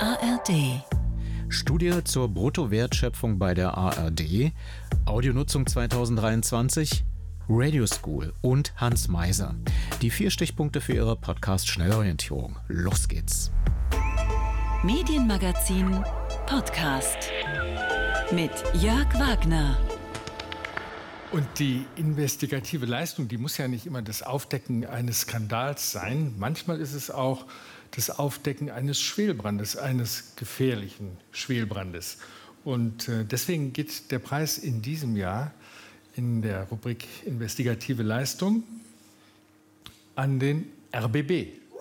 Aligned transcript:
ARD. 0.00 0.82
Studie 1.50 2.02
zur 2.04 2.30
Bruttowertschöpfung 2.30 3.38
bei 3.38 3.52
der 3.52 3.76
ARD, 3.76 4.50
Audionutzung 5.04 5.66
2023, 5.66 7.04
Radio 7.50 7.86
School 7.86 8.32
und 8.40 8.72
Hans 8.76 9.08
Meiser. 9.08 9.54
Die 10.00 10.08
vier 10.08 10.30
Stichpunkte 10.30 10.80
für 10.80 10.94
Ihre 10.94 11.16
Podcast 11.16 11.68
Schnellorientierung. 11.68 12.56
Los 12.68 13.08
geht's. 13.08 13.50
Medienmagazin 14.82 16.02
Podcast 16.46 17.18
mit 18.32 18.52
Jörg 18.80 19.12
Wagner. 19.18 19.76
Und 21.30 21.46
die 21.58 21.84
investigative 21.96 22.86
Leistung, 22.86 23.28
die 23.28 23.36
muss 23.36 23.58
ja 23.58 23.68
nicht 23.68 23.84
immer 23.84 24.00
das 24.00 24.22
Aufdecken 24.22 24.86
eines 24.86 25.20
Skandals 25.20 25.92
sein. 25.92 26.34
Manchmal 26.38 26.80
ist 26.80 26.94
es 26.94 27.10
auch 27.10 27.44
das 27.92 28.10
Aufdecken 28.10 28.70
eines 28.70 29.00
Schwelbrandes, 29.00 29.76
eines 29.76 30.34
gefährlichen 30.36 31.16
Schwelbrandes. 31.32 32.18
Und 32.64 33.08
äh, 33.08 33.24
deswegen 33.24 33.72
geht 33.72 34.10
der 34.10 34.18
Preis 34.18 34.58
in 34.58 34.82
diesem 34.82 35.16
Jahr 35.16 35.52
in 36.16 36.42
der 36.42 36.64
Rubrik 36.64 37.06
Investigative 37.24 38.02
Leistung 38.02 38.64
an 40.14 40.38
den 40.38 40.66
RBB. 40.94 41.30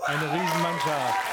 Eine 0.05 0.34
Riesenmannschaft. 0.34 1.30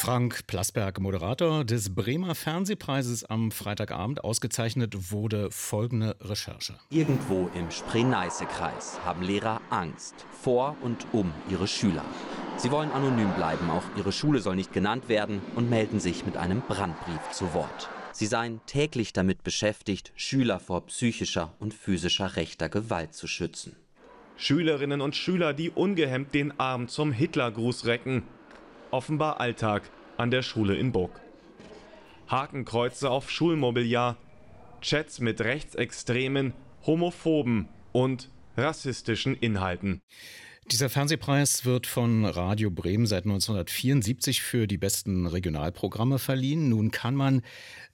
Frank 0.00 0.46
Plasberg, 0.46 0.98
Moderator 0.98 1.62
des 1.62 1.94
Bremer 1.94 2.34
Fernsehpreises 2.34 3.22
am 3.24 3.50
Freitagabend, 3.50 4.24
ausgezeichnet 4.24 5.12
wurde 5.12 5.50
folgende 5.50 6.16
Recherche. 6.22 6.74
Irgendwo 6.88 7.50
im 7.54 7.70
Spree-Neiße-Kreis 7.70 8.98
haben 9.04 9.22
Lehrer 9.22 9.60
Angst 9.68 10.14
vor 10.40 10.74
und 10.80 11.06
um 11.12 11.30
ihre 11.50 11.68
Schüler. 11.68 12.04
Sie 12.62 12.70
wollen 12.70 12.92
anonym 12.92 13.32
bleiben, 13.32 13.70
auch 13.70 13.84
ihre 13.96 14.12
Schule 14.12 14.40
soll 14.40 14.56
nicht 14.56 14.72
genannt 14.72 15.08
werden 15.08 15.40
und 15.56 15.70
melden 15.70 15.98
sich 15.98 16.26
mit 16.26 16.36
einem 16.36 16.60
Brandbrief 16.60 17.30
zu 17.32 17.52
Wort. 17.54 17.88
Sie 18.12 18.26
seien 18.26 18.60
täglich 18.66 19.12
damit 19.12 19.42
beschäftigt, 19.42 20.12
Schüler 20.14 20.60
vor 20.60 20.86
psychischer 20.86 21.54
und 21.58 21.72
physischer 21.72 22.36
rechter 22.36 22.68
Gewalt 22.68 23.14
zu 23.14 23.26
schützen. 23.26 23.76
Schülerinnen 24.36 25.00
und 25.00 25.16
Schüler, 25.16 25.54
die 25.54 25.70
ungehemmt 25.70 26.34
den 26.34 26.58
Arm 26.60 26.88
zum 26.88 27.12
Hitlergruß 27.12 27.86
recken 27.86 28.24
offenbar 28.90 29.40
Alltag 29.40 29.82
an 30.16 30.30
der 30.30 30.42
Schule 30.42 30.76
in 30.76 30.92
Burg. 30.92 31.20
Hakenkreuze 32.28 33.10
auf 33.10 33.30
Schulmobiliar, 33.30 34.16
Chats 34.80 35.20
mit 35.20 35.40
rechtsextremen, 35.40 36.52
homophoben 36.86 37.68
und 37.92 38.30
rassistischen 38.56 39.36
Inhalten. 39.36 40.02
Dieser 40.70 40.88
Fernsehpreis 40.88 41.64
wird 41.64 41.88
von 41.88 42.24
Radio 42.24 42.70
Bremen 42.70 43.04
seit 43.04 43.24
1974 43.24 44.40
für 44.40 44.68
die 44.68 44.78
besten 44.78 45.26
Regionalprogramme 45.26 46.20
verliehen. 46.20 46.68
Nun 46.68 46.92
kann 46.92 47.16
man 47.16 47.42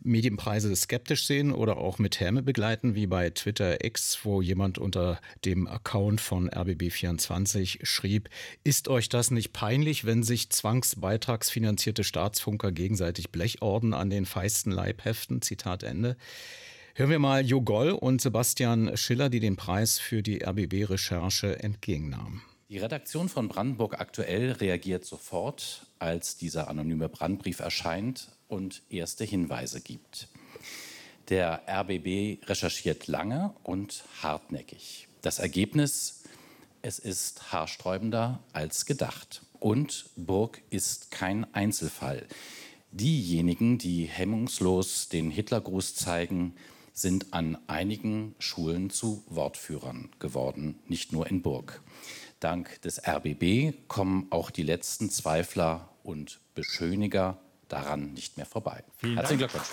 Medienpreise 0.01 0.77
skeptisch 0.77 1.27
sehen 1.27 1.53
oder 1.53 1.79
auch 1.79 1.99
mit 1.99 2.21
Häme 2.21 2.43
begleiten, 2.43 2.95
wie 2.95 3.07
bei 3.07 3.31
Twitter 3.31 3.83
X, 3.83 4.19
wo 4.25 4.43
jemand 4.43 4.77
unter 4.77 5.23
dem 5.47 5.67
Account 5.67 6.21
von 6.21 6.51
RBB24 6.51 7.87
schrieb, 7.87 8.29
ist 8.63 8.89
euch 8.89 9.09
das 9.09 9.31
nicht 9.31 9.55
peinlich, 9.55 10.05
wenn 10.05 10.23
sich 10.23 10.51
zwangsbeitragsfinanzierte 10.51 12.05
Staatsfunker 12.05 12.73
gegenseitig 12.73 13.31
Blechorden 13.31 13.95
an 13.95 14.11
den 14.11 14.27
feisten 14.27 14.71
Leib 14.71 15.03
heften? 15.07 15.41
Zitat 15.41 15.83
Ende. 15.83 16.19
Hören 16.95 17.11
wir 17.11 17.19
mal 17.21 17.43
Jo 17.43 17.63
Goll 17.63 17.93
und 17.93 18.21
Sebastian 18.21 18.95
Schiller, 18.99 19.31
die 19.31 19.41
den 19.41 19.57
Preis 19.57 19.99
für 19.99 20.23
die 20.23 20.45
RBB-Recherche 20.45 21.63
entgegennahmen. 21.63 22.43
Die 22.69 22.79
Redaktion 22.79 23.29
von 23.29 23.47
Brandenburg 23.47 24.01
aktuell 24.01 24.51
reagiert 24.51 25.05
sofort, 25.05 25.87
als 26.01 26.37
dieser 26.37 26.67
anonyme 26.67 27.09
Brandbrief 27.09 27.61
erscheint 27.61 28.33
und 28.49 28.83
erste 28.91 29.23
Hinweise 29.23 29.81
gibt. 29.81 30.27
Der 31.29 31.63
RBB 31.69 32.45
recherchiert 32.49 33.07
lange 33.07 33.55
und 33.63 34.05
hartnäckig. 34.21 35.07
Das 35.23 35.39
Ergebnis, 35.39 36.25
es 36.83 36.99
ist 36.99 37.53
haarsträubender 37.53 38.41
als 38.53 38.85
gedacht. 38.85 39.43
Und 39.61 40.07
Burg 40.17 40.61
ist 40.69 41.13
kein 41.13 41.53
Einzelfall. 41.55 42.27
Diejenigen, 42.91 43.79
die 43.79 44.07
hemmungslos 44.07 45.09
den 45.09 45.31
Hitlergruß 45.31 45.95
zeigen, 45.95 46.57
sind 46.93 47.33
an 47.33 47.59
einigen 47.67 48.35
Schulen 48.39 48.91
zu 48.91 49.23
Wortführern 49.29 50.09
geworden, 50.19 50.79
nicht 50.89 51.13
nur 51.13 51.29
in 51.29 51.43
Burg. 51.43 51.83
Dank 52.41 52.81
des 52.83 53.01
RBB 53.07 53.89
kommen 53.89 54.27
auch 54.31 54.51
die 54.51 54.63
letzten 54.63 55.11
Zweifler 55.11 55.89
und 56.03 56.41
Beschöniger 56.55 57.39
daran 57.69 58.13
nicht 58.13 58.37
mehr 58.37 58.47
vorbei. 58.47 58.85
Vielen 58.99 59.17
Herzlichen 59.17 59.39
Glückwunsch. 59.39 59.67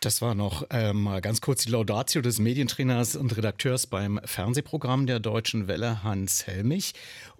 Das 0.00 0.22
war 0.22 0.34
noch 0.34 0.70
äh, 0.70 0.92
mal 0.92 1.20
ganz 1.20 1.40
kurz 1.40 1.64
die 1.64 1.70
Laudatio 1.70 2.20
des 2.20 2.38
Medientrainers 2.38 3.16
und 3.16 3.36
Redakteurs 3.36 3.86
beim 3.86 4.20
Fernsehprogramm 4.24 5.06
der 5.06 5.20
Deutschen 5.20 5.68
Welle, 5.68 6.04
Hans 6.04 6.46
Helmich. 6.46 6.94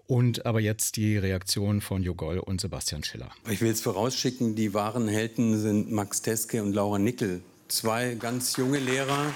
Und 0.07 0.45
aber 0.45 0.61
jetzt 0.61 0.95
die 0.95 1.17
Reaktion 1.17 1.81
von 1.81 2.01
Jogol 2.01 2.39
und 2.39 2.61
Sebastian 2.61 3.03
Schiller. 3.03 3.29
Ich 3.49 3.61
will 3.61 3.71
es 3.71 3.81
vorausschicken, 3.81 4.55
die 4.55 4.73
wahren 4.73 5.07
Helden 5.07 5.59
sind 5.59 5.91
Max 5.91 6.21
Teske 6.21 6.63
und 6.63 6.73
Laura 6.73 6.97
Nickel. 6.97 7.41
Zwei 7.67 8.15
ganz 8.15 8.55
junge 8.55 8.79
Lehrer, 8.79 9.33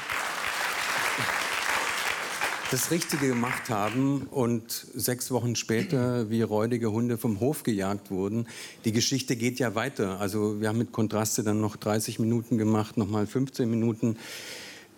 das 2.71 2.89
Richtige 2.89 3.27
gemacht 3.27 3.69
haben 3.69 4.27
und 4.31 4.71
sechs 4.71 5.29
Wochen 5.29 5.57
später 5.57 6.29
wie 6.29 6.41
räudige 6.41 6.91
Hunde 6.91 7.17
vom 7.17 7.41
Hof 7.41 7.63
gejagt 7.63 8.09
wurden. 8.11 8.47
Die 8.85 8.93
Geschichte 8.93 9.35
geht 9.35 9.59
ja 9.59 9.75
weiter. 9.75 10.21
Also 10.21 10.61
wir 10.61 10.69
haben 10.69 10.77
mit 10.77 10.93
Kontraste 10.93 11.43
dann 11.43 11.59
noch 11.59 11.75
30 11.75 12.19
Minuten 12.19 12.57
gemacht, 12.57 12.95
nochmal 12.95 13.27
15 13.27 13.69
Minuten. 13.69 14.17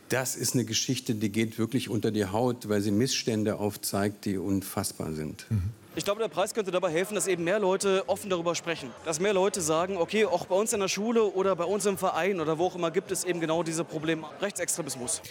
Das 0.09 0.35
ist 0.35 0.53
eine 0.53 0.65
Geschichte, 0.65 1.15
die 1.15 1.31
geht 1.31 1.57
wirklich 1.57 1.89
unter 1.89 2.11
die 2.11 2.27
Haut, 2.27 2.69
weil 2.69 2.81
sie 2.81 2.91
Missstände 2.91 3.57
aufzeigt, 3.57 4.25
die 4.25 4.37
unfassbar 4.37 5.13
sind. 5.13 5.47
Mhm. 5.49 5.71
Ich 5.95 6.05
glaube, 6.05 6.21
der 6.21 6.27
Preis 6.27 6.53
könnte 6.53 6.69
dabei 6.69 6.91
helfen, 6.91 7.15
dass 7.15 7.25
eben 7.25 7.43
mehr 7.43 7.59
Leute 7.59 8.03
offen 8.07 8.29
darüber 8.29 8.53
sprechen. 8.53 8.89
Dass 9.05 9.19
mehr 9.19 9.33
Leute 9.33 9.61
sagen, 9.61 9.97
okay, 9.97 10.25
auch 10.25 10.45
bei 10.45 10.55
uns 10.55 10.73
in 10.73 10.79
der 10.79 10.87
Schule 10.87 11.23
oder 11.23 11.55
bei 11.55 11.65
uns 11.65 11.87
im 11.87 11.97
Verein 11.97 12.39
oder 12.39 12.59
wo 12.59 12.67
auch 12.67 12.75
immer 12.75 12.91
gibt 12.91 13.11
es 13.11 13.23
eben 13.23 13.39
genau 13.39 13.63
diese 13.63 13.83
Probleme 13.83 14.27
Rechtsextremismus. 14.41 15.21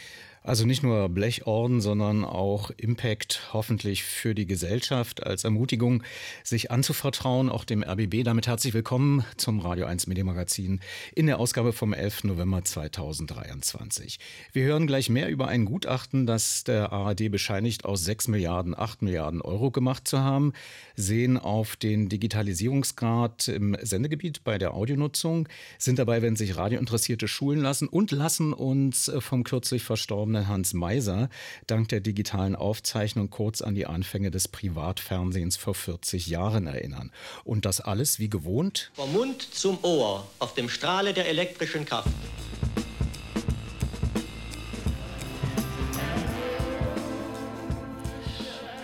Also 0.44 0.66
nicht 0.66 0.82
nur 0.82 1.08
Blechorden, 1.08 1.80
sondern 1.80 2.24
auch 2.24 2.72
Impact 2.76 3.50
hoffentlich 3.52 4.02
für 4.02 4.34
die 4.34 4.46
Gesellschaft 4.46 5.24
als 5.24 5.44
Ermutigung, 5.44 6.02
sich 6.42 6.72
anzuvertrauen, 6.72 7.48
auch 7.48 7.64
dem 7.64 7.84
RBB. 7.84 8.24
Damit 8.24 8.48
herzlich 8.48 8.74
willkommen 8.74 9.24
zum 9.36 9.60
Radio 9.60 9.86
1 9.86 10.08
Medienmagazin 10.08 10.80
in 11.14 11.26
der 11.26 11.38
Ausgabe 11.38 11.72
vom 11.72 11.92
11. 11.92 12.24
November 12.24 12.64
2023. 12.64 14.18
Wir 14.52 14.64
hören 14.64 14.88
gleich 14.88 15.08
mehr 15.08 15.28
über 15.28 15.46
ein 15.46 15.64
Gutachten, 15.64 16.26
das 16.26 16.64
der 16.64 16.92
ARD 16.92 17.30
bescheinigt, 17.30 17.84
aus 17.84 18.04
6 18.04 18.26
Milliarden, 18.26 18.76
8 18.76 19.02
Milliarden 19.02 19.42
Euro 19.42 19.70
gemacht 19.70 20.08
zu 20.08 20.18
haben, 20.18 20.54
sehen 20.96 21.38
auf 21.38 21.76
den 21.76 22.08
Digitalisierungsgrad 22.08 23.46
im 23.46 23.76
Sendegebiet 23.80 24.42
bei 24.42 24.58
der 24.58 24.74
Audionutzung, 24.74 25.48
sind 25.78 26.00
dabei, 26.00 26.20
wenn 26.20 26.34
sich 26.34 26.56
radiointeressierte 26.56 27.28
Schulen 27.28 27.60
lassen 27.60 27.86
und 27.86 28.10
lassen 28.10 28.52
uns 28.52 29.08
vom 29.20 29.44
kürzlich 29.44 29.84
verstorbenen 29.84 30.31
verstorbene 30.32 30.48
Hans 30.48 30.72
Meiser 30.72 31.28
dank 31.66 31.88
der 31.88 32.00
digitalen 32.00 32.56
Aufzeichnung 32.56 33.30
kurz 33.30 33.62
an 33.62 33.74
die 33.74 33.86
Anfänge 33.86 34.30
des 34.30 34.48
Privatfernsehens 34.48 35.56
vor 35.56 35.74
40 35.74 36.26
Jahren 36.26 36.66
erinnern. 36.66 37.12
Und 37.44 37.64
das 37.64 37.80
alles 37.80 38.18
wie 38.18 38.28
gewohnt. 38.28 38.90
Vom 38.94 39.12
Mund 39.12 39.42
zum 39.42 39.78
Ohr 39.82 40.26
auf 40.38 40.54
dem 40.54 40.68
Strahle 40.68 41.12
der 41.12 41.28
elektrischen 41.28 41.84
Kraft. 41.84 42.08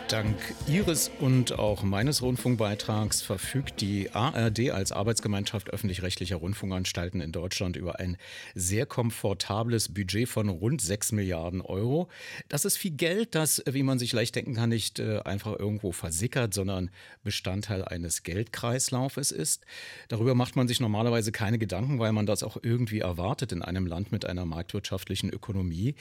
Dank 0.09 0.39
Ihres 0.67 1.11
und 1.21 1.59
auch 1.59 1.83
meines 1.83 2.23
Rundfunkbeitrags 2.23 3.21
verfügt 3.21 3.83
die 3.83 4.11
ARD 4.11 4.71
als 4.71 4.91
Arbeitsgemeinschaft 4.91 5.69
öffentlich-rechtlicher 5.69 6.37
Rundfunkanstalten 6.37 7.21
in 7.21 7.31
Deutschland 7.31 7.77
über 7.77 8.01
ein 8.01 8.17
sehr 8.55 8.87
komfortables 8.87 9.93
Budget 9.93 10.27
von 10.27 10.49
rund 10.49 10.81
6 10.81 11.13
Milliarden 11.13 11.61
Euro. 11.61 12.09
Das 12.49 12.65
ist 12.65 12.79
viel 12.79 12.93
Geld, 12.93 13.35
das, 13.35 13.63
wie 13.71 13.83
man 13.83 13.99
sich 13.99 14.15
leicht 14.15 14.35
denken 14.35 14.55
kann, 14.55 14.71
nicht 14.71 14.99
äh, 14.99 15.19
einfach 15.27 15.59
irgendwo 15.59 15.93
versickert, 15.93 16.55
sondern 16.55 16.89
Bestandteil 17.23 17.85
eines 17.85 18.23
Geldkreislaufes 18.23 19.31
ist. 19.31 19.67
Darüber 20.09 20.35
macht 20.35 20.57
man 20.57 20.69
sich 20.69 20.81
normalerweise 20.81 21.33
keine 21.33 21.59
Gedanken, 21.59 21.99
weil 21.99 22.13
man 22.13 22.25
das 22.25 22.43
auch 22.43 22.57
irgendwie 22.63 23.01
erwartet 23.01 23.53
in 23.53 23.61
einem 23.61 23.87
Land 23.87 24.11
mit 24.11 24.25
einer 24.25 24.47
marktwirtschaftlichen 24.47 25.29
Ökonomie. 25.29 25.97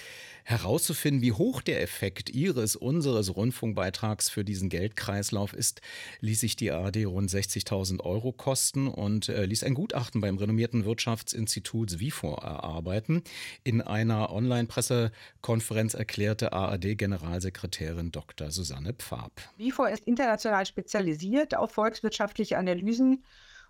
Herauszufinden, 0.46 1.22
wie 1.22 1.34
hoch 1.34 1.62
der 1.62 1.82
Effekt 1.82 2.30
Ihres, 2.30 2.78
unseres 2.78 3.36
Rundfunkbeitrags 3.36 3.97
Beitrags 3.98 4.30
für 4.30 4.44
diesen 4.44 4.70
Geldkreislauf 4.70 5.54
ist, 5.54 5.82
ließ 6.22 6.40
sich 6.40 6.56
die 6.56 6.72
ARD 6.72 7.08
rund 7.08 7.32
60.000 7.32 8.02
Euro 8.02 8.32
kosten 8.32 8.88
und 8.88 9.28
äh, 9.30 9.46
ließ 9.46 9.64
ein 9.64 9.74
Gutachten 9.74 10.22
beim 10.22 10.38
renommierten 10.38 10.86
Wirtschaftsinstitut 10.86 12.00
WIFO 12.00 12.36
erarbeiten. 12.36 13.24
In 13.64 13.82
einer 13.82 14.32
Online-Pressekonferenz 14.32 15.96
erklärte 15.96 16.54
ARD-Generalsekretärin 16.54 18.12
Dr. 18.12 18.52
Susanne 18.52 18.94
Pfab. 18.94 19.32
WIFO 19.58 19.86
ist 19.86 20.04
international 20.06 20.66
spezialisiert 20.68 21.56
auf 21.56 21.72
volkswirtschaftliche 21.72 22.58
Analysen 22.58 23.24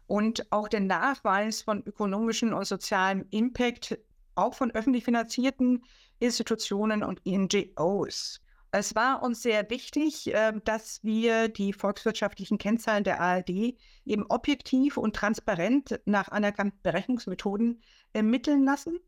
und 0.07 0.51
auch 0.51 0.67
den 0.67 0.87
Nachweis 0.87 1.61
von 1.61 1.83
ökonomischem 1.85 2.53
und 2.53 2.65
sozialem 2.65 3.25
Impact 3.31 3.97
auch 4.35 4.53
von 4.53 4.71
öffentlich 4.71 5.05
finanzierten 5.05 5.83
Institutionen 6.19 7.03
und 7.03 7.21
NGOs. 7.25 8.41
Es 8.71 8.95
war 8.95 9.23
uns 9.23 9.41
sehr 9.41 9.69
wichtig, 9.69 10.31
ähm, 10.33 10.61
dass 10.65 11.03
wir 11.03 11.47
die 11.47 11.73
volkswirtschaftlichen 11.73 12.57
Kennzahlen 12.57 13.03
der 13.03 13.21
ARD 13.21 13.75
eben 14.05 14.25
objektiv 14.29 14.97
und 14.97 15.15
transparent 15.15 15.99
nach 16.05 16.29
anerkannten 16.29 16.79
Berechnungsmethoden 16.83 17.81
ermitteln 18.13 18.65
lassen. 18.65 18.99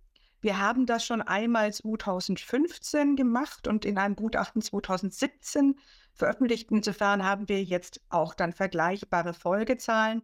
Wir 0.41 0.57
haben 0.59 0.85
das 0.85 1.05
schon 1.05 1.21
einmal 1.21 1.73
2015 1.73 3.17
gemacht 3.17 3.67
und 3.67 3.83
in 3.83 3.97
einem 3.97 4.15
Gutachten 4.15 4.61
2017 4.61 5.75
veröffentlicht. 6.13 6.71
Insofern 6.71 7.25
haben 7.25 7.49
wir 7.49 7.61
jetzt 7.61 7.99
auch 8.09 8.33
dann 8.33 8.53
vergleichbare 8.53 9.33
Folgezahlen. 9.33 10.21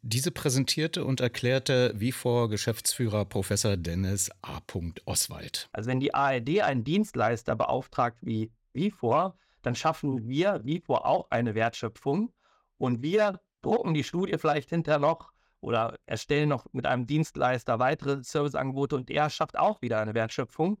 Diese 0.00 0.30
präsentierte 0.30 1.04
und 1.04 1.20
erklärte 1.20 1.92
wie 1.96 2.12
vor 2.12 2.48
Geschäftsführer 2.48 3.26
Professor 3.26 3.76
Dennis 3.76 4.30
A. 4.40 4.60
Oswald. 5.04 5.68
Also 5.72 5.90
wenn 5.90 6.00
die 6.00 6.14
ARD 6.14 6.62
einen 6.62 6.84
Dienstleister 6.84 7.54
beauftragt 7.54 8.18
wie 8.22 8.50
Vifor, 8.72 9.36
dann 9.62 9.74
schaffen 9.74 10.28
wir 10.28 10.64
Vifor 10.64 11.06
auch 11.06 11.30
eine 11.30 11.54
Wertschöpfung 11.54 12.32
und 12.78 13.02
wir 13.02 13.40
drucken 13.62 13.94
die 13.94 14.04
Studie 14.04 14.38
vielleicht 14.38 14.70
hinterher 14.70 15.00
noch 15.00 15.32
oder 15.60 15.96
erstellen 16.06 16.48
noch 16.48 16.66
mit 16.72 16.86
einem 16.86 17.06
Dienstleister 17.06 17.78
weitere 17.78 18.22
Serviceangebote 18.22 18.96
und 18.96 19.10
er 19.10 19.30
schafft 19.30 19.58
auch 19.58 19.82
wieder 19.82 20.00
eine 20.00 20.14
Wertschöpfung. 20.14 20.78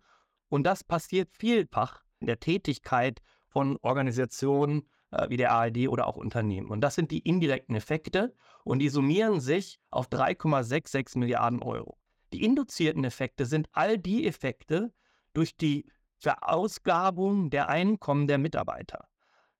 Und 0.48 0.64
das 0.64 0.84
passiert 0.84 1.30
vielfach 1.32 2.02
in 2.20 2.26
der 2.26 2.40
Tätigkeit 2.40 3.20
von 3.48 3.76
Organisationen 3.82 4.88
äh, 5.10 5.28
wie 5.28 5.36
der 5.36 5.52
ARD 5.52 5.88
oder 5.88 6.06
auch 6.06 6.16
Unternehmen. 6.16 6.70
Und 6.70 6.80
das 6.80 6.94
sind 6.94 7.10
die 7.10 7.20
indirekten 7.20 7.74
Effekte 7.74 8.34
und 8.64 8.78
die 8.78 8.88
summieren 8.88 9.40
sich 9.40 9.80
auf 9.90 10.08
3,66 10.08 11.18
Milliarden 11.18 11.62
Euro. 11.62 11.98
Die 12.32 12.44
induzierten 12.44 13.04
Effekte 13.04 13.46
sind 13.46 13.68
all 13.72 13.98
die 13.98 14.26
Effekte 14.26 14.92
durch 15.32 15.56
die 15.56 15.90
Verausgabung 16.20 17.50
der 17.50 17.68
Einkommen 17.68 18.26
der 18.26 18.38
Mitarbeiter. 18.38 19.08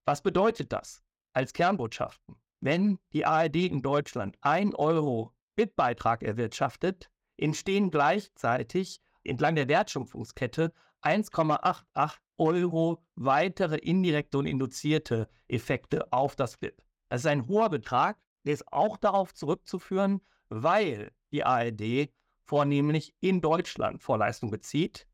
Was 0.05 0.23
bedeutet 0.23 0.73
das 0.73 1.03
als 1.33 1.53
Kernbotschaften? 1.53 2.37
Wenn 2.61 2.99
die 3.13 3.25
ARD 3.25 3.57
in 3.57 3.83
Deutschland 3.83 4.37
1 4.41 4.75
Euro 4.75 5.33
Bitbeitrag 5.55 6.23
erwirtschaftet, 6.23 7.11
entstehen 7.37 7.91
gleichzeitig 7.91 9.01
entlang 9.23 9.55
der 9.55 9.69
Wertschöpfungskette 9.69 10.73
1,88 11.03 12.17
Euro 12.39 13.05
weitere 13.15 13.77
indirekte 13.77 14.39
und 14.39 14.47
induzierte 14.47 15.29
Effekte 15.49 16.13
auf 16.13 16.37
das 16.37 16.57
BIP. 16.57 16.83
Das 17.09 17.21
ist 17.21 17.27
ein 17.27 17.47
hoher 17.47 17.69
Betrag, 17.71 18.19
der 18.45 18.55
ist 18.55 18.73
auch 18.73 18.97
darauf 18.97 19.35
zurückzuführen, 19.35 20.21
weil 20.49 21.13
die 21.31 21.45
ARD 21.45 22.11
vornehmlich 22.45 23.15
in 23.21 23.41
Deutschland 23.41 24.03
Vorleistung 24.03 24.51
bezieht. 24.51 25.07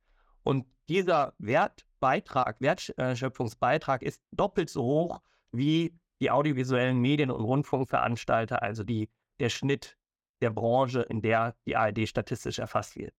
Und 0.43 0.67
dieser 0.89 1.35
Wertbeitrag, 1.39 2.61
Wertschöpfungsbeitrag 2.61 4.03
ist 4.03 4.23
doppelt 4.33 4.71
so 4.71 4.83
hoch 4.83 5.21
wie 5.53 5.99
die 6.21 6.31
audiovisuellen 6.31 6.99
Medien- 6.99 7.31
und 7.31 7.43
Rundfunkveranstalter, 7.43 8.63
also 8.63 8.85
die, 8.85 9.11
der 9.41 9.49
Schnitt 9.49 9.97
der 10.41 10.51
Branche, 10.51 11.03
in 11.03 11.23
der 11.23 11.57
die 11.67 11.77
ARD 11.77 12.09
statistisch 12.09 12.59
erfasst 12.59 12.97
wird. 12.97 13.15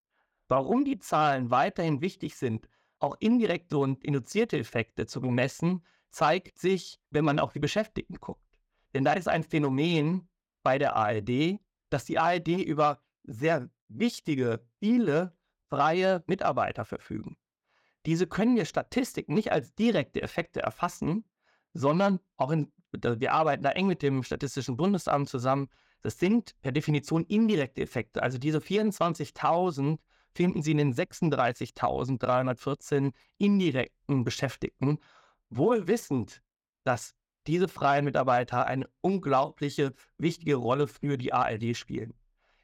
Warum 0.48 0.86
die 0.86 1.00
Zahlen 1.00 1.50
weiterhin 1.50 2.02
wichtig 2.02 2.36
sind, 2.36 2.70
auch 3.00 3.16
indirekte 3.20 3.78
und 3.78 4.04
induzierte 4.04 4.58
Effekte 4.58 5.06
zu 5.06 5.22
bemessen, 5.22 5.84
zeigt 6.10 6.60
sich, 6.60 7.00
wenn 7.10 7.26
man 7.26 7.40
auf 7.40 7.54
die 7.54 7.60
Beschäftigten 7.60 8.16
guckt. 8.20 8.46
Denn 8.94 9.04
da 9.04 9.14
ist 9.14 9.28
ein 9.28 9.44
Phänomen 9.44 10.30
bei 10.64 10.78
der 10.78 10.96
ARD, 10.96 11.60
dass 11.90 12.06
die 12.06 12.18
ARD 12.18 12.48
über 12.48 13.02
sehr 13.24 13.70
wichtige, 13.90 14.66
viele 14.80 15.36
freie 15.68 16.24
Mitarbeiter 16.28 16.86
verfügen. 16.86 17.36
Diese 18.06 18.28
können 18.28 18.56
wir 18.56 18.66
Statistiken 18.66 19.34
nicht 19.34 19.52
als 19.52 19.75
direkte 19.75 20.22
Effekte 20.22 20.62
erfassen, 20.62 21.25
sondern 21.74 22.19
auch 22.38 22.52
in 22.52 22.72
wir 23.04 23.34
arbeiten 23.34 23.63
da 23.63 23.72
eng 23.72 23.88
mit 23.88 24.02
dem 24.02 24.24
Statistischen 24.24 24.78
Bundesamt 24.78 25.28
zusammen. 25.28 25.68
Das 26.02 26.18
sind 26.18 26.56
per 26.62 26.72
Definition 26.72 27.25
indirekte 27.25 27.81
Effekte. 27.81 28.24
Also 28.24 28.38
diese 28.38 28.60
24.000 28.60 29.98
finden 30.31 30.62
Sie 30.62 30.72
in 30.72 30.78
den 30.78 30.94
36.314 30.94 33.12
indirekten 33.38 34.24
Beschäftigten, 34.24 35.00
wohl 35.50 35.88
wissend, 35.88 36.42
dass 36.84 37.16
diese 37.48 37.68
freien 37.68 38.06
Mitarbeiter 38.06 38.66
eine 38.66 38.88
unglaubliche, 39.02 39.94
wichtige 40.18 40.56
Rolle 40.56 40.88
für 40.88 41.18
die 41.18 41.34
ARD 41.34 41.75
spielen. 41.75 42.13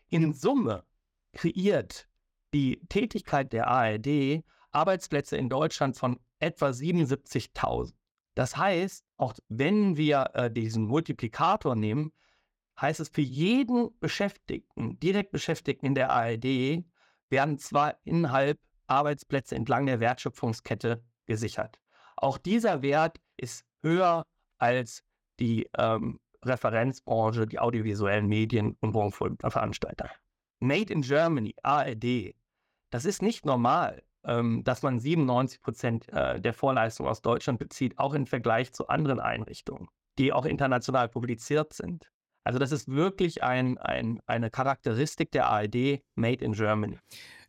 In 0.09 0.33
Summe 0.33 0.85
kreiert 1.33 2.07
die 2.53 2.79
Tätigkeit 2.89 3.53
der 3.53 3.67
ARD 3.67 4.43
Arbeitsplätze 4.71 5.37
in 5.37 5.49
Deutschland 5.49 5.97
von 5.97 6.19
etwa 6.39 6.67
77.000. 6.69 7.93
Das 8.35 8.57
heißt, 8.57 9.05
auch 9.17 9.33
wenn 9.49 9.97
wir 9.97 10.31
äh, 10.33 10.51
diesen 10.51 10.85
Multiplikator 10.85 11.75
nehmen, 11.75 12.11
heißt 12.79 12.99
es 12.99 13.09
für 13.09 13.21
jeden 13.21 13.89
Beschäftigten, 13.99 14.99
direkt 14.99 15.31
Beschäftigten 15.31 15.85
in 15.85 15.95
der 15.95 16.11
ARD, 16.11 16.83
werden 17.29 17.57
zweieinhalb 17.57 18.59
Arbeitsplätze 18.87 19.55
entlang 19.55 19.85
der 19.85 19.99
Wertschöpfungskette 19.99 21.03
gesichert. 21.25 21.79
Auch 22.15 22.37
dieser 22.37 22.81
Wert 22.81 23.19
ist 23.37 23.65
höher 23.81 24.25
als 24.57 25.03
die 25.39 25.69
ähm, 25.77 26.19
Referenzbranche, 26.43 27.47
die 27.47 27.59
audiovisuellen 27.59 28.27
Medien 28.27 28.77
und 28.79 28.95
Rundfunkveranstalter. 28.95 30.09
Made 30.59 30.91
in 30.93 31.01
Germany, 31.01 31.55
ARD, 31.63 32.35
das 32.89 33.05
ist 33.05 33.21
nicht 33.21 33.45
normal 33.45 34.03
dass 34.63 34.81
man 34.81 34.99
97 34.99 35.61
Prozent 35.61 36.09
äh, 36.09 36.39
der 36.39 36.53
Vorleistung 36.53 37.07
aus 37.07 37.21
Deutschland 37.21 37.59
bezieht, 37.59 37.97
auch 37.97 38.13
im 38.13 38.27
Vergleich 38.27 38.73
zu 38.73 38.87
anderen 38.87 39.19
Einrichtungen, 39.19 39.87
die 40.17 40.33
auch 40.33 40.45
international 40.45 41.09
publiziert 41.09 41.73
sind. 41.73 42.11
Also 42.43 42.57
das 42.57 42.71
ist 42.71 42.87
wirklich 42.87 43.43
ein, 43.43 43.77
ein, 43.77 44.19
eine 44.25 44.49
Charakteristik 44.49 45.31
der 45.31 45.47
ARD 45.47 46.01
Made 46.15 46.43
in 46.43 46.53
Germany. 46.53 46.97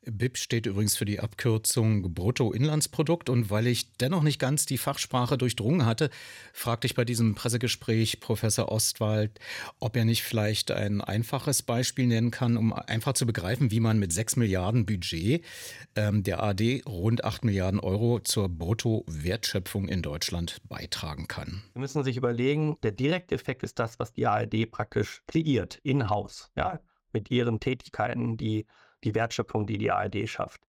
BIP 0.05 0.37
steht 0.37 0.67
übrigens 0.67 0.97
für 0.97 1.05
die 1.05 1.21
Abkürzung 1.21 2.15
Bruttoinlandsprodukt. 2.15 3.31
Und 3.31 3.51
weil 3.51 3.67
ich 3.67 3.93
dennoch 3.93 4.23
nicht 4.23 4.39
ganz 4.39 4.67
die 4.67 4.79
Fachsprache 4.79 5.39
durchdrungen 5.39 5.87
hatte, 5.87 6.11
fragte 6.53 6.87
ich 6.87 6.95
bei 6.95 7.05
diesem 7.05 7.35
Pressegespräch 7.35 8.21
Professor 8.21 8.71
Ostwald, 8.71 9.39
ob 9.79 9.97
er 9.97 10.05
nicht 10.05 10.23
vielleicht 10.23 10.71
ein 10.71 11.01
einfaches 11.01 11.63
Beispiel 11.63 12.07
nennen 12.07 12.31
kann, 12.31 12.57
um 12.57 12.73
einfach 12.73 13.13
zu 13.13 13.27
begreifen, 13.27 13.71
wie 13.71 13.81
man 13.81 13.99
mit 13.99 14.13
6 14.13 14.37
Milliarden 14.37 14.87
Budget 14.87 15.45
ähm, 15.95 16.23
der 16.23 16.43
AD 16.43 16.83
rund 16.87 17.25
8 17.25 17.45
Milliarden 17.45 17.81
Euro 17.81 18.21
zur 18.21 18.49
Bruttowertschöpfung 18.49 19.89
in 19.89 20.03
Deutschland 20.03 20.61
beitragen 20.69 21.29
kann. 21.29 21.63
Sie 21.75 21.81
müssen 21.81 22.03
sich 22.03 22.17
überlegen, 22.17 22.77
der 22.83 22.93
direkte 22.93 23.35
Effekt 23.35 23.63
ist 23.63 23.79
das, 23.79 23.99
was 23.99 24.13
die 24.13 24.27
ARD 24.27 24.71
praktisch 24.71 25.23
kreiert, 25.27 25.79
in-house, 25.83 26.51
ja, 26.57 26.81
mit 27.13 27.31
ihren 27.31 27.61
Tätigkeiten, 27.61 28.37
die 28.37 28.67
die 29.05 29.15
Wertschöpfung, 29.15 29.67
die 29.67 29.79
die 29.79 29.91
ARD 29.91 30.29
schafft. 30.29 30.63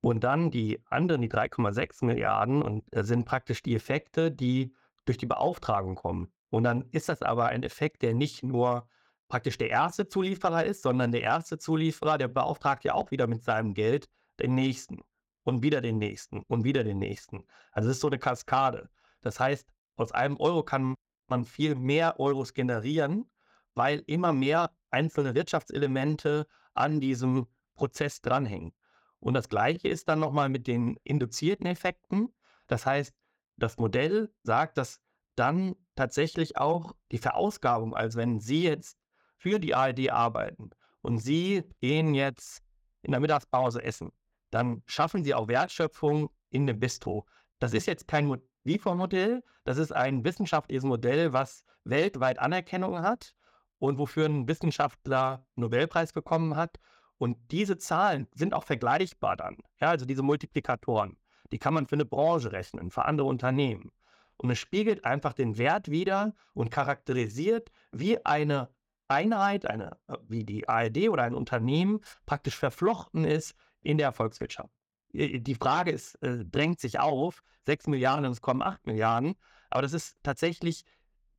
Und 0.00 0.24
dann 0.24 0.50
die 0.50 0.82
anderen, 0.90 1.22
die 1.22 1.30
3,6 1.30 2.04
Milliarden, 2.04 2.62
und 2.62 2.84
äh, 2.94 3.04
sind 3.04 3.24
praktisch 3.24 3.62
die 3.62 3.74
Effekte, 3.74 4.30
die 4.30 4.74
durch 5.06 5.18
die 5.18 5.26
Beauftragung 5.26 5.94
kommen. 5.94 6.32
Und 6.50 6.64
dann 6.64 6.82
ist 6.90 7.08
das 7.08 7.22
aber 7.22 7.46
ein 7.46 7.62
Effekt, 7.62 8.02
der 8.02 8.14
nicht 8.14 8.42
nur 8.42 8.86
praktisch 9.28 9.58
der 9.58 9.70
erste 9.70 10.06
Zulieferer 10.06 10.64
ist, 10.64 10.82
sondern 10.82 11.10
der 11.10 11.22
erste 11.22 11.58
Zulieferer, 11.58 12.18
der 12.18 12.28
beauftragt 12.28 12.84
ja 12.84 12.94
auch 12.94 13.10
wieder 13.10 13.26
mit 13.26 13.42
seinem 13.42 13.74
Geld 13.74 14.08
den 14.40 14.54
nächsten 14.54 15.02
und 15.42 15.62
wieder 15.62 15.80
den 15.80 15.98
nächsten 15.98 16.42
und 16.42 16.64
wieder 16.64 16.84
den 16.84 16.98
nächsten. 16.98 17.44
Also 17.72 17.88
es 17.88 17.96
ist 17.96 18.00
so 18.00 18.08
eine 18.08 18.18
Kaskade. 18.18 18.88
Das 19.20 19.40
heißt, 19.40 19.66
aus 19.96 20.12
einem 20.12 20.36
Euro 20.36 20.62
kann 20.62 20.94
man 21.28 21.44
viel 21.44 21.74
mehr 21.74 22.20
Euros 22.20 22.52
generieren, 22.54 23.30
weil 23.74 24.02
immer 24.06 24.32
mehr 24.32 24.70
einzelne 24.90 25.34
Wirtschaftselemente 25.34 26.46
an 26.74 27.00
diesem 27.00 27.46
Prozess 27.74 28.20
dranhängen. 28.20 28.72
Und 29.20 29.34
das 29.34 29.48
Gleiche 29.48 29.88
ist 29.88 30.08
dann 30.08 30.20
nochmal 30.20 30.48
mit 30.48 30.66
den 30.66 30.98
induzierten 31.04 31.66
Effekten. 31.66 32.28
Das 32.66 32.86
heißt, 32.86 33.14
das 33.56 33.78
Modell 33.78 34.32
sagt, 34.42 34.78
dass 34.78 35.00
dann 35.36 35.76
tatsächlich 35.96 36.56
auch 36.56 36.94
die 37.10 37.18
Verausgabung, 37.18 37.94
also 37.94 38.18
wenn 38.18 38.40
Sie 38.40 38.64
jetzt 38.64 38.98
für 39.36 39.58
die 39.58 39.74
ARD 39.74 40.10
arbeiten 40.10 40.70
und 41.02 41.18
Sie 41.18 41.64
gehen 41.80 42.14
jetzt 42.14 42.62
in 43.02 43.12
der 43.12 43.20
Mittagspause 43.20 43.82
essen, 43.82 44.12
dann 44.50 44.82
schaffen 44.86 45.24
Sie 45.24 45.34
auch 45.34 45.48
Wertschöpfung 45.48 46.30
in 46.50 46.66
dem 46.66 46.78
Bistro. 46.78 47.26
Das 47.58 47.72
ist 47.72 47.86
jetzt 47.86 48.06
kein 48.08 48.40
LIFO-Modell, 48.64 49.42
das 49.64 49.78
ist 49.78 49.92
ein 49.92 50.24
wissenschaftliches 50.24 50.84
Modell, 50.84 51.32
was 51.32 51.64
weltweit 51.84 52.38
Anerkennung 52.38 53.00
hat 53.00 53.34
und 53.78 53.98
wofür 53.98 54.26
ein 54.26 54.48
Wissenschaftler 54.48 55.46
einen 55.56 55.62
Nobelpreis 55.62 56.12
bekommen 56.12 56.56
hat. 56.56 56.78
Und 57.18 57.36
diese 57.50 57.78
Zahlen 57.78 58.26
sind 58.34 58.54
auch 58.54 58.64
vergleichbar 58.64 59.36
dann. 59.36 59.56
Ja, 59.80 59.90
also 59.90 60.04
diese 60.04 60.22
Multiplikatoren, 60.22 61.16
die 61.52 61.58
kann 61.58 61.74
man 61.74 61.86
für 61.86 61.96
eine 61.96 62.04
Branche 62.04 62.52
rechnen, 62.52 62.90
für 62.90 63.04
andere 63.04 63.28
Unternehmen. 63.28 63.92
Und 64.36 64.50
es 64.50 64.58
spiegelt 64.58 65.04
einfach 65.04 65.32
den 65.32 65.58
Wert 65.58 65.90
wider 65.90 66.34
und 66.54 66.70
charakterisiert, 66.70 67.70
wie 67.92 68.24
eine 68.26 68.68
Einheit, 69.08 69.66
eine, 69.66 69.96
äh, 70.08 70.16
wie 70.28 70.44
die 70.44 70.68
ARD 70.68 71.08
oder 71.08 71.22
ein 71.22 71.34
Unternehmen 71.34 72.00
praktisch 72.26 72.56
verflochten 72.56 73.24
ist 73.24 73.54
in 73.82 73.98
der 73.98 74.12
Volkswirtschaft. 74.12 74.70
Die 75.12 75.54
Frage 75.54 75.92
ist, 75.92 76.16
äh, 76.22 76.44
drängt 76.44 76.80
sich 76.80 76.98
auf, 76.98 77.44
6 77.66 77.86
Milliarden 77.86 78.26
und 78.26 78.32
es 78.32 78.40
kommen 78.40 78.62
8 78.62 78.86
Milliarden, 78.86 79.36
aber 79.70 79.82
das 79.82 79.92
ist 79.92 80.16
tatsächlich 80.22 80.84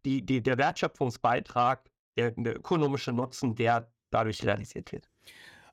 die, 0.06 0.26
die, 0.26 0.42
der 0.42 0.58
Wertschöpfungsbeitrag, 0.58 1.90
der, 2.16 2.32
der 2.32 2.56
ökonomische 2.56 3.12
Nutzen, 3.12 3.56
der 3.56 3.92
dadurch 4.12 4.46
realisiert 4.46 4.92
wird. 4.92 5.10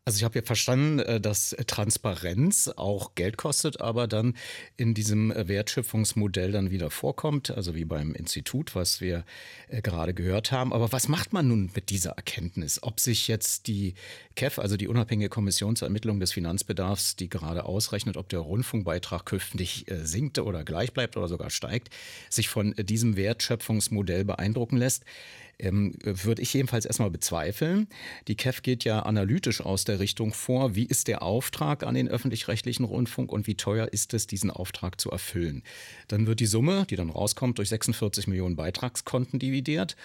Also 0.05 0.19
ich 0.19 0.25
habe 0.25 0.41
ja 0.41 0.45
verstanden, 0.45 0.99
äh, 0.99 1.21
dass 1.21 1.55
Transparenz 1.69 2.67
auch 2.75 3.15
Geld 3.15 3.37
kostet, 3.37 3.81
aber 3.81 4.09
dann 4.09 4.37
in 4.77 4.95
diesem 4.95 5.31
äh, 5.31 5.47
Wertschöpfungsmodell 5.47 6.51
dann 6.51 6.73
wieder 6.73 6.91
vorkommt, 6.91 7.53
also 7.53 7.77
wie 7.77 7.85
beim 7.85 8.13
Institut, 8.13 8.75
was 8.75 9.01
wir 9.01 9.25
äh, 9.69 9.81
gerade 9.81 10.13
gehört 10.13 10.51
haben. 10.51 10.73
Aber 10.73 10.91
was 10.91 11.07
macht 11.07 11.33
man 11.33 11.47
nun 11.47 11.71
mit 11.77 11.91
dieser 11.91 12.13
Erkenntnis? 12.13 12.83
Ob 12.83 12.99
sich 12.99 13.29
jetzt 13.29 13.69
die 13.69 13.95
KEF, 14.35 14.59
also 14.59 14.77
die 14.77 14.89
unabhängige 14.89 15.29
Kommission 15.29 15.77
zur 15.77 15.87
Ermittlung 15.87 16.19
des 16.19 16.33
Finanzbedarfs, 16.33 17.15
die 17.15 17.29
gerade 17.29 17.65
ausrechnet, 17.65 18.17
ob 18.17 18.29
der 18.29 18.41
Rundfunkbeitrag 18.41 19.25
künftig 19.25 19.87
sinkt 20.03 20.41
oder 20.41 20.65
gleich 20.65 20.93
bleibt 20.93 21.17
oder 21.17 21.29
sogar 21.29 21.51
steigt, 21.51 21.91
sich 22.29 22.49
von 22.49 22.75
diesem 22.77 23.15
Wertschöpfungsmodell 23.15 24.25
beeindrucken 24.25 24.79
lässt, 24.79 25.05
ähm, 25.59 25.95
würde 26.03 26.43
ich 26.43 26.53
jedenfalls 26.55 26.85
erstmal 26.85 27.11
bezweifeln. 27.11 27.89
Die 28.29 28.37
KEF 28.37 28.63
geht 28.63 28.85
ja 28.85 29.01
analytisch 29.01 29.61
aus 29.61 29.85
der 29.85 30.01
Richtung 30.01 30.33
vor, 30.33 30.75
wie 30.75 30.85
ist 30.85 31.09
der 31.09 31.23
Auftrag 31.23 31.85
an 31.85 31.95
den 31.95 32.09
öffentlich-rechtlichen 32.09 32.85
Rundfunk 32.85 33.33
und 33.33 33.47
wie 33.47 33.55
teuer 33.55 33.89
ist 33.93 34.15
es, 34.15 34.27
diesen 34.27 34.51
Auftrag 34.51 35.01
zu 35.01 35.11
erfüllen. 35.11 35.63
Dann 36.09 36.27
wird 36.27 36.41
die 36.41 36.47
Summe, 36.47 36.87
die 36.89 36.97
dann 36.97 37.11
rauskommt, 37.11 37.59
durch 37.59 37.69
46 37.69 38.27
Millionen 38.27 38.57
Beitragskonten 38.57 39.39
dividiert 39.39 39.97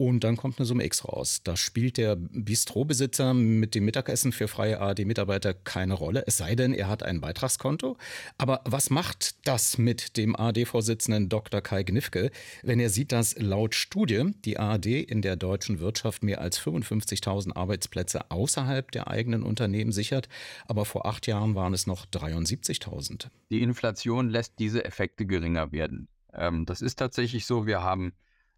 und 0.00 0.24
dann 0.24 0.38
kommt 0.38 0.58
eine 0.58 0.64
Summe 0.64 0.86
X 0.86 1.04
raus. 1.04 1.42
Da 1.44 1.58
spielt 1.58 1.98
der 1.98 2.16
Bistrobesitzer 2.16 3.34
mit 3.34 3.74
dem 3.74 3.84
Mittagessen 3.84 4.32
für 4.32 4.48
freie 4.48 4.80
ARD-Mitarbeiter 4.80 5.52
keine 5.52 5.92
Rolle, 5.92 6.24
es 6.26 6.38
sei 6.38 6.54
denn, 6.54 6.72
er 6.72 6.88
hat 6.88 7.02
ein 7.02 7.20
Beitragskonto. 7.20 7.98
Aber 8.38 8.62
was 8.64 8.88
macht 8.88 9.46
das 9.46 9.76
mit 9.76 10.16
dem 10.16 10.34
ARD-Vorsitzenden 10.34 11.28
Dr. 11.28 11.60
Kai 11.60 11.82
Gnifke, 11.82 12.30
wenn 12.62 12.80
er 12.80 12.88
sieht, 12.88 13.12
dass 13.12 13.38
laut 13.38 13.74
Studie 13.74 14.32
die 14.46 14.58
ARD 14.58 14.86
in 14.86 15.20
der 15.20 15.36
deutschen 15.36 15.80
Wirtschaft 15.80 16.22
mehr 16.22 16.40
als 16.40 16.58
55.000 16.58 17.54
Arbeitsplätze 17.54 18.30
außerhalb 18.30 18.90
der 18.92 19.08
eigenen 19.08 19.42
Unternehmen 19.42 19.92
sichert, 19.92 20.30
aber 20.64 20.86
vor 20.86 21.04
acht 21.04 21.26
Jahren 21.26 21.54
waren 21.54 21.74
es 21.74 21.86
noch 21.86 22.06
73.000? 22.06 23.26
Die 23.50 23.60
Inflation 23.60 24.30
lässt 24.30 24.54
diese 24.58 24.82
Effekte 24.82 25.26
geringer 25.26 25.72
werden. 25.72 26.08
Ähm, 26.32 26.64
das 26.64 26.80
ist 26.80 26.96
tatsächlich 26.96 27.44
so. 27.44 27.66
Wir 27.66 27.82
haben 27.82 28.14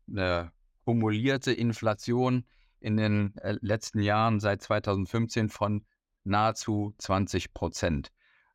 eine 0.08 0.52
kumulierte 0.84 1.52
Inflation 1.52 2.44
in 2.80 2.96
den 2.96 3.36
äh, 3.36 3.56
letzten 3.60 4.00
Jahren 4.00 4.40
seit 4.40 4.62
2015 4.62 5.48
von 5.48 5.84
nahezu 6.24 6.94
20 6.98 7.54
Prozent, 7.54 8.12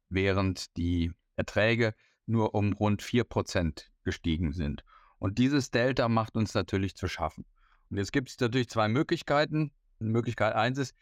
während 0.09 0.75
die 0.77 1.11
Erträge 1.35 1.93
nur 2.25 2.55
um 2.55 2.73
rund 2.73 3.01
4 3.01 3.23
Prozent 3.23 3.91
gestiegen 4.03 4.53
sind. 4.53 4.83
Und 5.19 5.37
dieses 5.37 5.71
Delta 5.71 6.09
macht 6.09 6.35
uns 6.35 6.53
natürlich 6.53 6.95
zu 6.95 7.07
schaffen. 7.07 7.45
Und 7.89 7.97
jetzt 7.97 8.11
gibt 8.11 8.29
es 8.29 8.39
natürlich 8.39 8.69
zwei 8.69 8.87
Möglichkeiten. 8.87 9.71
Möglichkeit 9.99 10.53
eins 10.53 10.77
ist, 10.77 10.95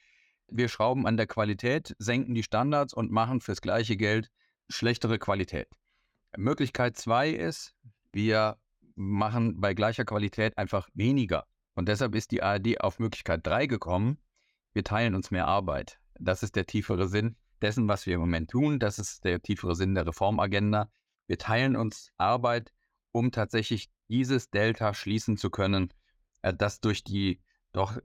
wir 0.48 0.70
schrauben 0.70 1.08
an 1.08 1.17
der 1.17 1.27
Qualität, 1.27 1.96
senken 1.98 2.36
die 2.36 2.44
Standards 2.44 2.94
und 2.94 3.12
machen 3.12 3.41
fürs 3.41 3.62
gleiche 3.62 3.98
Geld 3.98 4.32
schlechtere 4.70 5.17
Qualität. 5.17 5.67
Möglichkeit 6.38 6.98
zwei 6.98 7.29
ist, 7.29 7.75
wir 8.12 8.58
machen 8.96 9.60
bei 9.60 9.74
gleicher 9.74 10.06
Qualität 10.06 10.58
einfach 10.58 10.90
weniger. 10.94 11.46
Und 11.75 11.90
deshalb 11.90 12.16
ist 12.16 12.32
die 12.32 12.42
ARD 12.42 12.82
auf 12.82 13.00
Möglichkeit 13.00 13.46
3 13.46 13.68
gekommen. 13.68 14.18
Wir 14.74 14.84
teilen 14.84 15.16
uns 15.16 15.32
mehr 15.32 15.48
Arbeit. 15.48 16.00
Das 16.20 16.44
ist 16.44 16.56
der 16.56 16.66
tiefere 16.66 17.08
Sinn 17.08 17.36
dessen, 17.62 17.88
was 17.88 18.06
wir 18.06 18.16
im 18.16 18.22
Moment 18.22 18.50
tun. 18.50 18.80
Das 18.80 19.00
ist 19.00 19.24
der 19.25 19.42
tiefere 19.42 19.75
Sinn 19.75 19.96
der 19.96 20.08
Reformagenda. 20.08 20.90
Wir 21.28 21.38
teilen 21.38 21.75
uns 21.75 22.12
Arbeit, 22.18 22.72
um 23.12 23.32
tatsächlich 23.32 23.90
dieses 24.08 24.50
Delta 24.50 24.94
schließen 24.94 25.38
zu 25.38 25.50
können, 25.50 25.94
äh, 26.42 26.54
das 26.54 26.80
durch 26.80 27.04
die 27.04 27.42
doch 27.74 27.98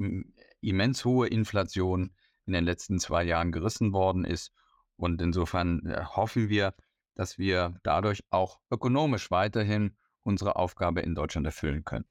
immens 0.61 1.05
hohe 1.05 1.29
Inflation 1.29 2.15
in 2.47 2.53
den 2.53 2.65
letzten 2.65 2.99
zwei 2.99 3.23
Jahren 3.23 3.53
gerissen 3.53 3.93
worden 3.93 4.25
ist. 4.25 4.53
Und 4.97 5.23
insofern 5.23 5.87
äh, 5.87 6.05
hoffen 6.05 6.49
wir, 6.49 6.75
dass 7.15 7.39
wir 7.39 7.79
dadurch 7.83 8.25
auch 8.31 8.61
ökonomisch 8.71 9.31
weiterhin 9.31 9.97
unsere 10.23 10.57
Aufgabe 10.57 11.01
in 11.01 11.15
Deutschland 11.15 11.47
erfüllen 11.47 11.85
können. 11.85 12.05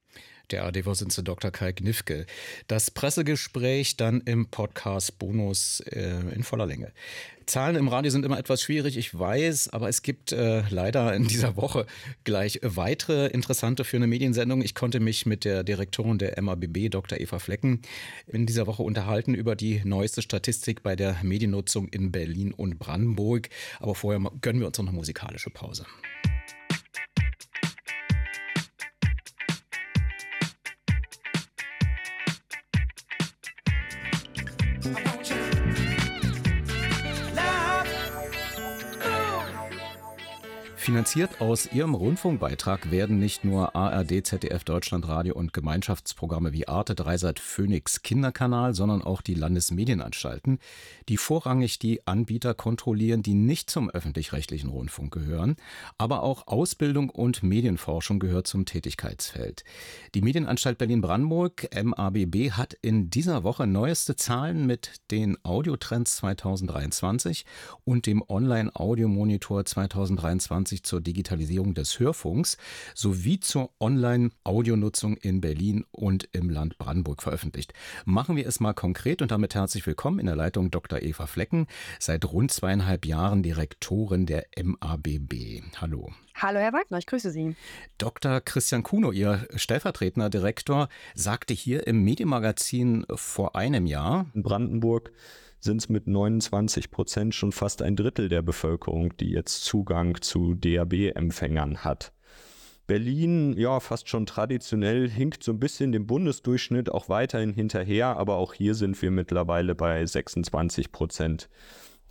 Der 0.50 0.64
AD-Vorsitzende 0.64 1.22
Dr. 1.22 1.52
Kai 1.52 1.72
Gnifke. 1.72 2.26
Das 2.66 2.90
Pressegespräch 2.90 3.96
dann 3.96 4.20
im 4.22 4.46
Podcast 4.46 5.18
Bonus 5.18 5.80
äh, 5.80 6.20
in 6.34 6.42
voller 6.42 6.66
Länge. 6.66 6.92
Zahlen 7.46 7.76
im 7.76 7.88
Radio 7.88 8.10
sind 8.10 8.24
immer 8.24 8.38
etwas 8.38 8.62
schwierig, 8.62 8.96
ich 8.96 9.16
weiß, 9.16 9.70
aber 9.70 9.88
es 9.88 10.02
gibt 10.02 10.32
äh, 10.32 10.62
leider 10.70 11.14
in 11.14 11.26
dieser 11.26 11.56
Woche 11.56 11.86
gleich 12.24 12.60
weitere 12.62 13.26
interessante 13.28 13.84
für 13.84 13.96
eine 13.96 14.06
Mediensendung. 14.06 14.62
Ich 14.62 14.74
konnte 14.74 15.00
mich 15.00 15.26
mit 15.26 15.44
der 15.44 15.64
Direktorin 15.64 16.18
der 16.18 16.40
MABB, 16.40 16.90
Dr. 16.90 17.20
Eva 17.20 17.38
Flecken, 17.38 17.82
in 18.26 18.46
dieser 18.46 18.66
Woche 18.66 18.82
unterhalten 18.82 19.34
über 19.34 19.56
die 19.56 19.82
neueste 19.84 20.22
Statistik 20.22 20.82
bei 20.82 20.96
der 20.96 21.16
Mediennutzung 21.22 21.88
in 21.88 22.12
Berlin 22.12 22.52
und 22.52 22.78
Brandenburg. 22.78 23.48
Aber 23.78 23.94
vorher 23.94 24.20
gönnen 24.40 24.60
wir 24.60 24.68
uns 24.68 24.78
noch 24.78 24.86
eine 24.86 24.96
musikalische 24.96 25.50
Pause. 25.50 25.86
Finanziert 40.90 41.40
aus 41.40 41.72
ihrem 41.72 41.94
Rundfunkbeitrag 41.94 42.90
werden 42.90 43.20
nicht 43.20 43.44
nur 43.44 43.76
ARD, 43.76 44.26
ZDF, 44.26 44.64
Deutschlandradio 44.64 45.36
und 45.36 45.52
Gemeinschaftsprogramme 45.52 46.52
wie 46.52 46.66
Arte, 46.66 46.96
Dreisat, 46.96 47.38
Phoenix 47.38 48.02
Kinderkanal, 48.02 48.74
sondern 48.74 49.00
auch 49.00 49.22
die 49.22 49.34
Landesmedienanstalten, 49.34 50.58
die 51.08 51.16
vorrangig 51.16 51.78
die 51.78 52.04
Anbieter 52.08 52.54
kontrollieren, 52.54 53.22
die 53.22 53.34
nicht 53.34 53.70
zum 53.70 53.88
öffentlich-rechtlichen 53.88 54.68
Rundfunk 54.68 55.14
gehören. 55.14 55.54
Aber 55.96 56.24
auch 56.24 56.48
Ausbildung 56.48 57.08
und 57.08 57.44
Medienforschung 57.44 58.18
gehört 58.18 58.48
zum 58.48 58.64
Tätigkeitsfeld. 58.64 59.62
Die 60.16 60.22
Medienanstalt 60.22 60.76
Berlin-Brandenburg, 60.76 61.68
MABB, 61.72 62.50
hat 62.50 62.74
in 62.82 63.10
dieser 63.10 63.44
Woche 63.44 63.68
neueste 63.68 64.16
Zahlen 64.16 64.66
mit 64.66 64.94
den 65.12 65.38
Audiotrends 65.44 66.16
2023 66.16 67.44
und 67.84 68.06
dem 68.06 68.24
Online-Audiomonitor 68.28 69.64
2023 69.64 70.79
Übersicht 70.80 70.86
zur 70.86 71.00
Digitalisierung 71.00 71.74
des 71.74 71.98
Hörfunks 71.98 72.56
sowie 72.94 73.40
zur 73.40 73.70
Online-Audionutzung 73.80 75.16
in 75.16 75.40
Berlin 75.40 75.84
und 75.90 76.28
im 76.32 76.50
Land 76.50 76.78
Brandenburg 76.78 77.22
veröffentlicht. 77.22 77.72
Machen 78.04 78.36
wir 78.36 78.46
es 78.46 78.60
mal 78.60 78.74
konkret 78.74 79.22
und 79.22 79.30
damit 79.30 79.54
herzlich 79.54 79.86
willkommen 79.86 80.18
in 80.18 80.26
der 80.26 80.36
Leitung 80.36 80.70
Dr. 80.70 81.02
Eva 81.02 81.26
Flecken, 81.26 81.66
seit 81.98 82.24
rund 82.24 82.50
zweieinhalb 82.50 83.06
Jahren 83.06 83.42
Direktorin 83.42 84.26
der 84.26 84.46
MABB. 84.62 85.62
Hallo. 85.80 86.10
Hallo, 86.34 86.58
Herr 86.58 86.72
Wagner, 86.72 86.98
ich 86.98 87.06
grüße 87.06 87.30
Sie. 87.30 87.54
Dr. 87.98 88.40
Christian 88.40 88.82
Kuno, 88.82 89.12
Ihr 89.12 89.46
stellvertretender 89.56 90.30
Direktor, 90.30 90.88
sagte 91.14 91.52
hier 91.52 91.86
im 91.86 92.02
Medienmagazin 92.02 93.04
vor 93.14 93.56
einem 93.56 93.86
Jahr. 93.86 94.26
In 94.34 94.42
Brandenburg 94.42 95.12
sind 95.60 95.82
es 95.82 95.88
mit 95.88 96.06
29 96.06 96.90
Prozent 96.90 97.34
schon 97.34 97.52
fast 97.52 97.82
ein 97.82 97.96
Drittel 97.96 98.28
der 98.28 98.42
Bevölkerung, 98.42 99.16
die 99.18 99.30
jetzt 99.30 99.64
Zugang 99.64 100.20
zu 100.20 100.54
DAB-Empfängern 100.54 101.84
hat. 101.84 102.12
Berlin, 102.86 103.56
ja, 103.56 103.78
fast 103.78 104.08
schon 104.08 104.26
traditionell, 104.26 105.08
hinkt 105.08 105.44
so 105.44 105.52
ein 105.52 105.60
bisschen 105.60 105.92
dem 105.92 106.08
Bundesdurchschnitt 106.08 106.90
auch 106.90 107.08
weiterhin 107.08 107.52
hinterher, 107.52 108.16
aber 108.16 108.36
auch 108.36 108.52
hier 108.52 108.74
sind 108.74 109.00
wir 109.00 109.12
mittlerweile 109.12 109.76
bei 109.76 110.04
26 110.04 110.90
Prozent 110.90 111.48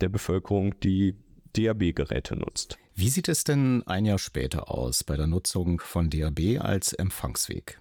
der 0.00 0.08
Bevölkerung, 0.08 0.78
die 0.80 1.16
DAB-Geräte 1.54 2.36
nutzt. 2.36 2.78
Wie 2.94 3.10
sieht 3.10 3.28
es 3.28 3.44
denn 3.44 3.82
ein 3.86 4.06
Jahr 4.06 4.18
später 4.18 4.70
aus 4.70 5.04
bei 5.04 5.16
der 5.16 5.26
Nutzung 5.26 5.80
von 5.80 6.08
DAB 6.08 6.60
als 6.60 6.92
Empfangsweg? 6.92 7.78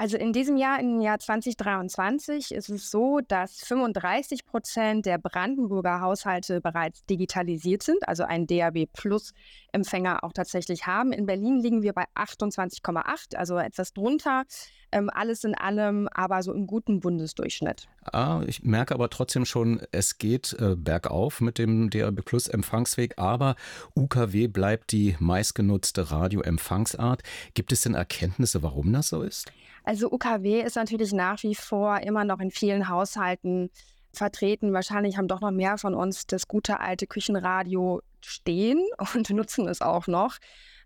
Also 0.00 0.16
in 0.16 0.32
diesem 0.32 0.56
Jahr, 0.56 0.78
im 0.78 1.00
Jahr 1.00 1.18
2023, 1.18 2.52
ist 2.52 2.68
es 2.68 2.88
so, 2.88 3.18
dass 3.26 3.64
35 3.64 4.46
Prozent 4.46 5.06
der 5.06 5.18
Brandenburger 5.18 6.00
Haushalte 6.00 6.60
bereits 6.60 7.04
digitalisiert 7.06 7.82
sind, 7.82 8.06
also 8.06 8.22
einen 8.22 8.46
DAB 8.46 8.86
Plus 8.92 9.32
Empfänger 9.72 10.22
auch 10.22 10.32
tatsächlich 10.32 10.86
haben. 10.86 11.10
In 11.10 11.26
Berlin 11.26 11.58
liegen 11.58 11.82
wir 11.82 11.94
bei 11.94 12.04
28,8, 12.14 13.34
also 13.34 13.58
etwas 13.58 13.92
drunter. 13.92 14.44
Ähm, 14.92 15.10
alles 15.12 15.42
in 15.42 15.56
allem 15.56 16.08
aber 16.12 16.44
so 16.44 16.52
im 16.52 16.68
guten 16.68 17.00
Bundesdurchschnitt. 17.00 17.88
Ah, 18.04 18.42
ich 18.46 18.62
merke 18.62 18.94
aber 18.94 19.10
trotzdem 19.10 19.44
schon, 19.44 19.82
es 19.90 20.18
geht 20.18 20.56
äh, 20.60 20.76
bergauf 20.76 21.40
mit 21.40 21.58
dem 21.58 21.90
DAB 21.90 22.24
Plus 22.24 22.46
Empfangsweg, 22.46 23.14
aber 23.18 23.56
UKW 23.96 24.46
bleibt 24.46 24.92
die 24.92 25.16
meistgenutzte 25.18 26.12
Radioempfangsart. 26.12 27.24
Gibt 27.54 27.72
es 27.72 27.82
denn 27.82 27.94
Erkenntnisse, 27.94 28.62
warum 28.62 28.92
das 28.92 29.08
so 29.08 29.22
ist? 29.22 29.50
Also 29.88 30.12
UKW 30.12 30.60
ist 30.60 30.76
natürlich 30.76 31.14
nach 31.14 31.42
wie 31.42 31.54
vor 31.54 32.00
immer 32.00 32.22
noch 32.22 32.40
in 32.40 32.50
vielen 32.50 32.90
Haushalten 32.90 33.70
vertreten. 34.12 34.74
Wahrscheinlich 34.74 35.16
haben 35.16 35.28
doch 35.28 35.40
noch 35.40 35.50
mehr 35.50 35.78
von 35.78 35.94
uns 35.94 36.26
das 36.26 36.46
gute 36.46 36.78
alte 36.80 37.06
Küchenradio 37.06 38.02
stehen 38.20 38.84
und 39.14 39.30
nutzen 39.30 39.66
es 39.66 39.80
auch 39.80 40.06
noch 40.06 40.36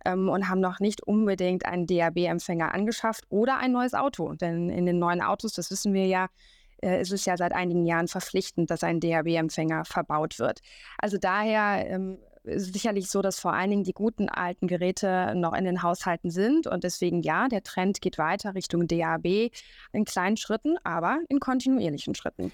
ähm, 0.04 0.28
und 0.28 0.48
haben 0.48 0.60
noch 0.60 0.78
nicht 0.78 1.02
unbedingt 1.02 1.66
einen 1.66 1.88
DAB-Empfänger 1.88 2.72
angeschafft 2.72 3.24
oder 3.28 3.56
ein 3.58 3.72
neues 3.72 3.94
Auto. 3.94 4.34
Denn 4.34 4.70
in 4.70 4.86
den 4.86 5.00
neuen 5.00 5.20
Autos, 5.20 5.54
das 5.54 5.72
wissen 5.72 5.92
wir 5.94 6.06
ja, 6.06 6.28
äh, 6.80 7.02
ist 7.02 7.10
es 7.10 7.24
ja 7.24 7.36
seit 7.36 7.54
einigen 7.54 7.84
Jahren 7.84 8.06
verpflichtend, 8.06 8.70
dass 8.70 8.84
ein 8.84 9.00
DAB-Empfänger 9.00 9.84
verbaut 9.84 10.38
wird. 10.38 10.60
Also 10.98 11.18
daher 11.18 11.90
ähm, 11.90 12.18
sicherlich 12.44 13.08
so, 13.08 13.22
dass 13.22 13.38
vor 13.38 13.52
allen 13.52 13.70
Dingen 13.70 13.84
die 13.84 13.92
guten 13.92 14.28
alten 14.28 14.66
Geräte 14.66 15.34
noch 15.36 15.54
in 15.54 15.64
den 15.64 15.82
Haushalten 15.82 16.30
sind. 16.30 16.66
Und 16.66 16.84
deswegen 16.84 17.22
ja, 17.22 17.48
der 17.48 17.62
Trend 17.62 18.00
geht 18.00 18.18
weiter 18.18 18.54
Richtung 18.54 18.86
DAB 18.86 19.50
in 19.92 20.04
kleinen 20.04 20.36
Schritten, 20.36 20.76
aber 20.84 21.20
in 21.28 21.40
kontinuierlichen 21.40 22.14
Schritten. 22.14 22.52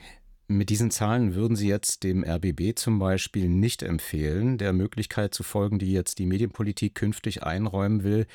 Mit 0.51 0.71
diesen 0.71 0.91
Zahlen 0.91 1.35
würden 1.35 1.57
Sie 1.57 1.69
jetzt 1.69 2.05
dem 2.05 2.25
RBB 2.25 2.75
zum 2.75 2.99
Beispiel 2.99 3.51
nicht 3.51 3.83
empfehlen, 3.83 4.57
der 4.57 4.73
Möglichkeit 4.73 5.35
zu 5.35 5.43
folgen, 5.43 5.79
die 5.79 5.93
jetzt 5.93 6.19
die 6.19 6.25
Medienpolitik 6.25 6.95
künftig 6.95 7.43
einräumen 7.43 8.03
will, 8.03 8.27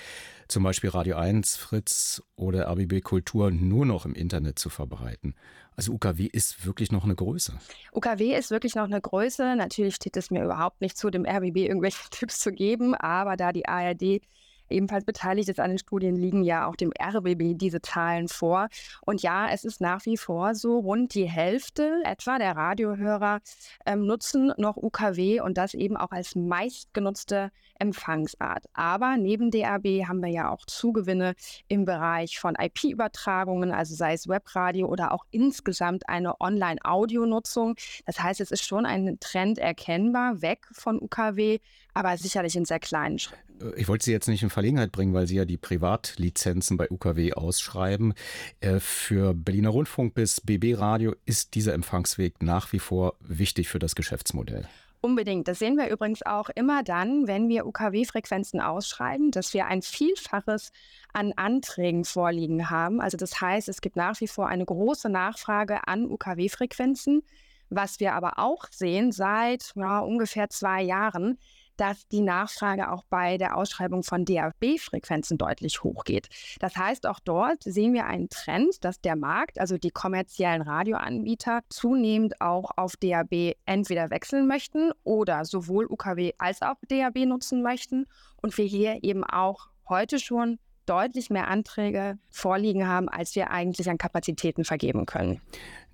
zum 0.47 0.61
Beispiel 0.61 0.91
Radio 0.91 1.15
1, 1.15 1.55
Fritz 1.55 2.21
oder 2.35 2.69
RBB 2.69 3.01
Kultur 3.01 3.49
nur 3.49 3.87
noch 3.87 4.05
im 4.05 4.13
Internet 4.13 4.59
zu 4.59 4.69
verbreiten. 4.69 5.33
Also 5.75 5.91
UKW 5.91 6.25
ist 6.25 6.67
wirklich 6.67 6.91
noch 6.91 7.03
eine 7.03 7.15
Größe. 7.15 7.57
UKW 7.93 8.35
ist 8.35 8.51
wirklich 8.51 8.75
noch 8.75 8.83
eine 8.83 9.01
Größe. 9.01 9.55
Natürlich 9.55 9.95
steht 9.95 10.15
es 10.15 10.29
mir 10.29 10.43
überhaupt 10.43 10.81
nicht 10.81 10.95
zu, 10.95 11.09
dem 11.09 11.25
RBB 11.25 11.57
irgendwelche 11.65 11.97
Tipps 12.11 12.39
zu 12.39 12.51
geben, 12.51 12.93
aber 12.93 13.37
da 13.37 13.51
die 13.51 13.67
ARD 13.67 14.21
ebenfalls 14.69 15.05
beteiligt 15.05 15.49
ist 15.49 15.59
an 15.59 15.69
den 15.69 15.77
Studien, 15.77 16.15
liegen 16.15 16.43
ja 16.43 16.67
auch 16.67 16.75
dem 16.75 16.91
RBB 16.99 17.57
diese 17.57 17.81
Zahlen 17.81 18.27
vor. 18.27 18.67
Und 19.05 19.21
ja, 19.21 19.49
es 19.49 19.63
ist 19.63 19.81
nach 19.81 20.05
wie 20.05 20.17
vor 20.17 20.55
so, 20.55 20.79
rund 20.79 21.13
die 21.13 21.29
Hälfte 21.29 22.01
etwa 22.03 22.37
der 22.37 22.55
Radiohörer 22.55 23.39
ähm, 23.85 24.05
nutzen 24.05 24.53
noch 24.57 24.77
UKW 24.77 25.41
und 25.41 25.57
das 25.57 25.73
eben 25.73 25.97
auch 25.97 26.11
als 26.11 26.35
meistgenutzte 26.35 27.51
Empfangsart. 27.83 28.65
Aber 28.73 29.17
neben 29.17 29.51
DAB 29.51 30.07
haben 30.07 30.21
wir 30.21 30.29
ja 30.29 30.49
auch 30.49 30.65
Zugewinne 30.65 31.35
im 31.67 31.83
Bereich 31.83 32.39
von 32.39 32.55
IP-Übertragungen, 32.55 33.71
also 33.71 33.93
sei 33.93 34.13
es 34.13 34.29
Webradio 34.29 34.87
oder 34.87 35.11
auch 35.11 35.25
insgesamt 35.31 36.07
eine 36.07 36.39
Online-Audio-Nutzung. 36.39 37.75
Das 38.05 38.23
heißt, 38.23 38.39
es 38.39 38.51
ist 38.51 38.65
schon 38.65 38.85
ein 38.85 39.17
Trend 39.19 39.57
erkennbar, 39.57 40.41
weg 40.41 40.65
von 40.71 41.01
UKW, 41.01 41.59
aber 41.93 42.17
sicherlich 42.17 42.55
in 42.55 42.63
sehr 42.63 42.79
kleinen 42.79 43.19
Schritten. 43.19 43.43
Äh, 43.61 43.75
ich 43.75 43.89
wollte 43.89 44.05
Sie 44.05 44.11
jetzt 44.11 44.29
nicht 44.29 44.43
in 44.43 44.49
Verlegenheit 44.49 44.93
bringen, 44.93 45.13
weil 45.13 45.27
Sie 45.27 45.35
ja 45.35 45.45
die 45.45 45.57
Privatlizenzen 45.57 46.77
bei 46.77 46.89
UKW 46.89 47.33
ausschreiben. 47.33 48.13
Äh, 48.61 48.79
für 48.79 49.33
Berliner 49.33 49.69
Rundfunk 49.69 50.13
bis 50.13 50.39
BB 50.39 50.75
Radio 50.77 51.15
ist 51.25 51.55
dieser 51.55 51.73
Empfangsweg 51.73 52.41
nach 52.41 52.71
wie 52.71 52.79
vor 52.79 53.15
wichtig 53.19 53.67
für 53.67 53.79
das 53.79 53.95
Geschäftsmodell. 53.95 54.69
Unbedingt. 55.05 55.49
Das 55.49 55.59
sehen 55.59 55.75
wir 55.75 55.89
übrigens 55.89 56.25
auch 56.25 56.47
immer 56.55 56.81
dann, 56.81 57.27
wenn 57.27 57.49
wir 57.49 57.65
UKW-Frequenzen 57.65 58.61
ausschreiben, 58.61 59.31
dass 59.31 59.53
wir 59.53 59.65
ein 59.65 59.81
Vielfaches 59.81 60.71
an 61.11 61.33
Anträgen 61.33 62.05
vorliegen 62.05 62.69
haben. 62.69 63.01
Also 63.01 63.17
das 63.17 63.41
heißt, 63.41 63.67
es 63.67 63.81
gibt 63.81 63.97
nach 63.97 64.21
wie 64.21 64.29
vor 64.29 64.47
eine 64.47 64.63
große 64.63 65.09
Nachfrage 65.09 65.89
an 65.89 66.09
UKW-Frequenzen. 66.09 67.21
Was 67.69 67.99
wir 67.99 68.13
aber 68.13 68.39
auch 68.39 68.67
sehen 68.71 69.11
seit 69.11 69.73
ja, 69.75 69.99
ungefähr 69.99 70.49
zwei 70.49 70.81
Jahren, 70.81 71.37
dass 71.77 72.07
die 72.07 72.21
Nachfrage 72.21 72.91
auch 72.91 73.03
bei 73.09 73.37
der 73.37 73.57
Ausschreibung 73.57 74.03
von 74.03 74.25
DAB-Frequenzen 74.25 75.37
deutlich 75.37 75.83
hochgeht. 75.83 76.29
Das 76.59 76.75
heißt, 76.75 77.07
auch 77.07 77.19
dort 77.19 77.63
sehen 77.63 77.93
wir 77.93 78.05
einen 78.05 78.29
Trend, 78.29 78.83
dass 78.83 79.01
der 79.01 79.15
Markt, 79.15 79.59
also 79.59 79.77
die 79.77 79.91
kommerziellen 79.91 80.61
Radioanbieter, 80.61 81.61
zunehmend 81.69 82.41
auch 82.41 82.71
auf 82.75 82.95
DAB 82.97 83.55
entweder 83.65 84.09
wechseln 84.09 84.47
möchten 84.47 84.91
oder 85.03 85.45
sowohl 85.45 85.85
UKW 85.85 86.33
als 86.37 86.61
auch 86.61 86.75
DAB 86.87 87.25
nutzen 87.25 87.61
möchten 87.61 88.05
und 88.41 88.57
wir 88.57 88.65
hier 88.65 89.03
eben 89.03 89.23
auch 89.23 89.69
heute 89.87 90.19
schon 90.19 90.59
deutlich 90.85 91.29
mehr 91.29 91.47
Anträge 91.47 92.17
vorliegen 92.29 92.87
haben, 92.87 93.09
als 93.09 93.35
wir 93.35 93.51
eigentlich 93.51 93.89
an 93.89 93.97
Kapazitäten 93.97 94.65
vergeben 94.65 95.05
können. 95.05 95.41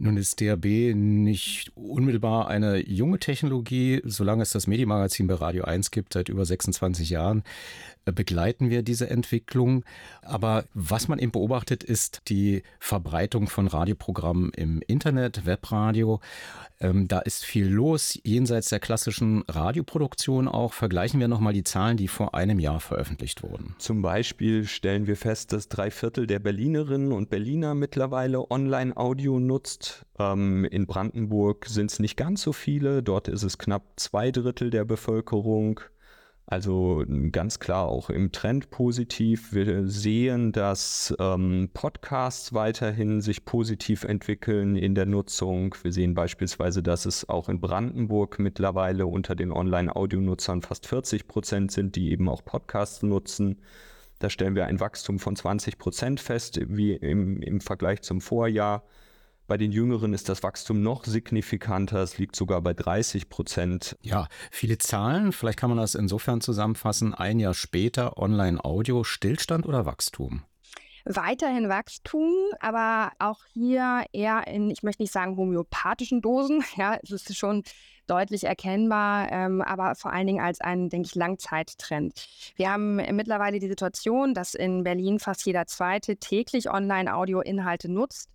Nun 0.02 0.16
ist 0.16 0.40
DAB 0.40 0.96
nicht 0.96 1.74
unmittelbar 1.76 2.48
eine 2.48 2.78
junge 2.78 3.20
Technologie. 3.20 4.02
Solange 4.06 4.44
es 4.44 4.52
das 4.52 4.66
Medienmagazin 4.66 5.28
bei 5.28 5.34
Radio 5.34 5.66
1 5.66 5.92
gibt, 5.92 6.14
seit 6.14 6.30
über 6.30 6.46
26 6.46 7.10
Jahren, 7.10 7.44
äh, 8.06 8.14
begleiten 8.14 8.70
wir 8.70 8.82
diese 8.82 9.10
Entwicklung. 9.10 9.84
Aber 10.22 10.64
was 10.74 11.10
man 11.10 11.20
eben 11.20 11.34
beobachtet, 11.34 11.84
ist 11.84 12.22
die 12.30 12.64
Verbreitung 12.80 13.50
von 13.50 13.68
Radioprogrammen 13.68 14.52
im 14.54 14.82
Internet, 14.88 15.46
Webradio. 15.46 16.22
Ähm, 16.80 17.10
da 17.10 17.20
ist 17.20 17.44
viel 17.44 17.68
los, 17.68 18.18
jenseits 18.24 18.70
der 18.70 18.80
klassischen 18.80 19.44
Radioproduktion 19.50 20.48
auch. 20.48 20.72
Vergleichen 20.72 21.20
wir 21.20 21.28
nochmal 21.28 21.52
die 21.52 21.66
Zahlen, 21.66 21.98
die 21.98 22.08
vor 22.08 22.36
einem 22.36 22.60
Jahr 22.60 22.80
veröffentlicht 22.80 23.44
wurden. 23.44 23.76
Zum 23.80 24.02
Beispiel 24.02 24.66
stellen 24.66 25.08
wir 25.08 25.18
fest, 25.18 25.52
dass 25.52 25.68
drei 25.68 25.92
Viertel 25.92 26.26
der 26.26 26.40
Berlinerinnen 26.40 27.12
und 27.12 27.30
Berliner 27.30 27.76
mittlerweile 27.76 28.50
Online-Audio 28.50 29.42
nutzt. 29.42 29.89
Ähm, 30.18 30.66
in 30.66 30.86
Brandenburg 30.86 31.66
sind 31.68 31.92
es 31.92 32.00
nicht 32.00 32.18
ganz 32.18 32.42
so 32.42 32.54
viele. 32.54 33.04
Dort 33.04 33.28
ist 33.28 33.44
es 33.44 33.58
knapp 33.58 33.84
zwei 33.98 34.32
Drittel 34.32 34.70
der 34.70 34.86
Bevölkerung. 34.86 35.82
Also 36.52 37.06
ganz 37.32 37.60
klar 37.60 37.88
auch 37.88 38.10
im 38.10 38.32
Trend 38.32 38.72
positiv. 38.72 39.54
Wir 39.54 39.88
sehen, 39.88 40.52
dass 40.52 41.16
ähm, 41.20 41.70
Podcasts 41.76 42.54
weiterhin 42.54 43.22
sich 43.22 43.46
positiv 43.46 44.04
entwickeln 44.04 44.76
in 44.76 44.96
der 44.96 45.06
Nutzung. 45.06 45.76
Wir 45.84 45.92
sehen 45.92 46.16
beispielsweise, 46.16 46.82
dass 46.82 47.06
es 47.06 47.30
auch 47.30 47.50
in 47.50 47.62
Brandenburg 47.62 48.40
mittlerweile 48.40 49.06
unter 49.06 49.36
den 49.36 49.52
Online-Audionutzern 49.52 50.64
fast 50.64 50.88
40 50.88 51.28
Prozent 51.28 51.72
sind, 51.72 51.96
die 51.96 52.12
eben 52.12 52.28
auch 52.28 52.44
Podcasts 52.44 53.04
nutzen. 53.04 53.62
Da 54.18 54.32
stellen 54.32 54.56
wir 54.56 54.66
ein 54.66 54.80
Wachstum 54.80 55.20
von 55.20 55.36
20 55.36 55.78
Prozent 55.78 56.20
fest, 56.20 56.60
wie 56.68 56.94
im, 56.94 57.44
im 57.44 57.62
Vergleich 57.62 58.02
zum 58.02 58.22
Vorjahr. 58.22 58.84
Bei 59.50 59.58
den 59.58 59.72
Jüngeren 59.72 60.14
ist 60.14 60.30
das 60.30 60.44
Wachstum 60.44 60.84
noch 60.84 61.06
signifikanter. 61.06 62.04
Es 62.04 62.20
liegt 62.20 62.36
sogar 62.36 62.62
bei 62.62 62.76
30 62.76 63.30
Prozent. 63.30 63.98
Ja, 64.04 64.28
viele 64.52 64.78
Zahlen. 64.78 65.32
Vielleicht 65.32 65.58
kann 65.58 65.72
man 65.72 65.80
das 65.80 65.96
insofern 65.96 66.40
zusammenfassen. 66.40 67.16
Ein 67.16 67.40
Jahr 67.40 67.56
später 67.56 68.20
Online-Audio, 68.20 69.04
Stillstand 69.04 69.66
oder 69.66 69.88
Wachstum? 69.88 70.44
Weiterhin 71.04 71.68
Wachstum, 71.68 72.32
aber 72.60 73.12
auch 73.18 73.40
hier 73.52 74.04
eher 74.14 74.46
in, 74.46 74.70
ich 74.70 74.84
möchte 74.84 75.02
nicht 75.02 75.12
sagen 75.12 75.36
homöopathischen 75.36 76.22
Dosen. 76.22 76.64
Ja, 76.78 77.00
es 77.02 77.10
ist 77.10 77.36
schon 77.36 77.64
deutlich 78.06 78.44
erkennbar, 78.44 79.32
ähm, 79.32 79.64
aber 79.64 79.96
vor 79.96 80.14
allen 80.14 80.28
Dingen 80.28 80.42
als 80.42 80.62
ein, 80.62 80.90
denke 80.90 81.08
ich, 81.08 81.16
Langzeittrend. 81.16 82.28
Wir 82.56 82.72
haben 82.72 82.98
mittlerweile 82.98 83.58
die 83.58 83.68
Situation, 83.68 84.36
dass 84.36 84.54
in 84.54 84.84
Berlin 84.84 85.18
fast 85.18 85.44
jeder 85.48 85.66
Zweite 85.66 86.18
täglich 86.18 86.70
Online-Audio-Inhalte 86.70 87.92
nutzt. 87.92 88.30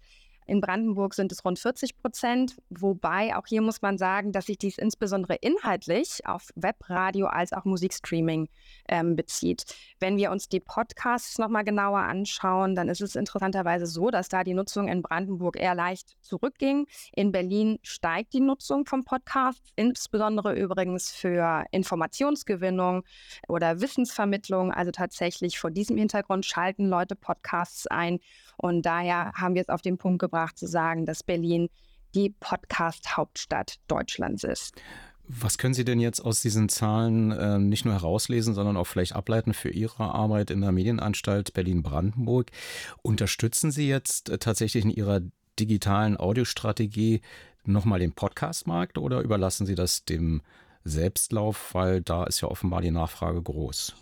In 0.46 0.60
Brandenburg 0.60 1.14
sind 1.14 1.32
es 1.32 1.44
rund 1.44 1.58
40 1.58 1.96
Prozent, 1.96 2.56
wobei 2.68 3.34
auch 3.36 3.46
hier 3.46 3.62
muss 3.62 3.80
man 3.82 3.96
sagen, 3.96 4.32
dass 4.32 4.46
sich 4.46 4.58
dies 4.58 4.76
insbesondere 4.76 5.36
inhaltlich 5.36 6.20
auf 6.26 6.50
Webradio 6.54 7.26
als 7.26 7.52
auch 7.52 7.64
Musikstreaming 7.64 8.48
ähm, 8.88 9.16
bezieht. 9.16 9.64
Wenn 10.00 10.16
wir 10.16 10.30
uns 10.30 10.48
die 10.48 10.60
Podcasts 10.60 11.38
nochmal 11.38 11.64
genauer 11.64 12.00
anschauen, 12.00 12.74
dann 12.74 12.88
ist 12.88 13.00
es 13.00 13.16
interessanterweise 13.16 13.86
so, 13.86 14.10
dass 14.10 14.28
da 14.28 14.44
die 14.44 14.54
Nutzung 14.54 14.88
in 14.88 15.02
Brandenburg 15.02 15.58
eher 15.58 15.74
leicht 15.74 16.16
zurückging. 16.20 16.86
In 17.14 17.32
Berlin 17.32 17.78
steigt 17.82 18.34
die 18.34 18.40
Nutzung 18.40 18.84
von 18.84 19.04
Podcasts, 19.04 19.70
insbesondere 19.76 20.54
übrigens 20.54 21.10
für 21.10 21.64
Informationsgewinnung 21.70 23.04
oder 23.48 23.80
Wissensvermittlung. 23.80 24.72
Also 24.72 24.90
tatsächlich 24.90 25.58
vor 25.58 25.70
diesem 25.70 25.96
Hintergrund 25.96 26.44
schalten 26.44 26.86
Leute 26.88 27.16
Podcasts 27.16 27.86
ein. 27.86 28.20
Und 28.56 28.82
daher 28.82 29.32
haben 29.34 29.54
wir 29.54 29.62
es 29.62 29.68
auf 29.68 29.82
den 29.82 29.98
Punkt 29.98 30.20
gebracht 30.20 30.58
zu 30.58 30.66
sagen, 30.66 31.06
dass 31.06 31.22
Berlin 31.22 31.68
die 32.14 32.30
Podcast-Hauptstadt 32.30 33.76
Deutschlands 33.88 34.44
ist. 34.44 34.74
Was 35.26 35.56
können 35.56 35.74
Sie 35.74 35.84
denn 35.84 36.00
jetzt 36.00 36.20
aus 36.20 36.42
diesen 36.42 36.68
Zahlen 36.68 37.32
äh, 37.32 37.58
nicht 37.58 37.86
nur 37.86 37.94
herauslesen, 37.94 38.54
sondern 38.54 38.76
auch 38.76 38.86
vielleicht 38.86 39.14
ableiten 39.14 39.54
für 39.54 39.70
Ihre 39.70 40.14
Arbeit 40.14 40.50
in 40.50 40.60
der 40.60 40.70
Medienanstalt 40.70 41.54
Berlin-Brandenburg? 41.54 42.50
Unterstützen 43.02 43.70
Sie 43.70 43.88
jetzt 43.88 44.28
äh, 44.28 44.38
tatsächlich 44.38 44.84
in 44.84 44.90
Ihrer 44.90 45.22
digitalen 45.58 46.18
Audiostrategie 46.18 47.22
nochmal 47.64 48.00
den 48.00 48.12
Podcastmarkt 48.12 48.98
oder 48.98 49.22
überlassen 49.22 49.64
Sie 49.66 49.74
das 49.74 50.04
dem 50.04 50.42
Selbstlauf, 50.84 51.72
weil 51.72 52.02
da 52.02 52.24
ist 52.24 52.42
ja 52.42 52.48
offenbar 52.48 52.82
die 52.82 52.90
Nachfrage 52.90 53.40
groß? 53.40 53.94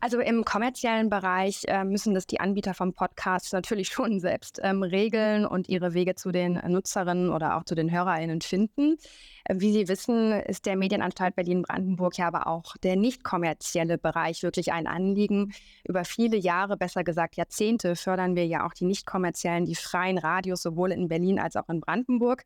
Also 0.00 0.20
im 0.20 0.44
kommerziellen 0.44 1.08
Bereich 1.08 1.62
äh, 1.68 1.82
müssen 1.82 2.14
das 2.14 2.26
die 2.26 2.38
Anbieter 2.38 2.74
vom 2.74 2.92
Podcast 2.92 3.52
natürlich 3.52 3.88
schon 3.92 4.20
selbst 4.20 4.60
ähm, 4.62 4.82
regeln 4.82 5.46
und 5.46 5.68
ihre 5.68 5.94
Wege 5.94 6.14
zu 6.14 6.32
den 6.32 6.60
Nutzerinnen 6.68 7.30
oder 7.30 7.56
auch 7.56 7.64
zu 7.64 7.74
den 7.74 7.90
HörerInnen 7.90 8.42
finden. 8.42 8.96
Äh, 9.44 9.54
wie 9.58 9.72
Sie 9.72 9.88
wissen, 9.88 10.32
ist 10.32 10.66
der 10.66 10.76
Medienanstalt 10.76 11.34
Berlin-Brandenburg 11.34 12.18
ja 12.18 12.26
aber 12.26 12.46
auch 12.46 12.76
der 12.76 12.96
nicht 12.96 13.24
kommerzielle 13.24 13.96
Bereich 13.96 14.42
wirklich 14.42 14.72
ein 14.72 14.86
Anliegen. 14.86 15.52
Über 15.84 16.04
viele 16.04 16.36
Jahre, 16.36 16.76
besser 16.76 17.02
gesagt 17.02 17.36
Jahrzehnte, 17.36 17.96
fördern 17.96 18.36
wir 18.36 18.46
ja 18.46 18.66
auch 18.66 18.74
die 18.74 18.84
nicht 18.84 19.06
kommerziellen, 19.06 19.64
die 19.64 19.74
freien 19.74 20.18
Radios 20.18 20.62
sowohl 20.62 20.92
in 20.92 21.08
Berlin 21.08 21.38
als 21.38 21.56
auch 21.56 21.68
in 21.68 21.80
Brandenburg. 21.80 22.44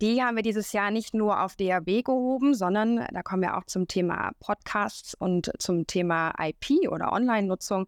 Die 0.00 0.22
haben 0.22 0.36
wir 0.36 0.44
dieses 0.44 0.72
Jahr 0.72 0.92
nicht 0.92 1.12
nur 1.12 1.42
auf 1.42 1.56
DAB 1.56 2.04
gehoben, 2.04 2.54
sondern 2.54 3.04
da 3.12 3.22
kommen 3.22 3.42
wir 3.42 3.56
auch 3.56 3.64
zum 3.64 3.88
Thema 3.88 4.30
Podcasts 4.38 5.14
und 5.14 5.50
zum 5.58 5.88
Thema 5.88 6.32
IP 6.38 6.88
oder 6.88 7.12
Online-Nutzung. 7.12 7.86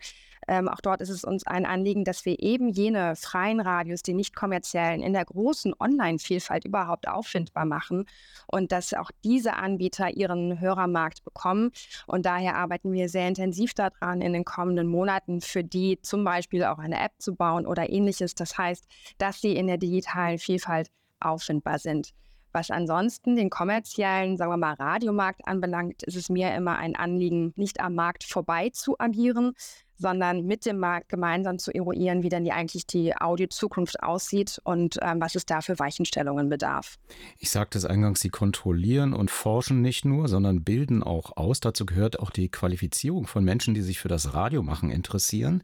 Ähm, 0.48 0.68
auch 0.68 0.80
dort 0.80 1.00
ist 1.00 1.10
es 1.10 1.22
uns 1.22 1.46
ein 1.46 1.66
Anliegen, 1.66 2.02
dass 2.04 2.24
wir 2.24 2.40
eben 2.40 2.70
jene 2.70 3.14
freien 3.14 3.60
Radios, 3.60 4.02
die 4.02 4.14
nicht 4.14 4.34
kommerziellen, 4.34 5.02
in 5.02 5.12
der 5.12 5.24
großen 5.24 5.72
Online-Vielfalt 5.78 6.64
überhaupt 6.64 7.06
auffindbar 7.06 7.64
machen 7.64 8.06
und 8.48 8.72
dass 8.72 8.92
auch 8.94 9.12
diese 9.22 9.54
Anbieter 9.54 10.10
ihren 10.10 10.58
Hörermarkt 10.58 11.22
bekommen. 11.22 11.70
Und 12.08 12.26
daher 12.26 12.56
arbeiten 12.56 12.92
wir 12.92 13.08
sehr 13.08 13.28
intensiv 13.28 13.74
daran, 13.74 14.20
in 14.20 14.32
den 14.32 14.44
kommenden 14.44 14.88
Monaten 14.88 15.40
für 15.40 15.62
die 15.62 16.00
zum 16.02 16.24
Beispiel 16.24 16.64
auch 16.64 16.78
eine 16.78 16.98
App 16.98 17.12
zu 17.18 17.36
bauen 17.36 17.66
oder 17.66 17.88
ähnliches. 17.88 18.34
Das 18.34 18.58
heißt, 18.58 18.84
dass 19.18 19.40
sie 19.40 19.54
in 19.54 19.68
der 19.68 19.78
digitalen 19.78 20.38
Vielfalt 20.38 20.90
auffindbar 21.20 21.78
sind. 21.78 22.12
Was 22.52 22.70
ansonsten 22.70 23.36
den 23.36 23.48
kommerziellen, 23.48 24.36
sagen 24.36 24.50
wir 24.50 24.56
mal, 24.56 24.74
Radiomarkt 24.74 25.46
anbelangt, 25.46 26.02
ist 26.02 26.16
es 26.16 26.28
mir 26.28 26.52
immer 26.54 26.78
ein 26.78 26.96
Anliegen, 26.96 27.52
nicht 27.54 27.80
am 27.80 27.94
Markt 27.94 28.24
vorbei 28.24 28.70
zu 28.70 28.96
agieren, 28.98 29.52
sondern 30.00 30.46
mit 30.46 30.66
dem 30.66 30.78
Markt 30.78 31.10
gemeinsam 31.10 31.58
zu 31.58 31.72
eruieren, 31.72 32.22
wie 32.22 32.28
denn 32.30 32.44
die 32.44 32.52
eigentlich 32.52 32.86
die 32.86 33.14
Audio-Zukunft 33.14 34.02
aussieht 34.02 34.58
und 34.64 34.98
ähm, 35.02 35.20
was 35.20 35.34
es 35.34 35.44
da 35.44 35.60
für 35.60 35.78
Weichenstellungen 35.78 36.48
bedarf. 36.48 36.98
Ich 37.38 37.50
sagte 37.50 37.76
es 37.76 37.84
eingangs, 37.84 38.20
Sie 38.20 38.30
kontrollieren 38.30 39.12
und 39.12 39.30
forschen 39.30 39.82
nicht 39.82 40.04
nur, 40.04 40.26
sondern 40.26 40.64
bilden 40.64 41.02
auch 41.02 41.36
aus. 41.36 41.60
Dazu 41.60 41.84
gehört 41.84 42.18
auch 42.18 42.30
die 42.30 42.48
Qualifizierung 42.48 43.26
von 43.26 43.44
Menschen, 43.44 43.74
die 43.74 43.82
sich 43.82 44.00
für 44.00 44.08
das 44.08 44.32
Radiomachen 44.32 44.90
interessieren. 44.90 45.62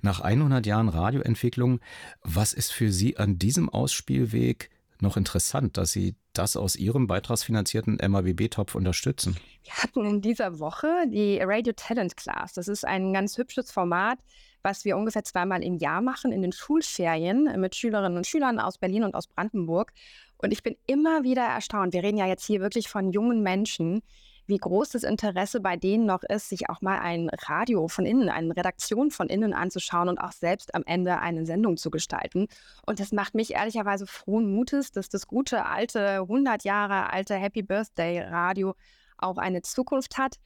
Nach 0.00 0.20
100 0.20 0.64
Jahren 0.66 0.88
Radioentwicklung, 0.88 1.80
was 2.22 2.54
ist 2.54 2.72
für 2.72 2.90
Sie 2.90 3.18
an 3.18 3.38
diesem 3.38 3.68
Ausspielweg 3.68 4.70
noch 5.00 5.16
interessant, 5.16 5.76
dass 5.76 5.92
Sie 5.92 6.14
das 6.32 6.56
aus 6.56 6.76
Ihrem 6.76 7.06
beitragsfinanzierten 7.06 7.98
MABB-Topf 8.06 8.74
unterstützen? 8.74 9.36
Wir 9.62 9.72
hatten 9.74 10.04
in 10.04 10.20
dieser 10.20 10.58
Woche 10.58 10.88
die 11.08 11.38
Radio 11.40 11.72
Talent 11.76 12.16
Class. 12.16 12.52
Das 12.52 12.68
ist 12.68 12.84
ein 12.84 13.12
ganz 13.12 13.38
hübsches 13.38 13.70
Format, 13.70 14.18
was 14.62 14.84
wir 14.84 14.96
ungefähr 14.96 15.24
zweimal 15.24 15.62
im 15.62 15.76
Jahr 15.76 16.00
machen 16.00 16.32
in 16.32 16.42
den 16.42 16.52
Schulferien 16.52 17.60
mit 17.60 17.74
Schülerinnen 17.74 18.16
und 18.16 18.26
Schülern 18.26 18.58
aus 18.58 18.78
Berlin 18.78 19.04
und 19.04 19.14
aus 19.14 19.26
Brandenburg. 19.26 19.92
Und 20.38 20.52
ich 20.52 20.62
bin 20.62 20.76
immer 20.86 21.22
wieder 21.22 21.42
erstaunt. 21.42 21.92
Wir 21.92 22.02
reden 22.02 22.18
ja 22.18 22.26
jetzt 22.26 22.46
hier 22.46 22.60
wirklich 22.60 22.88
von 22.88 23.12
jungen 23.12 23.42
Menschen, 23.42 24.02
wie 24.46 24.58
groß 24.58 24.90
das 24.90 25.02
Interesse 25.02 25.60
bei 25.60 25.76
denen 25.76 26.06
noch 26.06 26.22
ist, 26.22 26.48
sich 26.48 26.68
auch 26.68 26.80
mal 26.80 26.98
ein 26.98 27.30
Radio 27.46 27.88
von 27.88 28.06
innen, 28.06 28.28
eine 28.28 28.56
Redaktion 28.56 29.10
von 29.10 29.28
innen 29.28 29.54
anzuschauen 29.54 30.08
und 30.08 30.18
auch 30.18 30.32
selbst 30.32 30.74
am 30.74 30.82
Ende 30.86 31.18
eine 31.18 31.46
Sendung 31.46 31.76
zu 31.76 31.90
gestalten. 31.90 32.48
Und 32.86 33.00
das 33.00 33.12
macht 33.12 33.34
mich 33.34 33.54
ehrlicherweise 33.54 34.06
frohen 34.06 34.54
Mutes, 34.54 34.92
dass 34.92 35.08
das 35.08 35.26
gute 35.26 35.64
alte, 35.66 36.20
100 36.20 36.64
Jahre 36.64 37.12
alte 37.12 37.34
Happy 37.34 37.62
Birthday 37.62 38.20
Radio 38.20 38.74
auch 39.18 39.38
eine 39.38 39.62
Zukunft 39.62 40.18
hat. 40.18 40.36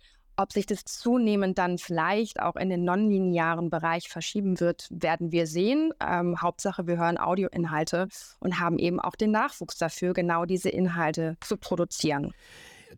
Ob 0.40 0.52
sich 0.52 0.66
das 0.66 0.84
zunehmend 0.84 1.58
dann 1.58 1.78
vielleicht 1.78 2.40
auch 2.40 2.54
in 2.54 2.70
den 2.70 2.84
nonlinearen 2.84 3.70
Bereich 3.70 4.08
verschieben 4.08 4.60
wird, 4.60 4.86
werden 4.90 5.32
wir 5.32 5.48
sehen. 5.48 5.92
Ähm, 5.98 6.40
Hauptsache, 6.40 6.86
wir 6.86 6.96
hören 6.96 7.18
Audioinhalte 7.18 8.06
und 8.38 8.60
haben 8.60 8.78
eben 8.78 9.00
auch 9.00 9.16
den 9.16 9.32
Nachwuchs 9.32 9.78
dafür, 9.78 10.12
genau 10.12 10.44
diese 10.44 10.68
Inhalte 10.68 11.36
zu 11.40 11.56
produzieren. 11.56 12.32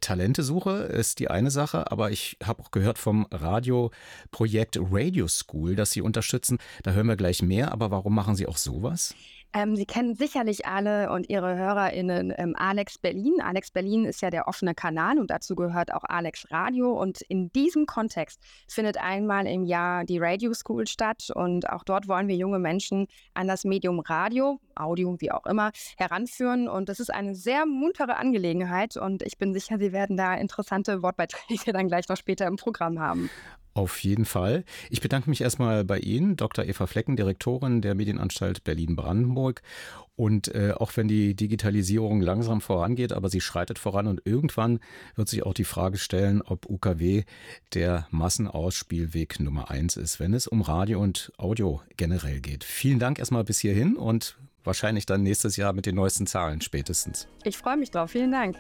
Talentesuche 0.01 0.71
ist 0.71 1.19
die 1.19 1.31
eine 1.31 1.51
Sache, 1.51 1.91
aber 1.91 2.11
ich 2.11 2.37
habe 2.43 2.63
auch 2.63 2.71
gehört 2.71 2.99
vom 2.99 3.27
Radioprojekt 3.31 4.79
Radio 4.81 5.29
School, 5.29 5.75
das 5.75 5.91
Sie 5.91 6.01
unterstützen. 6.01 6.59
Da 6.83 6.93
hören 6.93 7.07
wir 7.07 7.17
gleich 7.17 7.43
mehr, 7.43 7.73
aber 7.73 7.91
warum 7.91 8.15
machen 8.15 8.37
Sie 8.37 8.47
auch 8.47 8.57
sowas? 8.57 9.15
Ähm, 9.53 9.75
Sie 9.75 9.85
kennen 9.85 10.15
sicherlich 10.15 10.67
alle 10.67 11.11
und 11.11 11.29
Ihre 11.29 11.57
HörerInnen 11.57 12.33
ähm, 12.37 12.55
Alex 12.57 12.99
Berlin. 12.99 13.41
Alex 13.43 13.73
Berlin 13.73 14.05
ist 14.05 14.23
ja 14.23 14.31
der 14.31 14.47
offene 14.47 14.75
Kanal 14.75 15.19
und 15.19 15.31
dazu 15.31 15.57
gehört 15.57 15.93
auch 15.93 16.05
Alex 16.05 16.51
Radio. 16.53 16.93
Und 16.93 17.21
in 17.23 17.51
diesem 17.51 17.87
Kontext 17.87 18.41
findet 18.69 18.99
einmal 18.99 19.49
im 19.49 19.65
Jahr 19.65 20.05
die 20.05 20.19
Radio 20.19 20.55
School 20.55 20.87
statt. 20.87 21.31
Und 21.35 21.69
auch 21.69 21.83
dort 21.83 22.07
wollen 22.07 22.29
wir 22.29 22.37
junge 22.37 22.61
Menschen 22.61 23.09
an 23.35 23.49
das 23.49 23.65
Medium 23.65 23.99
Radio, 23.99 24.61
Audio, 24.77 25.17
wie 25.19 25.33
auch 25.33 25.47
immer, 25.47 25.73
heranführen. 25.97 26.69
Und 26.69 26.89
das 26.89 27.01
ist 27.01 27.13
eine 27.13 27.35
sehr 27.35 27.67
muntere 27.67 28.17
Angelegenheit. 28.17 28.97
Und 28.97 29.23
ich 29.23 29.37
bin 29.37 29.53
sicher, 29.53 29.79
Sie 29.79 29.93
werden 29.93 30.17
da 30.17 30.35
interessante 30.35 31.03
Wortbeiträge 31.03 31.73
dann 31.73 31.89
gleich 31.89 32.09
noch 32.09 32.17
später 32.17 32.47
im 32.47 32.55
Programm 32.55 33.01
haben. 33.01 33.29
Auf 33.81 34.05
jeden 34.05 34.27
Fall. 34.27 34.65
Ich 34.91 35.01
bedanke 35.01 35.31
mich 35.31 35.41
erstmal 35.41 35.87
bei 35.87 35.99
Ihnen, 36.01 36.37
Dr. 36.37 36.67
Eva 36.67 36.87
Flecken, 36.87 37.17
Direktorin 37.17 37.81
der 37.81 37.95
Medienanstalt 37.95 38.63
Berlin-Brandenburg. 38.63 39.63
Und 40.17 40.55
äh, 40.55 40.75
auch 40.77 40.99
wenn 40.99 41.09
die 41.09 41.35
Digitalisierung 41.35 42.21
langsam 42.21 42.61
vorangeht, 42.61 43.15
aber 43.15 43.31
sie 43.31 43.41
schreitet 43.41 43.79
voran 43.79 44.07
und 44.07 44.21
irgendwann 44.27 44.81
wird 45.15 45.31
sich 45.31 45.45
auch 45.47 45.55
die 45.55 45.65
Frage 45.65 45.97
stellen, 45.97 46.43
ob 46.43 46.69
UKW 46.69 47.25
der 47.73 48.07
Massenausspielweg 48.11 49.41
Nummer 49.41 49.71
eins 49.71 49.97
ist, 49.97 50.21
wenn 50.21 50.35
es 50.35 50.47
um 50.47 50.61
Radio 50.61 51.01
und 51.01 51.33
Audio 51.39 51.81
generell 51.97 52.43
geht. 52.43 52.65
Vielen 52.65 52.99
Dank 52.99 53.19
erstmal 53.19 53.45
bis 53.45 53.61
hierhin 53.61 53.97
und 53.97 54.37
wahrscheinlich 54.63 55.07
dann 55.07 55.23
nächstes 55.23 55.57
Jahr 55.57 55.73
mit 55.73 55.87
den 55.87 55.95
neuesten 55.95 56.27
Zahlen 56.27 56.61
spätestens. 56.61 57.29
Ich 57.45 57.57
freue 57.57 57.79
mich 57.79 57.91
drauf. 57.91 58.11
Vielen 58.11 58.33
Dank. 58.33 58.59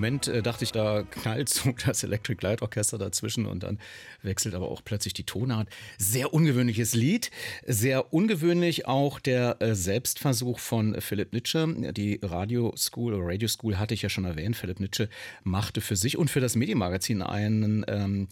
Moment 0.00 0.28
äh, 0.28 0.42
dachte 0.42 0.64
ich, 0.64 0.72
da 0.72 1.02
knallt 1.02 1.50
so 1.50 1.74
das 1.86 2.02
Electric 2.02 2.42
Light 2.42 2.62
Orchester 2.62 2.96
dazwischen 2.96 3.44
und 3.44 3.64
dann 3.64 3.78
wechselt 4.22 4.54
aber 4.54 4.70
auch 4.70 4.82
plötzlich 4.82 5.12
die 5.12 5.24
Tonart. 5.24 5.68
Sehr 5.98 6.32
ungewöhnliches 6.32 6.94
Lied. 6.94 7.30
Sehr 7.66 8.14
ungewöhnlich 8.14 8.86
auch 8.86 9.20
der 9.20 9.60
äh, 9.60 9.74
Selbstversuch 9.74 10.58
von 10.58 10.98
Philipp 11.02 11.34
Nitsche. 11.34 11.92
Die 11.92 12.18
Radio 12.22 12.72
School 12.78 13.14
Radio 13.14 13.46
School 13.46 13.78
hatte 13.78 13.92
ich 13.92 14.00
ja 14.00 14.08
schon 14.08 14.24
erwähnt. 14.24 14.56
Philipp 14.56 14.80
Nitsche 14.80 15.10
machte 15.44 15.82
für 15.82 15.96
sich 15.96 16.16
und 16.16 16.30
für 16.30 16.40
das 16.40 16.56
Medienmagazin 16.56 17.20
einen 17.20 17.84
ähm, 17.86 18.28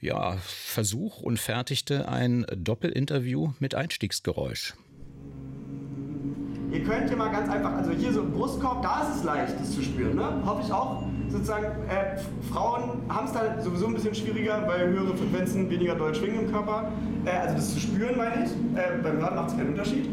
ja, 0.00 0.38
Versuch 0.38 1.20
und 1.20 1.38
fertigte 1.38 2.08
ein 2.08 2.46
Doppelinterview 2.56 3.52
mit 3.58 3.74
Einstiegsgeräusch. 3.74 4.72
Ihr 6.72 6.82
könnt 6.84 7.08
hier 7.08 7.18
mal 7.18 7.30
ganz 7.30 7.50
einfach, 7.50 7.74
also 7.74 7.90
hier 7.90 8.12
so 8.14 8.22
im 8.22 8.32
Brustkorb, 8.32 8.80
da 8.80 9.02
ist 9.02 9.16
es 9.16 9.24
leicht, 9.24 9.60
das 9.60 9.72
zu 9.72 9.82
spüren, 9.82 10.16
ne? 10.16 10.42
Hoffe 10.46 10.62
ich 10.64 10.72
auch. 10.72 11.02
Sozusagen, 11.28 11.66
äh, 11.88 12.18
Frauen 12.50 13.02
haben 13.10 13.26
es 13.26 13.32
da 13.32 13.60
sowieso 13.60 13.88
ein 13.88 13.94
bisschen 13.94 14.14
schwieriger, 14.14 14.66
weil 14.66 14.88
höhere 14.88 15.14
Frequenzen 15.14 15.68
weniger 15.68 15.94
doll 15.94 16.14
schwingen 16.14 16.46
im 16.46 16.52
Körper. 16.52 16.88
Äh, 17.26 17.30
also 17.30 17.56
das 17.56 17.74
zu 17.74 17.80
spüren, 17.80 18.16
meine 18.16 18.44
ich. 18.44 18.50
Äh, 18.50 19.02
beim 19.02 19.18
Hören 19.18 19.34
macht 19.34 19.48
es 19.50 19.56
keinen 19.56 19.68
Unterschied. 19.68 20.08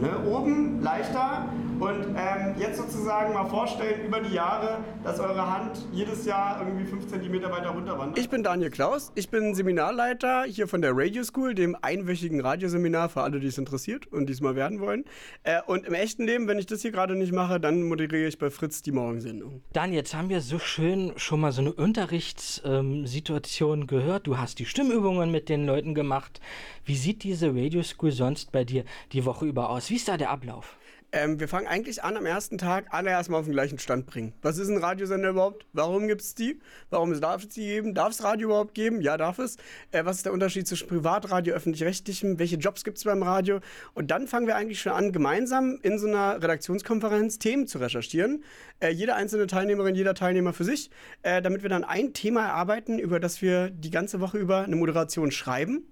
Ne? 0.00 0.08
Oben 0.26 0.82
leichter, 0.82 1.48
und 1.84 2.16
ähm, 2.16 2.54
jetzt 2.58 2.78
sozusagen 2.78 3.34
mal 3.34 3.44
vorstellen 3.44 4.06
über 4.06 4.18
die 4.20 4.32
Jahre, 4.32 4.78
dass 5.02 5.20
eure 5.20 5.46
Hand 5.46 5.86
jedes 5.92 6.24
Jahr 6.24 6.64
irgendwie 6.64 6.86
5 6.86 7.08
cm 7.08 7.42
weiter 7.42 7.68
runterwandert. 7.70 8.18
Ich 8.18 8.30
bin 8.30 8.42
Daniel 8.42 8.70
Klaus, 8.70 9.12
ich 9.14 9.28
bin 9.28 9.54
Seminarleiter 9.54 10.44
hier 10.44 10.66
von 10.66 10.80
der 10.80 10.92
Radio 10.94 11.22
School, 11.24 11.54
dem 11.54 11.76
einwöchigen 11.82 12.40
Radioseminar 12.40 13.10
für 13.10 13.20
alle, 13.20 13.38
die 13.38 13.48
es 13.48 13.58
interessiert 13.58 14.06
und 14.06 14.30
diesmal 14.30 14.56
werden 14.56 14.80
wollen. 14.80 15.04
Äh, 15.42 15.60
und 15.66 15.84
im 15.84 15.92
echten 15.92 16.24
Leben, 16.24 16.48
wenn 16.48 16.58
ich 16.58 16.64
das 16.64 16.80
hier 16.80 16.90
gerade 16.90 17.16
nicht 17.16 17.32
mache, 17.32 17.60
dann 17.60 17.82
moderiere 17.82 18.28
ich 18.28 18.38
bei 18.38 18.48
Fritz 18.48 18.80
die 18.80 18.92
Morgensendung. 18.92 19.60
Daniel, 19.74 19.98
jetzt 19.98 20.14
haben 20.14 20.30
wir 20.30 20.40
so 20.40 20.58
schön 20.58 21.12
schon 21.16 21.40
mal 21.40 21.52
so 21.52 21.60
eine 21.60 21.74
Unterrichtssituation 21.74 23.80
ähm, 23.80 23.86
gehört. 23.86 24.26
Du 24.26 24.38
hast 24.38 24.58
die 24.58 24.64
Stimmübungen 24.64 25.30
mit 25.30 25.50
den 25.50 25.66
Leuten 25.66 25.94
gemacht. 25.94 26.40
Wie 26.86 26.96
sieht 26.96 27.24
diese 27.24 27.54
Radio 27.54 27.82
School 27.82 28.12
sonst 28.12 28.52
bei 28.52 28.64
dir 28.64 28.86
die 29.12 29.26
Woche 29.26 29.44
über 29.44 29.68
aus? 29.68 29.90
Wie 29.90 29.96
ist 29.96 30.08
da 30.08 30.16
der 30.16 30.30
Ablauf? 30.30 30.78
Ähm, 31.16 31.38
wir 31.38 31.46
fangen 31.46 31.68
eigentlich 31.68 32.02
an 32.02 32.16
am 32.16 32.26
ersten 32.26 32.58
Tag, 32.58 32.86
alle 32.90 33.10
erstmal 33.10 33.38
auf 33.38 33.46
den 33.46 33.52
gleichen 33.52 33.78
Stand 33.78 34.06
bringen. 34.06 34.32
Was 34.42 34.58
ist 34.58 34.68
ein 34.68 34.78
Radiosender 34.78 35.30
überhaupt? 35.30 35.64
Warum 35.72 36.08
gibt 36.08 36.22
es 36.22 36.34
die? 36.34 36.58
Warum 36.90 37.18
darf 37.20 37.44
es 37.44 37.50
die 37.50 37.64
geben? 37.64 37.94
Darf 37.94 38.10
es 38.10 38.24
Radio 38.24 38.48
überhaupt 38.48 38.74
geben? 38.74 39.00
Ja, 39.00 39.16
darf 39.16 39.38
es. 39.38 39.56
Äh, 39.92 40.04
was 40.04 40.16
ist 40.16 40.26
der 40.26 40.32
Unterschied 40.32 40.66
zwischen 40.66 40.88
Privatradio, 40.88 41.54
öffentlich-rechtlichem? 41.54 42.40
Welche 42.40 42.56
Jobs 42.56 42.82
gibt 42.82 42.98
es 42.98 43.04
beim 43.04 43.22
Radio? 43.22 43.60
Und 43.94 44.10
dann 44.10 44.26
fangen 44.26 44.48
wir 44.48 44.56
eigentlich 44.56 44.80
schon 44.80 44.90
an, 44.90 45.12
gemeinsam 45.12 45.78
in 45.82 46.00
so 46.00 46.08
einer 46.08 46.42
Redaktionskonferenz 46.42 47.38
Themen 47.38 47.68
zu 47.68 47.78
recherchieren. 47.78 48.42
Äh, 48.80 48.88
jede 48.88 49.14
einzelne 49.14 49.46
Teilnehmerin, 49.46 49.94
jeder 49.94 50.14
Teilnehmer 50.14 50.52
für 50.52 50.64
sich, 50.64 50.90
äh, 51.22 51.40
damit 51.40 51.62
wir 51.62 51.70
dann 51.70 51.84
ein 51.84 52.12
Thema 52.12 52.44
erarbeiten, 52.44 52.98
über 52.98 53.20
das 53.20 53.40
wir 53.40 53.70
die 53.70 53.92
ganze 53.92 54.18
Woche 54.18 54.38
über 54.38 54.64
eine 54.64 54.74
Moderation 54.74 55.30
schreiben 55.30 55.86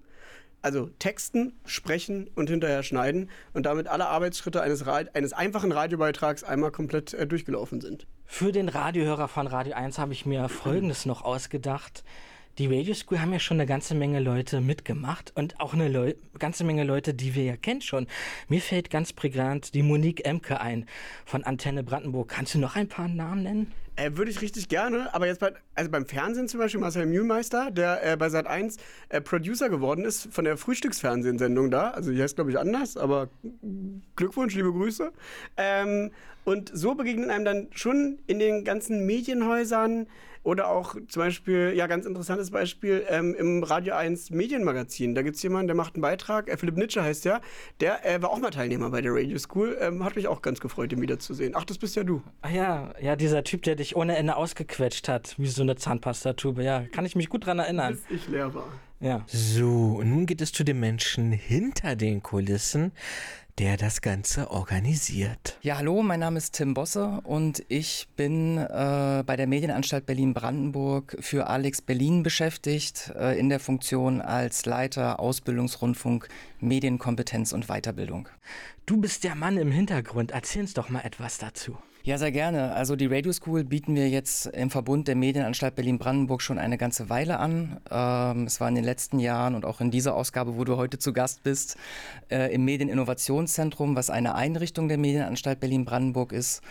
also 0.63 0.89
texten, 0.97 1.53
sprechen 1.65 2.29
und 2.35 2.49
hinterher 2.49 2.81
schneiden 2.83 3.29
und 3.53 3.65
damit 3.65 3.87
alle 3.87 4.07
Arbeitsschritte 4.07 4.61
eines, 4.61 4.87
eines 4.87 5.33
einfachen 5.33 5.71
Radiobeitrags 5.71 6.43
einmal 6.43 6.71
komplett 6.71 7.13
äh, 7.13 7.27
durchgelaufen 7.27 7.81
sind. 7.81 8.07
Für 8.25 8.51
den 8.51 8.69
Radiohörer 8.69 9.27
von 9.27 9.45
Radio 9.45 9.73
1 9.73 9.99
habe 9.99 10.13
ich 10.13 10.25
mir 10.25 10.49
Folgendes 10.49 11.05
noch 11.05 11.21
ausgedacht. 11.21 12.03
Die 12.59 12.67
Radio 12.67 12.93
School 12.93 13.19
haben 13.19 13.33
ja 13.33 13.39
schon 13.39 13.57
eine 13.57 13.65
ganze 13.65 13.95
Menge 13.95 14.19
Leute 14.19 14.61
mitgemacht 14.61 15.33
und 15.35 15.59
auch 15.59 15.73
eine 15.73 15.87
Leu 15.89 16.13
ganze 16.37 16.63
Menge 16.63 16.83
Leute, 16.83 17.15
die 17.15 17.33
wir 17.33 17.43
ja 17.43 17.57
kennen 17.57 17.81
schon. 17.81 18.07
Mir 18.47 18.61
fällt 18.61 18.91
ganz 18.91 19.11
prägnant 19.11 19.73
die 19.73 19.81
Monique 19.81 20.23
Emke 20.25 20.61
ein 20.61 20.85
von 21.25 21.43
Antenne 21.43 21.83
Brandenburg. 21.83 22.29
Kannst 22.29 22.53
du 22.53 22.59
noch 22.59 22.75
ein 22.75 22.87
paar 22.87 23.07
Namen 23.07 23.43
nennen? 23.43 23.71
Äh, 23.95 24.11
Würde 24.15 24.31
ich 24.31 24.41
richtig 24.41 24.69
gerne, 24.69 25.13
aber 25.13 25.27
jetzt 25.27 25.39
bei, 25.39 25.53
also 25.75 25.91
beim 25.91 26.07
Fernsehen 26.07 26.47
zum 26.47 26.59
Beispiel 26.59 26.79
Marcel 26.79 27.05
Mühlmeister, 27.05 27.69
der 27.69 28.03
äh, 28.03 28.17
bei 28.17 28.29
Sat 28.29 28.47
1 28.47 28.77
äh, 29.09 29.21
Producer 29.21 29.69
geworden 29.69 30.03
ist 30.03 30.33
von 30.33 30.45
der 30.45 30.57
Frühstücksfernsehsendung 30.57 31.69
da. 31.69 31.91
Also 31.91 32.11
die 32.11 32.21
heißt, 32.21 32.35
glaube 32.35 32.49
ich, 32.49 32.57
anders, 32.57 32.97
aber 32.97 33.29
Glückwunsch, 34.15 34.55
liebe 34.55 34.71
Grüße. 34.71 35.11
Ähm, 35.57 36.11
und 36.43 36.71
so 36.73 36.95
begegnen 36.95 37.29
einem 37.29 37.45
dann 37.45 37.67
schon 37.71 38.17
in 38.25 38.39
den 38.39 38.63
ganzen 38.63 39.05
Medienhäusern 39.05 40.07
oder 40.43 40.69
auch 40.69 40.95
zum 41.07 41.21
Beispiel, 41.21 41.73
ja, 41.75 41.87
ganz 41.87 42.05
interessantes 42.05 42.51
Beispiel, 42.51 43.05
ähm, 43.09 43.33
im 43.33 43.63
Radio 43.63 43.95
1 43.95 44.31
Medienmagazin. 44.31 45.15
Da 45.15 45.21
gibt 45.21 45.37
es 45.37 45.43
jemanden, 45.43 45.67
der 45.67 45.75
macht 45.75 45.95
einen 45.95 46.01
Beitrag, 46.01 46.49
äh, 46.49 46.57
Philipp 46.57 46.77
Nitsche 46.77 47.01
heißt 47.01 47.25
der, 47.25 47.41
der 47.79 48.05
äh, 48.05 48.21
war 48.21 48.29
auch 48.29 48.39
mal 48.39 48.51
Teilnehmer 48.51 48.89
bei 48.89 49.01
der 49.01 49.13
Radio 49.13 49.37
School. 49.37 49.77
Ähm, 49.79 50.03
hat 50.03 50.15
mich 50.15 50.27
auch 50.27 50.41
ganz 50.41 50.59
gefreut, 50.59 50.91
ihn 50.91 51.01
wiederzusehen. 51.01 51.53
Ach, 51.55 51.63
das 51.63 51.77
bist 51.77 51.95
ja 51.95 52.03
du. 52.03 52.21
Ah 52.41 52.49
ja, 52.49 52.93
ja, 53.01 53.15
dieser 53.15 53.43
Typ, 53.43 53.63
der 53.63 53.75
dich 53.75 53.95
ohne 53.95 54.17
Ende 54.17 54.35
ausgequetscht 54.35 55.07
hat, 55.07 55.35
wie 55.37 55.47
so 55.47 55.61
eine 55.61 55.75
Zahnpastatube. 55.75 56.63
Ja, 56.63 56.83
kann 56.91 57.05
ich 57.05 57.15
mich 57.15 57.29
gut 57.29 57.45
dran 57.45 57.59
erinnern. 57.59 57.97
Bis 58.09 58.21
ich 58.21 58.27
leer 58.27 58.53
war. 58.53 58.67
Ja. 58.99 59.25
So, 59.27 59.97
und 59.99 60.09
nun 60.09 60.25
geht 60.25 60.39
es 60.39 60.53
zu 60.53 60.63
den 60.63 60.79
Menschen 60.79 61.33
hinter 61.33 61.97
den 61.97 62.23
Kulissen 62.23 62.93
der 63.59 63.77
das 63.77 64.01
Ganze 64.01 64.49
organisiert. 64.49 65.57
Ja, 65.61 65.77
hallo, 65.77 66.01
mein 66.01 66.19
Name 66.19 66.37
ist 66.37 66.53
Tim 66.53 66.73
Bosse 66.73 67.21
und 67.23 67.63
ich 67.67 68.07
bin 68.15 68.57
äh, 68.57 69.23
bei 69.25 69.35
der 69.35 69.47
Medienanstalt 69.47 70.05
Berlin-Brandenburg 70.05 71.17
für 71.19 71.47
Alex 71.47 71.81
Berlin 71.81 72.23
beschäftigt, 72.23 73.11
äh, 73.15 73.37
in 73.37 73.49
der 73.49 73.59
Funktion 73.59 74.21
als 74.21 74.65
Leiter 74.65 75.19
Ausbildungsrundfunk, 75.19 76.27
Medienkompetenz 76.59 77.53
und 77.53 77.67
Weiterbildung. 77.67 78.27
Du 78.85 78.97
bist 78.97 79.23
der 79.23 79.35
Mann 79.35 79.57
im 79.57 79.71
Hintergrund, 79.71 80.31
erzähl 80.31 80.63
uns 80.63 80.73
doch 80.73 80.89
mal 80.89 81.01
etwas 81.01 81.37
dazu. 81.37 81.77
Ja, 82.05 82.17
sehr 82.17 82.33
gerne. 82.33 82.73
Also 82.73 82.97
die 82.97 83.05
Radio 83.05 83.31
School 83.31 83.63
bieten 83.63 83.95
wir 83.95 84.09
jetzt 84.09 84.47
im 84.47 84.69
Verbund 84.69 85.07
der 85.07 85.15
Medienanstalt 85.15 85.75
Berlin-Brandenburg 85.75 86.41
schon 86.41 86.59
eine 86.59 86.77
ganze 86.77 87.09
Weile 87.09 87.39
an. 87.39 87.79
Ähm, 87.89 88.43
es 88.43 88.59
war 88.59 88.67
in 88.67 88.75
den 88.75 88.83
letzten 88.83 89.19
Jahren 89.19 89.55
und 89.55 89.63
auch 89.63 89.79
in 89.79 89.89
dieser 89.89 90.13
Ausgabe, 90.13 90.57
wo 90.57 90.65
du 90.65 90.75
heute 90.75 90.99
zu 90.99 91.13
Gast 91.13 91.43
bist, 91.43 91.77
äh, 92.29 92.53
im 92.53 92.65
Medieninnovationszentrum, 92.65 93.95
was 93.95 94.09
eine 94.09 94.35
Einrichtung 94.35 94.89
der 94.89 94.97
Medienanstalt 94.97 95.61
Berlin-Brandenburg 95.61 96.33
ist. 96.33 96.61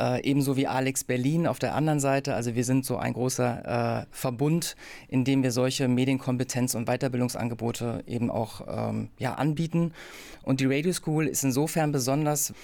Äh, 0.00 0.22
ebenso 0.24 0.56
wie 0.56 0.66
Alex 0.66 1.04
Berlin 1.04 1.46
auf 1.46 1.58
der 1.58 1.74
anderen 1.74 2.00
Seite. 2.00 2.34
Also 2.34 2.54
wir 2.54 2.64
sind 2.64 2.86
so 2.86 2.96
ein 2.96 3.12
großer 3.12 4.04
äh, 4.04 4.06
Verbund, 4.10 4.74
in 5.08 5.24
dem 5.24 5.42
wir 5.42 5.52
solche 5.52 5.84
Medienkompetenz- 5.84 6.74
und 6.74 6.86
Weiterbildungsangebote 6.86 8.04
eben 8.06 8.30
auch 8.30 8.62
ähm, 8.66 9.10
ja, 9.18 9.34
anbieten. 9.34 9.92
Und 10.44 10.60
die 10.60 10.66
Radio 10.66 10.94
School 10.94 11.26
ist 11.26 11.44
insofern 11.44 11.92
besonders, 11.92 12.54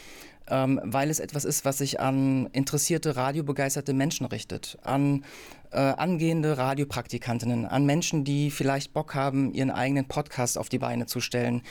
ähm, 0.49 0.81
weil 0.85 1.11
es 1.11 1.21
etwas 1.21 1.45
ist, 1.45 1.65
was 1.65 1.79
sich 1.79 2.01
an 2.01 2.47
interessierte, 2.53 3.17
radiobegeisterte 3.17 3.93
Menschen 3.93 4.27
richtet, 4.27 4.79
an 4.83 5.25
äh, 5.71 5.79
angehende 5.79 6.57
Radiopraktikantinnen, 6.57 7.67
an 7.67 7.85
Menschen, 7.85 8.25
die 8.25 8.51
vielleicht 8.51 8.93
Bock 8.93 9.15
haben, 9.15 9.53
ihren 9.53 9.71
eigenen 9.71 10.07
Podcast 10.07 10.57
auf 10.57 10.69
die 10.69 10.79
Beine 10.79 11.07
zu 11.07 11.21
stellen, 11.21 11.63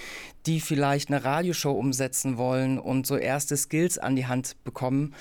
die 0.45 0.59
vielleicht 0.59 1.09
eine 1.09 1.23
Radioshow 1.23 1.71
umsetzen 1.71 2.37
wollen 2.37 2.79
und 2.79 3.07
so 3.07 3.15
erste 3.15 3.55
Skills 3.55 3.97
an 3.97 4.15
die 4.15 4.25
Hand 4.25 4.55
bekommen, 4.63 5.13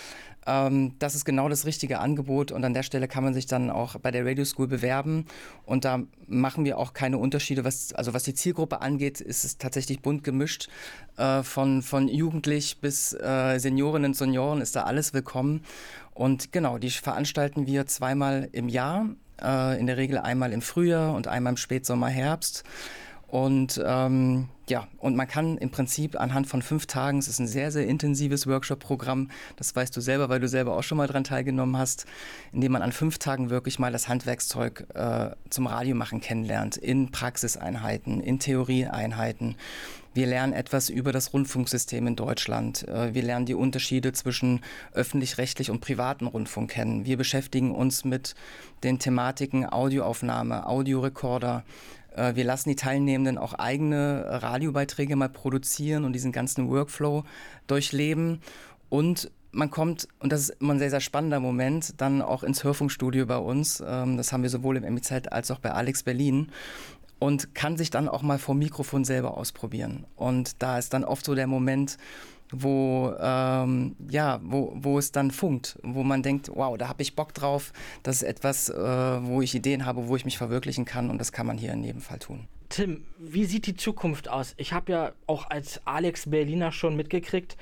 ähm, 0.46 0.94
das 0.98 1.14
ist 1.14 1.24
genau 1.24 1.48
das 1.48 1.66
richtige 1.66 2.00
Angebot 2.00 2.52
und 2.52 2.64
an 2.64 2.74
der 2.74 2.82
Stelle 2.82 3.08
kann 3.08 3.24
man 3.24 3.34
sich 3.34 3.46
dann 3.46 3.70
auch 3.70 3.96
bei 3.96 4.10
der 4.10 4.24
Radio 4.26 4.44
School 4.44 4.68
bewerben 4.68 5.26
und 5.66 5.84
da 5.84 6.02
machen 6.26 6.64
wir 6.64 6.78
auch 6.78 6.92
keine 6.92 7.18
Unterschiede, 7.18 7.64
was, 7.64 7.92
also 7.92 8.14
was 8.14 8.24
die 8.24 8.34
Zielgruppe 8.34 8.80
angeht, 8.80 9.20
ist 9.20 9.44
es 9.44 9.58
tatsächlich 9.58 10.00
bunt 10.00 10.24
gemischt. 10.24 10.68
Äh, 11.16 11.42
von, 11.42 11.82
von 11.82 12.08
jugendlich 12.08 12.80
bis 12.80 13.12
äh, 13.12 13.58
Seniorinnen 13.58 14.10
und 14.10 14.14
Senioren 14.14 14.60
ist 14.60 14.76
da 14.76 14.82
alles 14.84 15.14
willkommen 15.14 15.62
und 16.14 16.52
genau, 16.52 16.78
die 16.78 16.90
veranstalten 16.90 17.66
wir 17.66 17.86
zweimal 17.86 18.48
im 18.52 18.68
Jahr, 18.68 19.06
äh, 19.40 19.78
in 19.78 19.86
der 19.86 19.96
Regel 19.96 20.18
einmal 20.18 20.52
im 20.52 20.62
Frühjahr 20.62 21.14
und 21.14 21.28
einmal 21.28 21.52
im 21.52 21.56
Spätsommer, 21.56 22.08
Herbst. 22.08 22.64
Und 23.32 23.80
ähm, 23.82 24.48
ja, 24.68 24.88
und 24.98 25.16
man 25.16 25.26
kann 25.26 25.56
im 25.56 25.70
Prinzip 25.70 26.20
anhand 26.20 26.46
von 26.46 26.60
fünf 26.60 26.84
Tagen, 26.84 27.16
es 27.16 27.28
ist 27.28 27.38
ein 27.38 27.46
sehr, 27.46 27.72
sehr 27.72 27.86
intensives 27.86 28.46
Workshop-Programm, 28.46 29.30
das 29.56 29.74
weißt 29.74 29.96
du 29.96 30.02
selber, 30.02 30.28
weil 30.28 30.38
du 30.38 30.48
selber 30.48 30.76
auch 30.76 30.82
schon 30.82 30.98
mal 30.98 31.06
daran 31.06 31.24
teilgenommen 31.24 31.78
hast, 31.78 32.04
indem 32.52 32.72
man 32.72 32.82
an 32.82 32.92
fünf 32.92 33.16
Tagen 33.16 33.48
wirklich 33.48 33.78
mal 33.78 33.90
das 33.90 34.06
Handwerkszeug 34.06 34.84
äh, 34.92 35.30
zum 35.48 35.66
Radiomachen 35.66 36.20
kennenlernt, 36.20 36.76
in 36.76 37.10
Praxiseinheiten, 37.10 38.20
in 38.20 38.38
Theorieeinheiten. 38.38 39.56
Wir 40.12 40.26
lernen 40.26 40.52
etwas 40.52 40.90
über 40.90 41.10
das 41.10 41.32
Rundfunksystem 41.32 42.06
in 42.06 42.16
Deutschland. 42.16 42.86
Äh, 42.86 43.14
wir 43.14 43.22
lernen 43.22 43.46
die 43.46 43.54
Unterschiede 43.54 44.12
zwischen 44.12 44.60
öffentlich-rechtlich 44.92 45.70
und 45.70 45.80
privaten 45.80 46.26
Rundfunk 46.26 46.72
kennen. 46.72 47.06
Wir 47.06 47.16
beschäftigen 47.16 47.74
uns 47.74 48.04
mit 48.04 48.34
den 48.84 48.98
Thematiken 48.98 49.66
Audioaufnahme, 49.72 50.66
Audiorekorder, 50.66 51.64
wir 52.16 52.44
lassen 52.44 52.68
die 52.68 52.76
Teilnehmenden 52.76 53.38
auch 53.38 53.54
eigene 53.54 54.24
Radiobeiträge 54.26 55.16
mal 55.16 55.28
produzieren 55.28 56.04
und 56.04 56.12
diesen 56.12 56.32
ganzen 56.32 56.68
Workflow 56.68 57.24
durchleben. 57.66 58.40
Und 58.88 59.30
man 59.52 59.70
kommt, 59.70 60.08
und 60.18 60.32
das 60.32 60.40
ist 60.40 60.60
immer 60.60 60.74
ein 60.74 60.78
sehr, 60.78 60.90
sehr 60.90 61.00
spannender 61.00 61.38
Moment, 61.38 62.00
dann 62.00 62.22
auch 62.22 62.42
ins 62.42 62.64
Hörfunkstudio 62.64 63.26
bei 63.26 63.36
uns. 63.36 63.82
Ähm, 63.86 64.16
das 64.16 64.32
haben 64.32 64.42
wir 64.42 64.50
sowohl 64.50 64.76
im 64.78 64.94
MIZ 64.94 65.28
als 65.30 65.50
auch 65.50 65.58
bei 65.58 65.72
Alex 65.72 66.02
Berlin. 66.02 66.50
Und 67.22 67.54
kann 67.54 67.76
sich 67.76 67.90
dann 67.90 68.08
auch 68.08 68.22
mal 68.22 68.38
vor 68.38 68.56
Mikrofon 68.56 69.04
selber 69.04 69.36
ausprobieren. 69.36 70.06
Und 70.16 70.60
da 70.60 70.78
ist 70.78 70.92
dann 70.92 71.04
oft 71.04 71.24
so 71.24 71.36
der 71.36 71.46
Moment, 71.46 71.96
wo, 72.50 73.14
ähm, 73.20 73.94
ja, 74.10 74.40
wo, 74.42 74.72
wo 74.74 74.98
es 74.98 75.12
dann 75.12 75.30
funkt, 75.30 75.78
wo 75.82 76.02
man 76.02 76.22
denkt, 76.22 76.50
wow, 76.52 76.76
da 76.76 76.88
habe 76.88 77.00
ich 77.02 77.14
Bock 77.14 77.32
drauf, 77.32 77.72
das 78.02 78.16
ist 78.16 78.22
etwas, 78.24 78.68
äh, 78.68 78.74
wo 78.74 79.40
ich 79.40 79.54
Ideen 79.54 79.86
habe, 79.86 80.08
wo 80.08 80.16
ich 80.16 80.24
mich 80.24 80.36
verwirklichen 80.36 80.84
kann 80.84 81.10
und 81.10 81.18
das 81.18 81.32
kann 81.32 81.46
man 81.46 81.58
hier 81.58 81.72
in 81.72 81.84
jedem 81.84 82.00
Fall 82.00 82.18
tun. 82.18 82.48
Tim, 82.68 83.04
wie 83.18 83.44
sieht 83.44 83.66
die 83.66 83.76
Zukunft 83.76 84.28
aus? 84.28 84.54
Ich 84.56 84.72
habe 84.72 84.92
ja 84.92 85.12
auch 85.26 85.48
als 85.48 85.80
Alex 85.86 86.28
Berliner 86.28 86.72
schon 86.72 86.96
mitgekriegt, 86.96 87.56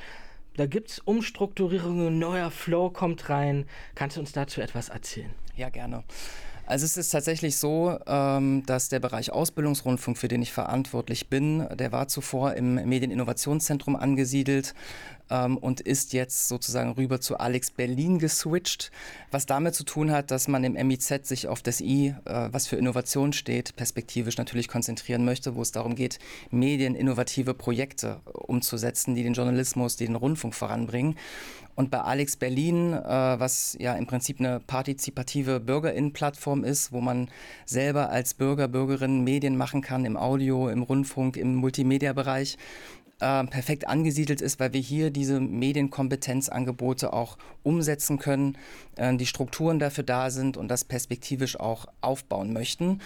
da 0.57 0.67
gibt 0.67 0.91
es 0.91 0.99
Umstrukturierungen, 0.99 2.19
neuer 2.19 2.51
Flow 2.51 2.91
kommt 2.91 3.29
rein. 3.29 3.67
Kannst 3.95 4.17
du 4.17 4.21
uns 4.21 4.33
dazu 4.33 4.61
etwas 4.61 4.89
erzählen? 4.89 5.31
Ja, 5.57 5.69
gerne. 5.69 6.03
Also 6.71 6.85
es 6.85 6.97
ist 6.97 7.11
tatsächlich 7.11 7.57
so, 7.57 7.99
ähm, 8.07 8.63
dass 8.65 8.89
der 8.89 9.01
Bereich 9.01 9.33
Ausbildungsrundfunk, 9.33 10.17
für 10.17 10.29
den 10.29 10.41
ich 10.41 10.53
verantwortlich 10.53 11.27
bin, 11.27 11.67
der 11.75 11.91
war 11.91 12.07
zuvor 12.07 12.55
im 12.55 12.75
Medieninnovationszentrum 12.75 13.97
angesiedelt 13.97 14.75
ähm, 15.31 15.57
und 15.57 15.81
ist 15.81 16.13
jetzt 16.13 16.47
sozusagen 16.47 16.93
rüber 16.93 17.21
zu 17.21 17.39
Alex 17.39 17.73
Berlin 17.73 18.21
geswitcht, 18.21 18.93
was 19.33 19.47
damit 19.47 19.75
zu 19.75 19.83
tun 19.83 20.13
hat, 20.13 20.31
dass 20.31 20.47
man 20.47 20.63
im 20.63 20.75
MIZ 20.75 21.27
sich 21.27 21.49
auf 21.49 21.61
das 21.61 21.81
I, 21.81 22.15
äh, 22.25 22.49
was 22.53 22.69
für 22.69 22.77
Innovation 22.77 23.33
steht, 23.33 23.75
perspektivisch 23.75 24.37
natürlich 24.37 24.69
konzentrieren 24.69 25.25
möchte, 25.25 25.57
wo 25.57 25.63
es 25.63 25.73
darum 25.73 25.97
geht, 25.97 26.21
medieninnovative 26.53 27.53
Projekte 27.53 28.21
umzusetzen, 28.33 29.17
die 29.17 29.25
den 29.25 29.35
Journalismus, 29.35 29.97
die 29.97 30.07
den 30.07 30.15
Rundfunk 30.15 30.55
voranbringen. 30.55 31.17
Und 31.75 31.91
bei 31.91 32.01
Alex 32.01 32.37
Berlin, 32.37 32.93
äh, 32.93 33.39
was 33.39 33.77
ja 33.81 33.95
im 33.95 34.07
Prinzip 34.07 34.41
eine 34.41 34.61
partizipative 34.61 35.61
Bürgerinnenplattform 35.61 36.65
ist, 36.65 36.93
wo 36.93 37.01
man 37.01 37.29
selber 37.65 38.11
als 38.11 38.35
Bürger, 38.35 38.69
Bürgerin 38.69 39.25
Medien 39.25 39.57
machen 39.57 39.81
kann 39.81 40.05
im 40.05 40.17
Audio, 40.17 40.69
im 40.69 40.83
Rundfunk, 40.83 41.37
im 41.37 41.55
Multimedia-Bereich, 41.55 42.59
äh, 43.21 43.45
perfekt 43.45 43.87
angesiedelt 43.87 44.41
ist, 44.41 44.59
weil 44.61 44.73
wir 44.73 44.81
hier 44.81 45.11
diese 45.11 45.41
Medienkompetenzangebote 45.41 47.13
auch 47.13 47.37
umsetzen 47.63 48.19
können, 48.19 48.57
äh, 48.97 49.15
die 49.17 49.27
Strukturen 49.27 49.79
dafür 49.79 50.05
da 50.05 50.31
sind 50.31 50.57
und 50.57 50.69
das 50.69 50.85
perspektivisch 50.85 51.59
auch 51.61 51.87
aufbauen 52.01 52.53
möchten. 52.53 53.01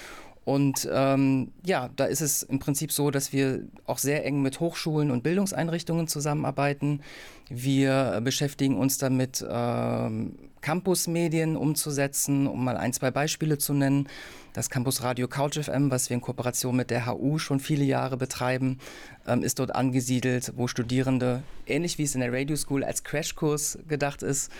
Und 0.44 0.88
ähm, 0.92 1.52
ja, 1.64 1.88
da 1.96 2.04
ist 2.04 2.20
es 2.20 2.42
im 2.42 2.58
Prinzip 2.58 2.92
so, 2.92 3.10
dass 3.10 3.32
wir 3.32 3.62
auch 3.86 3.98
sehr 3.98 4.26
eng 4.26 4.42
mit 4.42 4.60
Hochschulen 4.60 5.10
und 5.10 5.22
Bildungseinrichtungen 5.22 6.06
zusammenarbeiten. 6.06 7.00
Wir 7.48 8.20
beschäftigen 8.22 8.76
uns 8.76 8.98
damit, 8.98 9.44
ähm, 9.48 10.36
Campusmedien 10.64 11.56
umzusetzen, 11.56 12.46
um 12.46 12.64
mal 12.64 12.78
ein, 12.78 12.94
zwei 12.94 13.10
Beispiele 13.10 13.58
zu 13.58 13.74
nennen. 13.74 14.08
Das 14.54 14.70
Campus 14.70 15.02
Radio 15.02 15.28
Couch 15.28 15.58
FM, 15.58 15.90
was 15.90 16.08
wir 16.08 16.14
in 16.14 16.22
Kooperation 16.22 16.74
mit 16.74 16.90
der 16.90 17.04
HU 17.04 17.38
schon 17.38 17.60
viele 17.60 17.84
Jahre 17.84 18.16
betreiben, 18.16 18.78
ähm, 19.26 19.42
ist 19.42 19.58
dort 19.58 19.74
angesiedelt, 19.74 20.54
wo 20.56 20.66
Studierende, 20.66 21.42
ähnlich 21.66 21.98
wie 21.98 22.04
es 22.04 22.14
in 22.14 22.22
der 22.22 22.32
Radio 22.32 22.56
School 22.56 22.82
als 22.82 23.04
Crashkurs 23.04 23.78
gedacht 23.88 24.22
ist, 24.22 24.50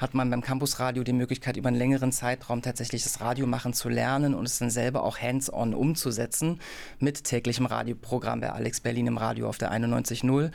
hat 0.00 0.14
man 0.14 0.30
beim 0.30 0.40
Campusradio 0.40 1.04
die 1.04 1.12
Möglichkeit, 1.12 1.56
über 1.56 1.68
einen 1.68 1.76
längeren 1.76 2.10
Zeitraum 2.10 2.62
tatsächlich 2.62 3.02
das 3.02 3.20
Radio 3.20 3.46
machen 3.46 3.74
zu 3.74 3.88
lernen 3.88 4.34
und 4.34 4.46
es 4.46 4.58
dann 4.58 4.70
selber 4.70 5.04
auch 5.04 5.18
hands-on 5.18 5.74
umzusetzen 5.74 6.58
mit 6.98 7.24
täglichem 7.24 7.66
Radioprogramm 7.66 8.40
bei 8.40 8.50
Alex 8.50 8.80
Berlin 8.80 9.06
im 9.06 9.18
Radio 9.18 9.48
auf 9.48 9.58
der 9.58 9.72
91.0. 9.72 10.50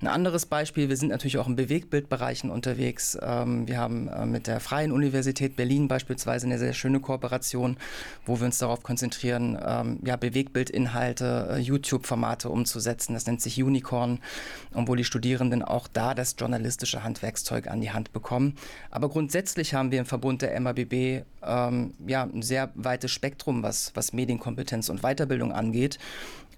Ein 0.00 0.06
anderes 0.06 0.44
Beispiel, 0.46 0.88
wir 0.88 0.96
sind 0.96 1.08
natürlich 1.08 1.38
auch 1.38 1.48
in 1.48 1.56
Bewegtbildbereichen 1.56 2.50
unterwegs. 2.50 3.16
Ähm, 3.22 3.66
wir 3.66 3.78
haben 3.78 4.08
äh, 4.08 4.26
mit 4.26 4.46
der 4.46 4.60
Freien 4.60 4.92
Universität 4.92 5.56
Berlin 5.56 5.88
beispielsweise 5.88 6.46
eine 6.46 6.58
sehr 6.58 6.74
schöne 6.74 7.00
Kooperation, 7.00 7.78
wo 8.26 8.38
wir 8.38 8.46
uns 8.46 8.58
darauf 8.58 8.82
konzentrieren, 8.82 9.58
ähm, 9.64 10.00
ja, 10.04 10.16
Bewegbildinhalte, 10.16 11.48
äh, 11.52 11.58
YouTube-Formate 11.58 12.50
umzusetzen. 12.50 13.14
Das 13.14 13.26
nennt 13.26 13.40
sich 13.40 13.62
Unicorn, 13.62 14.20
und 14.72 14.88
wo 14.88 14.94
die 14.94 15.04
Studierenden 15.04 15.62
auch 15.62 15.88
da 15.88 16.14
das 16.14 16.36
journalistische 16.38 17.02
Handwerkszeug 17.02 17.68
an 17.68 17.80
die 17.80 17.90
Hand 17.90 18.12
bekommen. 18.12 18.56
Aber 18.90 19.08
grundsätzlich 19.08 19.74
haben 19.74 19.90
wir 19.92 20.00
im 20.00 20.06
Verbund 20.06 20.42
der 20.42 20.58
MABB 20.58 21.24
ähm, 21.42 21.94
ja, 22.06 22.24
ein 22.24 22.42
sehr 22.42 22.70
weites 22.74 23.10
Spektrum, 23.10 23.62
was, 23.62 23.92
was 23.94 24.12
Medienkompetenz 24.12 24.88
und 24.88 25.02
Weiterbildung 25.02 25.52
angeht. 25.52 25.98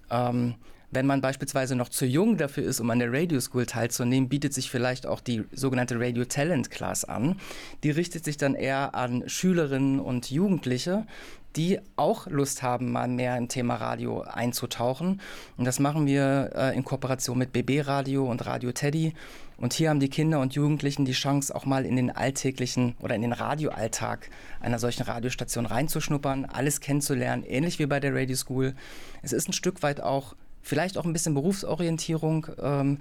Ähm, 0.09 0.55
wenn 0.93 1.07
man 1.07 1.21
beispielsweise 1.21 1.75
noch 1.75 1.89
zu 1.89 2.05
jung 2.05 2.37
dafür 2.37 2.63
ist, 2.63 2.79
um 2.79 2.89
an 2.91 2.99
der 2.99 3.11
Radio 3.11 3.39
School 3.39 3.65
teilzunehmen, 3.65 4.29
bietet 4.29 4.53
sich 4.53 4.69
vielleicht 4.69 5.07
auch 5.07 5.21
die 5.21 5.43
sogenannte 5.51 5.99
Radio 5.99 6.23
Talent 6.25 6.69
Class 6.69 7.03
an. 7.03 7.39
Die 7.83 7.89
richtet 7.89 8.23
sich 8.23 8.37
dann 8.37 8.53
eher 8.53 8.93
an 8.93 9.23
Schülerinnen 9.27 9.99
und 9.99 10.29
Jugendliche, 10.29 11.07
die 11.55 11.79
auch 11.95 12.27
Lust 12.27 12.63
haben, 12.63 12.91
mal 12.91 13.07
mehr 13.07 13.37
im 13.37 13.47
Thema 13.47 13.75
Radio 13.75 14.21
einzutauchen. 14.21 15.21
Und 15.57 15.65
das 15.65 15.79
machen 15.79 16.05
wir 16.05 16.51
äh, 16.55 16.75
in 16.75 16.83
Kooperation 16.83 17.37
mit 17.37 17.51
BB 17.51 17.87
Radio 17.87 18.29
und 18.29 18.45
Radio 18.45 18.71
Teddy. 18.71 19.13
Und 19.57 19.73
hier 19.73 19.89
haben 19.89 19.99
die 19.99 20.09
Kinder 20.09 20.39
und 20.39 20.55
Jugendlichen 20.55 21.05
die 21.05 21.13
Chance, 21.13 21.55
auch 21.55 21.65
mal 21.65 21.85
in 21.85 21.95
den 21.95 22.11
alltäglichen 22.11 22.95
oder 22.99 23.15
in 23.15 23.21
den 23.21 23.33
Radioalltag 23.33 24.29
einer 24.59 24.79
solchen 24.79 25.03
Radiostation 25.03 25.65
reinzuschnuppern, 25.65 26.45
alles 26.45 26.81
kennenzulernen, 26.81 27.43
ähnlich 27.43 27.79
wie 27.79 27.85
bei 27.85 27.99
der 27.99 28.13
Radio 28.15 28.35
School. 28.35 28.73
Es 29.21 29.31
ist 29.31 29.47
ein 29.47 29.53
Stück 29.53 29.83
weit 29.83 30.01
auch 30.01 30.35
vielleicht 30.63 30.97
auch 30.97 31.05
ein 31.05 31.13
bisschen 31.13 31.35
Berufsorientierung. 31.35 32.47
Ähm, 32.61 32.97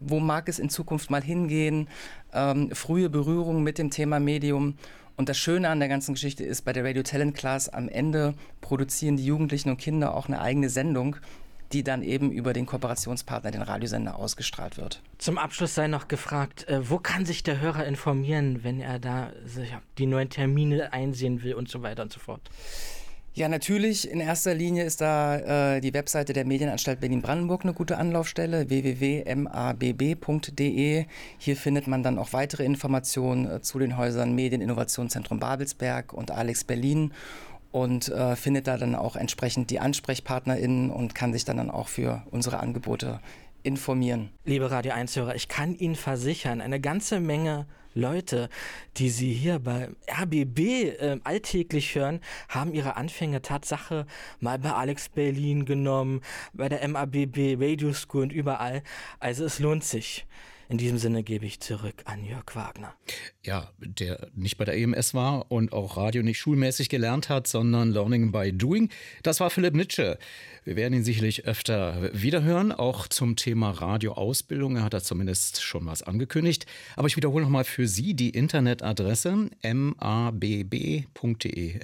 wo 0.00 0.20
mag 0.20 0.48
es 0.48 0.58
in 0.58 0.68
Zukunft 0.68 1.10
mal 1.10 1.22
hingehen? 1.22 1.88
Ähm, 2.34 2.70
frühe 2.72 3.08
Berührung 3.08 3.62
mit 3.62 3.78
dem 3.78 3.90
Thema 3.90 4.20
Medium. 4.20 4.74
Und 5.16 5.28
das 5.30 5.38
Schöne 5.38 5.68
an 5.70 5.78
der 5.78 5.88
ganzen 5.88 6.14
Geschichte 6.14 6.44
ist, 6.44 6.62
bei 6.62 6.72
der 6.72 6.84
Radio 6.84 7.02
Talent 7.02 7.34
Class 7.36 7.68
am 7.68 7.88
Ende 7.88 8.34
produzieren 8.60 9.16
die 9.16 9.24
Jugendlichen 9.24 9.70
und 9.70 9.78
Kinder 9.78 10.14
auch 10.14 10.28
eine 10.28 10.40
eigene 10.40 10.68
Sendung, 10.68 11.16
die 11.72 11.82
dann 11.82 12.02
eben 12.02 12.30
über 12.30 12.52
den 12.52 12.66
Kooperationspartner, 12.66 13.50
den 13.50 13.62
Radiosender, 13.62 14.16
ausgestrahlt 14.16 14.76
wird. 14.76 15.02
Zum 15.18 15.38
Abschluss 15.38 15.74
sei 15.74 15.88
noch 15.88 16.06
gefragt, 16.08 16.68
äh, 16.68 16.88
wo 16.88 16.98
kann 16.98 17.24
sich 17.24 17.42
der 17.42 17.60
Hörer 17.60 17.84
informieren, 17.86 18.62
wenn 18.62 18.80
er 18.80 18.98
da 18.98 19.32
die 19.98 20.06
neuen 20.06 20.28
Termine 20.28 20.92
einsehen 20.92 21.42
will 21.42 21.54
und 21.54 21.68
so 21.68 21.82
weiter 21.82 22.02
und 22.02 22.12
so 22.12 22.20
fort? 22.20 22.42
Ja, 23.36 23.48
natürlich. 23.50 24.10
In 24.10 24.18
erster 24.20 24.54
Linie 24.54 24.84
ist 24.84 25.02
da 25.02 25.74
äh, 25.74 25.82
die 25.82 25.92
Webseite 25.92 26.32
der 26.32 26.46
Medienanstalt 26.46 27.00
Berlin-Brandenburg 27.00 27.64
eine 27.64 27.74
gute 27.74 27.98
Anlaufstelle, 27.98 28.70
www.mabb.de. 28.70 29.34
Hier 31.36 31.56
findet 31.58 31.86
man 31.86 32.02
dann 32.02 32.18
auch 32.18 32.32
weitere 32.32 32.64
Informationen 32.64 33.44
äh, 33.44 33.60
zu 33.60 33.78
den 33.78 33.98
Häusern 33.98 34.34
Medieninnovationszentrum 34.34 35.38
Babelsberg 35.38 36.14
und 36.14 36.30
Alex 36.30 36.64
Berlin 36.64 37.12
und 37.72 38.08
äh, 38.08 38.36
findet 38.36 38.68
da 38.68 38.78
dann 38.78 38.94
auch 38.94 39.16
entsprechend 39.16 39.68
die 39.68 39.80
AnsprechpartnerInnen 39.80 40.88
und 40.88 41.14
kann 41.14 41.34
sich 41.34 41.44
dann, 41.44 41.58
dann 41.58 41.70
auch 41.70 41.88
für 41.88 42.22
unsere 42.30 42.60
Angebote 42.60 43.20
informieren. 43.62 44.30
Liebe 44.46 44.70
Radio 44.70 44.92
1-Hörer, 44.92 45.34
ich 45.34 45.48
kann 45.48 45.76
Ihnen 45.76 45.96
versichern, 45.96 46.62
eine 46.62 46.80
ganze 46.80 47.20
Menge 47.20 47.66
Leute, 47.96 48.50
die 48.98 49.08
Sie 49.08 49.32
hier 49.32 49.58
bei 49.58 49.88
RBB 50.06 50.58
äh, 50.58 51.18
alltäglich 51.24 51.94
hören, 51.94 52.20
haben 52.48 52.74
ihre 52.74 52.96
Anfänge 52.96 53.40
Tatsache 53.40 54.06
mal 54.38 54.58
bei 54.58 54.72
Alex 54.72 55.08
Berlin 55.08 55.64
genommen, 55.64 56.20
bei 56.52 56.68
der 56.68 56.86
MABB 56.86 57.56
Radio 57.58 57.92
School 57.94 58.24
und 58.24 58.32
überall. 58.32 58.82
Also 59.18 59.44
es 59.46 59.58
lohnt 59.58 59.82
sich. 59.82 60.26
In 60.68 60.78
diesem 60.78 60.98
Sinne 60.98 61.22
gebe 61.22 61.46
ich 61.46 61.60
zurück 61.60 62.02
an 62.06 62.24
Jörg 62.24 62.54
Wagner. 62.54 62.92
Ja, 63.44 63.70
der 63.78 64.28
nicht 64.34 64.58
bei 64.58 64.64
der 64.64 64.76
EMS 64.76 65.14
war 65.14 65.52
und 65.52 65.72
auch 65.72 65.96
Radio 65.96 66.24
nicht 66.24 66.38
schulmäßig 66.38 66.88
gelernt 66.88 67.28
hat, 67.28 67.46
sondern 67.46 67.92
Learning 67.92 68.32
by 68.32 68.52
Doing. 68.52 68.90
Das 69.22 69.38
war 69.38 69.50
Philipp 69.50 69.74
Nitsche. 69.74 70.18
Wir 70.64 70.74
werden 70.74 70.94
ihn 70.94 71.04
sicherlich 71.04 71.44
öfter 71.44 72.10
wiederhören, 72.12 72.72
auch 72.72 73.06
zum 73.06 73.36
Thema 73.36 73.70
Radioausbildung. 73.70 74.74
Er 74.76 74.82
hat 74.82 74.94
da 74.94 75.00
zumindest 75.00 75.62
schon 75.62 75.86
was 75.86 76.02
angekündigt. 76.02 76.66
Aber 76.96 77.06
ich 77.06 77.16
wiederhole 77.16 77.44
nochmal 77.44 77.62
für 77.62 77.86
Sie 77.86 78.14
die 78.14 78.30
Internetadresse 78.30 79.50
mabb.de. 79.62 80.80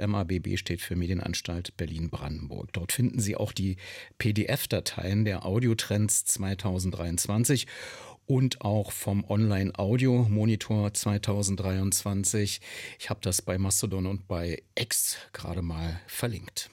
MABB 0.06 0.58
steht 0.58 0.80
für 0.80 0.96
Medienanstalt 0.96 1.76
Berlin-Brandenburg. 1.76 2.72
Dort 2.72 2.90
finden 2.90 3.20
Sie 3.20 3.36
auch 3.36 3.52
die 3.52 3.76
PDF-Dateien 4.18 5.24
der 5.24 5.46
Audiotrends 5.46 6.24
2023 6.24 7.68
und 8.26 8.60
auch 8.62 8.92
vom 8.92 9.24
Online-Audio-Monitor 9.24 10.94
2023. 10.94 12.60
Ich 12.98 13.10
habe 13.10 13.20
das 13.22 13.42
bei 13.42 13.58
Mastodon 13.58 14.06
und 14.06 14.28
bei 14.28 14.62
X 14.74 15.16
gerade 15.32 15.62
mal 15.62 16.00
verlinkt. 16.06 16.70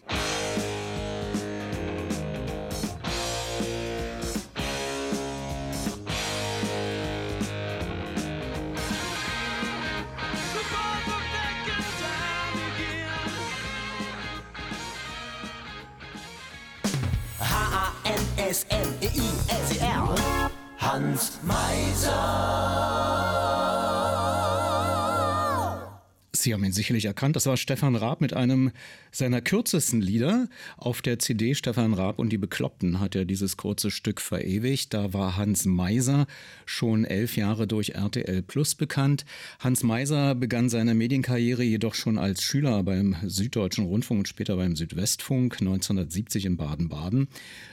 Sie 26.41 26.53
haben 26.53 26.63
ihn 26.63 26.71
sicherlich 26.71 27.03
erkannt. 27.03 27.35
Das 27.35 27.47
war 27.47 27.57
Stefan 27.57 27.97
Raab 27.97 28.21
mit 28.21 28.33
einem 28.33 28.71
seiner 29.11 29.41
kürzesten 29.41 29.99
Lieder. 29.99 30.47
Auf 30.77 31.01
der 31.01 31.19
CD 31.19 31.53
Stefan 31.53 31.93
Raab 31.93 32.17
und 32.17 32.29
die 32.29 32.37
Bekloppten 32.37 33.01
hat 33.01 33.13
er 33.15 33.25
dieses 33.25 33.57
kurze 33.57 33.91
Stück 33.91 34.21
verewigt. 34.21 34.93
Da 34.93 35.11
war 35.11 35.35
Hans 35.35 35.65
Meiser 35.65 36.27
schon 36.65 37.03
elf 37.03 37.35
Jahre 37.35 37.67
durch 37.67 37.89
RTL 37.89 38.41
Plus 38.41 38.75
bekannt. 38.75 39.25
Hans 39.59 39.83
Meiser 39.83 40.33
begann 40.33 40.69
seine 40.69 40.93
Medienkarriere 40.93 41.63
jedoch 41.63 41.93
schon 41.93 42.17
als 42.17 42.41
Schüler 42.41 42.83
beim 42.83 43.17
Süddeutschen 43.25 43.85
Rundfunk 43.85 44.19
und 44.19 44.27
später 44.29 44.55
beim 44.55 44.77
Südwestfunk 44.77 45.59
1970 45.59 46.45
in 46.45 46.55
Baden-Baden. 46.55 47.27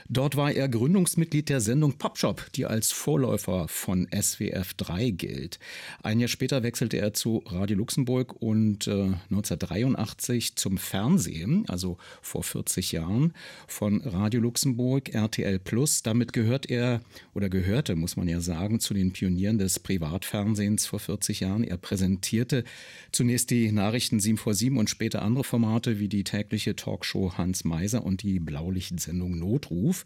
Dort 0.09 0.35
war 0.35 0.51
er 0.51 0.67
Gründungsmitglied 0.67 1.47
der 1.47 1.61
Sendung 1.61 1.93
Popshop, 1.97 2.51
die 2.53 2.65
als 2.65 2.91
Vorläufer 2.91 3.67
von 3.69 4.07
SWF 4.13 4.73
3 4.73 5.11
gilt. 5.11 5.59
Ein 6.03 6.19
Jahr 6.19 6.27
später 6.27 6.63
wechselte 6.63 6.97
er 6.97 7.13
zu 7.13 7.43
Radio 7.45 7.77
Luxemburg 7.77 8.41
und 8.41 8.56
und 8.57 8.87
äh, 8.87 9.13
1983 9.29 10.55
zum 10.55 10.77
Fernsehen, 10.77 11.65
also 11.67 11.97
vor 12.21 12.43
40 12.43 12.91
Jahren, 12.91 13.33
von 13.67 14.01
Radio 14.01 14.41
Luxemburg, 14.41 15.13
RTL 15.13 15.59
Plus. 15.59 16.03
Damit 16.03 16.33
gehört 16.33 16.69
er 16.69 17.01
oder 17.33 17.49
gehörte, 17.49 17.95
muss 17.95 18.17
man 18.17 18.27
ja 18.27 18.41
sagen, 18.41 18.79
zu 18.79 18.93
den 18.93 19.13
Pionieren 19.13 19.57
des 19.57 19.79
Privatfernsehens 19.79 20.85
vor 20.85 20.99
40 20.99 21.41
Jahren. 21.41 21.63
Er 21.63 21.77
präsentierte 21.77 22.63
zunächst 23.11 23.51
die 23.51 23.71
Nachrichten 23.71 24.19
7 24.19 24.37
vor 24.37 24.53
7 24.53 24.77
und 24.77 24.89
später 24.89 25.21
andere 25.21 25.43
Formate 25.43 25.99
wie 25.99 26.09
die 26.09 26.23
tägliche 26.23 26.75
Talkshow 26.75 27.37
Hans 27.37 27.63
Meiser 27.63 28.03
und 28.03 28.23
die 28.23 28.39
Blaulichtsendung 28.39 29.37
Notruf. 29.37 30.03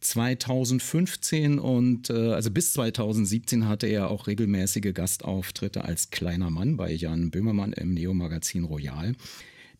2015 0.00 1.58
und 1.58 2.10
äh, 2.10 2.32
also 2.32 2.50
bis 2.50 2.72
2017 2.72 3.68
hatte 3.68 3.86
er 3.86 4.10
auch 4.10 4.26
regelmäßige 4.26 4.92
Gastauftritte 4.94 5.84
als 5.84 6.10
kleiner 6.10 6.50
Mann 6.50 6.76
bei 6.76 6.92
Jan 6.92 7.30
Böhmermann 7.30 7.72
im 7.72 7.94
Neo-Magazin 7.94 8.64
Royal. 8.64 9.14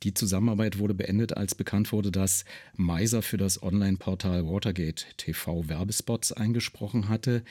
Die 0.02 0.14
Zusammenarbeit 0.14 0.78
wurde 0.78 0.94
beendet, 0.94 1.36
als 1.36 1.54
bekannt 1.54 1.92
wurde, 1.92 2.10
dass 2.10 2.46
Meiser 2.74 3.20
für 3.20 3.36
das 3.36 3.62
Online-Portal 3.62 4.46
Watergate 4.46 5.04
TV 5.18 5.68
Werbespots 5.68 6.32
eingesprochen 6.32 7.10
hatte. 7.10 7.42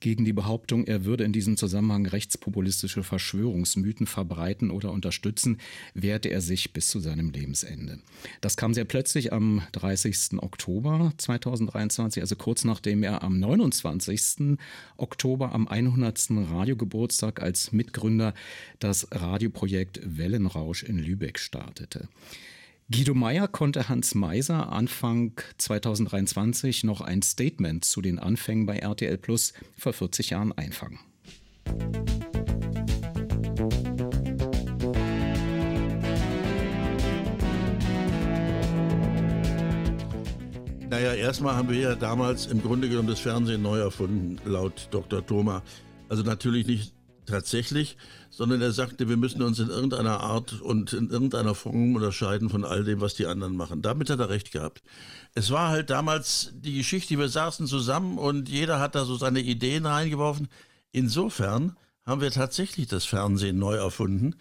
Gegen 0.00 0.26
die 0.26 0.34
Behauptung, 0.34 0.86
er 0.86 1.06
würde 1.06 1.24
in 1.24 1.32
diesem 1.32 1.56
Zusammenhang 1.56 2.04
rechtspopulistische 2.04 3.02
Verschwörungsmythen 3.02 4.06
verbreiten 4.06 4.70
oder 4.70 4.92
unterstützen, 4.92 5.58
wehrte 5.94 6.28
er 6.28 6.42
sich 6.42 6.74
bis 6.74 6.88
zu 6.88 7.00
seinem 7.00 7.30
Lebensende. 7.30 8.00
Das 8.42 8.58
kam 8.58 8.74
sehr 8.74 8.84
plötzlich 8.84 9.32
am 9.32 9.62
30. 9.72 10.42
Oktober 10.42 11.10
2023, 11.16 12.22
also 12.22 12.36
kurz 12.36 12.64
nachdem 12.64 13.02
er 13.02 13.22
am 13.22 13.40
29. 13.40 14.58
Oktober 14.98 15.52
am 15.52 15.68
100. 15.68 16.28
Radiogeburtstag 16.50 17.40
als 17.40 17.72
Mitgründer 17.72 18.34
das 18.78 19.08
Radioprojekt 19.10 20.00
Wellenrausch 20.04 20.82
in 20.82 20.98
Lübeck 20.98 21.38
startete. 21.94 22.08
Guido 22.90 23.14
Meyer 23.14 23.48
konnte 23.48 23.88
Hans 23.88 24.14
Meiser 24.14 24.70
Anfang 24.70 25.32
2023 25.56 26.84
noch 26.84 27.00
ein 27.00 27.22
Statement 27.22 27.84
zu 27.84 28.02
den 28.02 28.18
Anfängen 28.18 28.66
bei 28.66 28.78
RTL 28.78 29.16
Plus 29.16 29.54
vor 29.76 29.94
40 29.94 30.30
Jahren 30.30 30.52
einfangen. 30.52 30.98
Naja, 40.90 41.14
erstmal 41.14 41.56
haben 41.56 41.70
wir 41.70 41.80
ja 41.80 41.94
damals 41.94 42.46
im 42.46 42.62
Grunde 42.62 42.88
genommen 42.88 43.08
das 43.08 43.20
Fernsehen 43.20 43.62
neu 43.62 43.78
erfunden, 43.78 44.38
laut 44.44 44.88
Dr. 44.90 45.26
Thoma. 45.26 45.62
Also 46.10 46.22
natürlich 46.22 46.66
nicht 46.66 46.93
tatsächlich, 47.26 47.96
sondern 48.30 48.60
er 48.62 48.72
sagte, 48.72 49.08
wir 49.08 49.16
müssen 49.16 49.42
uns 49.42 49.58
in 49.58 49.68
irgendeiner 49.68 50.20
Art 50.20 50.60
und 50.60 50.92
in 50.92 51.10
irgendeiner 51.10 51.54
Form 51.54 51.94
unterscheiden 51.94 52.50
von 52.50 52.64
all 52.64 52.84
dem, 52.84 53.00
was 53.00 53.14
die 53.14 53.26
anderen 53.26 53.56
machen. 53.56 53.82
Damit 53.82 54.10
hat 54.10 54.20
er 54.20 54.28
recht 54.28 54.52
gehabt. 54.52 54.82
Es 55.34 55.50
war 55.50 55.70
halt 55.70 55.90
damals 55.90 56.52
die 56.54 56.76
Geschichte, 56.76 57.18
wir 57.18 57.28
saßen 57.28 57.66
zusammen 57.66 58.18
und 58.18 58.48
jeder 58.48 58.80
hat 58.80 58.94
da 58.94 59.04
so 59.04 59.16
seine 59.16 59.40
Ideen 59.40 59.86
reingeworfen. 59.86 60.48
Insofern 60.92 61.76
haben 62.04 62.20
wir 62.20 62.30
tatsächlich 62.30 62.86
das 62.88 63.04
Fernsehen 63.04 63.58
neu 63.58 63.76
erfunden, 63.76 64.34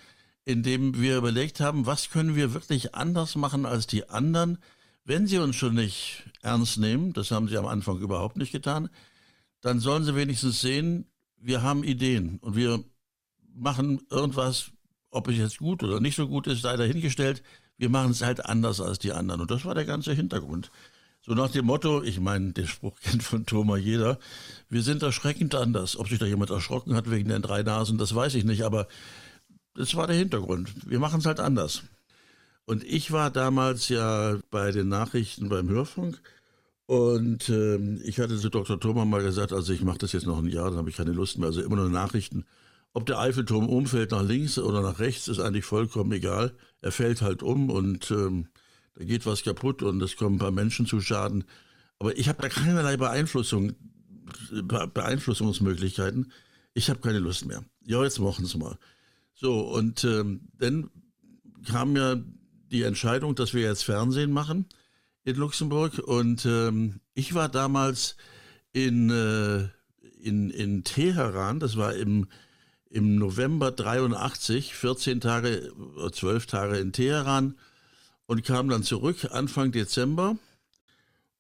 indem 0.45 0.99
wir 0.99 1.17
überlegt 1.17 1.59
haben, 1.59 1.85
was 1.85 2.09
können 2.09 2.35
wir 2.35 2.53
wirklich 2.53 2.95
anders 2.95 3.35
machen 3.35 3.65
als 3.65 3.87
die 3.87 4.09
anderen, 4.09 4.57
wenn 5.05 5.27
sie 5.27 5.37
uns 5.37 5.55
schon 5.55 5.75
nicht 5.75 6.23
ernst 6.41 6.77
nehmen, 6.77 7.13
das 7.13 7.31
haben 7.31 7.47
sie 7.47 7.57
am 7.57 7.65
Anfang 7.65 7.99
überhaupt 7.99 8.37
nicht 8.37 8.51
getan, 8.51 8.89
dann 9.61 9.79
sollen 9.79 10.03
sie 10.03 10.15
wenigstens 10.15 10.61
sehen, 10.61 11.05
wir 11.43 11.61
haben 11.61 11.83
Ideen 11.83 12.39
und 12.39 12.55
wir 12.55 12.83
machen 13.53 14.01
irgendwas, 14.09 14.71
ob 15.11 15.27
es 15.27 15.37
jetzt 15.37 15.59
gut 15.59 15.83
oder 15.83 15.99
nicht 15.99 16.15
so 16.15 16.27
gut 16.27 16.47
ist, 16.47 16.61
sei 16.61 16.75
dahingestellt. 16.77 17.43
Wir 17.77 17.89
machen 17.89 18.11
es 18.11 18.21
halt 18.21 18.45
anders 18.45 18.79
als 18.79 18.99
die 18.99 19.11
anderen. 19.11 19.41
Und 19.41 19.51
das 19.51 19.65
war 19.65 19.75
der 19.75 19.85
ganze 19.85 20.13
Hintergrund. 20.13 20.71
So 21.21 21.33
nach 21.33 21.51
dem 21.51 21.65
Motto, 21.65 22.01
ich 22.01 22.19
meine, 22.19 22.53
den 22.53 22.67
Spruch 22.67 22.99
kennt 23.03 23.23
von 23.23 23.45
Thomas 23.45 23.81
jeder, 23.81 24.19
wir 24.69 24.81
sind 24.81 25.03
erschreckend 25.03 25.53
anders. 25.55 25.97
Ob 25.97 26.07
sich 26.07 26.19
da 26.19 26.25
jemand 26.25 26.49
erschrocken 26.49 26.95
hat 26.95 27.11
wegen 27.11 27.29
den 27.29 27.41
drei 27.41 27.61
Nasen, 27.61 27.97
das 27.97 28.15
weiß 28.15 28.35
ich 28.35 28.45
nicht, 28.45 28.63
aber 28.63 28.87
das 29.75 29.95
war 29.95 30.07
der 30.07 30.15
Hintergrund. 30.15 30.73
Wir 30.85 30.99
machen 30.99 31.19
es 31.19 31.25
halt 31.25 31.39
anders. 31.39 31.83
Und 32.65 32.83
ich 32.83 33.11
war 33.11 33.29
damals 33.29 33.89
ja 33.89 34.37
bei 34.49 34.71
den 34.71 34.87
Nachrichten 34.87 35.49
beim 35.49 35.67
Hörfunk 35.67 36.21
und 36.93 37.49
ähm, 37.49 37.99
ich 38.03 38.19
hatte 38.19 38.37
zu 38.37 38.49
Dr. 38.49 38.79
Thoma 38.79 39.03
mal 39.03 39.23
gesagt, 39.23 39.51
also 39.51 39.73
ich 39.73 39.81
mache 39.81 39.97
das 39.97 40.11
jetzt 40.11 40.27
noch 40.27 40.37
ein 40.37 40.47
Jahr, 40.47 40.69
dann 40.69 40.77
habe 40.77 40.91
ich 40.91 40.95
keine 40.95 41.11
Lust 41.11 41.39
mehr. 41.39 41.47
Also 41.47 41.63
immer 41.63 41.77
nur 41.77 41.89
Nachrichten. 41.89 42.45
Ob 42.93 43.07
der 43.07 43.17
Eiffelturm 43.17 43.67
umfällt 43.67 44.11
nach 44.11 44.21
links 44.21 44.59
oder 44.59 44.83
nach 44.83 44.99
rechts, 44.99 45.27
ist 45.27 45.39
eigentlich 45.39 45.65
vollkommen 45.65 46.11
egal. 46.11 46.55
Er 46.81 46.91
fällt 46.91 47.23
halt 47.23 47.41
um 47.41 47.71
und 47.71 48.11
ähm, 48.11 48.47
da 48.93 49.05
geht 49.05 49.25
was 49.25 49.41
kaputt 49.41 49.81
und 49.81 50.03
es 50.03 50.17
kommen 50.17 50.35
ein 50.35 50.39
paar 50.39 50.51
Menschen 50.51 50.85
zu 50.85 51.01
Schaden. 51.01 51.45
Aber 51.97 52.15
ich 52.15 52.29
habe 52.29 52.43
da 52.43 52.49
keinerlei 52.49 52.95
Beeinflussung, 52.95 53.73
Beeinflussungsmöglichkeiten. 54.51 56.31
Ich 56.75 56.91
habe 56.91 56.99
keine 56.99 57.17
Lust 57.17 57.47
mehr. 57.47 57.65
Ja, 57.87 58.03
jetzt 58.03 58.19
machen 58.19 58.45
Sie 58.45 58.59
mal. 58.59 58.77
So, 59.33 59.61
und 59.61 60.03
ähm, 60.03 60.41
dann 60.59 60.91
kam 61.65 61.95
ja 61.95 62.17
die 62.71 62.83
Entscheidung, 62.83 63.33
dass 63.33 63.55
wir 63.55 63.61
jetzt 63.63 63.83
Fernsehen 63.83 64.31
machen 64.31 64.67
in 65.23 65.35
Luxemburg. 65.35 65.99
Und 65.99 66.45
ähm, 66.45 66.99
ich 67.13 67.33
war 67.33 67.49
damals 67.49 68.15
in, 68.71 69.09
äh, 69.09 69.67
in, 70.21 70.49
in 70.49 70.83
Teheran, 70.83 71.59
das 71.59 71.77
war 71.77 71.93
im, 71.93 72.27
im 72.89 73.15
November 73.15 73.71
83, 73.71 74.75
14 74.75 75.21
Tage, 75.21 75.71
12 76.11 76.45
Tage 76.45 76.77
in 76.77 76.91
Teheran 76.91 77.55
und 78.25 78.43
kam 78.43 78.69
dann 78.69 78.83
zurück 78.83 79.27
Anfang 79.31 79.71
Dezember 79.71 80.37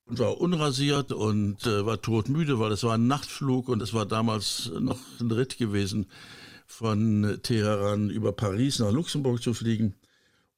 und 0.05 0.19
war 0.19 0.39
unrasiert 0.39 1.11
und 1.11 1.65
äh, 1.65 1.85
war 1.85 2.01
todmüde, 2.01 2.59
weil 2.59 2.71
es 2.71 2.83
war 2.83 2.95
ein 2.95 3.07
Nachtflug 3.07 3.69
und 3.69 3.81
es 3.81 3.93
war 3.93 4.05
damals 4.05 4.71
noch 4.79 4.99
ein 5.19 5.31
Ritt 5.31 5.57
gewesen, 5.57 6.07
von 6.65 7.39
Teheran 7.43 8.09
über 8.09 8.31
Paris 8.31 8.79
nach 8.79 8.91
Luxemburg 8.91 9.41
zu 9.41 9.53
fliegen 9.53 9.95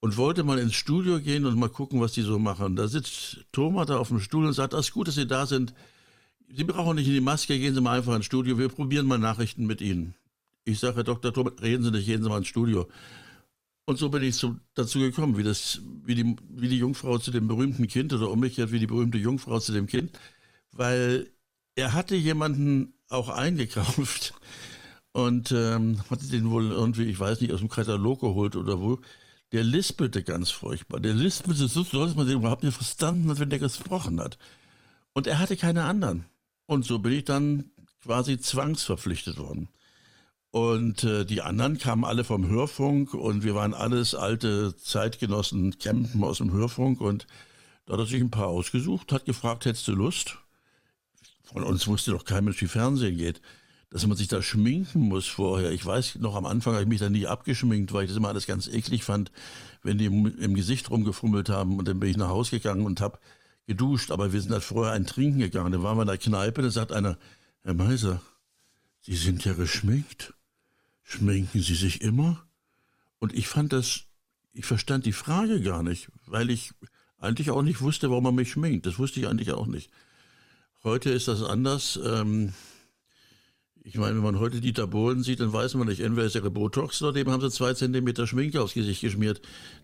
und 0.05 0.17
wollte 0.17 0.43
mal 0.43 0.59
ins 0.59 0.75
Studio 0.75 1.19
gehen 1.19 1.47
und 1.47 1.57
mal 1.57 1.67
gucken, 1.67 1.99
was 1.99 2.11
die 2.11 2.21
so 2.21 2.37
machen. 2.37 2.75
Da 2.75 2.87
sitzt 2.87 3.43
Thomas 3.51 3.87
da 3.87 3.97
auf 3.97 4.09
dem 4.09 4.19
Stuhl 4.19 4.45
und 4.45 4.53
sagt, 4.53 4.75
es 4.75 4.81
ist 4.81 4.93
gut, 4.93 5.07
dass 5.07 5.15
Sie 5.15 5.25
da 5.25 5.47
sind. 5.47 5.73
Sie 6.47 6.63
brauchen 6.63 6.97
nicht 6.97 7.07
in 7.07 7.13
die 7.13 7.21
Maske, 7.21 7.57
gehen 7.57 7.73
Sie 7.73 7.81
mal 7.81 7.97
einfach 7.97 8.15
ins 8.15 8.25
Studio, 8.25 8.59
wir 8.59 8.69
probieren 8.69 9.07
mal 9.07 9.17
Nachrichten 9.17 9.65
mit 9.65 9.81
Ihnen. 9.81 10.13
Ich 10.63 10.77
sage, 10.77 10.97
Herr 10.97 11.03
Dr. 11.05 11.33
Thomas, 11.33 11.53
reden 11.59 11.83
Sie 11.83 11.89
nicht, 11.89 12.05
gehen 12.05 12.21
Sie 12.21 12.29
mal 12.29 12.37
ins 12.37 12.49
Studio. 12.49 12.87
Und 13.85 13.97
so 13.97 14.09
bin 14.09 14.21
ich 14.21 14.35
zu, 14.35 14.59
dazu 14.75 14.99
gekommen, 14.99 15.37
wie, 15.37 15.43
das, 15.43 15.81
wie, 16.03 16.13
die, 16.13 16.35
wie 16.49 16.69
die 16.69 16.77
Jungfrau 16.77 17.17
zu 17.17 17.31
dem 17.31 17.47
berühmten 17.47 17.87
Kind 17.87 18.13
oder 18.13 18.29
umgekehrt 18.29 18.71
wie 18.71 18.79
die 18.79 18.85
berühmte 18.85 19.17
Jungfrau 19.17 19.59
zu 19.59 19.71
dem 19.71 19.87
Kind, 19.87 20.11
weil 20.71 21.31
er 21.73 21.93
hatte 21.93 22.15
jemanden 22.15 22.93
auch 23.09 23.29
eingekauft 23.29 24.35
und 25.13 25.51
ähm, 25.51 25.97
hatte 26.11 26.27
den 26.27 26.51
wohl 26.51 26.69
irgendwie, 26.69 27.05
ich 27.05 27.19
weiß 27.19 27.41
nicht, 27.41 27.53
aus 27.53 27.61
dem 27.61 27.69
Katalog 27.69 28.19
geholt 28.19 28.55
oder 28.55 28.79
wo, 28.79 28.99
der 29.55 29.63
lispelte 29.63 30.21
ganz 30.21 30.51
furchtbar. 30.51 30.99
Der 30.99 31.13
lispelte 31.13 31.69
so, 31.69 31.83
dass 31.83 32.15
man 32.15 32.27
den 32.27 32.39
überhaupt 32.39 32.63
nicht 32.63 32.75
verstanden 32.75 33.29
hat, 33.29 33.39
wenn 33.39 33.49
der 33.49 33.59
gesprochen 33.59 34.19
hat. 34.19 34.37
Und 35.13 35.27
er 35.27 35.39
hatte 35.39 35.55
keine 35.55 35.85
anderen. 35.85 36.25
Und 36.65 36.83
so 36.83 36.99
bin 36.99 37.13
ich 37.13 37.23
dann 37.23 37.71
quasi 38.03 38.37
zwangsverpflichtet 38.37 39.37
worden. 39.37 39.69
Und 40.51 41.05
äh, 41.05 41.25
die 41.25 41.41
anderen 41.41 41.77
kamen 41.77 42.03
alle 42.03 42.25
vom 42.25 42.49
Hörfunk 42.49 43.13
und 43.13 43.43
wir 43.45 43.55
waren 43.55 43.73
alles 43.73 44.13
alte 44.13 44.75
Zeitgenossen, 44.75 45.79
Campen 45.79 46.21
aus 46.25 46.39
dem 46.39 46.51
Hörfunk. 46.51 46.99
Und 46.99 47.25
da 47.85 47.93
hat 47.93 48.01
er 48.01 48.05
sich 48.07 48.19
ein 48.19 48.31
paar 48.31 48.47
ausgesucht, 48.47 49.13
hat 49.13 49.23
gefragt, 49.23 49.63
hättest 49.63 49.87
du 49.87 49.93
Lust? 49.93 50.37
Von 51.43 51.63
uns 51.63 51.87
wusste 51.87 52.11
doch 52.11 52.25
kein 52.25 52.43
Mensch, 52.43 52.61
wie 52.61 52.67
Fernsehen 52.67 53.15
geht 53.15 53.39
dass 53.89 54.05
man 54.05 54.17
sich 54.17 54.27
da 54.27 54.41
schminken 54.41 55.01
muss 55.01 55.27
vorher. 55.27 55.71
Ich 55.71 55.85
weiß 55.85 56.15
noch, 56.15 56.35
am 56.35 56.45
Anfang 56.45 56.73
habe 56.73 56.83
ich 56.83 56.89
mich 56.89 56.99
da 56.99 57.09
nie 57.09 57.27
abgeschminkt, 57.27 57.93
weil 57.93 58.03
ich 58.03 58.09
das 58.09 58.17
immer 58.17 58.29
alles 58.29 58.47
ganz 58.47 58.67
eklig 58.67 59.03
fand, 59.03 59.31
wenn 59.83 59.97
die 59.97 60.05
im 60.05 60.55
Gesicht 60.55 60.89
rumgefummelt 60.89 61.49
haben. 61.49 61.77
Und 61.77 61.87
dann 61.87 61.99
bin 61.99 62.09
ich 62.09 62.17
nach 62.17 62.29
Hause 62.29 62.51
gegangen 62.51 62.85
und 62.85 63.01
habe 63.01 63.19
geduscht. 63.67 64.11
Aber 64.11 64.33
wir 64.33 64.41
sind 64.41 64.51
halt 64.51 64.63
vorher 64.63 64.93
ein 64.93 65.05
Trinken 65.05 65.39
gegangen. 65.39 65.71
Dann 65.71 65.83
waren 65.83 65.97
wir 65.97 66.01
in 66.01 66.07
der 66.07 66.17
Kneipe, 66.17 66.61
da 66.61 66.69
sagt 66.69 66.91
einer, 66.91 67.17
Herr 67.63 67.73
Meiser, 67.73 68.21
Sie 69.01 69.15
sind 69.15 69.45
ja 69.45 69.53
geschminkt. 69.53 70.33
Schminken 71.03 71.61
Sie 71.61 71.75
sich 71.75 72.01
immer? 72.01 72.43
Und 73.19 73.33
ich 73.33 73.47
fand 73.47 73.71
das, 73.71 74.01
ich 74.51 74.65
verstand 74.65 75.05
die 75.05 75.13
Frage 75.13 75.61
gar 75.61 75.83
nicht, 75.83 76.09
weil 76.25 76.49
ich 76.49 76.71
eigentlich 77.19 77.51
auch 77.51 77.61
nicht 77.61 77.81
wusste, 77.81 78.09
warum 78.09 78.23
man 78.23 78.35
mich 78.35 78.51
schminkt. 78.51 78.85
Das 78.85 78.99
wusste 78.99 79.19
ich 79.19 79.27
eigentlich 79.27 79.51
auch 79.51 79.67
nicht. 79.67 79.91
Heute 80.83 81.11
ist 81.11 81.27
das 81.27 81.43
anders. 81.43 81.99
Ähm, 82.03 82.53
ich 83.87 83.97
meine, 83.97 84.15
wenn 84.15 84.23
man 84.23 84.39
heute 84.39 84.61
Dieter 84.61 84.87
Bohlen 84.87 85.21
sieht, 85.21 85.39
dann 85.39 85.53
weiß 85.53 85.75
man 85.75 85.87
nicht, 85.87 86.01
entweder 86.01 86.25
ist 86.25 86.35
er 86.35 86.41
Botox 86.49 87.03
oder 87.03 87.13
dem 87.13 87.29
haben 87.29 87.41
sie 87.41 87.51
zwei 87.51 87.75
Zentimeter 87.75 88.25
Schminke 88.25 88.59
aufs 88.59 88.73
Gesicht 88.73 89.01
geschmiert. 89.01 89.41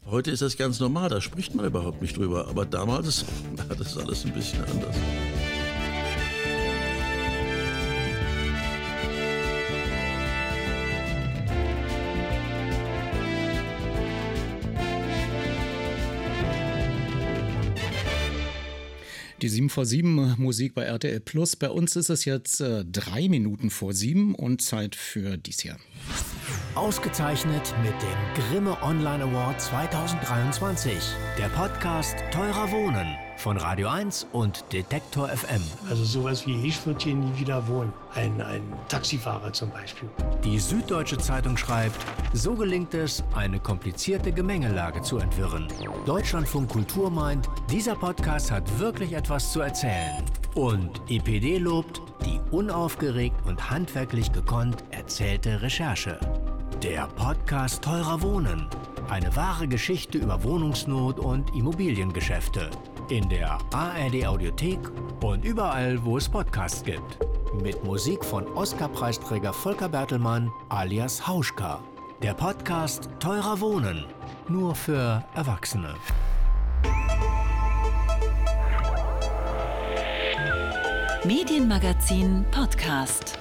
Heute 0.07 0.31
ist 0.31 0.41
das 0.41 0.57
ganz 0.57 0.79
normal, 0.79 1.09
da 1.09 1.21
spricht 1.21 1.53
man 1.53 1.67
überhaupt 1.67 2.01
nicht 2.01 2.17
drüber. 2.17 2.47
Aber 2.47 2.65
damals 2.65 3.25
war 3.67 3.75
das 3.75 3.95
alles 3.99 4.25
ein 4.25 4.33
bisschen 4.33 4.63
anders. 4.63 4.95
Die 19.41 19.49
7 19.49 19.69
vor 19.69 19.85
7 19.85 20.35
Musik 20.37 20.75
bei 20.75 20.83
RTL 20.83 21.19
Plus. 21.19 21.55
Bei 21.55 21.69
uns 21.69 21.95
ist 21.95 22.09
es 22.09 22.25
jetzt 22.25 22.61
äh, 22.61 22.85
drei 22.85 23.27
Minuten 23.27 23.71
vor 23.71 23.93
sieben 23.93 24.35
und 24.35 24.61
Zeit 24.61 24.95
für 24.95 25.37
dies 25.37 25.61
hier. 25.61 25.77
Ausgezeichnet 26.75 27.73
mit 27.81 27.93
dem 27.93 28.49
Grimme 28.49 28.77
Online 28.83 29.23
Award 29.23 29.59
2023. 29.59 30.93
Der 31.39 31.49
Podcast 31.49 32.17
Teurer 32.31 32.71
Wohnen 32.71 33.30
von 33.41 33.57
Radio 33.57 33.89
1 33.89 34.27
und 34.33 34.63
Detektor 34.71 35.27
FM. 35.27 35.63
Also 35.89 36.03
sowas 36.03 36.45
wie 36.45 36.67
ich 36.67 36.85
würde 36.85 37.03
hier 37.03 37.15
nie 37.15 37.39
wieder 37.39 37.67
wohnen. 37.67 37.91
Ein, 38.13 38.39
ein 38.39 38.61
Taxifahrer 38.87 39.51
zum 39.51 39.71
Beispiel. 39.71 40.07
Die 40.43 40.59
Süddeutsche 40.59 41.17
Zeitung 41.17 41.57
schreibt, 41.57 41.97
so 42.33 42.53
gelingt 42.53 42.93
es, 42.93 43.23
eine 43.33 43.59
komplizierte 43.59 44.31
Gemengelage 44.31 45.01
zu 45.01 45.17
entwirren. 45.17 45.67
Deutschlandfunk 46.05 46.69
Kultur 46.69 47.09
meint, 47.09 47.49
dieser 47.71 47.95
Podcast 47.95 48.51
hat 48.51 48.79
wirklich 48.79 49.13
etwas 49.13 49.51
zu 49.51 49.61
erzählen. 49.61 50.23
Und 50.53 51.01
IPD 51.09 51.57
lobt 51.57 51.99
die 52.23 52.39
unaufgeregt 52.51 53.35
und 53.47 53.71
handwerklich 53.71 54.31
gekonnt 54.31 54.83
erzählte 54.91 55.63
Recherche. 55.63 56.19
Der 56.83 57.07
Podcast 57.07 57.83
Teurer 57.83 58.21
Wohnen. 58.21 58.67
Eine 59.09 59.35
wahre 59.35 59.67
Geschichte 59.67 60.19
über 60.19 60.43
Wohnungsnot 60.43 61.19
und 61.19 61.53
Immobiliengeschäfte. 61.55 62.69
In 63.11 63.27
der 63.27 63.57
ARD 63.73 64.25
Audiothek 64.25 64.79
und 65.21 65.43
überall, 65.43 66.01
wo 66.05 66.15
es 66.15 66.29
Podcasts 66.29 66.81
gibt. 66.81 67.19
Mit 67.61 67.83
Musik 67.83 68.23
von 68.23 68.47
Oscar-Preisträger 68.53 69.51
Volker 69.51 69.89
Bertelmann 69.89 70.49
alias 70.69 71.27
Hauschka. 71.27 71.83
Der 72.23 72.33
Podcast 72.33 73.09
Teurer 73.19 73.59
Wohnen. 73.59 74.05
Nur 74.47 74.73
für 74.75 75.25
Erwachsene. 75.35 75.93
Medienmagazin 81.25 82.45
Podcast. 82.51 83.37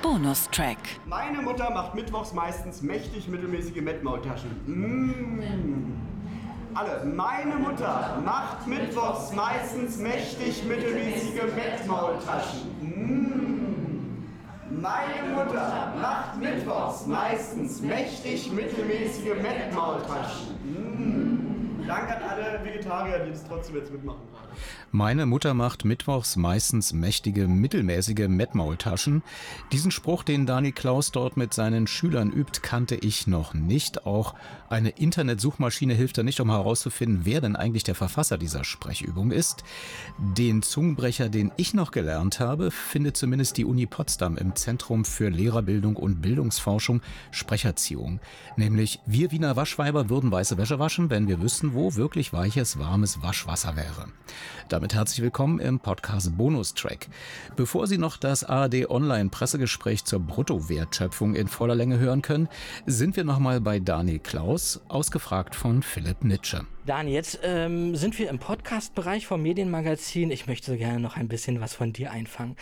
Bonustrack. 0.00 0.78
Meine 1.06 1.42
Mutter 1.42 1.70
macht 1.70 1.96
mittwochs 1.96 2.32
meistens 2.32 2.82
mächtig 2.82 3.26
mittelmäßige 3.26 3.80
Mettmaultaschen. 3.80 4.50
Mmh. 4.64 6.17
Alle. 6.74 7.04
Meine 7.04 7.56
Mutter 7.56 8.20
macht 8.24 8.66
mittwochs 8.66 9.32
meistens 9.32 9.98
mächtig 9.98 10.64
mittelmäßige 10.64 11.42
Mettmaultaschen. 11.54 12.60
Mmh. 12.80 14.80
Meine 14.80 15.34
Mutter 15.34 15.92
macht 16.00 16.36
mittwochs 16.38 17.06
meistens 17.06 17.80
mächtig 17.80 18.52
mittelmäßige 18.52 19.34
Mettmaultaschen. 19.42 20.54
Mmh. 20.64 21.37
Danke 21.88 22.16
an 22.16 22.22
alle 22.22 22.62
Vegetarier, 22.62 23.24
die 23.24 23.30
das 23.30 23.44
trotzdem 23.48 23.76
jetzt 23.76 23.90
mitmachen. 23.90 24.20
Meine 24.90 25.26
Mutter 25.26 25.54
macht 25.54 25.84
mittwochs 25.84 26.36
meistens 26.36 26.92
mächtige, 26.92 27.46
mittelmäßige 27.46 28.28
Mettmaultaschen. 28.28 29.22
Diesen 29.72 29.90
Spruch, 29.90 30.22
den 30.22 30.46
Dani 30.46 30.72
Klaus 30.72 31.12
dort 31.12 31.36
mit 31.36 31.54
seinen 31.54 31.86
Schülern 31.86 32.30
übt, 32.30 32.60
kannte 32.62 32.94
ich 32.94 33.26
noch 33.26 33.54
nicht. 33.54 34.06
Auch 34.06 34.34
eine 34.68 34.90
Internetsuchmaschine 34.90 35.94
hilft 35.94 36.18
da 36.18 36.22
nicht, 36.22 36.40
um 36.40 36.50
herauszufinden, 36.50 37.20
wer 37.24 37.40
denn 37.40 37.56
eigentlich 37.56 37.84
der 37.84 37.94
Verfasser 37.94 38.38
dieser 38.38 38.64
Sprechübung 38.64 39.30
ist. 39.30 39.64
Den 40.18 40.62
Zungenbrecher, 40.62 41.28
den 41.28 41.52
ich 41.56 41.74
noch 41.74 41.90
gelernt 41.90 42.40
habe, 42.40 42.70
findet 42.70 43.16
zumindest 43.16 43.56
die 43.56 43.64
Uni 43.64 43.86
Potsdam 43.86 44.36
im 44.36 44.56
Zentrum 44.56 45.04
für 45.04 45.28
Lehrerbildung 45.28 45.96
und 45.96 46.20
Bildungsforschung 46.20 47.02
Sprecherziehung. 47.30 48.20
Nämlich, 48.56 49.00
wir 49.06 49.30
Wiener 49.30 49.56
Waschweiber 49.56 50.08
würden 50.10 50.30
weiße 50.30 50.58
Wäsche 50.58 50.78
waschen, 50.78 51.10
wenn 51.10 51.28
wir 51.28 51.40
wüssten, 51.40 51.74
wo 51.78 51.94
wirklich 51.94 52.32
weiches, 52.32 52.80
warmes 52.80 53.22
Waschwasser 53.22 53.76
wäre. 53.76 54.06
Damit 54.68 54.94
herzlich 54.94 55.22
willkommen 55.22 55.60
im 55.60 55.78
Podcast 55.78 56.36
Bonustrack. 56.36 57.06
Bevor 57.54 57.86
Sie 57.86 57.98
noch 57.98 58.16
das 58.16 58.42
ARD 58.42 58.90
Online 58.90 59.30
Pressegespräch 59.30 60.04
zur 60.04 60.18
Bruttowertschöpfung 60.18 61.36
in 61.36 61.46
voller 61.46 61.76
Länge 61.76 62.00
hören 62.00 62.20
können, 62.20 62.48
sind 62.86 63.14
wir 63.14 63.22
nochmal 63.22 63.60
bei 63.60 63.78
Dani 63.78 64.18
Klaus, 64.18 64.80
ausgefragt 64.88 65.54
von 65.54 65.84
Philipp 65.84 66.24
Nitsche. 66.24 66.66
Dani, 66.84 67.12
jetzt 67.12 67.38
ähm, 67.44 67.94
sind 67.94 68.18
wir 68.18 68.28
im 68.28 68.40
Podcast-Bereich 68.40 69.28
vom 69.28 69.40
Medienmagazin. 69.40 70.32
Ich 70.32 70.48
möchte 70.48 70.76
gerne 70.76 70.98
noch 70.98 71.16
ein 71.16 71.28
bisschen 71.28 71.60
was 71.60 71.74
von 71.74 71.92
dir 71.92 72.10
einfangen. 72.10 72.56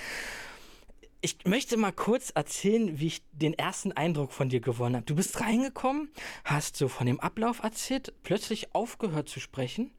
Ich 1.21 1.39
möchte 1.45 1.77
mal 1.77 1.93
kurz 1.93 2.31
erzählen, 2.31 3.01
wie 3.01 3.07
ich 3.07 3.23
den 3.33 3.55
ersten 3.55 3.93
Eindruck 3.93 4.33
von 4.33 4.49
dir 4.49 4.61
gewonnen 4.61 4.97
habe. 4.97 5.07
Du 5.07 5.17
bist 5.17 5.41
reingekommen, 5.41 6.11
hast 6.45 6.77
so 6.77 6.89
von 6.89 7.07
dem 7.07 7.21
Ablauf 7.21 7.62
erzählt, 7.62 8.12
plötzlich 8.23 8.75
aufgehört 8.75 9.29
zu 9.29 9.41
sprechen 9.41 9.93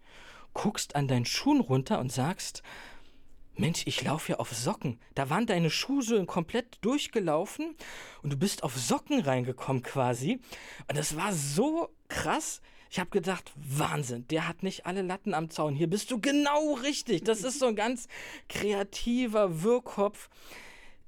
guckst 0.58 0.96
an 0.96 1.08
deinen 1.08 1.26
Schuhen 1.26 1.62
runter 1.62 2.00
und 2.00 2.12
sagst, 2.12 2.64
Mensch, 3.56 3.84
ich 3.86 4.04
laufe 4.04 4.34
ja 4.34 4.38
auf 4.40 4.54
Socken. 4.54 5.00
Da 5.14 5.30
waren 5.30 5.46
deine 5.46 5.70
Schuhsohlen 5.70 6.26
komplett 6.26 6.78
durchgelaufen 6.82 7.76
und 8.24 8.34
du 8.34 8.38
bist 8.38 8.64
auf 8.64 8.76
Socken 8.76 9.22
reingekommen 9.22 9.84
quasi. 9.84 10.40
Und 10.88 10.98
das 10.98 11.16
war 11.16 11.32
so 11.32 11.90
krass. 12.08 12.62
Ich 12.90 13.00
habe 13.00 13.12
gedacht, 13.12 13.52
Wahnsinn, 13.56 14.28
der 14.30 14.48
hat 14.48 14.64
nicht 14.64 14.86
alle 14.86 15.04
Latten 15.04 15.36
am 15.36 15.50
Zaun. 15.52 15.76
Hier 15.76 15.90
bist 15.90 16.10
du 16.10 16.20
genau 16.20 16.74
richtig. 16.74 17.24
Das 17.24 17.44
ist 17.44 17.60
so 17.60 17.68
ein 17.68 17.76
ganz 17.76 18.08
kreativer 18.50 19.62
Wirrkopf. 19.64 20.30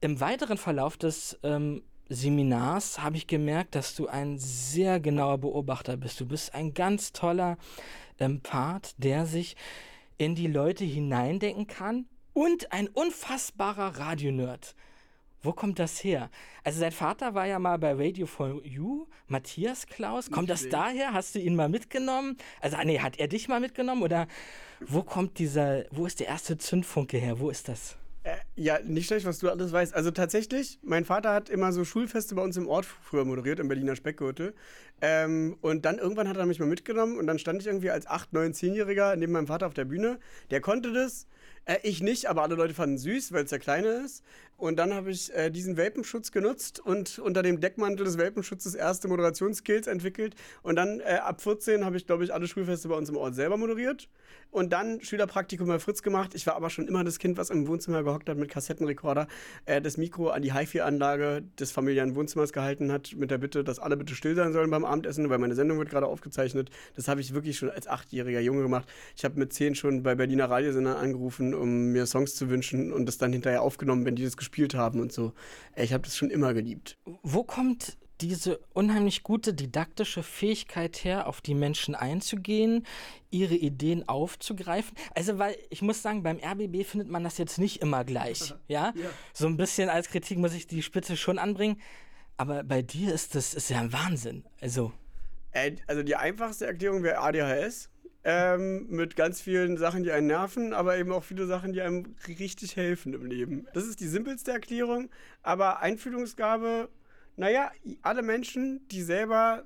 Im 0.02 0.22
weiteren 0.22 0.58
Verlauf 0.58 0.96
des 0.96 1.38
ähm, 1.44 1.84
Seminars 2.08 3.02
habe 3.04 3.18
ich 3.18 3.28
gemerkt, 3.28 3.76
dass 3.76 3.96
du 3.96 4.08
ein 4.08 4.38
sehr 4.40 5.00
genauer 5.00 5.40
Beobachter 5.40 5.98
bist. 5.98 6.20
Du 6.22 6.26
bist 6.26 6.56
ein 6.56 6.74
ganz 6.74 7.12
toller 7.12 7.58
ähm, 8.18 8.40
Part, 8.40 8.96
der 8.98 9.26
sich 9.26 9.58
in 10.18 10.36
die 10.36 10.48
Leute 10.48 10.86
hineindenken 10.86 11.68
kann 11.68 12.06
und 12.34 12.72
ein 12.72 12.88
unfassbarer 12.88 14.00
Radionerd. 14.00 14.74
Wo 15.42 15.52
kommt 15.54 15.80
das 15.80 16.04
her? 16.04 16.30
Also 16.64 16.80
sein 16.80 16.92
Vater 16.92 17.34
war 17.34 17.46
ja 17.46 17.60
mal 17.60 17.78
bei 17.78 17.94
Radio 17.94 18.26
for 18.26 18.66
You, 18.66 19.06
Matthias 19.28 19.86
Klaus. 19.86 20.32
Kommt 20.32 20.50
das 20.50 20.68
daher? 20.70 21.14
Hast 21.14 21.36
du 21.36 21.40
ihn 21.40 21.56
mal 21.56 21.70
mitgenommen? 21.70 22.38
Also 22.62 22.78
nee, 22.84 23.00
hat 23.00 23.20
er 23.20 23.28
dich 23.28 23.48
mal 23.50 23.60
mitgenommen 23.60 24.04
oder 24.04 24.28
wo 24.80 25.04
kommt 25.04 25.40
dieser, 25.40 25.84
wo 25.92 26.06
ist 26.06 26.22
der 26.22 26.28
erste 26.28 26.58
Zündfunke 26.58 27.18
her? 27.18 27.40
Wo 27.40 27.50
ist 27.50 27.68
das? 27.68 27.98
Äh, 28.30 28.36
ja, 28.56 28.80
nicht 28.84 29.08
schlecht, 29.08 29.26
was 29.26 29.40
du 29.40 29.50
alles 29.50 29.72
weißt. 29.72 29.96
Also 29.96 30.12
tatsächlich, 30.12 30.80
mein 30.84 31.04
Vater 31.04 31.34
hat 31.34 31.50
immer 31.50 31.72
so 31.72 31.84
Schulfeste 31.84 32.36
bei 32.36 32.44
uns 32.44 32.58
im 32.58 32.68
Ort 32.68 32.86
früher 32.86 33.26
moderiert, 33.26 33.60
im 33.60 33.68
Berliner 33.68 33.96
Speckgürtel. 33.96 34.54
Ähm, 35.02 35.58
und 35.62 35.86
dann 35.86 35.98
irgendwann 35.98 36.28
hat 36.28 36.38
er 36.38 36.46
mich 36.46 36.60
mal 36.60 36.68
mitgenommen 36.68 37.18
und 37.18 37.26
dann 37.26 37.40
stand 37.40 37.62
ich 37.62 37.68
irgendwie 37.68 37.90
als 37.90 38.06
8, 38.06 38.34
9, 38.34 38.54
10-Jähriger 38.54 39.16
neben 39.16 39.32
meinem 39.32 39.48
Vater 39.48 39.66
auf 39.66 39.74
der 39.74 39.86
Bühne. 39.86 40.20
Der 40.52 40.62
konnte 40.62 40.94
das. 40.94 41.26
Äh, 41.66 41.78
ich 41.82 42.04
nicht, 42.04 42.28
aber 42.28 42.44
alle 42.44 42.54
Leute 42.54 42.76
fanden 42.76 43.00
süß, 43.00 43.32
weil 43.32 43.46
es 43.46 43.50
der 43.50 43.60
Kleine 43.60 43.88
ist. 44.06 44.24
Und 44.60 44.76
dann 44.76 44.94
habe 44.94 45.10
ich 45.10 45.34
äh, 45.34 45.50
diesen 45.50 45.78
Welpenschutz 45.78 46.34
genutzt 46.34 46.82
und 46.82 47.18
unter 47.18 47.44
dem 47.44 47.62
Deckmantel 47.62 48.04
des 48.04 48.18
Welpenschutzes 48.18 48.76
erste 48.76 49.08
Moderationsskills 49.08 49.88
entwickelt. 49.88 50.36
Und 50.64 50.76
dann 50.76 51.00
äh, 51.00 51.20
ab 51.24 51.42
14 51.42 51.86
habe 51.86 51.96
ich, 51.96 52.06
glaube 52.06 52.26
ich, 52.26 52.34
alle 52.34 52.46
Schulfeste 52.46 52.90
bei 52.90 52.96
uns 52.96 53.08
im 53.08 53.16
Ort 53.16 53.36
selber 53.36 53.56
moderiert. 53.56 54.10
Und 54.52 54.74
dann 54.74 55.00
Schülerpraktikum 55.00 55.68
bei 55.68 55.80
Fritz 55.80 56.02
gemacht. 56.02 56.34
Ich 56.34 56.46
war 56.46 56.56
aber 56.56 56.70
schon 56.70 56.88
immer 56.88 57.04
das 57.04 57.20
Kind, 57.20 57.38
was 57.38 57.52
im 57.52 57.68
Wohnzimmer 57.68 58.04
gehockt 58.04 58.28
hat 58.28 58.38
mit 58.38 58.50
Kassettenrekorder, 58.50 59.28
äh, 59.66 59.80
das 59.80 59.96
Mikro 59.96 60.30
an 60.30 60.42
die 60.42 60.54
HiFi-Anlage 60.54 61.44
des 61.58 61.72
familiären 61.72 62.16
Wohnzimmers 62.16 62.52
gehalten 62.52 62.92
hat, 62.92 63.16
mit 63.16 63.32
der 63.32 63.38
Bitte, 63.38 63.64
dass 63.64 63.80
alle 63.80 63.96
bitte 63.96 64.14
still 64.14 64.36
sein 64.36 64.52
sollen 64.52 64.72
beim 64.72 64.84
Abendessen, 64.84 65.30
weil 65.30 65.38
meine 65.38 65.56
Sendung 65.56 65.78
wird 65.78 65.90
gerade 65.90 66.08
aufgezeichnet. 66.08 66.70
Das 66.96 67.08
habe 67.08 67.22
ich 67.22 67.34
wirklich 67.34 67.58
schon 67.58 67.70
als 67.70 67.88
achtjähriger 67.88 68.42
Junge 68.42 68.64
gemacht. 68.64 68.90
Ich 69.16 69.24
habe 69.24 69.40
mit 69.40 69.54
zehn 69.54 69.76
schon 69.76 70.04
bei 70.04 70.16
Berliner 70.16 70.50
Radiosendern 70.50 70.98
angerufen, 70.98 71.54
um 71.54 71.92
mir 71.92 72.08
Songs 72.08 72.36
zu 72.36 72.50
wünschen 72.50 72.92
und 72.92 73.06
das 73.06 73.20
dann 73.20 73.32
hinterher 73.32 73.62
aufgenommen, 73.62 74.04
wenn 74.04 74.16
die 74.16 74.24
das 74.24 74.36
gespielt 74.50 74.74
haben 74.74 75.00
und 75.00 75.14
so. 75.14 75.34
Ich 75.76 75.94
habe 75.94 76.04
das 76.04 76.18
schon 76.18 76.30
immer 76.30 76.54
geliebt. 76.54 76.98
Wo 77.24 77.44
kommt 77.44 77.98
diese 78.22 78.58
unheimlich 78.74 79.24
gute 79.24 79.54
didaktische 79.54 80.24
Fähigkeit 80.24 81.06
her, 81.06 81.28
auf 81.28 81.40
die 81.40 81.56
Menschen 81.56 81.96
einzugehen, 81.96 82.86
ihre 83.32 83.56
Ideen 83.56 84.10
aufzugreifen. 84.10 84.98
Also, 85.16 85.40
weil 85.40 85.56
ich 85.70 85.82
muss 85.82 86.02
sagen, 86.02 86.22
beim 86.22 86.38
RBB 86.38 86.86
findet 86.86 87.10
man 87.10 87.24
das 87.24 87.38
jetzt 87.38 87.60
nicht 87.60 87.82
immer 87.82 88.04
gleich. 88.04 88.54
Ja? 88.68 88.94
ja. 88.96 89.10
So 89.34 89.48
ein 89.48 89.56
bisschen 89.56 89.90
als 89.90 90.10
Kritik 90.10 90.38
muss 90.38 90.54
ich 90.54 90.68
die 90.68 90.84
Spitze 90.84 91.16
schon 91.16 91.40
anbringen. 91.40 91.80
Aber 92.36 92.64
bei 92.64 92.82
dir 92.82 93.14
ist 93.14 93.36
das 93.36 93.54
ist 93.54 93.70
ja 93.70 93.80
ein 93.80 93.94
Wahnsinn. 93.94 94.44
Also. 94.60 94.92
Also 95.88 96.04
die 96.04 96.16
einfachste 96.16 96.68
Erklärung 96.68 97.04
wäre 97.04 97.20
ADHS. 97.20 97.90
Ähm, 98.26 98.88
mit 98.90 99.16
ganz 99.16 99.40
vielen 99.40 99.78
Sachen, 99.78 100.04
die 100.04 100.12
einen 100.12 100.28
nerven, 100.28 100.74
aber 100.74 100.98
eben 100.98 101.12
auch 101.14 101.24
viele 101.24 101.46
Sachen, 101.46 101.72
die 101.72 101.82
einem 101.82 102.16
richtig 102.28 102.76
helfen 102.76 103.14
im 103.14 103.26
Leben. 103.26 103.66
Das 103.74 103.88
ist 103.88 104.02
die 104.02 104.08
simpelste 104.08 104.52
Erklärung, 104.52 105.10
aber 105.42 105.80
Einfühlungsgabe, 105.80 106.90
naja, 107.38 107.72
alle 108.02 108.22
Menschen, 108.22 108.86
die 108.90 109.02
selber 109.02 109.64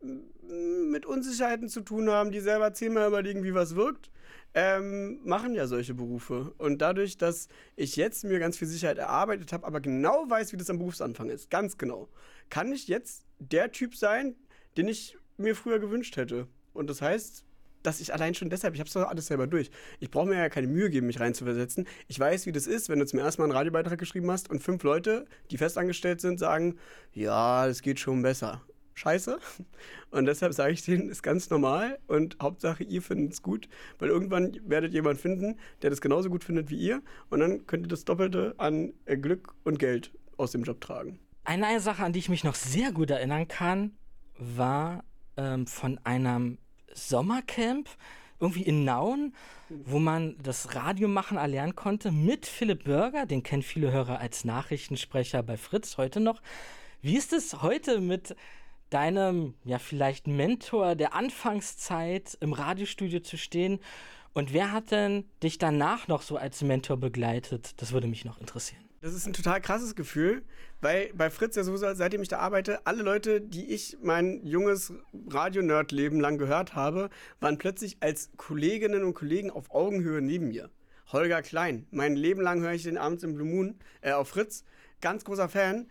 mit 0.00 1.06
Unsicherheiten 1.06 1.68
zu 1.68 1.80
tun 1.80 2.10
haben, 2.10 2.30
die 2.30 2.40
selber 2.40 2.72
zehnmal 2.72 3.08
überlegen, 3.08 3.44
wie 3.44 3.54
was 3.54 3.74
wirkt, 3.74 4.10
ähm, 4.54 5.20
machen 5.24 5.54
ja 5.54 5.66
solche 5.66 5.94
Berufe. 5.94 6.54
Und 6.58 6.82
dadurch, 6.82 7.16
dass 7.16 7.48
ich 7.76 7.96
jetzt 7.96 8.24
mir 8.24 8.38
ganz 8.38 8.58
viel 8.58 8.68
Sicherheit 8.68 8.98
erarbeitet 8.98 9.52
habe, 9.52 9.66
aber 9.66 9.80
genau 9.80 10.28
weiß, 10.28 10.52
wie 10.52 10.56
das 10.56 10.70
am 10.70 10.78
Berufsanfang 10.78 11.30
ist, 11.30 11.50
ganz 11.50 11.78
genau, 11.78 12.08
kann 12.50 12.72
ich 12.72 12.88
jetzt 12.88 13.24
der 13.38 13.72
Typ 13.72 13.96
sein, 13.96 14.36
den 14.76 14.88
ich 14.88 15.16
mir 15.36 15.56
früher 15.56 15.78
gewünscht 15.78 16.16
hätte. 16.16 16.48
Und 16.74 16.90
das 16.90 17.00
heißt, 17.00 17.44
dass 17.82 18.00
ich 18.00 18.12
allein 18.12 18.34
schon 18.34 18.50
deshalb, 18.50 18.74
ich 18.74 18.80
habe 18.80 18.88
es 18.88 18.94
doch 18.94 19.08
alles 19.08 19.26
selber 19.26 19.46
durch. 19.46 19.70
Ich 20.00 20.10
brauche 20.10 20.26
mir 20.26 20.36
ja 20.36 20.48
keine 20.48 20.66
Mühe 20.66 20.90
geben, 20.90 21.06
mich 21.06 21.20
reinzuversetzen. 21.20 21.86
Ich 22.08 22.18
weiß, 22.18 22.46
wie 22.46 22.52
das 22.52 22.66
ist, 22.66 22.88
wenn 22.88 22.98
du 22.98 23.06
zum 23.06 23.18
ersten 23.18 23.42
Mal 23.42 23.46
einen 23.46 23.56
Radiobeitrag 23.56 23.98
geschrieben 23.98 24.30
hast 24.30 24.50
und 24.50 24.62
fünf 24.62 24.82
Leute, 24.82 25.26
die 25.50 25.58
festangestellt 25.58 26.20
sind, 26.20 26.38
sagen, 26.38 26.76
ja, 27.12 27.66
es 27.66 27.82
geht 27.82 28.00
schon 28.00 28.22
besser. 28.22 28.62
Scheiße. 28.94 29.38
Und 30.10 30.26
deshalb 30.26 30.52
sage 30.52 30.74
ich 30.74 30.84
denen, 30.84 31.08
ist 31.08 31.22
ganz 31.22 31.48
normal 31.48 31.98
und 32.06 32.36
Hauptsache, 32.42 32.84
ihr 32.84 33.00
findet 33.00 33.32
es 33.32 33.42
gut, 33.42 33.68
weil 33.98 34.10
irgendwann 34.10 34.54
werdet 34.66 34.92
jemand 34.92 35.18
finden, 35.18 35.58
der 35.80 35.90
das 35.90 36.02
genauso 36.02 36.28
gut 36.28 36.44
findet 36.44 36.68
wie 36.68 36.76
ihr 36.76 37.02
und 37.30 37.40
dann 37.40 37.66
könnt 37.66 37.86
ihr 37.86 37.88
das 37.88 38.04
Doppelte 38.04 38.54
an 38.58 38.92
äh, 39.06 39.16
Glück 39.16 39.54
und 39.64 39.78
Geld 39.78 40.12
aus 40.36 40.52
dem 40.52 40.64
Job 40.64 40.80
tragen. 40.82 41.18
Eine 41.44 41.80
Sache, 41.80 42.04
an 42.04 42.12
die 42.12 42.18
ich 42.18 42.28
mich 42.28 42.44
noch 42.44 42.54
sehr 42.54 42.92
gut 42.92 43.10
erinnern 43.10 43.48
kann, 43.48 43.92
war 44.38 45.04
ähm, 45.36 45.66
von 45.66 45.98
einem 46.04 46.58
Sommercamp 46.94 47.88
irgendwie 48.40 48.62
in 48.62 48.84
Nauen, 48.84 49.34
wo 49.68 49.98
man 49.98 50.36
das 50.42 50.74
Radiomachen 50.74 51.38
erlernen 51.38 51.76
konnte 51.76 52.10
mit 52.10 52.44
Philipp 52.44 52.84
Bürger, 52.84 53.24
den 53.24 53.42
kennen 53.42 53.62
viele 53.62 53.92
Hörer 53.92 54.18
als 54.18 54.44
Nachrichtensprecher 54.44 55.42
bei 55.42 55.56
Fritz 55.56 55.96
heute 55.96 56.20
noch. 56.20 56.42
Wie 57.00 57.16
ist 57.16 57.32
es 57.32 57.62
heute 57.62 58.00
mit 58.00 58.36
deinem, 58.90 59.54
ja, 59.64 59.78
vielleicht 59.78 60.26
Mentor 60.26 60.94
der 60.94 61.14
Anfangszeit 61.14 62.36
im 62.40 62.52
Radiostudio 62.52 63.20
zu 63.20 63.38
stehen? 63.38 63.78
Und 64.34 64.52
wer 64.52 64.72
hat 64.72 64.90
denn 64.90 65.24
dich 65.42 65.58
danach 65.58 66.08
noch 66.08 66.22
so 66.22 66.36
als 66.36 66.62
Mentor 66.62 66.96
begleitet? 66.96 67.80
Das 67.80 67.92
würde 67.92 68.06
mich 68.06 68.24
noch 68.24 68.38
interessieren. 68.38 68.91
Das 69.02 69.14
ist 69.14 69.26
ein 69.26 69.32
total 69.32 69.60
krasses 69.60 69.96
Gefühl, 69.96 70.44
weil 70.80 71.10
bei 71.14 71.28
Fritz 71.28 71.56
ja 71.56 71.64
sowieso, 71.64 71.92
seitdem 71.92 72.22
ich 72.22 72.28
da 72.28 72.38
arbeite, 72.38 72.86
alle 72.86 73.02
Leute, 73.02 73.40
die 73.40 73.72
ich 73.72 73.98
mein 74.00 74.46
junges 74.46 74.92
Radio-Nerd-Leben 75.28 76.20
lang 76.20 76.38
gehört 76.38 76.76
habe, 76.76 77.10
waren 77.40 77.58
plötzlich 77.58 77.96
als 77.98 78.30
Kolleginnen 78.36 79.02
und 79.02 79.14
Kollegen 79.14 79.50
auf 79.50 79.72
Augenhöhe 79.72 80.22
neben 80.22 80.48
mir. 80.48 80.70
Holger 81.10 81.42
Klein, 81.42 81.84
mein 81.90 82.14
Leben 82.14 82.40
lang 82.42 82.60
höre 82.60 82.74
ich 82.74 82.84
den 82.84 82.96
abends 82.96 83.24
im 83.24 83.34
Blue 83.34 83.48
Moon 83.48 83.74
äh, 84.02 84.12
auf 84.12 84.28
Fritz, 84.28 84.62
ganz 85.00 85.24
großer 85.24 85.48
Fan. 85.48 85.88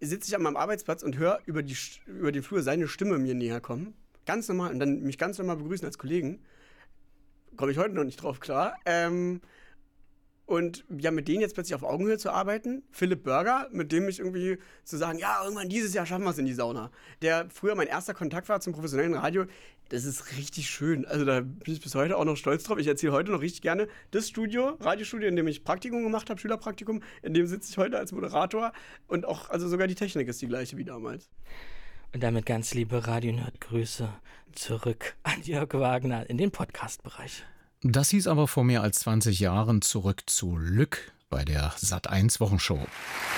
Sitze 0.00 0.28
ich 0.28 0.34
an 0.34 0.40
meinem 0.40 0.56
Arbeitsplatz 0.56 1.02
und 1.02 1.18
höre 1.18 1.40
über, 1.44 1.62
die, 1.62 1.76
über 2.06 2.32
den 2.32 2.42
Flur 2.42 2.62
seine 2.62 2.88
Stimme 2.88 3.18
mir 3.18 3.34
näher 3.34 3.60
kommen. 3.60 3.92
Ganz 4.24 4.48
normal 4.48 4.72
und 4.72 4.80
dann 4.80 5.02
mich 5.02 5.18
ganz 5.18 5.36
normal 5.36 5.56
begrüßen 5.56 5.84
als 5.84 5.98
Kollegen. 5.98 6.40
Komme 7.58 7.70
ich 7.70 7.76
heute 7.76 7.94
noch 7.94 8.04
nicht 8.04 8.22
drauf 8.22 8.40
klar. 8.40 8.78
Ähm, 8.86 9.42
und 10.50 10.84
ja, 10.98 11.12
mit 11.12 11.28
denen 11.28 11.40
jetzt 11.40 11.54
plötzlich 11.54 11.76
auf 11.76 11.84
Augenhöhe 11.84 12.18
zu 12.18 12.30
arbeiten, 12.30 12.82
Philipp 12.90 13.22
Burger, 13.22 13.68
mit 13.70 13.92
dem 13.92 14.08
ich 14.08 14.18
irgendwie 14.18 14.58
zu 14.82 14.96
sagen, 14.96 15.20
ja, 15.20 15.42
irgendwann 15.44 15.68
dieses 15.68 15.94
Jahr 15.94 16.06
schaffen 16.06 16.24
wir 16.24 16.30
es 16.30 16.38
in 16.38 16.44
die 16.44 16.54
Sauna, 16.54 16.90
der 17.22 17.48
früher 17.50 17.76
mein 17.76 17.86
erster 17.86 18.14
Kontakt 18.14 18.48
war 18.48 18.60
zum 18.60 18.72
professionellen 18.72 19.14
Radio, 19.14 19.44
das 19.90 20.04
ist 20.04 20.36
richtig 20.36 20.68
schön. 20.68 21.06
Also 21.06 21.24
da 21.24 21.40
bin 21.40 21.72
ich 21.72 21.80
bis 21.80 21.94
heute 21.94 22.16
auch 22.16 22.24
noch 22.24 22.36
stolz 22.36 22.64
drauf. 22.64 22.78
Ich 22.78 22.88
erzähle 22.88 23.12
heute 23.12 23.30
noch 23.30 23.42
richtig 23.42 23.62
gerne 23.62 23.86
das 24.10 24.28
Studio, 24.28 24.76
Radiostudio, 24.80 25.28
in 25.28 25.36
dem 25.36 25.46
ich 25.46 25.62
Praktikum 25.62 26.02
gemacht 26.02 26.30
habe, 26.30 26.40
Schülerpraktikum, 26.40 27.00
in 27.22 27.32
dem 27.32 27.46
sitze 27.46 27.70
ich 27.70 27.78
heute 27.78 27.96
als 27.96 28.10
Moderator 28.10 28.72
und 29.06 29.26
auch, 29.26 29.50
also 29.50 29.68
sogar 29.68 29.86
die 29.86 29.94
Technik 29.94 30.26
ist 30.26 30.42
die 30.42 30.48
gleiche 30.48 30.76
wie 30.76 30.84
damals. 30.84 31.30
Und 32.12 32.24
damit 32.24 32.44
ganz 32.44 32.74
liebe 32.74 33.06
Radio-Nerd-Grüße 33.06 34.08
zurück 34.52 35.14
an 35.22 35.42
Jörg 35.42 35.72
Wagner 35.74 36.28
in 36.28 36.38
den 36.38 36.50
Podcast-Bereich. 36.50 37.44
Das 37.82 38.10
hieß 38.10 38.26
aber 38.26 38.46
vor 38.46 38.62
mehr 38.62 38.82
als 38.82 38.98
20 39.00 39.40
Jahren 39.40 39.80
zurück 39.80 40.24
zu 40.26 40.54
Lück 40.58 41.12
bei 41.30 41.46
der 41.46 41.72
Sat1 41.76 42.38
Wochenshow. 42.38 42.78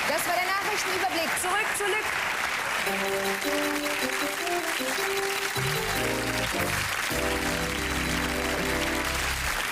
Das 0.09 0.27
war 0.27 0.35
der 0.35 0.43
Nachrichtenüberblick. 0.43 1.31
Zurück 1.41 1.69
zu 1.79 1.85
Lück. 1.85 2.07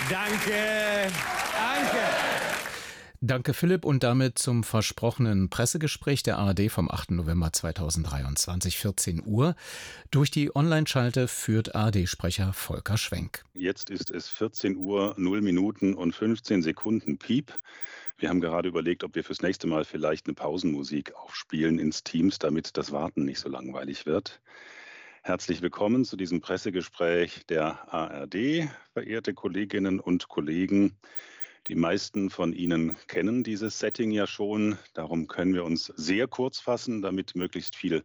Danke. 0.08 1.10
Danke. 1.52 2.39
Danke 3.22 3.52
Philipp 3.52 3.84
und 3.84 4.02
damit 4.02 4.38
zum 4.38 4.64
versprochenen 4.64 5.50
Pressegespräch 5.50 6.22
der 6.22 6.38
ARD 6.38 6.70
vom 6.70 6.90
8. 6.90 7.10
November 7.10 7.52
2023, 7.52 8.78
14 8.78 9.22
Uhr. 9.26 9.56
Durch 10.10 10.30
die 10.30 10.56
Online-Schalte 10.56 11.28
führt 11.28 11.74
ARD-Sprecher 11.74 12.54
Volker 12.54 12.96
Schwenk. 12.96 13.44
Jetzt 13.52 13.90
ist 13.90 14.10
es 14.10 14.30
14 14.30 14.74
Uhr, 14.74 15.14
0 15.18 15.42
Minuten 15.42 15.92
und 15.92 16.14
15 16.14 16.62
Sekunden 16.62 17.18
Piep. 17.18 17.52
Wir 18.16 18.30
haben 18.30 18.40
gerade 18.40 18.70
überlegt, 18.70 19.04
ob 19.04 19.14
wir 19.14 19.22
fürs 19.22 19.42
nächste 19.42 19.66
Mal 19.66 19.84
vielleicht 19.84 20.26
eine 20.26 20.34
Pausenmusik 20.34 21.14
aufspielen 21.14 21.78
ins 21.78 22.02
Teams, 22.02 22.38
damit 22.38 22.78
das 22.78 22.90
Warten 22.90 23.26
nicht 23.26 23.40
so 23.40 23.50
langweilig 23.50 24.06
wird. 24.06 24.40
Herzlich 25.20 25.60
willkommen 25.60 26.06
zu 26.06 26.16
diesem 26.16 26.40
Pressegespräch 26.40 27.44
der 27.50 27.92
ARD, 27.92 28.70
verehrte 28.94 29.34
Kolleginnen 29.34 30.00
und 30.00 30.28
Kollegen. 30.28 30.96
Die 31.68 31.74
meisten 31.74 32.30
von 32.30 32.52
Ihnen 32.52 32.96
kennen 33.06 33.44
dieses 33.44 33.78
Setting 33.78 34.10
ja 34.10 34.26
schon. 34.26 34.78
Darum 34.94 35.26
können 35.26 35.54
wir 35.54 35.64
uns 35.64 35.86
sehr 35.96 36.26
kurz 36.26 36.58
fassen, 36.58 37.02
damit 37.02 37.34
möglichst 37.36 37.76
viel 37.76 38.04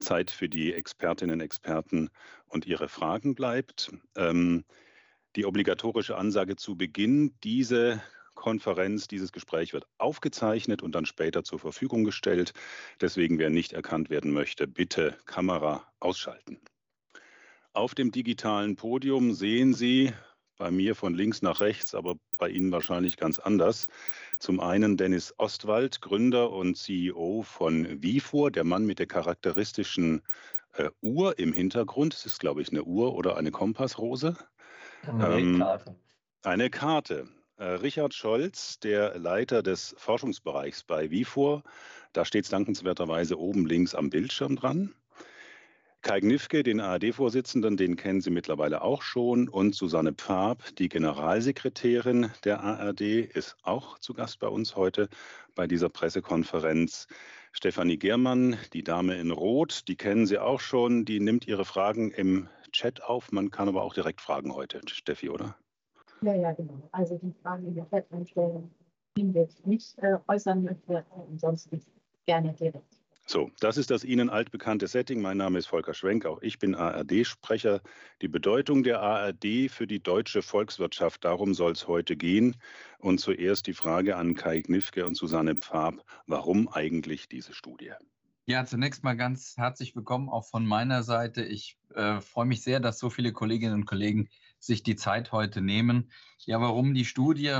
Zeit 0.00 0.30
für 0.30 0.48
die 0.48 0.72
Expertinnen 0.72 1.34
und 1.34 1.40
Experten 1.40 2.10
und 2.48 2.66
ihre 2.66 2.88
Fragen 2.88 3.34
bleibt. 3.34 3.92
Ähm, 4.16 4.64
die 5.36 5.44
obligatorische 5.44 6.16
Ansage 6.16 6.56
zu 6.56 6.76
Beginn, 6.76 7.34
diese 7.44 8.02
Konferenz, 8.34 9.08
dieses 9.08 9.32
Gespräch 9.32 9.72
wird 9.72 9.86
aufgezeichnet 9.98 10.82
und 10.82 10.94
dann 10.94 11.06
später 11.06 11.42
zur 11.44 11.58
Verfügung 11.58 12.04
gestellt. 12.04 12.52
Deswegen, 13.00 13.38
wer 13.38 13.50
nicht 13.50 13.72
erkannt 13.72 14.10
werden 14.10 14.32
möchte, 14.32 14.66
bitte 14.66 15.16
Kamera 15.24 15.86
ausschalten. 16.00 16.60
Auf 17.72 17.94
dem 17.94 18.12
digitalen 18.12 18.76
Podium 18.76 19.34
sehen 19.34 19.74
Sie 19.74 20.12
bei 20.56 20.70
mir 20.70 20.94
von 20.94 21.14
links 21.14 21.42
nach 21.42 21.60
rechts, 21.60 21.94
aber 21.94 22.16
bei 22.36 22.48
Ihnen 22.48 22.72
wahrscheinlich 22.72 23.16
ganz 23.16 23.38
anders. 23.38 23.88
Zum 24.38 24.60
einen 24.60 24.96
Dennis 24.96 25.34
Ostwald, 25.38 26.00
Gründer 26.00 26.50
und 26.50 26.76
CEO 26.76 27.42
von 27.42 28.02
Vifor, 28.02 28.50
der 28.50 28.64
Mann 28.64 28.84
mit 28.84 28.98
der 28.98 29.06
charakteristischen 29.06 30.22
äh, 30.74 30.90
Uhr 31.00 31.38
im 31.38 31.52
Hintergrund. 31.52 32.14
Das 32.14 32.26
ist, 32.26 32.40
glaube 32.40 32.62
ich, 32.62 32.70
eine 32.70 32.84
Uhr 32.84 33.14
oder 33.14 33.36
eine 33.36 33.50
Kompassrose. 33.50 34.36
Eine 35.06 35.38
ähm, 35.38 35.58
Karte. 35.58 35.96
Eine 36.42 36.70
Karte. 36.70 37.28
Äh, 37.56 37.64
Richard 37.64 38.12
Scholz, 38.12 38.78
der 38.80 39.18
Leiter 39.18 39.62
des 39.62 39.94
Forschungsbereichs 39.98 40.84
bei 40.84 41.10
Vifor, 41.10 41.62
da 42.12 42.24
steht 42.24 42.44
es 42.44 42.50
dankenswerterweise 42.50 43.38
oben 43.38 43.66
links 43.66 43.94
am 43.94 44.10
Bildschirm 44.10 44.56
dran. 44.56 44.94
Kai 46.06 46.20
Gnifke, 46.20 46.62
den 46.62 46.78
ARD-Vorsitzenden, 46.78 47.76
den 47.76 47.96
kennen 47.96 48.20
Sie 48.20 48.30
mittlerweile 48.30 48.82
auch 48.82 49.02
schon. 49.02 49.48
Und 49.48 49.74
Susanne 49.74 50.12
Pfab, 50.12 50.62
die 50.76 50.88
Generalsekretärin 50.88 52.30
der 52.44 52.62
ARD, 52.62 53.00
ist 53.00 53.56
auch 53.64 53.98
zu 53.98 54.14
Gast 54.14 54.38
bei 54.38 54.46
uns 54.46 54.76
heute 54.76 55.08
bei 55.56 55.66
dieser 55.66 55.88
Pressekonferenz. 55.88 57.08
Stefanie 57.50 57.96
Germann, 57.96 58.56
die 58.72 58.84
Dame 58.84 59.16
in 59.16 59.32
Rot, 59.32 59.88
die 59.88 59.96
kennen 59.96 60.26
Sie 60.26 60.38
auch 60.38 60.60
schon. 60.60 61.04
Die 61.06 61.18
nimmt 61.18 61.48
Ihre 61.48 61.64
Fragen 61.64 62.12
im 62.12 62.48
Chat 62.70 63.02
auf. 63.02 63.32
Man 63.32 63.50
kann 63.50 63.66
aber 63.66 63.82
auch 63.82 63.92
direkt 63.92 64.20
fragen 64.20 64.54
heute, 64.54 64.80
Steffi, 64.86 65.28
oder? 65.28 65.56
Ja, 66.20 66.36
ja, 66.36 66.52
genau. 66.52 66.88
Also 66.92 67.18
die 67.18 67.34
Fragen, 67.42 67.74
wir 67.74 67.84
Chat 67.90 68.06
einstellen, 68.12 68.70
die 69.18 69.34
wir 69.34 69.48
nicht 69.64 69.98
äh, 69.98 70.18
äußern 70.28 70.62
möchte, 70.62 71.04
ansonsten 71.28 71.80
gerne 72.26 72.52
direkt. 72.52 72.96
So, 73.28 73.50
das 73.58 73.76
ist 73.76 73.90
das 73.90 74.04
Ihnen 74.04 74.30
altbekannte 74.30 74.86
Setting. 74.86 75.20
Mein 75.20 75.36
Name 75.36 75.58
ist 75.58 75.66
Volker 75.66 75.94
Schwenk, 75.94 76.24
auch 76.26 76.40
ich 76.42 76.60
bin 76.60 76.76
ARD-Sprecher. 76.76 77.80
Die 78.22 78.28
Bedeutung 78.28 78.84
der 78.84 79.00
ARD 79.00 79.68
für 79.68 79.88
die 79.88 80.00
deutsche 80.00 80.42
Volkswirtschaft, 80.42 81.24
darum 81.24 81.52
soll 81.52 81.72
es 81.72 81.88
heute 81.88 82.16
gehen. 82.16 82.54
Und 82.98 83.18
zuerst 83.18 83.66
die 83.66 83.74
Frage 83.74 84.14
an 84.14 84.34
Kai 84.34 84.60
Gnifke 84.60 85.04
und 85.04 85.16
Susanne 85.16 85.56
Pfab, 85.56 86.04
warum 86.28 86.68
eigentlich 86.68 87.28
diese 87.28 87.52
Studie? 87.52 87.94
Ja, 88.48 88.64
zunächst 88.64 89.02
mal 89.02 89.16
ganz 89.16 89.56
herzlich 89.56 89.96
willkommen 89.96 90.28
auch 90.28 90.44
von 90.44 90.64
meiner 90.64 91.02
Seite. 91.02 91.42
Ich 91.42 91.76
äh, 91.96 92.20
freue 92.20 92.46
mich 92.46 92.62
sehr, 92.62 92.78
dass 92.78 93.00
so 93.00 93.10
viele 93.10 93.32
Kolleginnen 93.32 93.74
und 93.74 93.86
Kollegen 93.86 94.28
sich 94.60 94.84
die 94.84 94.94
Zeit 94.94 95.32
heute 95.32 95.60
nehmen. 95.60 96.12
Ja, 96.44 96.60
warum 96.60 96.94
die 96.94 97.04
Studie? 97.04 97.58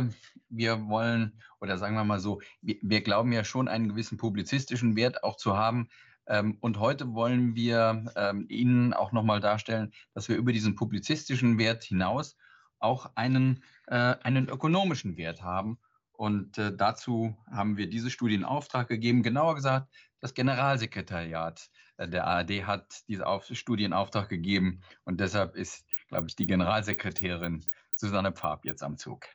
Wir 0.48 0.86
wollen, 0.86 1.42
oder 1.60 1.76
sagen 1.76 1.96
wir 1.96 2.04
mal 2.04 2.20
so, 2.20 2.40
wir, 2.62 2.76
wir 2.82 3.00
glauben 3.00 3.32
ja 3.32 3.42
schon 3.42 3.66
einen 3.66 3.88
gewissen 3.88 4.16
publizistischen 4.16 4.94
Wert 4.94 5.24
auch 5.24 5.36
zu 5.36 5.56
haben. 5.56 5.88
Ähm, 6.28 6.56
und 6.60 6.78
heute 6.78 7.14
wollen 7.14 7.56
wir 7.56 8.04
ähm, 8.14 8.46
Ihnen 8.48 8.94
auch 8.94 9.10
nochmal 9.10 9.40
darstellen, 9.40 9.92
dass 10.14 10.28
wir 10.28 10.36
über 10.36 10.52
diesen 10.52 10.76
publizistischen 10.76 11.58
Wert 11.58 11.82
hinaus 11.82 12.36
auch 12.78 13.10
einen, 13.16 13.64
äh, 13.88 14.14
einen 14.22 14.48
ökonomischen 14.48 15.16
Wert 15.16 15.42
haben. 15.42 15.80
Und 16.16 16.58
äh, 16.58 16.74
dazu 16.74 17.36
haben 17.50 17.76
wir 17.76 17.88
diese 17.88 18.10
Studie 18.10 18.34
in 18.34 18.44
Auftrag 18.44 18.88
gegeben. 18.88 19.22
Genauer 19.22 19.54
gesagt, 19.54 19.92
das 20.20 20.34
Generalsekretariat 20.34 21.70
äh, 21.98 22.08
der 22.08 22.26
ARD 22.26 22.66
hat 22.66 23.02
diese 23.08 23.26
Auf 23.26 23.46
Studie 23.52 23.84
in 23.84 23.92
Auftrag 23.92 24.28
gegeben 24.28 24.80
und 25.04 25.20
deshalb 25.20 25.54
ist, 25.54 25.86
glaube 26.08 26.28
ich, 26.28 26.36
die 26.36 26.46
Generalsekretärin 26.46 27.64
Susanne 27.94 28.32
Pfab 28.32 28.64
jetzt 28.64 28.82
am 28.82 28.96
Zug. 28.96 29.26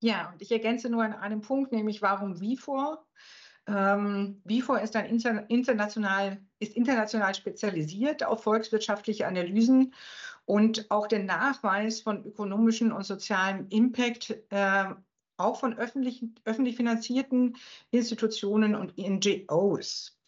Ja, 0.00 0.30
und 0.30 0.42
ich 0.42 0.52
ergänze 0.52 0.88
nur 0.88 1.04
an 1.04 1.14
einem 1.14 1.40
Punkt, 1.40 1.72
nämlich 1.72 2.02
warum 2.02 2.40
VIFOR? 2.40 3.04
Ähm, 3.66 4.40
VIFOR 4.44 4.80
ist, 4.80 4.96
ein 4.96 5.06
inter 5.06 5.48
international, 5.50 6.40
ist 6.58 6.76
international 6.76 7.34
spezialisiert 7.34 8.24
auf 8.24 8.42
volkswirtschaftliche 8.42 9.26
Analysen 9.26 9.94
und 10.46 10.90
auch 10.90 11.06
den 11.06 11.26
Nachweis 11.26 12.00
von 12.00 12.24
ökonomischem 12.24 12.92
und 12.92 13.04
sozialem 13.04 13.66
Impact 13.68 14.30
äh, 14.50 14.86
auch 15.38 15.58
von 15.58 15.78
öffentlich, 15.78 16.24
öffentlich 16.44 16.76
finanzierten 16.76 17.56
Institutionen 17.90 18.74
und 18.74 18.98
NGOs. 18.98 20.18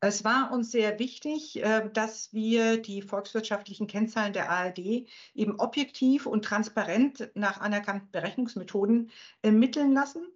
Es 0.00 0.24
war 0.24 0.52
uns 0.52 0.70
sehr 0.70 0.98
wichtig, 0.98 1.62
äh, 1.62 1.88
dass 1.92 2.32
wir 2.34 2.76
die 2.76 3.00
volkswirtschaftlichen 3.00 3.86
Kennzahlen 3.86 4.34
der 4.34 4.50
ARD 4.50 5.06
eben 5.34 5.58
objektiv 5.58 6.26
und 6.26 6.44
transparent 6.44 7.30
nach 7.34 7.60
anerkannten 7.60 8.10
Berechnungsmethoden 8.10 9.10
ermitteln 9.40 9.92
lassen. 9.92 10.26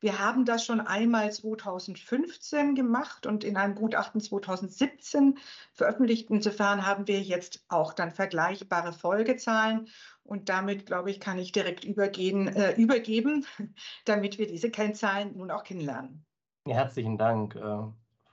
Wir 0.00 0.18
haben 0.18 0.44
das 0.44 0.64
schon 0.64 0.80
einmal 0.80 1.32
2015 1.32 2.74
gemacht 2.74 3.26
und 3.26 3.44
in 3.44 3.56
einem 3.56 3.74
Gutachten 3.74 4.20
2017 4.20 5.38
veröffentlicht. 5.72 6.30
Insofern 6.30 6.86
haben 6.86 7.08
wir 7.08 7.20
jetzt 7.20 7.64
auch 7.68 7.92
dann 7.92 8.10
vergleichbare 8.10 8.92
Folgezahlen. 8.92 9.88
Und 10.22 10.48
damit, 10.50 10.86
glaube 10.86 11.10
ich, 11.10 11.20
kann 11.20 11.38
ich 11.38 11.52
direkt 11.52 11.84
übergehen, 11.84 12.48
äh, 12.48 12.74
übergeben, 12.74 13.46
damit 14.04 14.38
wir 14.38 14.46
diese 14.46 14.70
Kennzahlen 14.70 15.36
nun 15.36 15.50
auch 15.50 15.64
kennenlernen. 15.64 16.24
Herzlichen 16.66 17.16
Dank. 17.16 17.56
Äh 17.56 17.86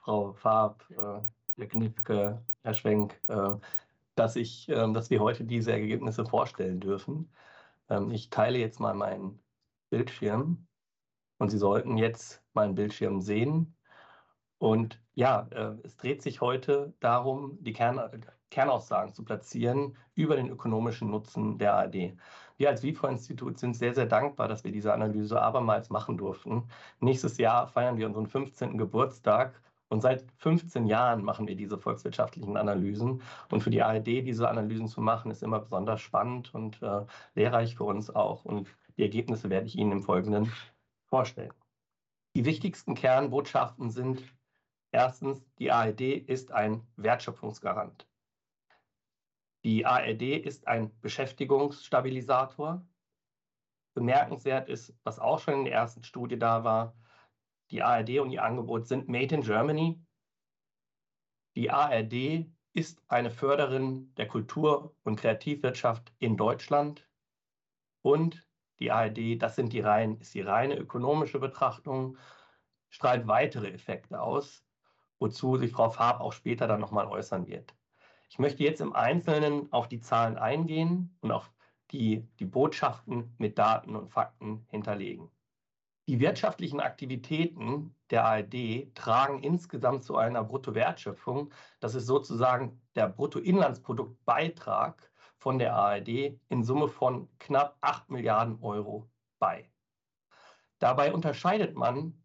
Frau 0.06 0.34
Farb, 0.34 0.84
äh, 0.90 1.20
Herr 1.56 1.66
Knipke, 1.66 2.40
Herr 2.62 2.74
Schwenk, 2.74 3.20
äh, 3.26 3.56
dass, 4.14 4.36
ich, 4.36 4.68
äh, 4.68 4.92
dass 4.92 5.10
wir 5.10 5.18
heute 5.18 5.42
diese 5.42 5.72
Ergebnisse 5.72 6.24
vorstellen 6.24 6.78
dürfen. 6.78 7.28
Ähm, 7.90 8.12
ich 8.12 8.30
teile 8.30 8.58
jetzt 8.58 8.78
mal 8.78 8.94
meinen 8.94 9.40
Bildschirm 9.90 10.68
und 11.38 11.50
Sie 11.50 11.58
sollten 11.58 11.96
jetzt 11.96 12.42
meinen 12.54 12.74
Bildschirm 12.74 13.20
sehen. 13.20 13.74
Und 14.58 15.00
ja, 15.14 15.48
äh, 15.50 15.74
es 15.84 15.96
dreht 15.96 16.22
sich 16.22 16.40
heute 16.40 16.94
darum, 17.00 17.58
die 17.60 17.72
Kern, 17.72 18.00
Kernaussagen 18.50 19.12
zu 19.12 19.24
platzieren 19.24 19.96
über 20.14 20.36
den 20.36 20.48
ökonomischen 20.48 21.10
Nutzen 21.10 21.58
der 21.58 21.74
ARD. 21.74 22.16
Wir 22.56 22.70
als 22.70 22.82
WIFO-Institut 22.82 23.58
sind 23.58 23.74
sehr, 23.76 23.94
sehr 23.94 24.06
dankbar, 24.06 24.48
dass 24.48 24.64
wir 24.64 24.72
diese 24.72 24.94
Analyse 24.94 25.40
abermals 25.40 25.90
machen 25.90 26.16
durften. 26.16 26.68
Nächstes 27.00 27.36
Jahr 27.38 27.68
feiern 27.68 27.98
wir 27.98 28.06
unseren 28.06 28.26
15. 28.26 28.78
Geburtstag 28.78 29.60
und 29.88 30.00
seit 30.00 30.24
15 30.38 30.86
Jahren 30.86 31.22
machen 31.22 31.46
wir 31.46 31.56
diese 31.56 31.78
volkswirtschaftlichen 31.78 32.56
Analysen. 32.56 33.22
Und 33.50 33.62
für 33.62 33.70
die 33.70 33.82
ARD 33.82 34.06
diese 34.06 34.48
Analysen 34.48 34.88
zu 34.88 35.00
machen, 35.00 35.30
ist 35.30 35.42
immer 35.42 35.60
besonders 35.60 36.00
spannend 36.00 36.54
und 36.54 36.82
äh, 36.82 37.04
lehrreich 37.34 37.76
für 37.76 37.84
uns 37.84 38.10
auch. 38.14 38.44
Und 38.44 38.68
die 38.96 39.02
Ergebnisse 39.02 39.50
werde 39.50 39.66
ich 39.66 39.76
Ihnen 39.76 39.92
im 39.92 40.02
Folgenden 40.02 40.50
vorstellen. 41.06 41.54
Die 42.34 42.44
wichtigsten 42.44 42.94
Kernbotschaften 42.94 43.90
sind 43.90 44.22
erstens, 44.92 45.44
die 45.58 45.70
ARD 45.70 46.00
ist 46.00 46.52
ein 46.52 46.86
Wertschöpfungsgarant. 46.96 48.06
Die 49.64 49.84
ARD 49.84 50.22
ist 50.22 50.68
ein 50.68 50.98
Beschäftigungsstabilisator. 51.00 52.86
Bemerkenswert 53.94 54.68
ist, 54.68 54.94
was 55.02 55.18
auch 55.18 55.40
schon 55.40 55.54
in 55.54 55.64
der 55.64 55.74
ersten 55.74 56.04
Studie 56.04 56.38
da 56.38 56.62
war, 56.62 56.94
die 57.70 57.82
ARD 57.82 58.20
und 58.20 58.30
ihr 58.30 58.44
Angebot 58.44 58.86
sind 58.86 59.08
Made 59.08 59.34
in 59.34 59.42
Germany. 59.42 60.00
Die 61.56 61.70
ARD 61.70 62.46
ist 62.74 63.02
eine 63.08 63.30
Förderin 63.30 64.14
der 64.16 64.28
Kultur- 64.28 64.94
und 65.02 65.16
Kreativwirtschaft 65.16 66.12
in 66.18 66.36
Deutschland. 66.36 67.08
Und 68.02 68.46
die 68.78 68.90
ARD, 68.90 69.40
das 69.40 69.56
sind 69.56 69.72
die 69.72 69.80
rein, 69.80 70.18
ist 70.18 70.34
die 70.34 70.42
reine 70.42 70.76
ökonomische 70.76 71.38
Betrachtung, 71.38 72.16
strahlt 72.88 73.26
weitere 73.26 73.70
Effekte 73.70 74.20
aus, 74.20 74.64
wozu 75.18 75.56
sich 75.56 75.72
Frau 75.72 75.90
Farb 75.90 76.20
auch 76.20 76.32
später 76.32 76.66
dann 76.66 76.80
nochmal 76.80 77.06
äußern 77.06 77.46
wird. 77.46 77.74
Ich 78.28 78.38
möchte 78.38 78.64
jetzt 78.64 78.80
im 78.80 78.92
Einzelnen 78.92 79.72
auf 79.72 79.88
die 79.88 80.00
Zahlen 80.00 80.36
eingehen 80.36 81.16
und 81.20 81.32
auf 81.32 81.50
die, 81.92 82.26
die 82.38 82.44
Botschaften 82.44 83.34
mit 83.38 83.58
Daten 83.58 83.96
und 83.96 84.10
Fakten 84.10 84.66
hinterlegen. 84.70 85.30
Die 86.08 86.20
wirtschaftlichen 86.20 86.80
Aktivitäten 86.80 87.94
der 88.10 88.24
ARD 88.24 88.94
tragen 88.94 89.42
insgesamt 89.42 90.04
zu 90.04 90.16
einer 90.16 90.44
Bruttowertschöpfung, 90.44 91.52
das 91.80 91.94
ist 91.94 92.06
sozusagen 92.06 92.80
der 92.94 93.08
Bruttoinlandsproduktbeitrag 93.08 95.10
von 95.38 95.58
der 95.58 95.74
ARD 95.74 96.38
in 96.48 96.64
Summe 96.64 96.88
von 96.88 97.28
knapp 97.38 97.76
8 97.80 98.10
Milliarden 98.10 98.58
Euro 98.62 99.08
bei. 99.38 99.70
Dabei 100.78 101.12
unterscheidet 101.12 101.76
man, 101.76 102.22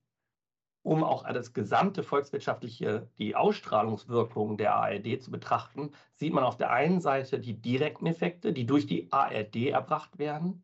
um 0.83 1.03
auch 1.03 1.23
das 1.31 1.53
gesamte 1.53 2.03
volkswirtschaftliche, 2.03 3.09
die 3.17 3.35
Ausstrahlungswirkung 3.35 4.57
der 4.57 4.75
ARD 4.75 5.21
zu 5.21 5.31
betrachten, 5.31 5.91
sieht 6.15 6.33
man 6.33 6.43
auf 6.43 6.57
der 6.57 6.71
einen 6.71 7.01
Seite 7.01 7.39
die 7.39 7.61
direkten 7.61 8.07
Effekte, 8.07 8.51
die 8.51 8.65
durch 8.65 8.87
die 8.87 9.11
ARD 9.11 9.67
erbracht 9.67 10.17
werden, 10.17 10.63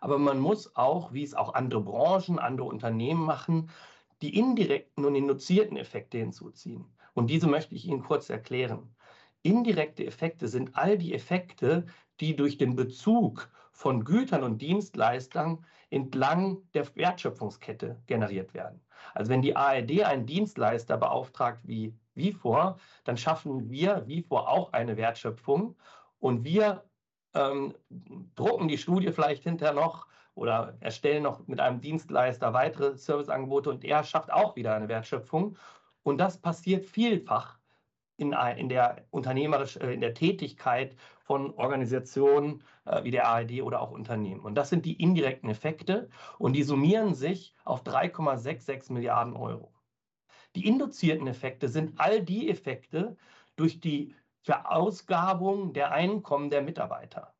aber 0.00 0.18
man 0.18 0.38
muss 0.38 0.74
auch, 0.76 1.12
wie 1.12 1.22
es 1.22 1.34
auch 1.34 1.54
andere 1.54 1.80
Branchen, 1.80 2.38
andere 2.38 2.66
Unternehmen 2.66 3.24
machen, 3.24 3.70
die 4.22 4.36
indirekten 4.36 5.04
und 5.04 5.14
induzierten 5.14 5.76
Effekte 5.76 6.18
hinzuziehen. 6.18 6.84
Und 7.14 7.28
diese 7.28 7.46
möchte 7.46 7.74
ich 7.74 7.86
Ihnen 7.86 8.02
kurz 8.02 8.30
erklären. 8.30 8.94
Indirekte 9.42 10.04
Effekte 10.04 10.48
sind 10.48 10.76
all 10.76 10.98
die 10.98 11.14
Effekte, 11.14 11.86
die 12.20 12.36
durch 12.36 12.58
den 12.58 12.76
Bezug 12.76 13.50
von 13.72 14.04
Gütern 14.04 14.42
und 14.42 14.60
Dienstleistern 14.60 15.64
entlang 15.90 16.58
der 16.74 16.84
Wertschöpfungskette 16.96 18.02
generiert 18.06 18.52
werden. 18.52 18.80
Also 19.14 19.30
wenn 19.30 19.42
die 19.42 19.56
ARD 19.56 20.02
einen 20.04 20.26
Dienstleister 20.26 20.96
beauftragt 20.96 21.60
wie 21.64 21.94
Vifor, 22.14 22.78
dann 23.04 23.16
schaffen 23.16 23.70
wir 23.70 24.06
Vifor 24.06 24.48
auch 24.48 24.72
eine 24.72 24.96
Wertschöpfung 24.96 25.76
und 26.18 26.44
wir 26.44 26.84
ähm, 27.34 27.74
drucken 28.34 28.68
die 28.68 28.78
Studie 28.78 29.12
vielleicht 29.12 29.44
hinterher 29.44 29.74
noch 29.74 30.08
oder 30.34 30.76
erstellen 30.80 31.22
noch 31.22 31.46
mit 31.46 31.60
einem 31.60 31.80
Dienstleister 31.80 32.52
weitere 32.52 32.96
Serviceangebote 32.96 33.70
und 33.70 33.84
er 33.84 34.02
schafft 34.04 34.32
auch 34.32 34.56
wieder 34.56 34.74
eine 34.74 34.88
Wertschöpfung. 34.88 35.56
Und 36.02 36.18
das 36.18 36.38
passiert 36.38 36.84
vielfach 36.84 37.57
in, 38.18 38.32
in 38.32 38.68
der 38.68 39.06
unternehmerisch, 39.10 39.76
äh, 39.76 39.94
in 39.94 40.00
der 40.00 40.12
Tätigkeit 40.12 40.94
von 41.20 41.54
Organisationen 41.54 42.62
äh, 42.84 43.02
wie 43.04 43.10
der 43.10 43.26
ARD 43.26 43.62
oder 43.62 43.80
auch 43.80 43.92
Unternehmen. 43.92 44.40
Und 44.40 44.56
das 44.56 44.68
sind 44.68 44.84
die 44.84 45.00
indirekten 45.00 45.48
Effekte 45.48 46.10
und 46.38 46.52
die 46.54 46.64
summieren 46.64 47.14
sich 47.14 47.54
auf 47.64 47.82
3,66 47.84 48.92
Milliarden 48.92 49.34
Euro. 49.34 49.72
Die 50.56 50.66
induzierten 50.66 51.26
Effekte 51.26 51.68
sind 51.68 51.98
all 52.00 52.22
die 52.22 52.50
Effekte 52.50 53.16
durch 53.56 53.80
die 53.80 54.14
Verausgabung 54.42 55.72
der 55.72 55.92
Einkommen 55.92 56.50
der 56.50 56.62
Mitarbeiter. 56.62 57.34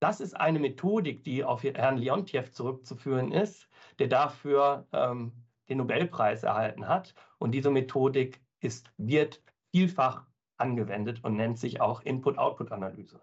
Das 0.00 0.20
ist 0.20 0.34
eine 0.34 0.58
Methodik, 0.58 1.22
die 1.24 1.44
auf 1.44 1.62
Herrn 1.62 1.98
Leontjew 1.98 2.50
zurückzuführen 2.50 3.32
ist, 3.32 3.68
der 3.98 4.08
dafür 4.08 4.86
ähm, 4.92 5.32
den 5.68 5.78
Nobelpreis 5.78 6.42
erhalten 6.42 6.88
hat. 6.88 7.14
Und 7.38 7.52
diese 7.52 7.70
Methodik 7.70 8.40
ist, 8.60 8.92
wird 8.96 9.42
vielfach 9.76 10.24
angewendet 10.56 11.22
und 11.22 11.36
nennt 11.36 11.58
sich 11.58 11.82
auch 11.82 12.00
Input-Output-Analyse. 12.00 13.20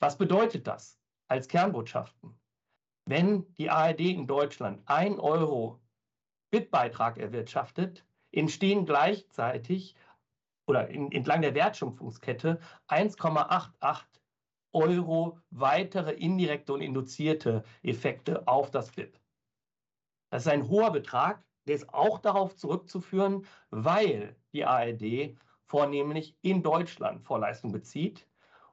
Was 0.00 0.18
bedeutet 0.18 0.66
das 0.66 0.98
als 1.28 1.46
Kernbotschaften? 1.46 2.36
Wenn 3.06 3.46
die 3.54 3.70
ARD 3.70 4.00
in 4.00 4.26
Deutschland 4.26 4.82
1 4.86 5.20
Euro 5.20 5.80
Bitbeitrag 6.50 7.16
erwirtschaftet, 7.16 8.04
entstehen 8.32 8.86
gleichzeitig 8.86 9.94
oder 10.66 10.88
in, 10.88 11.12
entlang 11.12 11.42
der 11.42 11.54
Wertschöpfungskette 11.54 12.58
1,88 12.88 14.02
Euro 14.72 15.38
weitere 15.50 16.10
indirekte 16.10 16.72
und 16.72 16.80
induzierte 16.80 17.62
Effekte 17.84 18.48
auf 18.48 18.72
das 18.72 18.90
BIP. 18.90 19.16
Das 20.32 20.46
ist 20.46 20.52
ein 20.52 20.68
hoher 20.68 20.90
Betrag, 20.90 21.44
der 21.68 21.76
ist 21.76 21.94
auch 21.94 22.18
darauf 22.18 22.56
zurückzuführen, 22.56 23.46
weil 23.70 24.34
die 24.52 24.64
ARD 24.64 25.36
vornehmlich 25.72 26.36
in 26.42 26.62
Deutschland 26.62 27.24
Vorleistung 27.24 27.72
bezieht. 27.72 28.28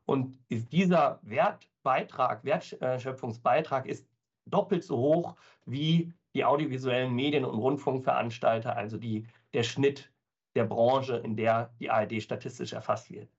Und 0.06 0.38
dieser 0.50 1.20
Wertbeitrag, 1.22 2.44
Wertschöpfungsbeitrag 2.44 3.86
ist 3.86 4.06
doppelt 4.46 4.84
so 4.84 4.98
hoch 4.98 5.38
wie 5.66 6.12
die 6.34 6.44
audiovisuellen 6.44 7.14
Medien- 7.16 7.46
und 7.46 7.58
Rundfunkveranstalter, 7.58 8.76
also 8.76 8.98
die, 8.98 9.26
der 9.54 9.64
Schnitt 9.64 10.12
der 10.56 10.66
Branche, 10.66 11.16
in 11.16 11.38
der 11.38 11.74
die 11.80 11.90
ARD 11.90 12.22
statistisch 12.22 12.74
erfasst 12.74 13.10
wird. 13.12 13.30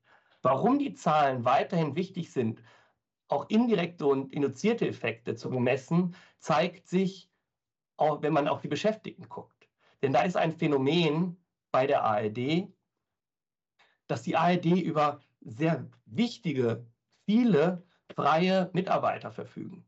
Warum 0.41 0.79
die 0.79 0.95
Zahlen 0.95 1.45
weiterhin 1.45 1.95
wichtig 1.97 2.33
sind, 2.33 2.63
auch 3.29 3.45
indirekte 3.51 4.07
und 4.07 4.33
induzierte 4.33 4.89
Effekte 4.89 5.35
zu 5.35 5.51
bemessen, 5.51 6.17
zeigt 6.39 6.89
sich, 6.89 7.31
auch 7.99 8.23
wenn 8.23 8.33
man 8.33 8.49
auf 8.49 8.63
die 8.63 8.69
Beschäftigten 8.69 9.29
guckt. 9.29 9.69
Denn 10.01 10.15
da 10.15 10.23
ist 10.23 10.39
ein 10.39 10.53
Phänomen 10.53 11.37
bei 11.73 11.87
der 11.87 12.03
ARD, 12.05 12.73
dass 14.11 14.23
die 14.23 14.37
ARD 14.37 14.67
über 14.67 15.21
sehr 15.41 15.89
wichtige, 16.07 16.87
viele 17.27 17.85
freie 18.15 18.71
Mitarbeiter 18.73 19.31
verfügen. 19.31 19.85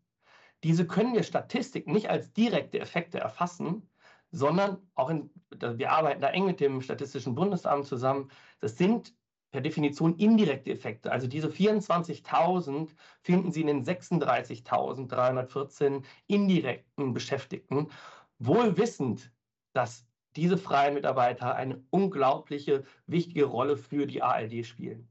Diese 0.62 0.87
können 0.87 1.14
wir 1.14 1.25
Statistik 1.25 1.89
nicht 1.89 2.09
als 2.09 2.33
direkte 2.33 2.79
Effekte 2.79 3.18
erfassen, 3.18 3.91
sondern 4.31 4.79
auch 4.95 5.11
in, 5.11 5.29
wir 5.51 5.91
arbeiten 5.91 6.20
da 6.20 6.31
eng 6.31 6.47
mit 6.47 6.61
dem 6.61 6.81
Statistischen 6.81 7.35
Bundesamt 7.35 7.87
zusammen. 7.87 8.31
Das 8.61 8.79
sind 8.79 9.12
per 9.51 9.61
Definition 9.61 10.16
indirekte 10.16 10.70
Effekte. 10.70 11.11
Also 11.12 11.27
diese 11.27 11.49
24.000 11.49 12.89
finden 13.20 13.53
Sie 13.53 13.61
in 13.62 13.66
den 13.66 13.85
36.314 13.85 16.05
indirekten 16.29 17.12
Beschäftigten, 17.12 17.91
wohl 18.39 18.79
wissend, 18.79 19.33
dass 19.75 20.07
diese 20.37 20.59
freien 20.59 20.95
Mitarbeiter 20.95 21.55
eine 21.55 21.85
unglaubliche 21.91 22.85
wichtige 23.07 23.45
Rolle 23.45 23.76
für 23.76 24.07
die 24.07 24.22
ARD 24.22 24.64
spielen. 24.64 25.09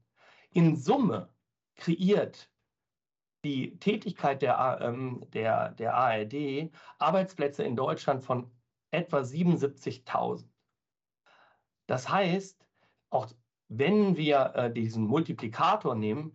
In 0.50 0.76
Summe 0.76 1.28
kreiert 1.76 2.50
die 3.44 3.78
Tätigkeit 3.78 4.42
der, 4.42 4.78
ähm, 4.80 5.24
der, 5.32 5.70
der 5.70 5.94
ARD 5.94 6.70
Arbeitsplätze 6.98 7.64
in 7.64 7.76
Deutschland 7.76 8.22
von 8.22 8.50
etwa 8.90 9.18
77.000. 9.20 10.44
Das 11.86 12.08
heißt, 12.08 12.64
auch 13.10 13.28
wenn 13.68 14.16
wir 14.16 14.52
äh, 14.54 14.72
diesen 14.72 15.04
Multiplikator 15.04 15.94
nehmen, 15.94 16.34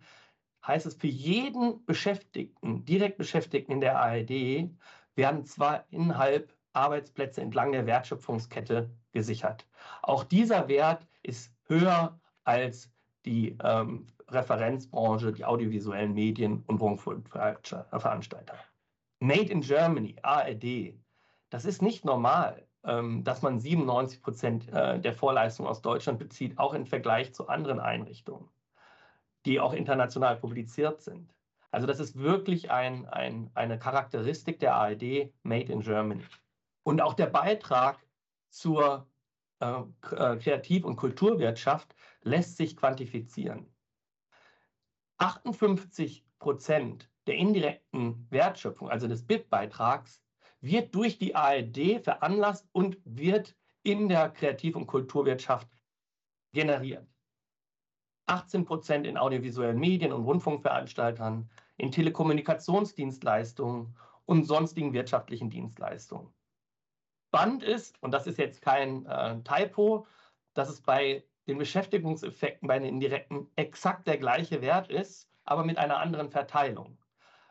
heißt 0.66 0.86
es 0.86 0.94
für 0.94 1.06
jeden 1.06 1.84
Beschäftigten, 1.86 2.84
direkt 2.84 3.16
Beschäftigten 3.16 3.72
in 3.72 3.80
der 3.80 3.98
ARD, 3.98 4.70
werden 5.14 5.44
zweieinhalb 5.44 6.57
Arbeitsplätze 6.72 7.40
entlang 7.40 7.72
der 7.72 7.86
Wertschöpfungskette 7.86 8.90
gesichert. 9.12 9.66
Auch 10.02 10.24
dieser 10.24 10.68
Wert 10.68 11.06
ist 11.22 11.52
höher 11.66 12.18
als 12.44 12.90
die 13.24 13.56
ähm, 13.62 14.06
Referenzbranche, 14.28 15.32
die 15.32 15.44
audiovisuellen 15.44 16.14
Medien 16.14 16.62
und 16.66 16.80
Rundfunkveranstalter. 16.80 18.54
Made 19.20 19.50
in 19.50 19.62
Germany, 19.62 20.16
ARD, 20.22 20.94
das 21.50 21.64
ist 21.64 21.82
nicht 21.82 22.04
normal, 22.04 22.66
ähm, 22.84 23.24
dass 23.24 23.42
man 23.42 23.58
97 23.58 24.22
Prozent 24.22 24.68
äh, 24.72 25.00
der 25.00 25.12
Vorleistung 25.12 25.66
aus 25.66 25.82
Deutschland 25.82 26.18
bezieht, 26.18 26.58
auch 26.58 26.74
im 26.74 26.86
Vergleich 26.86 27.34
zu 27.34 27.48
anderen 27.48 27.80
Einrichtungen, 27.80 28.48
die 29.44 29.60
auch 29.60 29.72
international 29.72 30.36
publiziert 30.36 31.02
sind. 31.02 31.34
Also 31.70 31.86
das 31.86 32.00
ist 32.00 32.18
wirklich 32.18 32.70
ein, 32.70 33.06
ein, 33.08 33.50
eine 33.54 33.78
Charakteristik 33.78 34.58
der 34.60 34.74
ARD, 34.74 35.32
Made 35.42 35.72
in 35.72 35.80
Germany. 35.80 36.24
Und 36.88 37.02
auch 37.02 37.12
der 37.12 37.26
Beitrag 37.26 38.02
zur 38.48 39.06
äh, 39.60 39.82
äh, 40.10 40.38
Kreativ- 40.38 40.86
und 40.86 40.96
Kulturwirtschaft 40.96 41.94
lässt 42.22 42.56
sich 42.56 42.78
quantifizieren. 42.78 43.70
58 45.18 46.24
Prozent 46.38 47.10
der 47.26 47.34
indirekten 47.34 48.26
Wertschöpfung, 48.30 48.88
also 48.88 49.06
des 49.06 49.26
BIP-Beitrags, 49.26 50.22
wird 50.62 50.94
durch 50.94 51.18
die 51.18 51.34
ARD 51.34 52.02
veranlasst 52.02 52.66
und 52.72 52.96
wird 53.04 53.54
in 53.82 54.08
der 54.08 54.30
Kreativ- 54.30 54.74
und 54.74 54.86
Kulturwirtschaft 54.86 55.68
generiert. 56.54 57.06
18 58.24 58.64
Prozent 58.64 59.06
in 59.06 59.18
audiovisuellen 59.18 59.78
Medien 59.78 60.14
und 60.14 60.24
Rundfunkveranstaltern, 60.24 61.50
in 61.76 61.92
Telekommunikationsdienstleistungen 61.92 63.94
und 64.24 64.44
sonstigen 64.44 64.94
wirtschaftlichen 64.94 65.50
Dienstleistungen. 65.50 66.32
Spannend 67.28 67.62
ist, 67.62 68.02
und 68.02 68.12
das 68.12 68.26
ist 68.26 68.38
jetzt 68.38 68.62
kein 68.62 69.04
äh, 69.04 69.42
Typo, 69.42 70.06
dass 70.54 70.70
es 70.70 70.80
bei 70.80 71.24
den 71.46 71.58
Beschäftigungseffekten 71.58 72.66
bei 72.66 72.78
den 72.78 72.88
indirekten 72.88 73.50
exakt 73.56 74.06
der 74.06 74.16
gleiche 74.16 74.62
Wert 74.62 74.90
ist, 74.90 75.28
aber 75.44 75.64
mit 75.64 75.76
einer 75.76 75.98
anderen 75.98 76.30
Verteilung. 76.30 76.98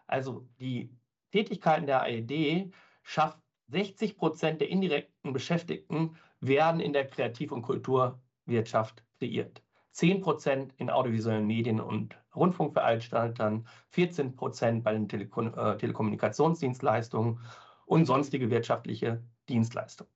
Also 0.07 0.47
die 0.59 0.95
Tätigkeiten 1.31 1.85
der 1.85 2.01
AED 2.01 2.73
schafft 3.03 3.39
60 3.67 4.17
Prozent 4.17 4.61
der 4.61 4.69
indirekten 4.69 5.31
Beschäftigten 5.31 6.17
werden 6.39 6.79
in 6.79 6.93
der 6.93 7.07
Kreativ- 7.07 7.51
und 7.51 7.61
Kulturwirtschaft 7.61 9.03
kreiert. 9.19 9.61
10 9.91 10.21
Prozent 10.21 10.73
in 10.77 10.89
audiovisuellen 10.89 11.45
Medien 11.45 11.79
und 11.79 12.17
Rundfunkveranstaltern, 12.35 13.67
14 13.89 14.35
Prozent 14.35 14.83
bei 14.83 14.93
den 14.93 15.07
Telekom 15.07 15.53
äh, 15.55 15.77
Telekommunikationsdienstleistungen 15.77 17.39
und 17.85 18.05
sonstige 18.05 18.49
wirtschaftliche 18.49 19.23
Dienstleistung. 19.47 20.07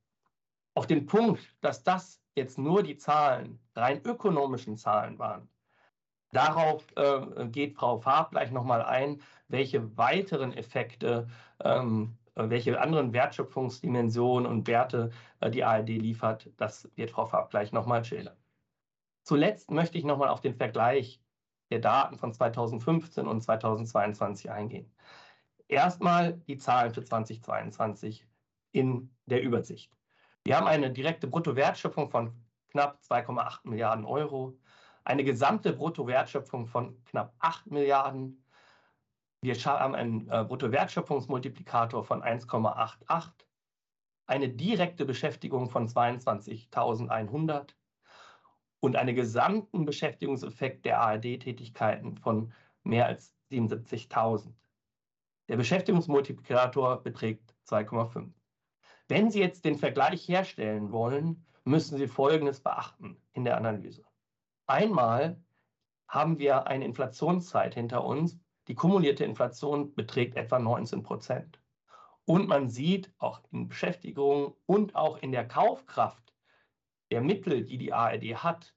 Auf 0.73 0.88
den 0.88 1.05
Punkt, 1.05 1.41
dass 1.61 1.84
das 1.84 2.21
jetzt 2.36 2.57
nur 2.57 2.84
die 2.84 2.97
Zahlen, 2.97 3.59
rein 3.75 4.01
ökonomischen 4.05 4.77
Zahlen 4.77 5.19
waren, 5.19 5.49
darauf 6.32 6.86
äh, 6.95 7.47
geht 7.47 7.75
Frau 7.75 7.99
Farb 7.99 8.32
gleich 8.32 8.51
nochmal 8.51 8.82
ein, 8.82 9.21
welche 9.47 9.97
weiteren 9.97 10.53
Effekte, 10.53 11.27
ähm, 11.63 12.17
welche 12.36 12.79
anderen 12.79 13.11
Wertschöpfungsdimensionen 13.13 14.49
und 14.49 14.67
Werte 14.67 15.11
äh, 15.41 15.51
die 15.51 15.63
ARD 15.63 15.89
liefert. 15.89 16.49
Das 16.57 16.89
wird 16.95 17.11
Frau 17.11 17.25
Farb 17.25 17.49
gleich 17.49 17.73
nochmal 17.73 18.05
schildern. 18.05 18.38
Zuletzt 19.23 19.71
möchte 19.71 19.97
ich 19.97 20.05
nochmal 20.05 20.29
auf 20.29 20.41
den 20.41 20.55
Vergleich 20.55 21.21
der 21.69 21.79
Daten 21.79 22.17
von 22.17 22.34
2015 22.34 23.27
und 23.27 23.41
2022 23.41 24.49
eingehen. 24.51 24.91
Erstmal 25.67 26.34
die 26.34 26.57
Zahlen 26.57 26.93
für 26.93 27.03
2022 27.03 28.25
in 28.72 29.13
der 29.26 29.41
Übersicht. 29.41 29.95
Wir 30.43 30.57
haben 30.57 30.67
eine 30.67 30.91
direkte 30.91 31.28
Bruttowertschöpfung 31.28 32.09
von 32.09 32.34
knapp 32.69 32.99
2,8 33.01 33.59
Milliarden 33.63 34.05
Euro, 34.05 34.57
eine 35.03 35.24
gesamte 35.24 35.74
Bruttowertschöpfung 35.74 36.67
von 36.67 37.03
knapp 37.05 37.34
8 37.39 37.69
Milliarden. 37.72 38.43
Wir 39.41 39.55
haben 39.55 39.95
einen 39.95 40.30
äh, 40.30 40.43
Bruttowertschöpfungsmultiplikator 40.43 42.03
von 42.03 42.24
1,88, 42.24 43.32
eine 44.28 44.49
direkte 44.49 45.05
Beschäftigung 45.05 45.69
von 45.69 45.88
22.100 45.88 47.74
und 48.80 48.95
einen 48.95 49.15
gesamten 49.15 49.86
Beschäftigungseffekt 49.86 50.86
der 50.86 50.99
ARD-Tätigkeiten 51.01 52.17
von 52.17 52.53
mehr 52.84 53.05
als 53.05 53.36
77.000. 53.51 54.53
Der 55.49 55.57
Beschäftigungsmultiplikator 55.57 57.03
beträgt 57.03 57.53
2,5. 57.67 58.32
Wenn 59.12 59.30
Sie 59.30 59.41
jetzt 59.41 59.66
den 59.66 59.76
Vergleich 59.76 60.26
herstellen 60.30 60.93
wollen, 60.93 61.45
müssen 61.66 61.97
Sie 61.97 62.07
Folgendes 62.07 62.62
beachten 62.62 63.18
in 63.34 63.43
der 63.43 63.57
Analyse. 63.57 64.05
Einmal 64.68 65.38
haben 66.07 66.39
wir 66.39 66.68
eine 66.68 66.86
Inflationszeit 66.86 67.74
hinter 67.74 68.05
uns. 68.05 68.39
Die 68.70 68.74
kumulierte 68.74 69.26
Inflation 69.26 69.93
beträgt 69.95 70.38
etwa 70.38 70.59
19 70.59 71.03
Prozent. 71.03 71.59
Und 72.24 72.47
man 72.47 72.70
sieht 72.70 73.12
auch 73.18 73.41
in 73.51 73.68
Beschäftigung 73.68 74.55
und 74.66 74.95
auch 74.95 75.18
in 75.18 75.34
der 75.34 75.45
Kaufkraft 75.45 76.34
der 77.12 77.20
Mittel, 77.20 77.66
die 77.66 77.78
die 77.78 77.91
ARD 77.91 78.41
hat, 78.41 78.74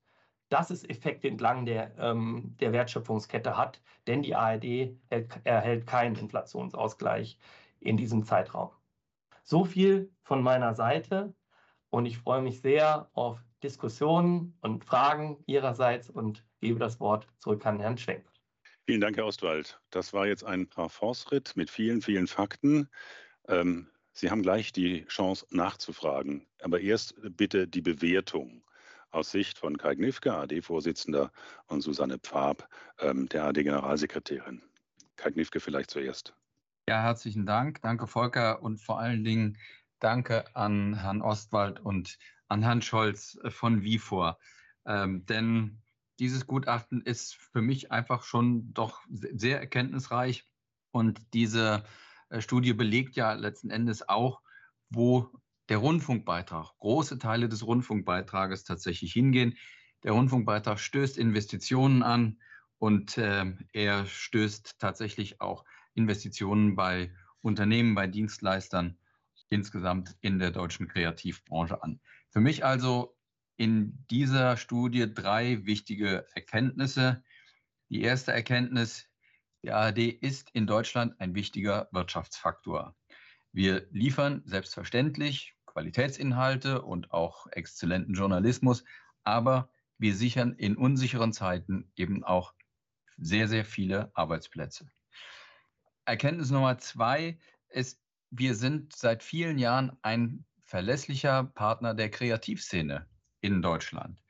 dass 0.48 0.70
es 0.70 0.82
Effekte 0.82 1.28
entlang 1.28 1.64
der, 1.64 1.96
ähm, 1.96 2.56
der 2.58 2.72
Wertschöpfungskette 2.72 3.56
hat, 3.56 3.80
denn 4.08 4.22
die 4.22 4.34
ARD 4.34 4.98
erhält 5.44 5.86
keinen 5.86 6.16
Inflationsausgleich 6.16 7.38
in 7.78 7.96
diesem 7.96 8.24
Zeitraum. 8.24 8.72
So 9.46 9.66
viel 9.66 10.10
von 10.22 10.42
meiner 10.42 10.74
Seite 10.74 11.34
und 11.90 12.06
ich 12.06 12.16
freue 12.16 12.40
mich 12.40 12.62
sehr 12.62 13.10
auf 13.12 13.38
Diskussionen 13.62 14.56
und 14.62 14.86
Fragen 14.86 15.44
Ihrerseits 15.46 16.08
und 16.08 16.46
gebe 16.60 16.78
das 16.78 16.98
Wort 16.98 17.28
zurück 17.38 17.64
an 17.66 17.78
Herrn 17.78 17.98
Schwenk. 17.98 18.24
Vielen 18.86 19.02
Dank, 19.02 19.18
Herr 19.18 19.26
Ostwald. 19.26 19.78
Das 19.90 20.14
war 20.14 20.26
jetzt 20.26 20.44
ein 20.44 20.66
Parforce-Ritt 20.66 21.56
mit 21.56 21.68
vielen, 21.68 22.00
vielen 22.00 22.26
Fakten. 22.26 22.88
Ähm, 23.46 23.90
Sie 24.12 24.30
haben 24.30 24.42
gleich 24.42 24.72
die 24.72 25.04
Chance 25.06 25.46
nachzufragen, 25.50 26.46
aber 26.62 26.80
erst 26.80 27.14
bitte 27.36 27.68
die 27.68 27.82
Bewertung 27.82 28.64
aus 29.10 29.30
Sicht 29.30 29.58
von 29.58 29.76
Kai 29.76 29.94
Gnifke, 29.94 30.32
AD-Vorsitzender, 30.32 31.30
und 31.66 31.82
Susanne 31.82 32.18
Pfab, 32.18 32.66
ähm, 32.98 33.28
der 33.28 33.44
AD-Generalsekretärin. 33.44 34.62
Kai 35.16 35.32
Gnifke 35.32 35.60
vielleicht 35.60 35.90
zuerst. 35.90 36.34
Ja, 36.86 37.00
herzlichen 37.02 37.46
Dank. 37.46 37.80
Danke, 37.80 38.06
Volker. 38.06 38.62
Und 38.62 38.78
vor 38.78 38.98
allen 39.00 39.24
Dingen 39.24 39.56
danke 40.00 40.54
an 40.54 40.94
Herrn 40.94 41.22
Ostwald 41.22 41.80
und 41.80 42.18
an 42.48 42.62
Herrn 42.62 42.82
Scholz 42.82 43.38
äh, 43.42 43.50
von 43.50 43.82
Vifor. 43.82 44.38
Ähm, 44.84 45.24
denn 45.24 45.82
dieses 46.18 46.46
Gutachten 46.46 47.00
ist 47.00 47.36
für 47.36 47.62
mich 47.62 47.90
einfach 47.90 48.22
schon 48.24 48.74
doch 48.74 49.00
sehr 49.08 49.60
erkenntnisreich. 49.60 50.46
Und 50.90 51.32
diese 51.32 51.84
äh, 52.28 52.42
Studie 52.42 52.74
belegt 52.74 53.16
ja 53.16 53.32
letzten 53.32 53.70
Endes 53.70 54.06
auch, 54.06 54.42
wo 54.90 55.30
der 55.70 55.78
Rundfunkbeitrag, 55.78 56.76
große 56.80 57.18
Teile 57.18 57.48
des 57.48 57.66
Rundfunkbeitrages 57.66 58.64
tatsächlich 58.64 59.14
hingehen. 59.14 59.56
Der 60.02 60.12
Rundfunkbeitrag 60.12 60.78
stößt 60.78 61.16
Investitionen 61.16 62.02
an 62.02 62.42
und 62.76 63.16
äh, 63.16 63.46
er 63.72 64.04
stößt 64.04 64.78
tatsächlich 64.78 65.40
auch 65.40 65.64
Investitionen 65.94 66.76
bei 66.76 67.12
Unternehmen, 67.40 67.94
bei 67.94 68.06
Dienstleistern 68.06 68.98
insgesamt 69.48 70.16
in 70.20 70.38
der 70.38 70.50
deutschen 70.50 70.88
Kreativbranche 70.88 71.82
an. 71.82 72.00
Für 72.30 72.40
mich 72.40 72.64
also 72.64 73.16
in 73.56 74.04
dieser 74.10 74.56
Studie 74.56 75.12
drei 75.12 75.64
wichtige 75.64 76.26
Erkenntnisse. 76.34 77.22
Die 77.88 78.02
erste 78.02 78.32
Erkenntnis, 78.32 79.08
die 79.62 79.70
ARD 79.70 79.98
ist 79.98 80.50
in 80.52 80.66
Deutschland 80.66 81.20
ein 81.20 81.34
wichtiger 81.34 81.88
Wirtschaftsfaktor. 81.92 82.96
Wir 83.52 83.86
liefern 83.90 84.42
selbstverständlich 84.44 85.54
Qualitätsinhalte 85.66 86.82
und 86.82 87.12
auch 87.12 87.46
exzellenten 87.48 88.14
Journalismus, 88.14 88.84
aber 89.22 89.70
wir 89.98 90.14
sichern 90.14 90.54
in 90.54 90.76
unsicheren 90.76 91.32
Zeiten 91.32 91.90
eben 91.94 92.24
auch 92.24 92.54
sehr, 93.16 93.46
sehr 93.46 93.64
viele 93.64 94.10
Arbeitsplätze. 94.14 94.88
Erkenntnis 96.04 96.50
Nummer 96.50 96.78
zwei 96.78 97.38
ist, 97.68 98.00
wir 98.30 98.54
sind 98.54 98.94
seit 98.94 99.22
vielen 99.22 99.58
Jahren 99.58 99.96
ein 100.02 100.44
verlässlicher 100.64 101.44
Partner 101.44 101.94
der 101.94 102.10
Kreativszene 102.10 103.06
in 103.40 103.62
Deutschland. 103.62 104.22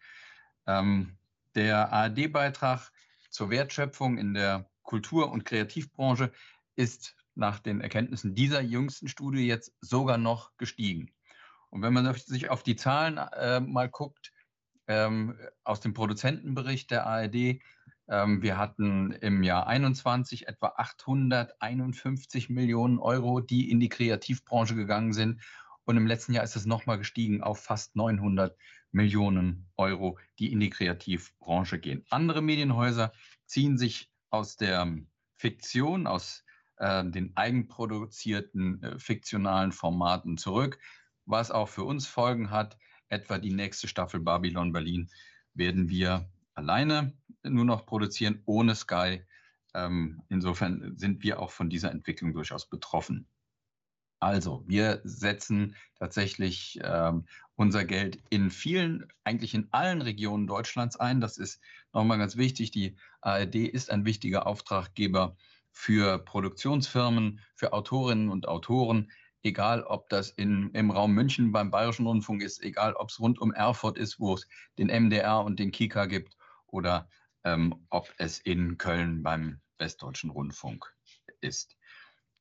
Ähm, 0.66 1.16
der 1.54 1.92
ARD-Beitrag 1.92 2.90
zur 3.30 3.50
Wertschöpfung 3.50 4.18
in 4.18 4.34
der 4.34 4.68
Kultur- 4.82 5.30
und 5.30 5.44
Kreativbranche 5.44 6.32
ist 6.76 7.16
nach 7.34 7.58
den 7.58 7.80
Erkenntnissen 7.80 8.34
dieser 8.34 8.60
jüngsten 8.60 9.08
Studie 9.08 9.46
jetzt 9.46 9.72
sogar 9.80 10.18
noch 10.18 10.56
gestiegen. 10.56 11.12
Und 11.70 11.82
wenn 11.82 11.92
man 11.92 12.14
sich 12.14 12.50
auf 12.50 12.62
die 12.62 12.76
Zahlen 12.76 13.18
äh, 13.18 13.60
mal 13.60 13.88
guckt, 13.88 14.32
ähm, 14.86 15.38
aus 15.64 15.80
dem 15.80 15.94
Produzentenbericht 15.94 16.90
der 16.90 17.06
ARD, 17.06 17.60
wir 18.06 18.58
hatten 18.58 19.12
im 19.12 19.42
Jahr 19.42 19.66
21 19.66 20.46
etwa 20.46 20.74
851 20.76 22.50
Millionen 22.50 22.98
Euro, 22.98 23.40
die 23.40 23.70
in 23.70 23.80
die 23.80 23.88
Kreativbranche 23.88 24.74
gegangen 24.74 25.14
sind. 25.14 25.40
Und 25.84 25.96
im 25.96 26.06
letzten 26.06 26.32
Jahr 26.32 26.44
ist 26.44 26.56
es 26.56 26.66
nochmal 26.66 26.98
gestiegen 26.98 27.42
auf 27.42 27.62
fast 27.62 27.96
900 27.96 28.56
Millionen 28.92 29.66
Euro, 29.76 30.18
die 30.38 30.52
in 30.52 30.60
die 30.60 30.70
Kreativbranche 30.70 31.78
gehen. 31.78 32.04
Andere 32.10 32.42
Medienhäuser 32.42 33.12
ziehen 33.46 33.76
sich 33.76 34.10
aus 34.30 34.56
der 34.56 34.96
Fiktion, 35.36 36.06
aus 36.06 36.44
äh, 36.76 37.04
den 37.04 37.36
eigenproduzierten 37.36 38.82
äh, 38.82 38.98
fiktionalen 38.98 39.72
Formaten 39.72 40.38
zurück, 40.38 40.78
was 41.26 41.50
auch 41.50 41.68
für 41.68 41.84
uns 41.84 42.06
Folgen 42.06 42.50
hat. 42.50 42.78
Etwa 43.08 43.38
die 43.38 43.52
nächste 43.52 43.88
Staffel 43.88 44.20
Babylon 44.20 44.72
Berlin 44.72 45.10
werden 45.52 45.88
wir 45.88 46.30
alleine 46.54 47.12
nur 47.44 47.64
noch 47.64 47.86
produzieren, 47.86 48.42
ohne 48.46 48.74
Sky. 48.74 49.22
Ähm, 49.74 50.22
insofern 50.28 50.96
sind 50.96 51.22
wir 51.22 51.40
auch 51.40 51.50
von 51.50 51.68
dieser 51.68 51.90
Entwicklung 51.90 52.32
durchaus 52.32 52.68
betroffen. 52.68 53.26
Also, 54.20 54.64
wir 54.66 55.00
setzen 55.04 55.76
tatsächlich 55.98 56.78
ähm, 56.82 57.26
unser 57.56 57.84
Geld 57.84 58.18
in 58.30 58.50
vielen, 58.50 59.06
eigentlich 59.24 59.54
in 59.54 59.68
allen 59.70 60.00
Regionen 60.00 60.46
Deutschlands 60.46 60.96
ein. 60.96 61.20
Das 61.20 61.36
ist 61.36 61.60
nochmal 61.92 62.18
ganz 62.18 62.36
wichtig. 62.36 62.70
Die 62.70 62.96
ARD 63.20 63.56
ist 63.56 63.90
ein 63.90 64.06
wichtiger 64.06 64.46
Auftraggeber 64.46 65.36
für 65.72 66.18
Produktionsfirmen, 66.18 67.40
für 67.54 67.72
Autorinnen 67.72 68.30
und 68.30 68.48
Autoren, 68.48 69.10
egal 69.42 69.82
ob 69.82 70.08
das 70.08 70.30
in, 70.30 70.70
im 70.70 70.90
Raum 70.90 71.12
München 71.12 71.52
beim 71.52 71.70
Bayerischen 71.70 72.06
Rundfunk 72.06 72.42
ist, 72.42 72.62
egal 72.62 72.94
ob 72.94 73.10
es 73.10 73.20
rund 73.20 73.38
um 73.40 73.52
Erfurt 73.52 73.98
ist, 73.98 74.18
wo 74.18 74.34
es 74.34 74.46
den 74.78 74.86
MDR 74.86 75.44
und 75.44 75.58
den 75.58 75.70
Kika 75.70 76.06
gibt, 76.06 76.36
oder 76.74 77.08
ähm, 77.44 77.86
ob 77.90 78.12
es 78.18 78.38
in 78.38 78.78
Köln 78.78 79.22
beim 79.22 79.60
Westdeutschen 79.78 80.30
Rundfunk 80.30 80.92
ist. 81.40 81.76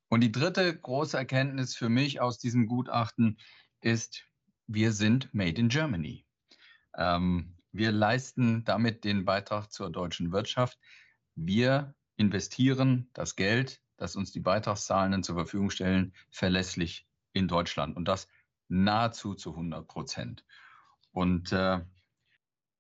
Und 0.10 0.22
die 0.22 0.32
dritte 0.32 0.78
große 0.78 1.18
Erkenntnis 1.18 1.76
für 1.76 1.89
mich 1.89 2.22
aus 2.22 2.38
diesem 2.38 2.68
Gutachten 2.68 3.38
ist, 3.82 4.24
wir 4.68 4.91
sind 4.91 5.34
Made 5.34 5.60
in 5.60 5.70
Germany. 5.70 6.26
Ähm, 6.95 7.58
wir 7.72 7.91
leisten 7.91 8.64
damit 8.64 9.04
den 9.04 9.26
Beitrag 9.26 9.72
zur 9.72 9.89
deutschen 9.89 10.32
Wirtschaft. 10.32 10.80
Wir 11.36 11.95
investieren 12.16 13.10
das 13.14 13.36
Geld, 13.36 13.82
das 13.97 14.16
uns 14.16 14.32
die 14.32 14.39
Beitragszahlenden 14.39 15.24
zur 15.24 15.36
Verfügung 15.36 15.72
stellen, 15.72 16.14
verlässlich 16.30 17.08
in 17.34 17.47
Deutschland 17.47 17.97
und 17.97 18.08
das 18.08 18.28
nahezu 18.68 19.34
zu 19.34 19.51
100 19.51 19.88
Prozent. 19.88 20.45
Und 21.12 21.51
äh, 21.51 21.82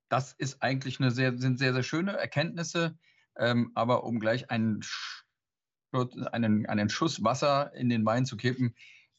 das 0.09 0.33
ist 0.33 0.61
eigentlich 0.61 0.99
eine 0.99 1.11
sehr, 1.11 1.37
sind 1.37 1.57
sehr, 1.57 1.73
sehr 1.73 1.83
schöne 1.83 2.13
Erkenntnisse, 2.17 2.97
ähm, 3.37 3.71
aber 3.75 4.03
um 4.03 4.19
gleich 4.19 4.51
einen 4.51 4.81
einen, 6.31 6.65
einen 6.65 6.89
Schuss 6.89 7.23
Wasser 7.23 7.73
in 7.75 7.89
den 7.89 8.05
Wein 8.05 8.25
zu 8.25 8.35
kippen. 8.35 8.75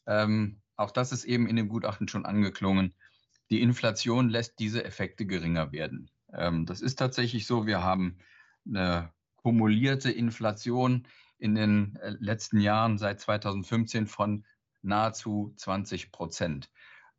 Ähm, 0.07 0.61
auch 0.75 0.91
das 0.91 1.11
ist 1.11 1.23
eben 1.23 1.47
in 1.47 1.55
dem 1.55 1.69
Gutachten 1.69 2.07
schon 2.07 2.25
angeklungen. 2.25 2.93
Die 3.49 3.61
Inflation 3.61 4.29
lässt 4.29 4.59
diese 4.59 4.83
Effekte 4.83 5.25
geringer 5.25 5.71
werden. 5.71 6.09
Ähm, 6.33 6.65
das 6.65 6.81
ist 6.81 6.97
tatsächlich 6.97 7.47
so. 7.47 7.65
Wir 7.65 7.81
haben 7.83 8.17
eine 8.67 9.13
kumulierte 9.37 10.11
Inflation 10.11 11.07
in 11.37 11.55
den 11.55 11.95
äh, 11.97 12.15
letzten 12.19 12.59
Jahren 12.59 12.97
seit 12.97 13.19
2015 13.19 14.07
von 14.07 14.45
nahezu 14.81 15.53
20 15.57 16.11
Prozent, 16.11 16.69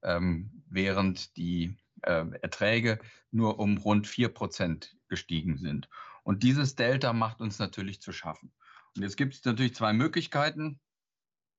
ähm, 0.02 0.62
während 0.68 1.36
die 1.36 1.76
Erträge 2.02 2.98
nur 3.30 3.58
um 3.58 3.78
rund 3.78 4.06
4 4.06 4.28
Prozent 4.28 4.96
gestiegen 5.08 5.58
sind. 5.58 5.88
Und 6.22 6.42
dieses 6.42 6.74
Delta 6.74 7.12
macht 7.12 7.40
uns 7.40 7.58
natürlich 7.58 8.00
zu 8.00 8.12
schaffen. 8.12 8.52
Und 8.96 9.02
jetzt 9.02 9.16
gibt 9.16 9.34
es 9.34 9.44
natürlich 9.44 9.74
zwei 9.74 9.92
Möglichkeiten. 9.92 10.80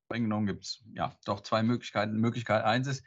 Streng 0.06 0.24
genommen 0.24 0.48
gibt 0.48 0.64
es 0.64 0.84
ja 0.94 1.16
doch 1.26 1.42
zwei 1.42 1.64
Möglichkeiten. 1.64 2.18
Möglichkeit 2.18 2.64
eins 2.64 2.88
ist, 2.88 3.04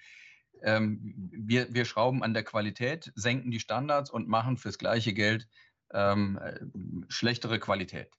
ähm, 0.63 1.15
wir, 1.33 1.73
wir 1.73 1.85
schrauben 1.85 2.23
an 2.23 2.35
der 2.35 2.45
Qualität, 2.45 3.13
senken 3.15 3.51
die 3.51 3.61
Standards 3.61 4.11
und 4.11 4.29
machen 4.29 4.57
fürs 4.57 4.79
gleiche 4.79 5.13
Geld 5.13 5.49
ähm, 5.93 6.39
äh, 6.39 6.61
schlechtere 7.09 7.59
Qualität. 7.59 8.11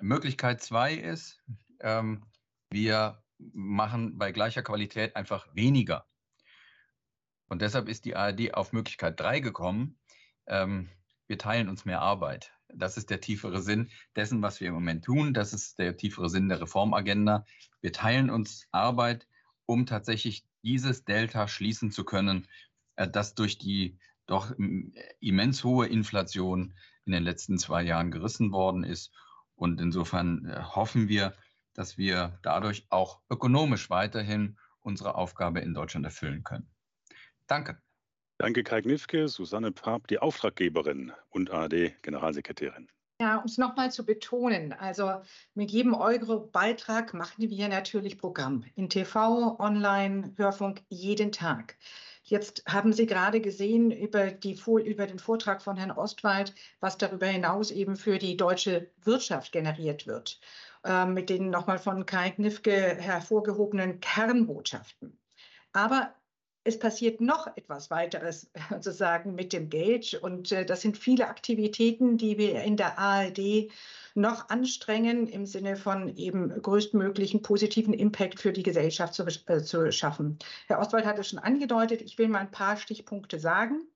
Möglichkeit 0.00 0.62
zwei 0.62 0.94
ist, 0.94 1.42
ähm, 1.80 2.24
wir 2.70 3.22
machen 3.38 4.18
bei 4.18 4.32
gleicher 4.32 4.62
Qualität 4.62 5.16
einfach 5.16 5.46
weniger. 5.54 6.06
Und 7.54 7.62
deshalb 7.62 7.88
ist 7.88 8.04
die 8.04 8.16
ARD 8.16 8.52
auf 8.54 8.72
Möglichkeit 8.72 9.20
drei 9.20 9.38
gekommen. 9.38 9.96
Ähm, 10.48 10.88
wir 11.28 11.38
teilen 11.38 11.68
uns 11.68 11.84
mehr 11.84 12.00
Arbeit. 12.00 12.50
Das 12.74 12.96
ist 12.96 13.10
der 13.10 13.20
tiefere 13.20 13.62
Sinn 13.62 13.92
dessen, 14.16 14.42
was 14.42 14.60
wir 14.60 14.66
im 14.66 14.74
Moment 14.74 15.04
tun. 15.04 15.32
Das 15.34 15.52
ist 15.52 15.78
der 15.78 15.96
tiefere 15.96 16.28
Sinn 16.28 16.48
der 16.48 16.60
Reformagenda. 16.60 17.46
Wir 17.80 17.92
teilen 17.92 18.28
uns 18.28 18.66
Arbeit, 18.72 19.28
um 19.66 19.86
tatsächlich 19.86 20.44
dieses 20.64 21.04
Delta 21.04 21.46
schließen 21.46 21.92
zu 21.92 22.02
können, 22.02 22.48
äh, 22.96 23.08
das 23.08 23.36
durch 23.36 23.56
die 23.56 24.00
doch 24.26 24.52
immens 25.20 25.62
hohe 25.62 25.86
Inflation 25.86 26.74
in 27.04 27.12
den 27.12 27.22
letzten 27.22 27.56
zwei 27.56 27.84
Jahren 27.84 28.10
gerissen 28.10 28.50
worden 28.50 28.82
ist. 28.82 29.12
Und 29.54 29.80
insofern 29.80 30.44
äh, 30.46 30.60
hoffen 30.60 31.06
wir, 31.06 31.36
dass 31.72 31.98
wir 31.98 32.36
dadurch 32.42 32.84
auch 32.90 33.20
ökonomisch 33.30 33.90
weiterhin 33.90 34.58
unsere 34.80 35.14
Aufgabe 35.14 35.60
in 35.60 35.72
Deutschland 35.72 36.04
erfüllen 36.04 36.42
können. 36.42 36.73
Danke. 37.46 37.80
Danke, 38.38 38.64
Kai 38.64 38.82
Knifke, 38.82 39.28
Susanne 39.28 39.70
Paap, 39.70 40.08
die 40.08 40.18
Auftraggeberin 40.18 41.12
und 41.30 41.50
ARD-Generalsekretärin. 41.50 42.88
Ja, 43.20 43.38
um 43.38 43.44
es 43.44 43.58
nochmal 43.58 43.92
zu 43.92 44.04
betonen, 44.04 44.72
also 44.72 45.22
mit 45.54 45.70
jedem 45.70 45.94
Euro-Beitrag 45.94 47.14
machen 47.14 47.48
wir 47.48 47.68
natürlich 47.68 48.18
Programm 48.18 48.64
in 48.74 48.90
TV, 48.90 49.56
Online, 49.60 50.34
Hörfunk 50.36 50.82
jeden 50.88 51.30
Tag. 51.30 51.76
Jetzt 52.24 52.64
haben 52.66 52.92
Sie 52.92 53.06
gerade 53.06 53.40
gesehen 53.40 53.92
über, 53.92 54.32
die, 54.32 54.58
über 54.84 55.06
den 55.06 55.20
Vortrag 55.20 55.62
von 55.62 55.76
Herrn 55.76 55.92
Ostwald, 55.92 56.54
was 56.80 56.98
darüber 56.98 57.26
hinaus 57.26 57.70
eben 57.70 57.96
für 57.96 58.18
die 58.18 58.36
deutsche 58.36 58.90
Wirtschaft 59.04 59.52
generiert 59.52 60.08
wird, 60.08 60.40
äh, 60.84 61.06
mit 61.06 61.30
den 61.30 61.50
nochmal 61.50 61.78
von 61.78 62.06
Kai 62.06 62.30
Knifke 62.30 62.96
hervorgehobenen 62.96 64.00
Kernbotschaften. 64.00 65.20
Aber 65.72 66.14
es 66.64 66.78
passiert 66.78 67.20
noch 67.20 67.46
etwas 67.56 67.90
weiteres 67.90 68.50
sozusagen 68.70 69.34
mit 69.34 69.52
dem 69.52 69.68
Geld. 69.68 70.14
Und 70.14 70.50
äh, 70.50 70.64
das 70.64 70.80
sind 70.80 70.98
viele 70.98 71.28
Aktivitäten, 71.28 72.16
die 72.16 72.38
wir 72.38 72.62
in 72.62 72.76
der 72.76 72.98
ARD 72.98 73.70
noch 74.14 74.48
anstrengen, 74.48 75.28
im 75.28 75.44
Sinne 75.44 75.76
von 75.76 76.16
eben 76.16 76.50
größtmöglichen 76.62 77.42
positiven 77.42 77.92
Impact 77.92 78.40
für 78.40 78.52
die 78.52 78.62
Gesellschaft 78.62 79.14
zu, 79.14 79.24
äh, 79.24 79.62
zu 79.62 79.92
schaffen. 79.92 80.38
Herr 80.66 80.80
Ostwald 80.80 81.04
hat 81.04 81.18
es 81.18 81.28
schon 81.28 81.38
angedeutet. 81.38 82.00
Ich 82.00 82.16
will 82.18 82.28
mal 82.28 82.40
ein 82.40 82.50
paar 82.50 82.76
Stichpunkte 82.76 83.38
sagen 83.38 83.86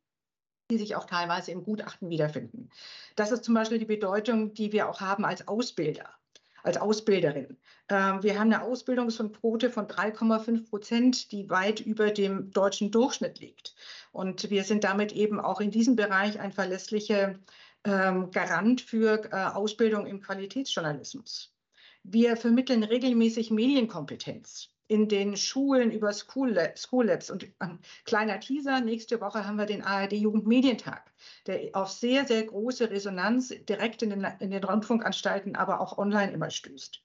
die 0.71 0.77
sich 0.77 0.97
auch 0.97 1.07
teilweise 1.07 1.51
im 1.51 1.65
Gutachten 1.65 2.11
wiederfinden. 2.11 2.69
Das 3.17 3.33
ist 3.33 3.45
zum 3.45 3.55
Beispiel 3.55 3.79
die 3.79 3.87
Bedeutung, 3.87 4.53
die 4.53 4.71
wir 4.71 4.91
auch 4.91 5.01
haben 5.01 5.25
als 5.25 5.49
Ausbilder 5.49 6.18
als 6.63 6.77
Ausbilderin. 6.77 7.57
Ähm, 7.89 8.23
wir 8.23 8.39
haben 8.39 8.53
eine 8.53 8.63
Ausbildungsquote 8.63 9.71
von 9.71 9.87
3,5 9.87 10.69
Prozent, 10.69 11.33
die 11.33 11.49
weit 11.51 11.81
über 11.81 12.11
dem 12.11 12.51
deutschen 12.51 12.91
Durchschnitt 12.91 13.41
liegt. 13.41 13.75
Und 14.13 14.51
wir 14.51 14.65
sind 14.65 14.85
damit 14.85 15.13
eben 15.13 15.41
auch 15.41 15.61
in 15.61 15.71
diesem 15.71 15.97
Bereich 15.97 16.39
ein 16.41 16.53
verlässlicher 16.53 17.39
ähm, 17.85 18.31
Garant 18.31 18.81
für 18.81 19.25
äh, 19.33 19.37
Ausbildung 19.37 20.07
im 20.07 20.21
Qualitätsjournalismus. 20.21 21.55
Wir 22.03 22.37
vermitteln 22.37 22.85
regelmäßig 22.85 23.51
Medienkompetenz 23.51 24.71
in 24.89 25.09
den 25.09 25.37
Schulen 25.37 25.93
über 25.93 26.13
School, 26.13 26.51
Lab, 26.51 26.79
School 26.79 27.07
Labs. 27.07 27.31
Und 27.31 27.47
ein 27.59 27.79
kleiner 28.05 28.41
Teaser, 28.41 28.81
nächste 28.81 29.21
Woche 29.21 29.47
haben 29.47 29.57
wir 29.57 29.67
den 29.67 29.83
ARD 29.83 30.15
Jugendmedientag, 30.15 31.13
der 31.47 31.71
auf 31.75 31.91
sehr, 31.91 32.27
sehr 32.27 32.43
große 32.45 32.91
Resonanz 32.91 33.55
direkt 33.69 34.03
in 34.03 34.11
den, 34.11 34.27
in 34.41 34.51
den 34.51 34.65
Rundfunkanstalten, 34.65 35.57
aber 35.57 35.81
auch 35.81 35.99
online 35.99 36.33
immer 36.33 36.51
stößt. 36.51 37.03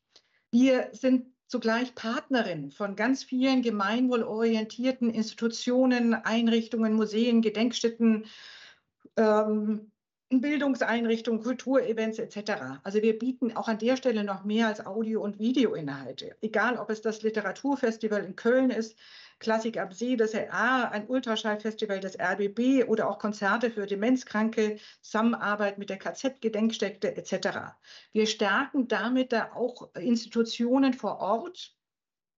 Wir 0.52 0.90
sind 0.94 1.28
zugleich 1.48 1.94
Partnerin 1.94 2.72
von 2.72 2.96
ganz 2.96 3.24
vielen 3.24 3.62
gemeinwohlorientierten 3.62 5.10
Institutionen, 5.10 6.14
Einrichtungen, 6.14 6.94
Museen, 6.94 7.42
Gedenkstätten, 7.42 8.26
ähm, 9.18 9.92
Bildungseinrichtungen, 10.42 11.42
Kulturevents 11.42 12.20
etc. 12.20 12.80
Also 12.84 13.02
wir 13.02 13.18
bieten 13.18 13.56
auch 13.56 13.68
an 13.68 13.80
der 13.80 13.98
Stelle 13.98 14.24
noch 14.24 14.44
mehr 14.44 14.68
als 14.68 14.86
Audio- 14.86 15.22
und 15.22 15.40
Videoinhalte. 15.40 16.36
Egal, 16.42 16.78
ob 16.78 16.90
es 16.90 17.02
das 17.02 17.22
Literaturfestival 17.22 18.24
in 18.24 18.36
Köln 18.36 18.70
ist, 18.70 18.98
Klassik 19.40 19.78
ab 19.78 19.94
See 19.94 20.16
des 20.16 20.34
RA, 20.34 20.86
ein 20.86 21.08
Ultraschallfestival 21.08 22.00
des 22.00 22.18
RBB 22.18 22.88
oder 22.88 23.10
auch 23.10 23.20
Konzerte 23.20 23.72
für 23.72 23.86
Demenzkranke, 23.86 24.78
Zusammenarbeit 25.02 25.78
mit 25.78 25.90
der 25.90 25.98
KZ-Gedenkstätte 25.98 27.16
etc. 27.18 27.76
Wir 28.14 28.26
stärken 28.26 28.88
damit 28.88 29.34
da 29.34 29.52
auch 29.54 29.94
Institutionen 29.96 30.94
vor 30.94 31.20
Ort, 31.20 31.76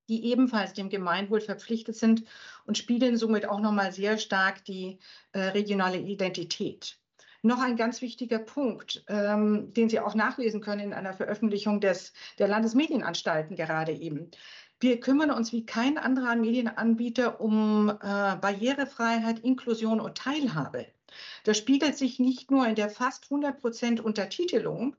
die 0.09 0.25
ebenfalls 0.25 0.73
dem 0.73 0.89
Gemeinwohl 0.89 1.41
verpflichtet 1.41 1.95
sind 1.95 2.23
und 2.65 2.77
spiegeln 2.77 3.17
somit 3.17 3.47
auch 3.47 3.59
nochmal 3.59 3.91
sehr 3.91 4.17
stark 4.17 4.63
die 4.65 4.99
äh, 5.31 5.39
regionale 5.39 5.97
Identität. 5.97 6.99
Noch 7.45 7.61
ein 7.61 7.75
ganz 7.75 8.01
wichtiger 8.01 8.39
Punkt, 8.39 9.05
ähm, 9.07 9.71
den 9.75 9.87
Sie 9.87 9.99
auch 9.99 10.15
nachlesen 10.15 10.61
können 10.61 10.81
in 10.81 10.93
einer 10.93 11.13
Veröffentlichung 11.13 11.79
des, 11.79 12.11
der 12.39 12.47
Landesmedienanstalten 12.47 13.55
gerade 13.55 13.91
eben. 13.91 14.31
Wir 14.79 14.99
kümmern 14.99 15.29
uns 15.29 15.51
wie 15.51 15.63
kein 15.63 15.99
anderer 15.99 16.35
Medienanbieter 16.35 17.39
um 17.39 17.89
äh, 17.89 17.93
Barrierefreiheit, 18.01 19.41
Inklusion 19.41 19.99
und 19.99 20.17
Teilhabe. 20.17 20.87
Das 21.43 21.59
spiegelt 21.59 21.95
sich 21.95 22.17
nicht 22.17 22.49
nur 22.49 22.65
in 22.65 22.73
der 22.73 22.89
fast 22.89 23.25
100 23.25 23.61
Prozent 23.61 24.01
Untertitelung 24.01 24.95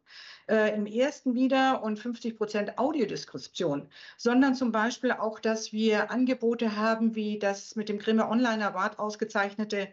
äh, 0.49 0.72
im 0.72 0.86
ersten 0.86 1.34
wieder 1.34 1.82
und 1.82 1.99
50 1.99 2.36
Prozent 2.38 2.78
Audiodeskription, 2.78 3.88
sondern 4.16 4.55
zum 4.55 4.70
Beispiel 4.70 5.11
auch, 5.11 5.40
dass 5.40 5.72
wir 5.72 6.12
Angebote 6.12 6.76
haben, 6.76 7.16
wie 7.16 7.40
das 7.40 7.74
mit 7.74 7.88
dem 7.88 7.99
Grimme 7.99 8.28
Online 8.28 8.64
Award 8.68 9.01
ausgezeichnete 9.01 9.88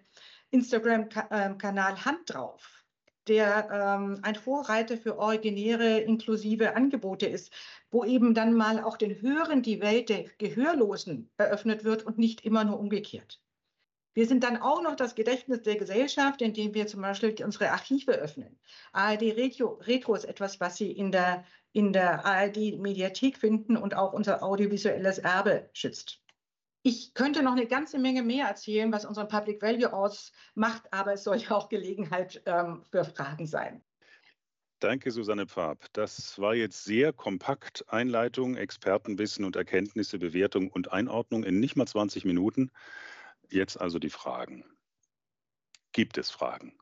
Instagram-Kanal 0.53 2.05
Hand 2.05 2.33
drauf 2.33 2.83
der 3.27 3.69
ähm, 3.71 4.19
ein 4.21 4.35
Vorreiter 4.35 4.97
für 4.97 5.17
originäre, 5.17 5.99
inklusive 5.99 6.75
Angebote 6.75 7.25
ist, 7.25 7.53
wo 7.89 8.03
eben 8.03 8.33
dann 8.33 8.53
mal 8.53 8.83
auch 8.83 8.97
den 8.97 9.21
Hörern 9.21 9.61
die 9.61 9.81
Welt 9.81 10.09
der 10.09 10.25
Gehörlosen 10.37 11.31
eröffnet 11.37 11.83
wird 11.83 12.03
und 12.03 12.17
nicht 12.17 12.45
immer 12.45 12.63
nur 12.63 12.79
umgekehrt. 12.79 13.39
Wir 14.15 14.27
sind 14.27 14.43
dann 14.43 14.57
auch 14.57 14.83
noch 14.83 14.95
das 14.95 15.15
Gedächtnis 15.15 15.63
der 15.63 15.75
Gesellschaft, 15.75 16.41
indem 16.41 16.73
wir 16.75 16.85
zum 16.85 17.01
Beispiel 17.01 17.35
unsere 17.43 17.71
Archive 17.71 18.11
öffnen. 18.11 18.59
ARD 18.91 19.21
Retro, 19.35 19.79
Retro 19.81 20.13
ist 20.13 20.25
etwas, 20.25 20.59
was 20.59 20.77
Sie 20.77 20.91
in 20.91 21.11
der, 21.11 21.45
in 21.71 21.93
der 21.93 22.23
ARD 22.23 22.77
Mediathek 22.77 23.37
finden 23.37 23.75
und 23.75 23.95
auch 23.95 24.13
unser 24.13 24.43
audiovisuelles 24.43 25.17
Erbe 25.17 25.69
schützt. 25.73 26.22
Ich 26.85 27.13
könnte 27.13 27.43
noch 27.43 27.53
eine 27.53 27.65
ganze 27.65 27.97
Menge 27.97 28.23
mehr 28.23 28.45
erzählen, 28.45 28.91
was 28.91 29.05
unseren 29.05 29.29
Public 29.29 29.61
Value 29.61 29.93
ausmacht, 29.93 30.83
aber 30.91 31.13
es 31.13 31.23
soll 31.23 31.37
ja 31.37 31.51
auch 31.51 31.69
Gelegenheit 31.69 32.43
ähm, 32.45 32.83
für 32.91 33.05
Fragen 33.05 33.47
sein. 33.47 33.81
Danke, 34.79 35.11
Susanne 35.11 35.47
Pfab. 35.47 35.85
Das 35.93 36.37
war 36.39 36.55
jetzt 36.55 36.83
sehr 36.83 37.13
kompakt. 37.13 37.85
Einleitung, 37.87 38.57
Expertenwissen 38.57 39.45
und 39.45 39.55
Erkenntnisse, 39.55 40.19
Bewertung 40.19 40.69
und 40.69 40.91
Einordnung 40.91 41.45
in 41.45 41.61
nicht 41.61 41.77
mal 41.77 41.87
20 41.87 42.25
Minuten. 42.25 42.69
Jetzt 43.49 43.79
also 43.79 43.97
die 43.97 44.09
Fragen. 44.09 44.65
Gibt 45.93 46.17
es 46.17 46.31
Fragen? 46.31 46.77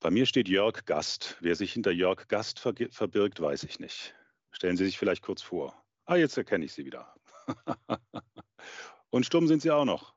Bei 0.00 0.10
mir 0.10 0.26
steht 0.26 0.48
Jörg 0.48 0.84
Gast. 0.84 1.36
Wer 1.40 1.54
sich 1.54 1.72
hinter 1.72 1.92
Jörg 1.92 2.26
Gast 2.26 2.58
verbirgt, 2.58 3.40
weiß 3.40 3.62
ich 3.62 3.78
nicht. 3.78 4.16
Stellen 4.50 4.76
Sie 4.76 4.84
sich 4.84 4.98
vielleicht 4.98 5.22
kurz 5.22 5.42
vor. 5.42 5.80
Ah, 6.06 6.16
jetzt 6.16 6.36
erkenne 6.36 6.64
ich 6.64 6.72
Sie 6.72 6.84
wieder. 6.84 7.14
Und 9.10 9.26
stumm 9.26 9.46
sind 9.46 9.62
Sie 9.62 9.70
auch 9.70 9.84
noch. 9.84 10.14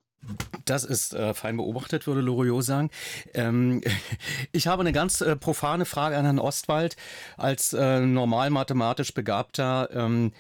Das 0.65 0.83
ist 0.83 1.13
äh, 1.13 1.33
fein 1.33 1.57
beobachtet, 1.57 2.07
würde 2.07 2.21
Loriot 2.21 2.63
sagen. 2.63 2.89
Ähm, 3.33 3.81
ich 4.51 4.67
habe 4.67 4.81
eine 4.81 4.91
ganz 4.91 5.21
äh, 5.21 5.35
profane 5.35 5.85
Frage 5.85 6.17
an 6.17 6.25
Herrn 6.25 6.39
Ostwald. 6.39 6.95
Als 7.37 7.73
äh, 7.73 7.99
normal 8.01 8.49
mathematisch 8.49 9.13
Begabter, 9.13 9.89
ähm, 9.93 10.33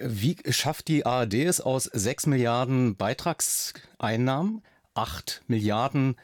wie 0.00 0.36
schafft 0.50 0.88
die 0.88 1.04
ARD 1.06 1.34
es 1.34 1.60
aus 1.60 1.84
6 1.84 2.26
Milliarden 2.26 2.96
Beitragseinnahmen, 2.96 4.62
8 4.94 5.42
Milliarden 5.46 6.16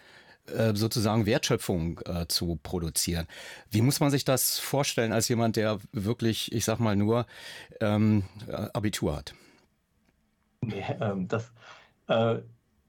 äh, 0.47 0.75
sozusagen 0.75 1.27
Wertschöpfung 1.27 2.01
äh, 2.05 2.27
zu 2.29 2.59
produzieren. 2.63 3.27
Wie 3.71 3.81
muss 3.81 4.01
man 4.01 4.11
sich 4.11 4.25
das 4.25 4.59
vorstellen 4.59 5.13
als 5.13 5.29
jemand, 5.29 5.57
der 5.57 5.79
wirklich, 5.93 6.53
ich 6.53 6.65
sag 6.65 6.79
mal 6.79 6.97
nur, 6.97 7.27
ähm, 7.81 8.25
Abitur 8.73 9.17
hat? 9.17 9.35
Nee, 10.67 10.85
ähm, 11.01 11.29
das 11.29 11.53
äh, 12.09 12.41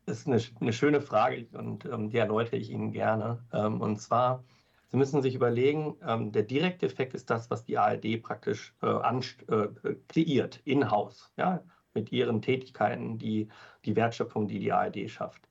ist 0.05 0.27
eine, 0.27 0.39
eine, 0.59 0.73
schöne 0.73 1.01
Frage 1.01 1.47
und 1.53 1.85
ähm, 1.85 2.09
die 2.09 2.17
erläutere 2.17 2.57
ich 2.57 2.69
Ihnen 2.69 2.91
gerne. 2.91 3.43
Ähm, 3.53 3.81
und 3.81 3.97
zwar, 3.99 4.43
Sie 4.87 4.97
müssen 4.97 5.21
sich 5.21 5.35
überlegen, 5.35 5.95
ähm, 6.05 6.31
der 6.31 6.43
direkte 6.43 6.85
Effekt 6.85 7.13
ist 7.13 7.29
das, 7.29 7.49
was 7.49 7.65
die 7.65 7.77
ARD 7.77 8.21
praktisch 8.21 8.75
äh, 8.81 8.87
äh, 8.87 9.95
kreiert, 10.07 10.61
in-house, 10.65 11.31
ja, 11.37 11.63
mit 11.93 12.11
ihren 12.11 12.41
Tätigkeiten, 12.41 13.17
die, 13.17 13.49
die 13.85 13.95
Wertschöpfung, 13.95 14.47
die 14.47 14.59
die 14.59 14.71
ARD 14.71 15.09
schafft. 15.09 15.49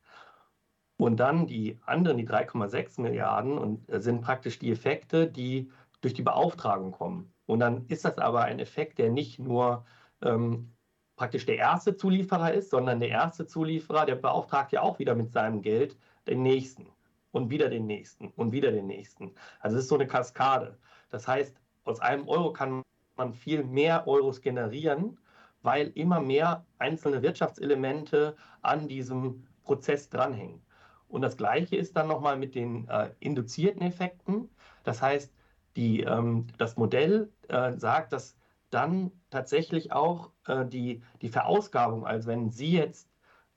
Und 0.97 1.19
dann 1.19 1.47
die 1.47 1.81
anderen, 1.85 2.19
die 2.19 2.29
3,6 2.29 3.01
Milliarden, 3.01 3.59
und, 3.59 3.89
äh, 3.91 4.01
sind 4.01 4.21
praktisch 4.21 4.59
die 4.59 4.71
Effekte, 4.71 5.27
die 5.29 5.71
durch 6.01 6.15
die 6.15 6.23
Beauftragung 6.23 6.93
kommen. 6.93 7.33
Und 7.47 7.61
dann 7.61 7.87
ist 7.89 8.05
das 8.05 8.19
aber 8.19 8.43
ein 8.43 8.61
Effekt, 8.61 8.99
der 8.99 9.11
nicht 9.11 9.39
nur 9.39 9.85
ähm, 10.23 10.74
praktisch 11.17 11.47
der 11.47 11.57
erste 11.57 11.97
Zulieferer 11.97 12.53
ist, 12.53 12.71
sondern 12.71 13.01
der 13.01 13.11
erste 13.11 13.47
Zulieferer, 13.47 14.07
der 14.07 14.17
beauftragt 14.17 14.73
ja 14.73 14.83
auch 14.83 14.99
wieder 14.99 15.15
mit 15.15 15.33
seinem 15.33 15.63
Geld 15.63 15.97
den 16.27 16.43
nächsten 16.43 16.87
und 17.33 17.51
wieder 17.51 17.69
den 17.69 17.87
nächsten 17.87 18.29
und 18.29 18.53
wieder 18.53 18.73
den 18.73 18.87
nächsten. 18.87 19.33
Also 19.61 19.77
es 19.77 19.85
ist 19.85 19.89
so 19.89 19.97
eine 19.97 20.07
Kaskade. 20.07 20.79
Das 21.11 21.29
heißt, 21.29 21.57
aus 21.85 22.01
einem 22.01 22.29
Euro 22.29 22.53
kann 22.53 22.83
man 23.17 23.35
viel 23.35 23.65
mehr 23.65 24.07
Euros 24.07 24.41
generieren, 24.41 25.19
weil 25.63 25.89
immer 25.95 26.21
mehr 26.21 26.65
einzelne 26.79 27.23
Wirtschaftselemente 27.23 28.37
an 28.63 28.89
diesem 28.89 29.47
Prozess 29.63 30.09
dranhängen. 30.11 30.61
Und 31.09 31.23
das 31.23 31.37
Gleiche 31.37 31.77
ist 31.77 31.97
dann 31.97 32.09
nochmal 32.09 32.37
mit 32.37 32.55
den 32.55 32.89
äh, 32.89 33.11
induzierten 33.21 33.83
Effekten. 33.83 34.49
Das 34.83 35.01
heißt, 35.01 35.33
die, 35.77 36.01
ähm, 36.01 36.47
das 36.59 36.77
Modell 36.77 37.31
äh, 37.49 37.73
sagt, 37.73 38.13
dass 38.13 38.37
dann 38.75 39.13
tatsächlich 39.31 39.93
auch 39.93 40.31
äh, 40.47 40.67
die, 40.67 41.03
die 41.23 41.29
Verausgabung, 41.29 42.07
also 42.07 42.29
wenn 42.29 42.51
Sie 42.51 42.73
jetzt 42.73 43.09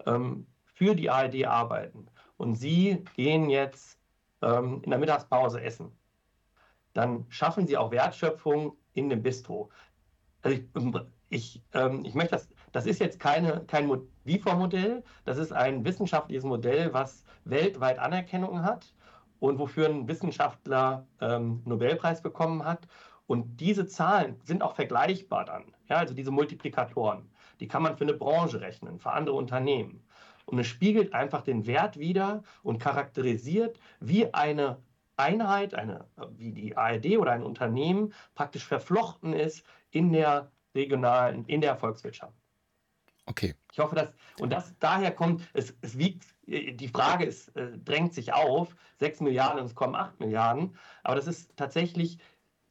ähm, 0.06 0.48
für 0.66 0.96
die 0.96 1.10
ARD 1.10 1.46
arbeiten 1.46 2.08
und 2.38 2.56
Sie 2.56 3.04
gehen 3.16 3.50
jetzt 3.50 4.00
ähm, 4.42 4.82
in 4.84 4.92
der 4.92 5.00
Mittagspause 5.00 5.62
essen, 5.62 5.92
dann 6.94 7.26
schaffen 7.30 7.68
Sie 7.68 7.78
auch 7.78 7.92
Wertschöpfung 7.92 8.78
in 8.94 9.10
dem 9.10 9.24
Bistro. 9.24 9.72
Also 10.44 10.58
ich, 10.58 10.66
ich, 11.30 11.64
ähm, 11.74 12.06
ich 12.06 12.14
möchte 12.14 12.32
das, 12.32 12.50
das 12.72 12.86
ist 12.86 13.00
jetzt 13.00 13.20
keine, 13.20 13.66
kein 13.66 13.90
VIFOR-Modell, 14.26 15.04
das 15.26 15.38
ist 15.40 15.52
ein 15.52 15.84
wissenschaftliches 15.84 16.44
Modell, 16.44 16.94
was 16.94 17.24
weltweit 17.44 17.98
Anerkennung 17.98 18.64
hat 18.64 18.94
und 19.40 19.58
wofür 19.58 19.90
ein 19.90 20.08
Wissenschaftler 20.08 21.08
ähm, 21.22 21.62
Nobelpreis 21.66 22.22
bekommen 22.22 22.64
hat. 22.64 22.88
Und 23.28 23.58
diese 23.60 23.86
Zahlen 23.88 24.40
sind 24.44 24.64
auch 24.64 24.76
vergleichbar 24.76 25.46
dann. 25.46 25.74
Ja, 25.90 25.98
also 25.98 26.14
diese 26.14 26.32
Multiplikatoren, 26.32 27.30
die 27.60 27.68
kann 27.68 27.84
man 27.84 27.98
für 27.98 28.06
eine 28.06 28.14
Branche 28.14 28.62
rechnen, 28.62 29.00
für 29.00 29.12
andere 29.12 29.36
Unternehmen. 29.36 30.04
Und 30.46 30.60
es 30.60 30.68
spiegelt 30.68 31.14
einfach 31.14 31.42
den 31.42 31.68
Wert 31.68 32.00
wider 32.00 32.44
und 32.64 32.80
charakterisiert, 32.80 33.80
wie 34.00 34.34
eine 34.34 34.78
Einheit, 35.18 35.74
eine, 35.74 36.06
wie 36.38 36.54
die 36.54 36.78
ARD 36.78 37.18
oder 37.18 37.32
ein 37.34 37.44
Unternehmen 37.44 38.14
praktisch 38.34 38.66
verflochten 38.66 39.34
ist 39.34 39.66
in 39.92 40.14
der 40.14 40.52
regionalen, 40.74 41.44
in 41.46 41.60
der 41.60 41.76
Volkswirtschaft. 41.76 42.38
Okay. 43.26 43.56
Ich 43.74 43.80
hoffe, 43.80 43.96
dass, 43.96 44.14
und 44.40 44.54
das 44.54 44.74
daher 44.80 45.12
kommt, 45.12 45.42
es, 45.54 45.76
es 45.82 45.98
wiegt, 45.98 46.26
die 46.46 46.88
Frage 46.88 47.26
ist, 47.26 47.54
äh, 47.58 47.78
drängt 47.78 48.14
sich 48.14 48.32
auf, 48.32 48.74
6 49.00 49.20
Milliarden 49.20 49.60
und 49.60 49.66
es 49.66 49.76
kommen 49.76 49.96
8 49.96 50.20
Milliarden, 50.22 50.78
aber 51.04 51.16
das 51.16 51.28
ist 51.28 51.52
tatsächlich 51.58 52.20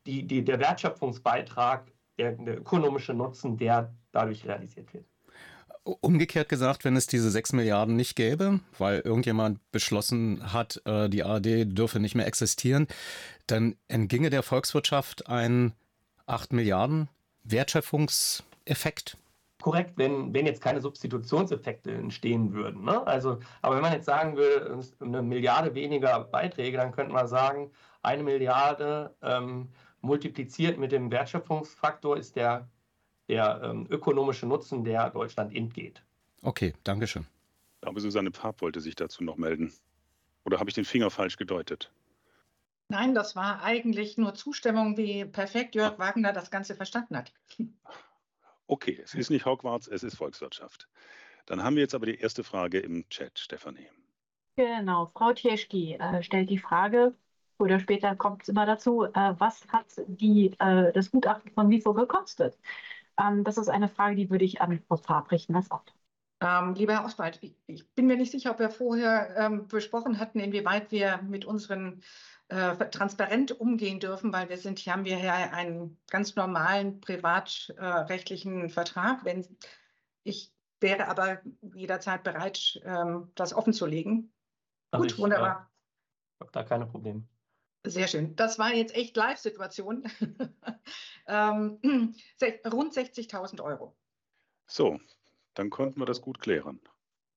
die, 0.07 0.27
die, 0.27 0.45
der 0.45 0.59
Wertschöpfungsbeitrag, 0.61 1.93
der, 2.19 2.33
der 2.33 2.59
ökonomische 2.59 3.15
Nutzen, 3.15 3.57
der 3.57 3.95
dadurch 4.13 4.45
realisiert 4.47 4.93
wird. 4.95 5.05
Umgekehrt 5.85 6.49
gesagt, 6.49 6.85
wenn 6.85 6.97
es 6.97 7.07
diese 7.07 7.31
6 7.31 7.53
Milliarden 7.53 7.95
nicht 7.95 8.17
gäbe, 8.17 8.59
weil 8.77 9.01
irgendjemand 9.01 9.61
beschlossen 9.71 10.53
hat, 10.53 10.83
äh, 10.85 11.09
die 11.09 11.23
ARD 11.23 11.79
dürfe 11.79 12.01
nicht 12.01 12.17
mehr 12.17 12.27
existieren, 12.27 12.89
dann 13.47 13.77
entginge 13.87 14.31
der 14.31 14.43
Volkswirtschaft 14.43 15.29
ein 15.29 15.75
8 16.27 16.53
Milliarden 16.53 17.09
Wertschöpfungseffekt. 17.45 19.17
Korrekt, 19.63 19.97
wenn, 19.97 20.35
wenn 20.35 20.47
jetzt 20.47 20.61
keine 20.61 20.81
Substitutionseffekte 20.81 21.93
entstehen 21.93 22.53
würden. 22.53 22.85
Ne? 22.85 23.07
Also, 23.07 23.39
aber 23.63 23.77
wenn 23.77 23.83
man 23.83 23.93
jetzt 23.93 24.07
sagen 24.07 24.37
würde, 24.37 24.81
eine 25.01 25.23
Milliarde 25.23 25.75
weniger 25.75 26.21
Beiträge, 26.21 26.77
dann 26.77 26.93
könnte 26.93 27.13
man 27.13 27.29
sagen, 27.29 27.71
eine 28.03 28.23
Milliarde 28.23 29.15
ähm, 29.23 29.69
multipliziert 30.07 30.79
mit 30.79 30.93
dem 30.93 31.11
Wertschöpfungsfaktor 31.11 32.17
ist 32.17 32.37
der, 32.37 32.69
der 33.29 33.61
ähm, 33.63 33.87
ökonomische 33.91 34.47
Nutzen, 34.47 34.85
der 34.85 35.11
Deutschland 35.11 35.55
entgeht. 35.55 36.03
Okay, 36.43 36.75
Dankeschön. 36.85 37.27
Aber 37.83 38.01
Susanne 38.01 38.31
Papp 38.31 38.63
wollte 38.63 38.81
sich 38.81 38.97
dazu 38.97 39.23
noch 39.23 39.37
melden. 39.37 39.73
Oder 40.45 40.59
habe 40.59 40.71
ich 40.71 40.75
den 40.75 40.85
Finger 40.85 41.11
falsch 41.11 41.37
gedeutet? 41.37 41.91
Nein, 42.89 43.15
das 43.15 43.35
war 43.35 43.63
eigentlich 43.63 44.17
nur 44.17 44.35
Zustimmung, 44.35 44.97
wie 44.97 45.25
perfekt 45.25 45.75
Jörg 45.75 45.99
Wagner 45.99 46.33
das 46.33 46.51
Ganze 46.51 46.75
verstanden 46.75 47.17
hat. 47.17 47.33
Okay, 48.69 49.01
es 49.01 49.15
ist 49.15 49.31
nicht 49.31 49.47
Hogwarts, 49.47 49.87
es 49.87 50.03
ist 50.03 50.17
Volkswirtschaft. 50.17 50.89
Dann 51.47 51.63
haben 51.63 51.77
wir 51.77 51.83
jetzt 51.83 51.95
aber 51.95 52.07
die 52.07 52.19
erste 52.19 52.43
Frage 52.43 52.81
im 52.81 53.09
Chat, 53.11 53.39
Stefanie. 53.39 53.87
Genau, 54.57 55.07
Frau 55.15 55.33
Tieschki 55.33 55.95
äh, 55.95 56.21
stellt 56.25 56.51
die 56.51 56.59
Frage, 56.59 57.15
oder 57.59 57.81
später 57.81 58.15
kommt 58.17 58.43
es 58.43 58.49
immer 58.49 58.67
dazu, 58.67 59.05
äh, 59.05 59.35
was 59.39 59.67
hat 59.69 59.87
die, 60.07 60.53
äh, 60.59 60.93
das 60.93 61.11
Gutachten 61.11 61.51
von 61.53 61.71
WIFO 61.71 61.95
gekostet? 61.95 62.59
Ähm, 63.21 63.45
das 63.45 63.59
ist 63.59 63.69
eine 63.69 63.89
Frage, 63.89 64.17
die 64.17 64.31
würde 64.31 64.45
ich 64.45 64.61
an 64.61 64.81
Frau 64.87 64.97
Farb 64.97 65.31
richten 65.31 65.55
als 65.55 65.71
Autor. 65.71 65.95
Ähm, 66.41 66.75
lieber 66.75 66.93
Herr 66.93 67.05
Oswald, 67.07 67.41
ich 67.67 67.89
bin 67.95 68.07
mir 68.07 68.17
nicht 68.17 68.31
sicher, 68.31 68.51
ob 68.51 68.59
wir 68.59 68.69
vorher 68.69 69.35
ähm, 69.39 69.69
besprochen 69.69 70.19
hatten, 70.19 70.39
inwieweit 70.39 70.91
wir 70.91 71.23
mit 71.23 71.47
unseren 71.47 72.03
äh, 72.49 72.77
transparent 72.91 73.59
umgehen 73.59 74.01
dürfen, 74.01 74.33
weil 74.33 74.49
wir 74.51 74.59
sind, 74.59 74.79
hier 74.79 74.93
haben 74.93 75.07
wir 75.07 75.19
ja 75.19 75.35
einen 75.35 75.97
ganz 76.11 76.37
normalen 76.37 77.01
privatrechtlichen 77.01 78.69
Vertrag. 78.69 79.25
Wenn 79.25 79.47
ich 80.25 80.53
wäre 80.81 81.09
aber 81.09 81.41
jederzeit 81.75 82.23
bereit, 82.23 82.81
ähm, 82.85 83.31
das 83.35 83.55
offen 83.55 83.73
zu 83.73 83.87
legen. 83.87 84.33
Also 84.91 85.03
Gut, 85.05 85.13
ich, 85.13 85.19
wunderbar. 85.19 85.71
Äh, 86.39 86.45
habe 86.45 86.53
da 86.53 86.63
keine 86.63 86.87
Probleme. 86.87 87.23
Sehr 87.91 88.09
schön. 88.09 88.35
Das 88.37 88.59
war 88.59 88.75
jetzt 88.75 88.95
echt 88.95 89.17
Live-Situation. 89.17 90.05
ähm, 91.27 91.79
rund 92.73 92.93
60.000 92.93 93.63
Euro. 93.63 93.95
So, 94.67 94.99
dann 95.55 95.71
konnten 95.71 96.01
wir 96.01 96.07
das 96.07 96.21
gut 96.21 96.41
klären. 96.41 96.81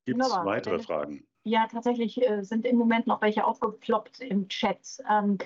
Gibt 0.05 0.21
es 0.21 0.31
weitere 0.31 0.79
Fragen? 0.79 1.27
Ja, 1.43 1.67
tatsächlich 1.67 2.21
äh, 2.21 2.43
sind 2.43 2.65
im 2.65 2.77
Moment 2.77 3.07
noch 3.07 3.21
welche 3.21 3.45
aufgeploppt 3.45 4.19
im 4.21 4.49
Chat. 4.49 5.01
Ähm, 5.09 5.37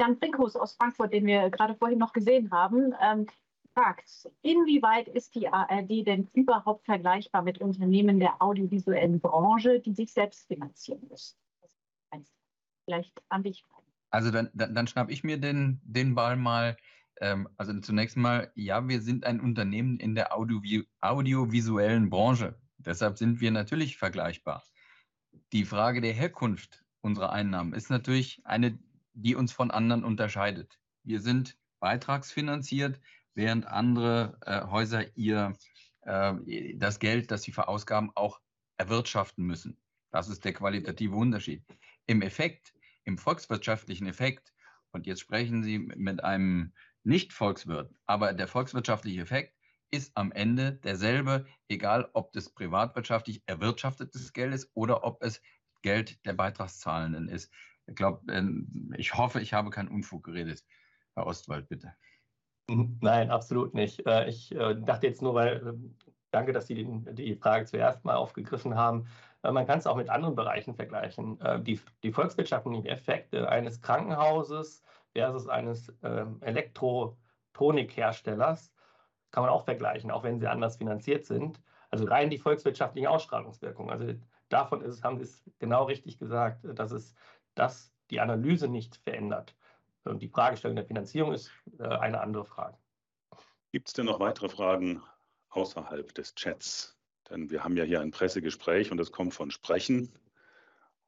Jan 0.00 0.18
Brinkhus 0.18 0.56
aus 0.56 0.74
Frankfurt, 0.74 1.12
den 1.12 1.26
wir 1.26 1.50
gerade 1.50 1.74
vorhin 1.74 1.98
noch 1.98 2.12
gesehen 2.12 2.50
haben, 2.50 2.94
ähm, 3.00 3.26
fragt, 3.74 4.30
inwieweit 4.42 5.08
ist 5.08 5.34
die 5.34 5.48
ARD 5.48 6.06
denn 6.06 6.28
überhaupt 6.32 6.84
vergleichbar 6.84 7.42
mit 7.42 7.60
Unternehmen 7.60 8.20
der 8.20 8.40
audiovisuellen 8.40 9.20
Branche, 9.20 9.80
die 9.80 9.92
sich 9.92 10.12
selbst 10.12 10.46
finanzieren 10.46 11.06
müssen? 11.08 11.36
Vielleicht 12.84 13.22
an 13.28 13.42
dich. 13.42 13.64
Also 14.12 14.30
dann, 14.30 14.50
dann, 14.52 14.74
dann 14.74 14.86
schnapp 14.86 15.10
ich 15.10 15.24
mir 15.24 15.38
den, 15.38 15.80
den 15.84 16.14
Ball 16.14 16.36
mal. 16.36 16.76
Ähm, 17.20 17.48
also 17.56 17.78
zunächst 17.80 18.16
mal, 18.16 18.52
ja, 18.54 18.86
wir 18.86 19.00
sind 19.00 19.24
ein 19.24 19.40
Unternehmen 19.40 19.98
in 19.98 20.14
der 20.14 20.34
Audiovi 20.36 20.86
audiovisuellen 21.00 22.10
Branche. 22.10 22.54
Deshalb 22.76 23.16
sind 23.16 23.40
wir 23.40 23.50
natürlich 23.50 23.96
vergleichbar. 23.96 24.62
Die 25.52 25.64
Frage 25.64 26.00
der 26.02 26.12
Herkunft 26.12 26.84
unserer 27.00 27.32
Einnahmen 27.32 27.72
ist 27.72 27.90
natürlich 27.90 28.42
eine, 28.44 28.78
die 29.14 29.34
uns 29.34 29.52
von 29.52 29.70
anderen 29.70 30.04
unterscheidet. 30.04 30.78
Wir 31.04 31.20
sind 31.20 31.56
beitragsfinanziert, 31.80 33.00
während 33.34 33.66
andere 33.66 34.38
äh, 34.42 34.66
Häuser 34.66 35.16
ihr 35.16 35.56
äh, 36.02 36.76
das 36.76 36.98
Geld, 36.98 37.30
das 37.30 37.42
sie 37.42 37.52
verausgaben, 37.52 38.10
auch 38.14 38.40
erwirtschaften 38.76 39.44
müssen. 39.44 39.78
Das 40.10 40.28
ist 40.28 40.44
der 40.44 40.52
qualitative 40.52 41.16
Unterschied. 41.16 41.64
Im 42.06 42.20
Effekt, 42.20 42.74
im 43.04 43.18
volkswirtschaftlichen 43.18 44.06
Effekt, 44.06 44.52
und 44.92 45.06
jetzt 45.06 45.20
sprechen 45.20 45.62
Sie 45.62 45.78
mit 45.78 46.22
einem 46.22 46.74
Nicht-Volkswirt, 47.02 47.94
aber 48.06 48.32
der 48.34 48.46
volkswirtschaftliche 48.46 49.22
Effekt 49.22 49.56
ist 49.90 50.16
am 50.16 50.32
Ende 50.32 50.74
derselbe, 50.74 51.46
egal 51.68 52.08
ob 52.12 52.32
das 52.32 52.50
privatwirtschaftlich 52.50 53.42
erwirtschaftetes 53.46 54.32
Geld 54.32 54.54
ist 54.54 54.70
oder 54.74 55.04
ob 55.04 55.22
es 55.22 55.42
Geld 55.82 56.24
der 56.24 56.32
Beitragszahlenden 56.34 57.28
ist. 57.28 57.52
Ich 57.86 57.94
glaube, 57.94 58.22
ich 58.96 59.14
hoffe, 59.14 59.40
ich 59.40 59.52
habe 59.52 59.70
keinen 59.70 59.88
Unfug 59.88 60.24
geredet. 60.24 60.64
Herr 61.14 61.26
Ostwald, 61.26 61.68
bitte. 61.68 61.94
Mhm. 62.68 62.98
Nein, 63.02 63.30
absolut 63.30 63.74
nicht. 63.74 64.06
Äh, 64.06 64.28
Ich 64.28 64.52
äh, 64.52 64.76
dachte 64.80 65.06
jetzt 65.06 65.20
nur, 65.22 65.34
weil, 65.34 65.66
äh, 65.66 65.72
danke, 66.30 66.52
dass 66.52 66.68
Sie 66.68 66.86
die 67.12 67.36
Frage 67.36 67.66
zuerst 67.66 68.04
mal 68.04 68.16
aufgegriffen 68.16 68.76
haben. 68.76 69.08
Äh, 69.42 69.52
Man 69.52 69.66
kann 69.66 69.78
es 69.78 69.86
auch 69.86 69.96
mit 69.96 70.08
anderen 70.08 70.34
Bereichen 70.34 70.74
vergleichen. 70.74 71.38
Äh, 71.40 71.60
Die, 71.60 71.78
die 72.02 72.12
volkswirtschaftlichen 72.12 72.86
Effekte 72.86 73.48
eines 73.48 73.82
Krankenhauses 73.82 74.82
versus 75.12 75.48
eines 75.48 75.92
ähm, 76.02 76.38
Elektrotronikherstellers 76.40 78.72
kann 79.30 79.42
man 79.42 79.50
auch 79.50 79.64
vergleichen, 79.64 80.10
auch 80.10 80.24
wenn 80.24 80.40
sie 80.40 80.46
anders 80.46 80.76
finanziert 80.76 81.24
sind. 81.24 81.60
Also 81.90 82.06
rein 82.06 82.30
die 82.30 82.38
volkswirtschaftliche 82.38 83.10
Ausstrahlungswirkung. 83.10 83.90
Also 83.90 84.14
davon 84.48 84.80
ist, 84.82 85.04
haben 85.04 85.18
Sie 85.18 85.24
es 85.24 85.42
genau 85.58 85.84
richtig 85.84 86.18
gesagt, 86.18 86.60
dass 86.64 86.92
es 86.92 87.14
dass 87.54 87.92
die 88.10 88.20
Analyse 88.20 88.68
nicht 88.68 88.96
verändert. 88.96 89.54
Und 90.04 90.22
die 90.22 90.28
Fragestellung 90.28 90.76
der 90.76 90.84
Finanzierung 90.84 91.32
ist 91.32 91.50
äh, 91.78 91.84
eine 91.84 92.20
andere 92.20 92.44
Frage. 92.44 92.76
Gibt 93.70 93.88
es 93.88 93.94
denn 93.94 94.06
noch 94.06 94.20
weitere 94.20 94.48
Fragen 94.48 95.02
außerhalb 95.50 96.14
des 96.14 96.34
Chats? 96.34 96.98
Denn 97.32 97.50
wir 97.50 97.64
haben 97.64 97.76
ja 97.76 97.84
hier 97.84 98.00
ein 98.00 98.10
Pressegespräch 98.10 98.92
und 98.92 99.00
es 99.00 99.10
kommt 99.10 99.32
von 99.32 99.50
Sprechen. 99.50 100.12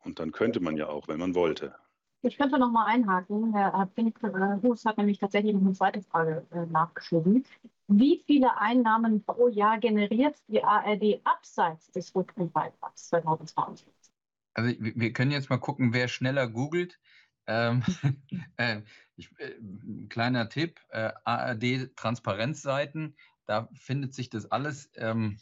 Und 0.05 0.19
dann 0.19 0.33
könnte 0.33 0.61
man 0.61 0.77
ja 0.77 0.89
auch, 0.89 1.07
wenn 1.07 1.19
man 1.19 1.35
wollte. 1.35 1.75
Ich 2.23 2.39
könnte 2.39 2.59
noch 2.59 2.71
mal 2.71 2.87
einhaken. 2.87 3.53
Herr 3.53 3.87
Pinkhus 3.95 4.87
hat 4.87 4.97
nämlich 4.97 5.19
tatsächlich 5.19 5.53
noch 5.53 5.61
eine 5.61 5.75
zweite 5.75 6.01
Frage 6.01 6.47
äh, 6.53 6.65
nachgeschoben. 6.67 7.45
Wie 7.89 8.23
viele 8.27 8.57
Einnahmen 8.57 9.23
pro 9.23 9.49
Jahr 9.49 9.79
generiert 9.79 10.37
die 10.49 10.65
ARD 10.65 11.21
abseits 11.25 11.91
des 11.91 12.15
Rückrundbeitrags 12.15 13.09
2020? 13.09 13.87
Also 14.55 14.75
wir 14.79 15.13
können 15.13 15.33
jetzt 15.33 15.51
mal 15.51 15.59
gucken, 15.59 15.93
wer 15.93 16.09
schneller 16.09 16.49
googelt. 16.49 16.99
Ähm, 17.47 17.83
äh, 18.57 18.81
ich, 19.17 19.29
äh, 19.39 19.59
ein 19.61 20.09
kleiner 20.09 20.49
Tipp, 20.49 20.81
äh, 20.89 21.13
ARD 21.25 21.95
Transparenzseiten, 21.95 23.17
da 23.45 23.69
findet 23.75 24.15
sich 24.15 24.31
das 24.31 24.51
alles. 24.51 24.91
Ähm, 24.97 25.39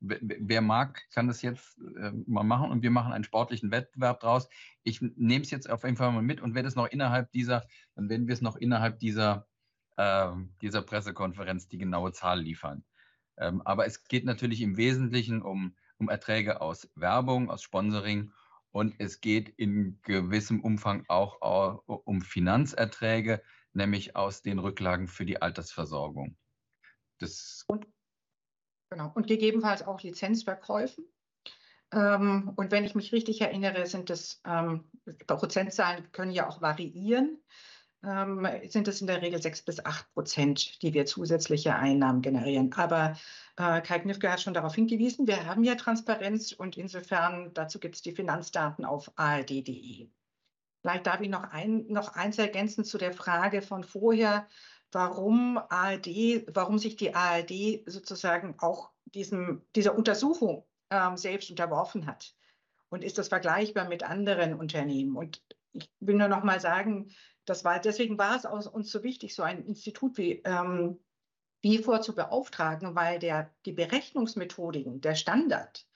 wer- 0.00 0.60
mag, 0.62 1.02
kann 1.10 1.28
das 1.28 1.42
jetzt 1.42 1.78
äh, 1.78 2.12
mal 2.26 2.44
machen 2.44 2.70
und 2.70 2.82
wir 2.82 2.90
machen 2.90 3.12
einen 3.12 3.24
sportlichen 3.24 3.70
Wettbewerb 3.70 4.20
draus. 4.20 4.48
Ich 4.82 5.00
nehme 5.00 5.44
es 5.44 5.50
jetzt 5.50 5.68
auf 5.70 5.84
jeden 5.84 5.96
Fall 5.96 6.12
mal 6.12 6.22
mit 6.22 6.40
und 6.40 6.54
werde 6.54 6.68
es 6.68 6.76
noch 6.76 6.86
innerhalb 6.86 7.30
dieser, 7.32 7.66
dann 7.94 8.08
werden 8.08 8.26
wir 8.26 8.34
es 8.34 8.42
noch 8.42 8.56
innerhalb 8.56 8.98
dieser, 8.98 9.48
ähm, 9.96 10.54
dieser 10.60 10.82
Pressekonferenz 10.82 11.68
die 11.68 11.78
genaue 11.78 12.12
Zahl 12.12 12.40
liefern. 12.40 12.84
Ähm, 13.38 13.62
aber 13.62 13.86
es 13.86 14.04
geht 14.04 14.24
natürlich 14.24 14.60
im 14.62 14.76
Wesentlichen 14.76 15.42
um, 15.42 15.76
um 15.98 16.08
Erträge 16.08 16.60
aus 16.60 16.90
Werbung, 16.94 17.50
aus 17.50 17.62
Sponsoring 17.62 18.32
und 18.70 18.94
es 18.98 19.20
geht 19.20 19.48
in 19.48 20.00
gewissem 20.02 20.60
Umfang 20.60 21.04
auch 21.08 21.40
au- 21.42 21.82
um 22.04 22.20
Finanzerträge, 22.22 23.42
nämlich 23.72 24.16
aus 24.16 24.42
den 24.42 24.58
Rücklagen 24.58 25.08
für 25.08 25.26
die 25.26 25.40
Altersversorgung. 25.40 26.36
Das 27.18 27.64
Genau. 28.90 29.10
Und 29.14 29.26
gegebenenfalls 29.26 29.86
auch 29.86 30.02
Lizenzverkäufen. 30.02 31.04
Ähm, 31.92 32.52
und 32.56 32.70
wenn 32.70 32.84
ich 32.84 32.94
mich 32.94 33.12
richtig 33.12 33.40
erinnere, 33.40 33.86
sind 33.86 34.10
es, 34.10 34.40
ähm, 34.46 34.90
Prozentzahlen 35.26 36.10
können 36.12 36.32
ja 36.32 36.48
auch 36.48 36.60
variieren, 36.60 37.42
ähm, 38.04 38.46
sind 38.68 38.88
es 38.88 39.00
in 39.00 39.06
der 39.06 39.22
Regel 39.22 39.40
sechs 39.40 39.62
bis 39.62 39.84
acht 39.84 40.12
Prozent, 40.12 40.82
die 40.82 40.94
wir 40.94 41.06
zusätzliche 41.06 41.74
Einnahmen 41.74 42.22
generieren. 42.22 42.72
Aber 42.74 43.16
äh, 43.56 43.80
Kai 43.80 44.00
Knifke 44.00 44.30
hat 44.30 44.40
schon 44.40 44.54
darauf 44.54 44.74
hingewiesen, 44.74 45.26
wir 45.26 45.46
haben 45.46 45.64
ja 45.64 45.74
Transparenz 45.74 46.52
und 46.52 46.76
insofern 46.76 47.52
dazu 47.54 47.80
gibt 47.80 47.96
es 47.96 48.02
die 48.02 48.12
Finanzdaten 48.12 48.84
auf 48.84 49.10
ald.de. 49.16 50.08
Vielleicht 50.82 51.06
darf 51.06 51.20
ich 51.20 51.28
noch, 51.28 51.42
ein, 51.50 51.86
noch 51.88 52.14
eins 52.14 52.38
ergänzen 52.38 52.84
zu 52.84 52.96
der 52.96 53.12
Frage 53.12 53.60
von 53.60 53.82
vorher, 53.82 54.46
warum 54.92 55.58
ARD, 55.58 56.46
warum 56.54 56.78
sich 56.78 56.96
die 56.96 57.14
ARD 57.14 57.82
sozusagen 57.86 58.54
auch 58.58 58.90
diesem, 59.04 59.62
dieser 59.74 59.96
Untersuchung 59.96 60.64
ähm, 60.90 61.16
selbst 61.16 61.50
unterworfen 61.50 62.06
hat. 62.06 62.34
Und 62.88 63.02
ist 63.02 63.18
das 63.18 63.28
vergleichbar 63.28 63.88
mit 63.88 64.02
anderen 64.02 64.54
Unternehmen? 64.54 65.16
Und 65.16 65.42
ich 65.72 65.90
will 66.00 66.16
nur 66.16 66.28
noch 66.28 66.44
mal 66.44 66.60
sagen, 66.60 67.10
das 67.44 67.64
war, 67.64 67.80
deswegen 67.80 68.18
war 68.18 68.36
es 68.36 68.46
aus, 68.46 68.66
uns 68.66 68.90
so 68.90 69.02
wichtig, 69.02 69.34
so 69.34 69.42
ein 69.42 69.64
Institut 69.64 70.18
wie 70.18 70.42
ähm, 70.44 70.98
BIFOR 71.62 72.00
zu 72.00 72.14
beauftragen, 72.14 72.94
weil 72.94 73.18
der, 73.18 73.54
die 73.64 73.72
Berechnungsmethodiken, 73.72 75.00
der 75.00 75.14
Standard, 75.14 75.86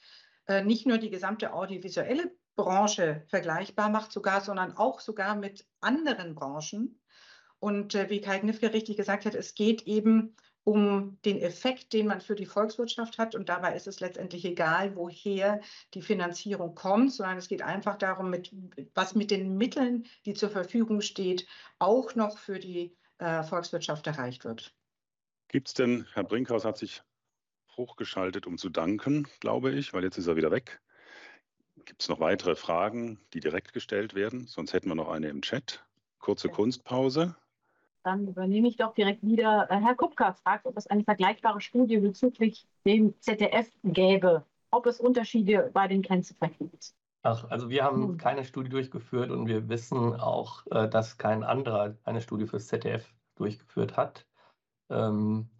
äh, 0.46 0.64
nicht 0.64 0.86
nur 0.86 0.98
die 0.98 1.10
gesamte 1.10 1.52
audiovisuelle 1.52 2.34
Branche 2.56 3.24
vergleichbar 3.28 3.88
macht, 3.88 4.12
sogar, 4.12 4.40
sondern 4.40 4.76
auch 4.76 5.00
sogar 5.00 5.34
mit 5.34 5.66
anderen 5.80 6.34
Branchen. 6.34 6.99
Und 7.60 7.94
äh, 7.94 8.10
wie 8.10 8.20
Kai 8.20 8.38
Knifke 8.38 8.72
richtig 8.72 8.96
gesagt 8.96 9.26
hat, 9.26 9.34
es 9.34 9.54
geht 9.54 9.86
eben 9.86 10.34
um 10.64 11.18
den 11.24 11.40
Effekt, 11.40 11.92
den 11.92 12.06
man 12.06 12.20
für 12.20 12.34
die 12.34 12.46
Volkswirtschaft 12.46 13.18
hat. 13.18 13.34
Und 13.34 13.48
dabei 13.48 13.74
ist 13.74 13.86
es 13.86 14.00
letztendlich 14.00 14.44
egal, 14.44 14.96
woher 14.96 15.60
die 15.94 16.02
Finanzierung 16.02 16.74
kommt, 16.74 17.12
sondern 17.12 17.38
es 17.38 17.48
geht 17.48 17.62
einfach 17.62 17.96
darum, 17.96 18.30
mit, 18.30 18.52
was 18.94 19.14
mit 19.14 19.30
den 19.30 19.56
Mitteln, 19.56 20.06
die 20.26 20.34
zur 20.34 20.50
Verfügung 20.50 21.00
steht, 21.00 21.46
auch 21.78 22.14
noch 22.14 22.38
für 22.38 22.58
die 22.58 22.96
äh, 23.18 23.42
Volkswirtschaft 23.42 24.06
erreicht 24.06 24.44
wird. 24.44 24.74
Gibt 25.48 25.68
es 25.68 25.74
denn, 25.74 26.06
Herr 26.12 26.24
Brinkhaus 26.24 26.64
hat 26.64 26.78
sich 26.78 27.02
hochgeschaltet, 27.76 28.46
um 28.46 28.58
zu 28.58 28.68
danken, 28.68 29.26
glaube 29.40 29.72
ich, 29.72 29.92
weil 29.92 30.04
jetzt 30.04 30.18
ist 30.18 30.26
er 30.26 30.36
wieder 30.36 30.50
weg. 30.50 30.80
Gibt 31.84 32.02
es 32.02 32.08
noch 32.08 32.20
weitere 32.20 32.54
Fragen, 32.54 33.18
die 33.32 33.40
direkt 33.40 33.72
gestellt 33.72 34.14
werden? 34.14 34.46
Sonst 34.46 34.72
hätten 34.72 34.88
wir 34.88 34.94
noch 34.94 35.08
eine 35.08 35.28
im 35.28 35.42
Chat. 35.42 35.84
Kurze 36.18 36.50
Kunstpause. 36.50 37.34
Dann 38.02 38.28
übernehme 38.28 38.68
ich 38.68 38.76
doch 38.76 38.94
direkt 38.94 39.22
wieder. 39.22 39.66
Äh, 39.70 39.76
Herr 39.80 39.94
Kupka 39.94 40.32
fragt, 40.32 40.66
ob 40.66 40.76
es 40.76 40.86
eine 40.86 41.04
vergleichbare 41.04 41.60
Studie 41.60 41.98
bezüglich 41.98 42.66
dem 42.86 43.14
ZDF 43.20 43.70
gäbe, 43.84 44.44
ob 44.70 44.86
es 44.86 45.00
Unterschiede 45.00 45.70
bei 45.74 45.86
den 45.88 46.02
Grenzeffekten 46.02 46.70
gibt. 46.70 46.94
Ach, 47.22 47.50
also 47.50 47.68
wir 47.68 47.84
haben 47.84 48.02
Hm. 48.08 48.16
keine 48.18 48.44
Studie 48.44 48.70
durchgeführt 48.70 49.30
und 49.30 49.46
wir 49.46 49.68
wissen 49.68 50.18
auch, 50.18 50.66
äh, 50.70 50.88
dass 50.88 51.18
kein 51.18 51.44
anderer 51.44 51.96
eine 52.04 52.22
Studie 52.22 52.46
fürs 52.46 52.68
ZDF 52.68 53.06
durchgeführt 53.36 53.96
hat. 53.98 54.26
Ähm, 54.88 55.50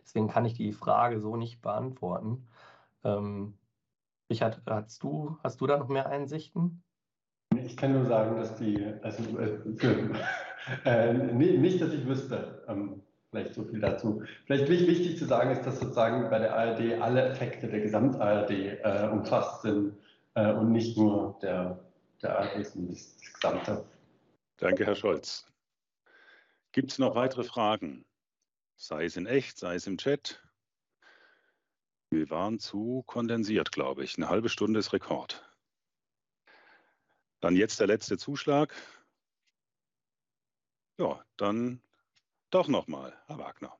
deswegen 0.00 0.28
kann 0.28 0.46
ich 0.46 0.54
die 0.54 0.72
Frage 0.72 1.20
so 1.20 1.36
nicht 1.36 1.60
beantworten. 1.60 2.48
Ähm, 3.04 3.58
Richard, 4.30 4.62
hast 4.66 5.02
du, 5.02 5.36
hast 5.42 5.60
du 5.60 5.66
da 5.66 5.76
noch 5.76 5.88
mehr 5.88 6.06
Einsichten? 6.06 6.82
Ich 7.54 7.76
kann 7.76 7.92
nur 7.92 8.06
sagen, 8.06 8.36
dass 8.36 8.54
die, 8.56 8.82
also 9.02 9.22
äh, 9.38 9.58
für, 9.76 10.14
äh, 10.84 11.12
nicht, 11.12 11.80
dass 11.80 11.92
ich 11.92 12.06
wüsste, 12.06 12.64
ähm, 12.68 13.02
vielleicht 13.30 13.54
so 13.54 13.64
viel 13.64 13.80
dazu. 13.80 14.22
Vielleicht 14.46 14.68
wich- 14.68 14.86
wichtig 14.86 15.18
zu 15.18 15.24
sagen 15.26 15.50
ist, 15.50 15.62
dass 15.64 15.80
sozusagen 15.80 16.28
bei 16.30 16.38
der 16.38 16.54
ARD 16.56 17.00
alle 17.00 17.22
Effekte 17.30 17.68
der 17.68 17.80
Gesamt-ARD 17.80 18.50
äh, 18.50 19.08
umfasst 19.10 19.62
sind 19.62 19.96
äh, 20.34 20.52
und 20.52 20.72
nicht 20.72 20.96
nur 20.96 21.38
der, 21.42 21.78
der 22.22 22.38
ARD, 22.38 22.66
sondern 22.66 22.94
das 22.94 23.16
Gesamte. 23.34 23.84
Danke, 24.58 24.84
Herr 24.84 24.96
Scholz. 24.96 25.46
Gibt 26.72 26.92
es 26.92 26.98
noch 26.98 27.14
weitere 27.14 27.44
Fragen? 27.44 28.04
Sei 28.76 29.04
es 29.04 29.16
in 29.16 29.26
echt, 29.26 29.58
sei 29.58 29.74
es 29.74 29.86
im 29.86 29.98
Chat. 29.98 30.42
Wir 32.10 32.28
waren 32.30 32.58
zu 32.58 33.04
kondensiert, 33.06 33.72
glaube 33.72 34.02
ich. 34.02 34.16
Eine 34.16 34.28
halbe 34.28 34.48
Stunde 34.48 34.80
ist 34.80 34.92
Rekord. 34.92 35.48
Dann 37.40 37.56
jetzt 37.56 37.78
der 37.80 37.86
letzte 37.86 38.18
Zuschlag. 38.18 38.74
Ja, 41.00 41.24
dann 41.38 41.80
doch 42.50 42.68
nochmal, 42.68 43.14
Herr 43.26 43.38
Wagner. 43.38 43.72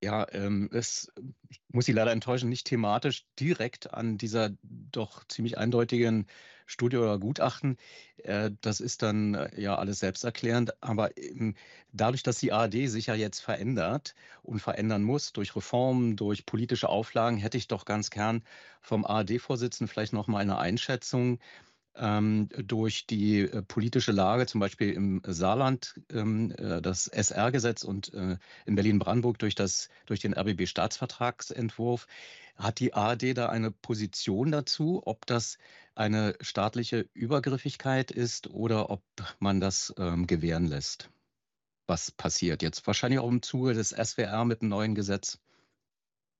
Ja, 0.00 0.26
ähm, 0.32 0.70
es 0.72 1.12
ich 1.48 1.60
muss 1.68 1.86
Sie 1.86 1.92
leider 1.92 2.12
enttäuschen, 2.12 2.48
nicht 2.48 2.68
thematisch 2.68 3.26
direkt 3.40 3.92
an 3.92 4.16
dieser 4.16 4.50
doch 4.62 5.24
ziemlich 5.26 5.58
eindeutigen 5.58 6.28
Studie 6.66 6.98
oder 6.98 7.18
Gutachten. 7.18 7.78
Äh, 8.18 8.52
das 8.60 8.80
ist 8.80 9.02
dann 9.02 9.34
äh, 9.34 9.60
ja 9.60 9.74
alles 9.76 9.98
selbsterklärend. 9.98 10.80
Aber 10.82 11.16
ähm, 11.18 11.56
dadurch, 11.92 12.22
dass 12.22 12.38
die 12.38 12.52
ARD 12.52 12.88
sich 12.88 13.06
ja 13.06 13.14
jetzt 13.16 13.40
verändert 13.40 14.14
und 14.42 14.60
verändern 14.60 15.02
muss 15.02 15.32
durch 15.32 15.56
Reformen, 15.56 16.14
durch 16.14 16.46
politische 16.46 16.88
Auflagen, 16.88 17.38
hätte 17.38 17.58
ich 17.58 17.66
doch 17.66 17.84
ganz 17.84 18.10
gern 18.10 18.44
vom 18.80 19.04
ARD-Vorsitzenden 19.04 19.88
vielleicht 19.88 20.12
noch 20.12 20.28
mal 20.28 20.38
eine 20.38 20.58
Einschätzung 20.58 21.40
durch 21.94 23.06
die 23.06 23.40
äh, 23.40 23.62
politische 23.62 24.12
Lage, 24.12 24.46
zum 24.46 24.60
Beispiel 24.60 24.92
im 24.92 25.20
Saarland, 25.26 26.00
ähm, 26.10 26.52
äh, 26.56 26.80
das 26.80 27.06
SR-Gesetz 27.06 27.84
und 27.84 28.12
äh, 28.14 28.38
in 28.64 28.74
Berlin-Brandenburg 28.74 29.38
durch, 29.38 29.54
durch 29.54 30.20
den 30.20 30.34
RBB-Staatsvertragsentwurf. 30.34 32.06
Hat 32.56 32.80
die 32.80 32.94
ARD 32.94 33.36
da 33.36 33.48
eine 33.48 33.70
Position 33.70 34.52
dazu, 34.52 35.02
ob 35.04 35.26
das 35.26 35.58
eine 35.94 36.36
staatliche 36.40 37.08
Übergriffigkeit 37.12 38.10
ist 38.10 38.48
oder 38.48 38.90
ob 38.90 39.02
man 39.38 39.60
das 39.60 39.94
ähm, 39.98 40.26
gewähren 40.26 40.66
lässt? 40.66 41.10
Was 41.86 42.10
passiert 42.10 42.62
jetzt? 42.62 42.86
Wahrscheinlich 42.86 43.20
auch 43.20 43.28
im 43.28 43.42
Zuge 43.42 43.74
des 43.74 43.90
SWR 43.90 44.44
mit 44.44 44.62
dem 44.62 44.68
neuen 44.68 44.94
Gesetz. 44.94 45.40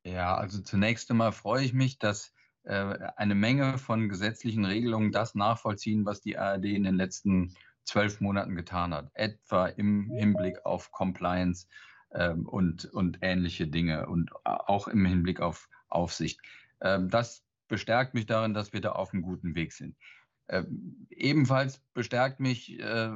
Ja, 0.04 0.36
also 0.36 0.60
zunächst 0.60 1.10
einmal 1.10 1.32
freue 1.32 1.64
ich 1.64 1.72
mich, 1.72 1.98
dass 1.98 2.31
eine 2.64 3.34
Menge 3.34 3.76
von 3.78 4.08
gesetzlichen 4.08 4.64
Regelungen 4.64 5.10
das 5.10 5.34
nachvollziehen, 5.34 6.06
was 6.06 6.20
die 6.20 6.38
ARD 6.38 6.66
in 6.66 6.84
den 6.84 6.94
letzten 6.94 7.54
zwölf 7.84 8.20
Monaten 8.20 8.54
getan 8.54 8.94
hat, 8.94 9.10
etwa 9.14 9.66
im 9.66 10.10
Hinblick 10.10 10.64
auf 10.64 10.90
Compliance 10.92 11.66
ähm, 12.12 12.46
und, 12.46 12.84
und 12.86 13.18
ähnliche 13.22 13.66
Dinge 13.66 14.06
und 14.06 14.30
auch 14.44 14.88
im 14.88 15.04
Hinblick 15.04 15.40
auf 15.40 15.68
Aufsicht. 15.88 16.40
Ähm, 16.80 17.08
das 17.08 17.44
bestärkt 17.68 18.14
mich 18.14 18.26
darin, 18.26 18.54
dass 18.54 18.72
wir 18.72 18.80
da 18.80 18.92
auf 18.92 19.12
einem 19.12 19.22
guten 19.22 19.54
Weg 19.54 19.72
sind. 19.72 19.96
Ähm, 20.48 21.06
ebenfalls 21.10 21.80
bestärkt 21.94 22.40
mich 22.40 22.78
äh, 22.78 23.10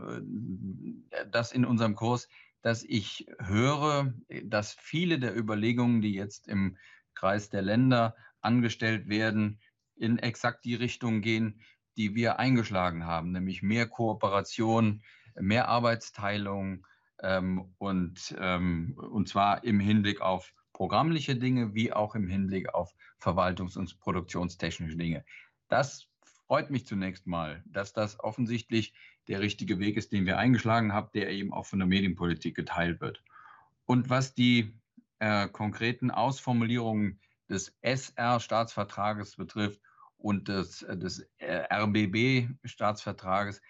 das 1.31 1.53
in 1.53 1.65
unserem 1.65 1.95
Kurs, 1.95 2.29
dass 2.63 2.83
ich 2.83 3.27
höre, 3.39 4.15
dass 4.45 4.73
viele 4.73 5.19
der 5.19 5.37
Überlegungen, 5.37 6.01
die 6.01 6.15
jetzt 6.15 6.49
im 6.49 6.77
Kreis 7.15 7.49
der 7.51 7.63
Länder 7.63 8.17
angestellt 8.47 9.09
werden, 9.09 9.61
in 9.97 10.19
exakt 10.19 10.65
die 10.65 10.75
Richtung 10.75 11.21
gehen, 11.21 11.61
die 11.97 12.15
wir 12.15 12.39
eingeschlagen 12.39 13.05
haben, 13.05 13.33
nämlich 13.33 13.63
mehr 13.63 13.87
Kooperation, 13.87 15.03
mehr 15.39 15.69
Arbeitsteilung 15.69 16.87
ähm, 17.23 17.75
und, 17.79 18.35
ähm, 18.39 18.97
und 18.97 19.29
zwar 19.29 19.65
im 19.65 19.81
Hinblick 19.81 20.21
auf 20.21 20.53
programmliche 20.73 21.37
Dinge 21.37 21.75
wie 21.75 21.93
auch 21.93 22.15
im 22.15 22.29
Hinblick 22.29 22.75
auf 22.75 22.95
verwaltungs- 23.21 23.79
und 23.79 23.99
produktionstechnische 24.01 24.97
Dinge. 24.97 25.25
Das 25.69 26.07
freut 26.47 26.71
mich 26.71 26.87
zunächst 26.87 27.27
mal, 27.27 27.63
dass 27.67 27.93
das 27.93 28.21
offensichtlich 28.21 28.95
der 29.29 29.41
richtige 29.41 29.79
Weg 29.79 29.97
ist, 29.97 30.13
den 30.13 30.27
wir 30.27 30.39
eingeschlagen 30.39 30.93
haben, 30.93 31.09
der 31.15 31.31
eben 31.31 31.53
auch 31.53 31.67
von 31.67 31.79
der 31.79 31.89
Medienpolitik 31.89 32.55
geteilt 32.55 33.01
wird. 33.01 33.23
Und 33.87 34.11
was 34.11 34.35
die 34.35 34.79
äh, 35.19 35.49
konkreten 35.49 36.11
Ausformulierungen 36.11 37.21
des 37.49 37.77
SR-Staatsvertrages 37.83 39.37
betrifft 39.37 39.81
und 40.19 40.49
des, 40.49 40.85
des 40.89 41.25
RBB-Staatsvertrages, 41.41 43.63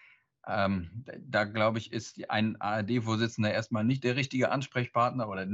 ähm, 0.46 1.04
da 1.20 1.44
glaube 1.44 1.78
ich, 1.78 1.92
ist 1.92 2.30
ein 2.30 2.58
ARD-Vorsitzender 2.60 3.52
erstmal 3.52 3.84
nicht 3.84 4.04
der 4.04 4.16
richtige 4.16 4.50
Ansprechpartner 4.50 5.28
oder 5.28 5.46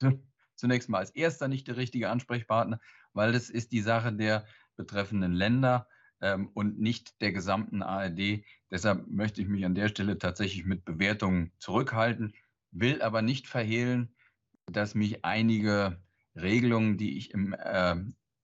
zunächst 0.56 0.88
mal 0.88 0.98
als 0.98 1.10
erster 1.10 1.48
nicht 1.48 1.68
der 1.68 1.76
richtige 1.76 2.10
Ansprechpartner, 2.10 2.80
weil 3.12 3.32
das 3.32 3.50
ist 3.50 3.72
die 3.72 3.80
Sache 3.80 4.12
der 4.12 4.46
betreffenden 4.76 5.32
Länder 5.32 5.88
ähm, 6.20 6.50
und 6.54 6.78
nicht 6.78 7.20
der 7.20 7.32
gesamten 7.32 7.82
ARD. 7.82 8.44
Deshalb 8.70 9.06
möchte 9.08 9.42
ich 9.42 9.48
mich 9.48 9.64
an 9.64 9.74
der 9.74 9.88
Stelle 9.88 10.18
tatsächlich 10.18 10.64
mit 10.64 10.84
Bewertungen 10.84 11.52
zurückhalten, 11.58 12.34
will 12.70 13.02
aber 13.02 13.22
nicht 13.22 13.48
verhehlen, 13.48 14.14
dass 14.66 14.94
mich 14.94 15.24
einige 15.24 16.00
Regelungen, 16.42 16.96
die 16.98 17.16
ich 17.16 17.32
im 17.32 17.52
äh, 17.52 17.96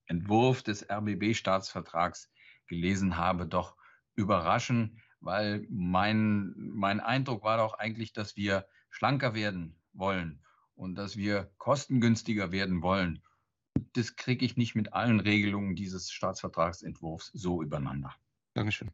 Entwurf 0.06 0.62
des 0.62 0.89
RBB-Staatsvertrags 0.89 2.31
gelesen 2.66 3.16
habe, 3.16 3.47
doch 3.47 3.77
überraschen, 4.14 5.01
weil 5.20 5.66
mein, 5.70 6.52
mein 6.56 7.01
Eindruck 7.01 7.43
war 7.43 7.59
doch 7.59 7.74
eigentlich, 7.74 8.12
dass 8.12 8.36
wir 8.36 8.66
schlanker 8.90 9.35
werden 9.35 9.78
wollen 9.93 10.43
und 10.74 10.94
dass 10.97 11.16
wir 11.16 11.51
kostengünstiger 11.59 12.52
werden 12.52 12.82
wollen. 12.82 13.23
Das 13.93 14.16
kriege 14.16 14.44
ich 14.44 14.56
nicht 14.56 14.74
mit 14.74 14.93
allen 14.93 15.20
Regelungen 15.20 15.74
dieses 15.74 16.10
Staatsvertragsentwurfs 16.10 17.31
so 17.35 17.62
übereinander. 17.62 18.14
Dankeschön. 18.55 18.90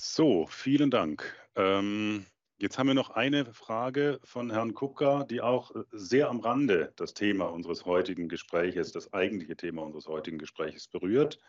So, 0.00 0.46
vielen 0.46 0.90
Dank. 0.90 1.34
Ähm, 1.54 2.26
jetzt 2.62 2.78
haben 2.78 2.86
wir 2.86 2.94
noch 2.94 3.10
eine 3.10 3.44
Frage 3.52 4.20
von 4.22 4.52
Herrn 4.52 4.72
Kupka, 4.72 5.24
die 5.24 5.40
auch 5.40 5.72
sehr 5.90 6.30
am 6.30 6.38
Rande 6.38 6.92
das 6.94 7.12
Thema 7.12 7.46
unseres 7.46 7.84
heutigen 7.84 8.28
Gespräches, 8.28 8.92
das 8.92 9.12
eigentliche 9.12 9.56
Thema 9.56 9.82
unseres 9.82 10.06
heutigen 10.06 10.38
Gespräches 10.38 10.86
berührt. 10.86 11.40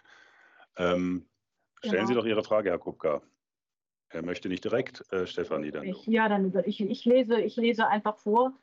Ähm, 0.76 1.28
stellen 1.84 2.08
Sie 2.08 2.14
Genau. 2.14 2.24
doch 2.24 2.28
Ihre 2.28 2.44
Frage, 2.44 2.72
Herr 2.72 2.80
Kupka. 2.80 3.22
Er 4.10 4.24
möchte 4.24 4.50
nicht 4.50 4.64
direkt, 4.64 5.04
äh, 5.14 5.28
Stefanie 5.28 5.70
dann. 5.70 5.84
Ich, 5.84 6.06
ja, 6.08 6.28
dann 6.28 6.52
ich, 6.66 6.82
ich, 6.82 7.06
lese, 7.06 7.40
ich 7.40 7.58
lese 7.58 7.88
einfach 7.88 8.18
vor. 8.18 8.54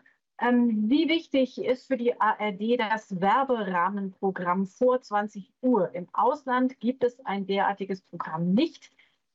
Ähm, 0.40 0.90
wie 0.90 1.08
wichtig 1.08 1.62
ist 1.64 1.86
für 1.86 1.96
die 1.96 2.20
ARD 2.20 2.78
das 2.78 3.20
Werberahmenprogramm 3.20 4.66
vor 4.66 5.00
20 5.00 5.52
Uhr? 5.60 5.94
Im 5.94 6.08
Ausland 6.14 6.80
gibt 6.80 7.04
es 7.04 7.20
ein 7.26 7.46
derartiges 7.46 8.00
Programm 8.00 8.54
nicht. 8.54 8.90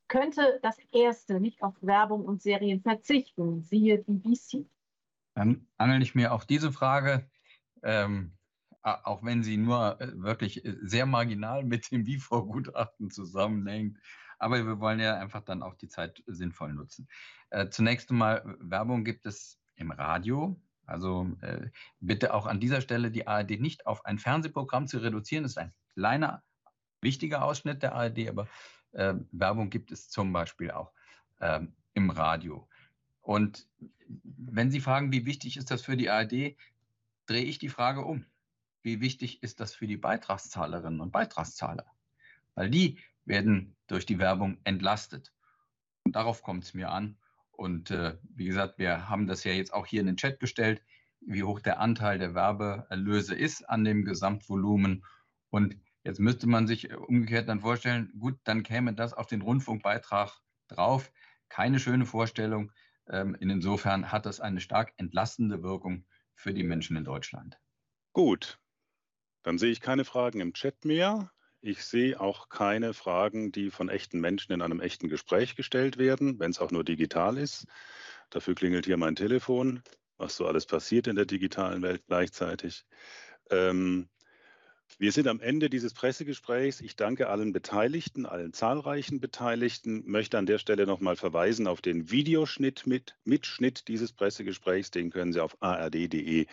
Könnte 0.08 0.60
das 0.62 0.78
erste 0.92 1.40
nicht 1.40 1.62
auf 1.64 1.76
Werbung 1.82 2.26
und 2.26 2.42
Serien 2.42 2.82
verzichten? 2.82 3.64
Siehe 3.64 4.04
BBC. 4.04 4.68
Dann 5.34 5.68
angel 5.78 6.02
ich 6.02 6.16
mir 6.16 6.32
auf 6.32 6.46
diese 6.46 6.72
Frage, 6.72 7.30
ähm, 7.84 8.38
auch 8.82 9.24
wenn 9.24 9.44
sie 9.44 9.58
nur 9.58 10.00
äh, 10.00 10.12
wirklich 10.16 10.64
äh, 10.64 10.78
sehr 10.82 11.06
marginal 11.06 11.64
mit 11.64 11.92
dem 11.92 12.06
WIFO-Gutachten 12.06 13.10
zusammenhängt. 13.10 13.98
Aber 14.38 14.66
wir 14.66 14.80
wollen 14.80 15.00
ja 15.00 15.18
einfach 15.18 15.42
dann 15.42 15.64
auch 15.64 15.76
die 15.76 15.88
Zeit 15.88 16.24
sinnvoll 16.28 16.74
nutzen. 16.74 17.08
Äh, 17.50 17.70
zunächst 17.70 18.12
einmal, 18.12 18.44
Werbung 18.60 19.04
gibt 19.04 19.26
es 19.26 19.60
im 19.76 19.92
Radio. 19.92 20.62
Also 20.86 21.32
äh, 21.42 21.70
bitte 22.00 22.34
auch 22.34 22.46
an 22.46 22.60
dieser 22.60 22.82
Stelle 22.82 23.12
die 23.12 23.28
ARD 23.28 23.60
nicht 23.60 23.88
auf 23.88 24.06
ein 24.06 24.20
Fernsehprogramm 24.20 24.88
zu 24.88 25.00
reduzieren. 25.00 25.44
Das 25.44 25.54
ist 25.54 25.58
ein 25.58 25.74
kleiner, 25.94 26.44
wichtiger 27.02 27.44
Ausschnitt 27.44 27.82
der 27.82 27.96
ARD, 27.96 28.30
aber 28.30 28.48
äh, 28.96 29.14
Werbung 29.32 29.70
gibt 29.70 29.92
es 29.92 30.10
zum 30.10 30.34
Beispiel 30.34 30.72
auch 30.72 30.92
ähm, 31.42 31.74
im 31.94 32.10
Radio. 32.10 32.68
Und 33.22 33.68
wenn 34.24 34.72
Sie 34.72 34.80
fragen, 34.80 35.12
wie 35.12 35.26
wichtig 35.26 35.58
ist 35.58 35.72
das 35.72 35.82
für 35.82 35.98
die 35.98 36.10
ARD, 36.10 36.56
drehe 37.26 37.44
ich 37.44 37.58
die 37.58 37.70
Frage 37.70 38.02
um. 38.02 38.26
Wie 38.84 39.02
wichtig 39.02 39.42
ist 39.42 39.60
das 39.60 39.74
für 39.74 39.88
die 39.88 39.98
Beitragszahlerinnen 39.98 41.02
und 41.02 41.12
Beitragszahler? 41.12 41.86
Weil 42.54 42.70
die 42.70 43.00
werden 43.26 43.76
durch 43.88 44.06
die 44.06 44.20
Werbung 44.20 44.60
entlastet. 44.64 45.34
Und 46.04 46.16
darauf 46.16 46.44
kommt 46.44 46.64
es 46.64 46.74
mir 46.74 46.92
an. 46.92 47.18
Und 47.52 47.90
äh, 47.90 48.18
wie 48.36 48.46
gesagt, 48.46 48.78
wir 48.78 49.10
haben 49.10 49.28
das 49.28 49.44
ja 49.44 49.54
jetzt 49.54 49.74
auch 49.74 49.88
hier 49.88 50.02
in 50.02 50.06
den 50.06 50.18
Chat 50.18 50.40
gestellt, 50.40 50.84
wie 51.22 51.44
hoch 51.44 51.60
der 51.60 51.80
Anteil 51.80 52.20
der 52.20 52.36
Werbeerlöse 52.36 53.34
ist 53.34 53.68
an 53.68 53.84
dem 53.84 54.06
Gesamtvolumen. 54.06 55.04
Und 55.50 55.76
jetzt 56.06 56.20
müsste 56.20 56.48
man 56.48 56.68
sich 56.68 56.96
umgekehrt 56.96 57.50
dann 57.50 57.60
vorstellen, 57.60 58.14
gut, 58.18 58.40
dann 58.46 58.64
käme 58.64 58.94
das 58.94 59.14
auf 59.14 59.28
den 59.28 59.42
Rundfunkbeitrag 59.42 60.32
drauf. 60.68 61.12
Keine 61.50 61.80
schöne 61.80 62.06
Vorstellung. 62.06 62.72
Ähm, 63.08 63.36
insofern 63.40 64.12
hat 64.12 64.26
das 64.26 64.40
eine 64.40 64.62
stark 64.62 64.94
entlastende 64.98 65.62
Wirkung 65.64 66.06
für 66.36 66.54
die 66.54 66.64
Menschen 66.64 66.96
in 66.96 67.04
Deutschland. 67.04 67.60
Gut, 68.14 68.60
dann 69.44 69.58
sehe 69.58 69.72
ich 69.72 69.82
keine 69.82 70.06
Fragen 70.06 70.40
im 70.40 70.54
Chat 70.54 70.86
mehr. 70.86 71.32
Ich 71.62 71.84
sehe 71.84 72.20
auch 72.20 72.50
keine 72.50 72.94
Fragen, 72.94 73.52
die 73.52 73.72
von 73.72 73.90
echten 73.90 74.20
Menschen 74.20 74.54
in 74.54 74.62
einem 74.62 74.80
echten 74.80 75.10
Gespräch 75.10 75.56
gestellt 75.56 75.98
werden, 75.98 76.40
wenn 76.40 76.52
es 76.52 76.60
auch 76.60 76.72
nur 76.72 76.84
digital 76.84 77.38
ist. 77.38 77.66
Dafür 78.30 78.54
klingelt 78.54 78.86
hier 78.86 78.98
mein 78.98 79.16
Telefon, 79.16 79.82
was 80.18 80.36
so 80.36 80.46
alles 80.46 80.68
passiert 80.68 81.08
in 81.08 81.16
der 81.16 81.26
digitalen 81.26 81.82
Welt 81.82 82.04
gleichzeitig. 82.06 82.86
Ähm, 83.50 84.10
wir 84.98 85.12
sind 85.12 85.28
am 85.28 85.42
Ende 85.42 85.70
dieses 85.70 85.94
Pressegesprächs. 85.94 86.80
Ich 86.80 86.96
danke 86.96 87.28
allen 87.28 87.52
Beteiligten, 87.52 88.26
allen 88.26 88.54
zahlreichen 88.54 89.20
Beteiligten, 89.20 90.04
möchte 90.06 90.38
an 90.38 90.46
der 90.46 90.58
Stelle 90.58 90.86
nochmal 90.86 91.18
verweisen 91.18 91.68
auf 91.68 91.82
den 91.82 92.12
Videoschnitt 92.12 92.88
mit 92.88 93.18
Mitschnitt 93.26 93.90
dieses 93.90 94.14
Pressegesprächs. 94.14 94.92
Den 94.92 95.10
können 95.10 95.34
Sie 95.34 95.42
auf 95.42 95.62
ard.de 95.62 96.46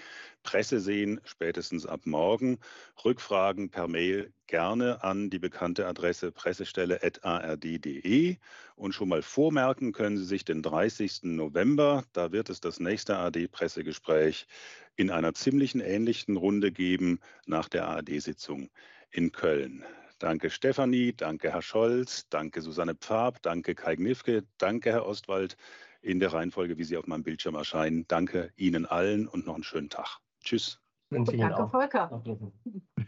Presse 0.42 0.80
sehen, 0.80 1.20
spätestens 1.24 1.86
ab 1.86 2.00
morgen. 2.04 2.58
Rückfragen 3.04 3.70
per 3.70 3.86
Mail 3.86 4.32
gerne 4.48 5.04
an 5.04 5.30
die 5.30 5.38
bekannte 5.38 5.86
Adresse 5.86 6.32
pressestelle.ard.de. 6.32 8.38
Und 8.74 8.92
schon 8.92 9.08
mal 9.08 9.22
vormerken 9.22 9.92
können 9.92 10.18
Sie 10.18 10.24
sich 10.24 10.44
den 10.44 10.62
30. 10.62 11.20
November. 11.22 12.02
Da 12.12 12.32
wird 12.32 12.50
es 12.50 12.60
das 12.60 12.80
nächste 12.80 13.18
ARD-Pressegespräch 13.18 14.48
in 14.96 15.10
einer 15.10 15.34
ziemlichen 15.34 15.80
ähnlichen 15.80 16.36
Runde 16.36 16.72
geben 16.72 17.20
nach 17.46 17.68
der 17.68 17.86
ARD-Sitzung 17.86 18.70
in 19.10 19.32
Köln. 19.32 19.84
Danke 20.18 20.50
Stefanie, 20.50 21.12
danke 21.12 21.52
Herr 21.52 21.62
Scholz, 21.62 22.28
danke 22.28 22.60
Susanne 22.60 22.94
Pfab, 22.94 23.42
danke 23.42 23.74
Kai 23.74 23.96
Gnifke, 23.96 24.44
danke 24.58 24.92
Herr 24.92 25.06
Ostwald 25.06 25.56
in 26.00 26.20
der 26.20 26.32
Reihenfolge, 26.32 26.78
wie 26.78 26.84
Sie 26.84 26.96
auf 26.96 27.06
meinem 27.06 27.22
Bildschirm 27.22 27.54
erscheinen. 27.54 28.06
Danke 28.08 28.52
Ihnen 28.56 28.86
allen 28.86 29.26
und 29.26 29.46
noch 29.46 29.54
einen 29.54 29.64
schönen 29.64 29.88
Tag. 29.88 30.18
Tschüss. 30.44 30.80
Danke, 31.10 31.68
Volker. 31.68 32.22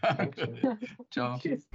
Ciao. 1.11 1.39
Tschüss. 1.39 1.69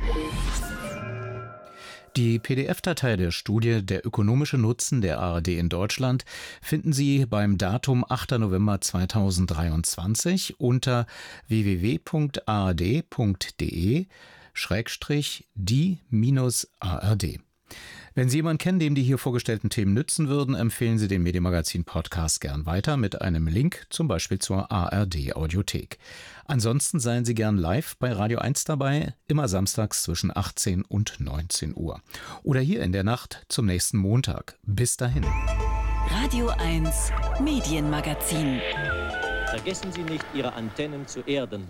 Die 2.16 2.40
PDF-Datei 2.40 3.16
der 3.18 3.32
Studie 3.32 3.86
Der 3.86 4.06
ökonomische 4.06 4.58
Nutzen 4.58 5.02
der 5.02 5.20
ARD 5.20 5.50
in 5.50 5.70
Deutschland 5.70 6.26
finden 6.62 6.94
Sie 6.94 7.26
beim 7.26 7.58
Datum 7.58 8.04
8. 8.08 8.32
November 8.40 8.82
2023 8.82 10.60
unter 10.60 11.06
www.ard.de 11.48 12.08
die-ard. 15.56 17.40
Wenn 18.20 18.28
Sie 18.28 18.40
jemanden 18.40 18.58
kennen, 18.58 18.80
dem 18.80 18.96
die 18.96 19.02
hier 19.02 19.18
vorgestellten 19.18 19.70
Themen 19.70 19.94
nützen 19.94 20.28
würden, 20.28 20.54
empfehlen 20.54 20.98
Sie 20.98 21.08
den 21.08 21.24
Medienmagazin 21.24 21.86
Podcast 21.86 22.42
gern 22.42 22.66
weiter 22.66 22.98
mit 22.98 23.22
einem 23.22 23.48
Link, 23.48 23.88
zum 23.90 24.10
Beispiel 24.10 24.40
zur 24.40 24.70
ARD 24.70 25.38
Audiothek. 25.38 25.98
Ansonsten 26.44 27.00
seien 27.00 27.24
Sie 27.24 27.34
gern 27.34 27.56
live 27.56 27.96
bei 27.96 28.12
Radio 28.12 28.40
1 28.40 28.66
dabei, 28.66 29.14
immer 29.30 29.48
samstags 29.48 30.04
zwischen 30.04 30.36
18 30.36 30.82
und 30.82 31.22
19 31.22 31.74
Uhr. 31.78 32.02
Oder 32.44 32.60
hier 32.60 32.84
in 32.84 32.92
der 32.92 33.06
Nacht 33.06 33.46
zum 33.48 33.68
nächsten 33.68 33.98
Montag. 33.98 34.58
Bis 34.64 34.98
dahin. 34.98 35.24
Radio 36.10 36.50
1 36.50 37.12
Medienmagazin. 37.42 38.60
Vergessen 39.50 39.94
Sie 39.94 40.04
nicht, 40.04 40.26
Ihre 40.34 40.52
Antennen 40.52 41.08
zu 41.08 41.22
erden. 41.22 41.70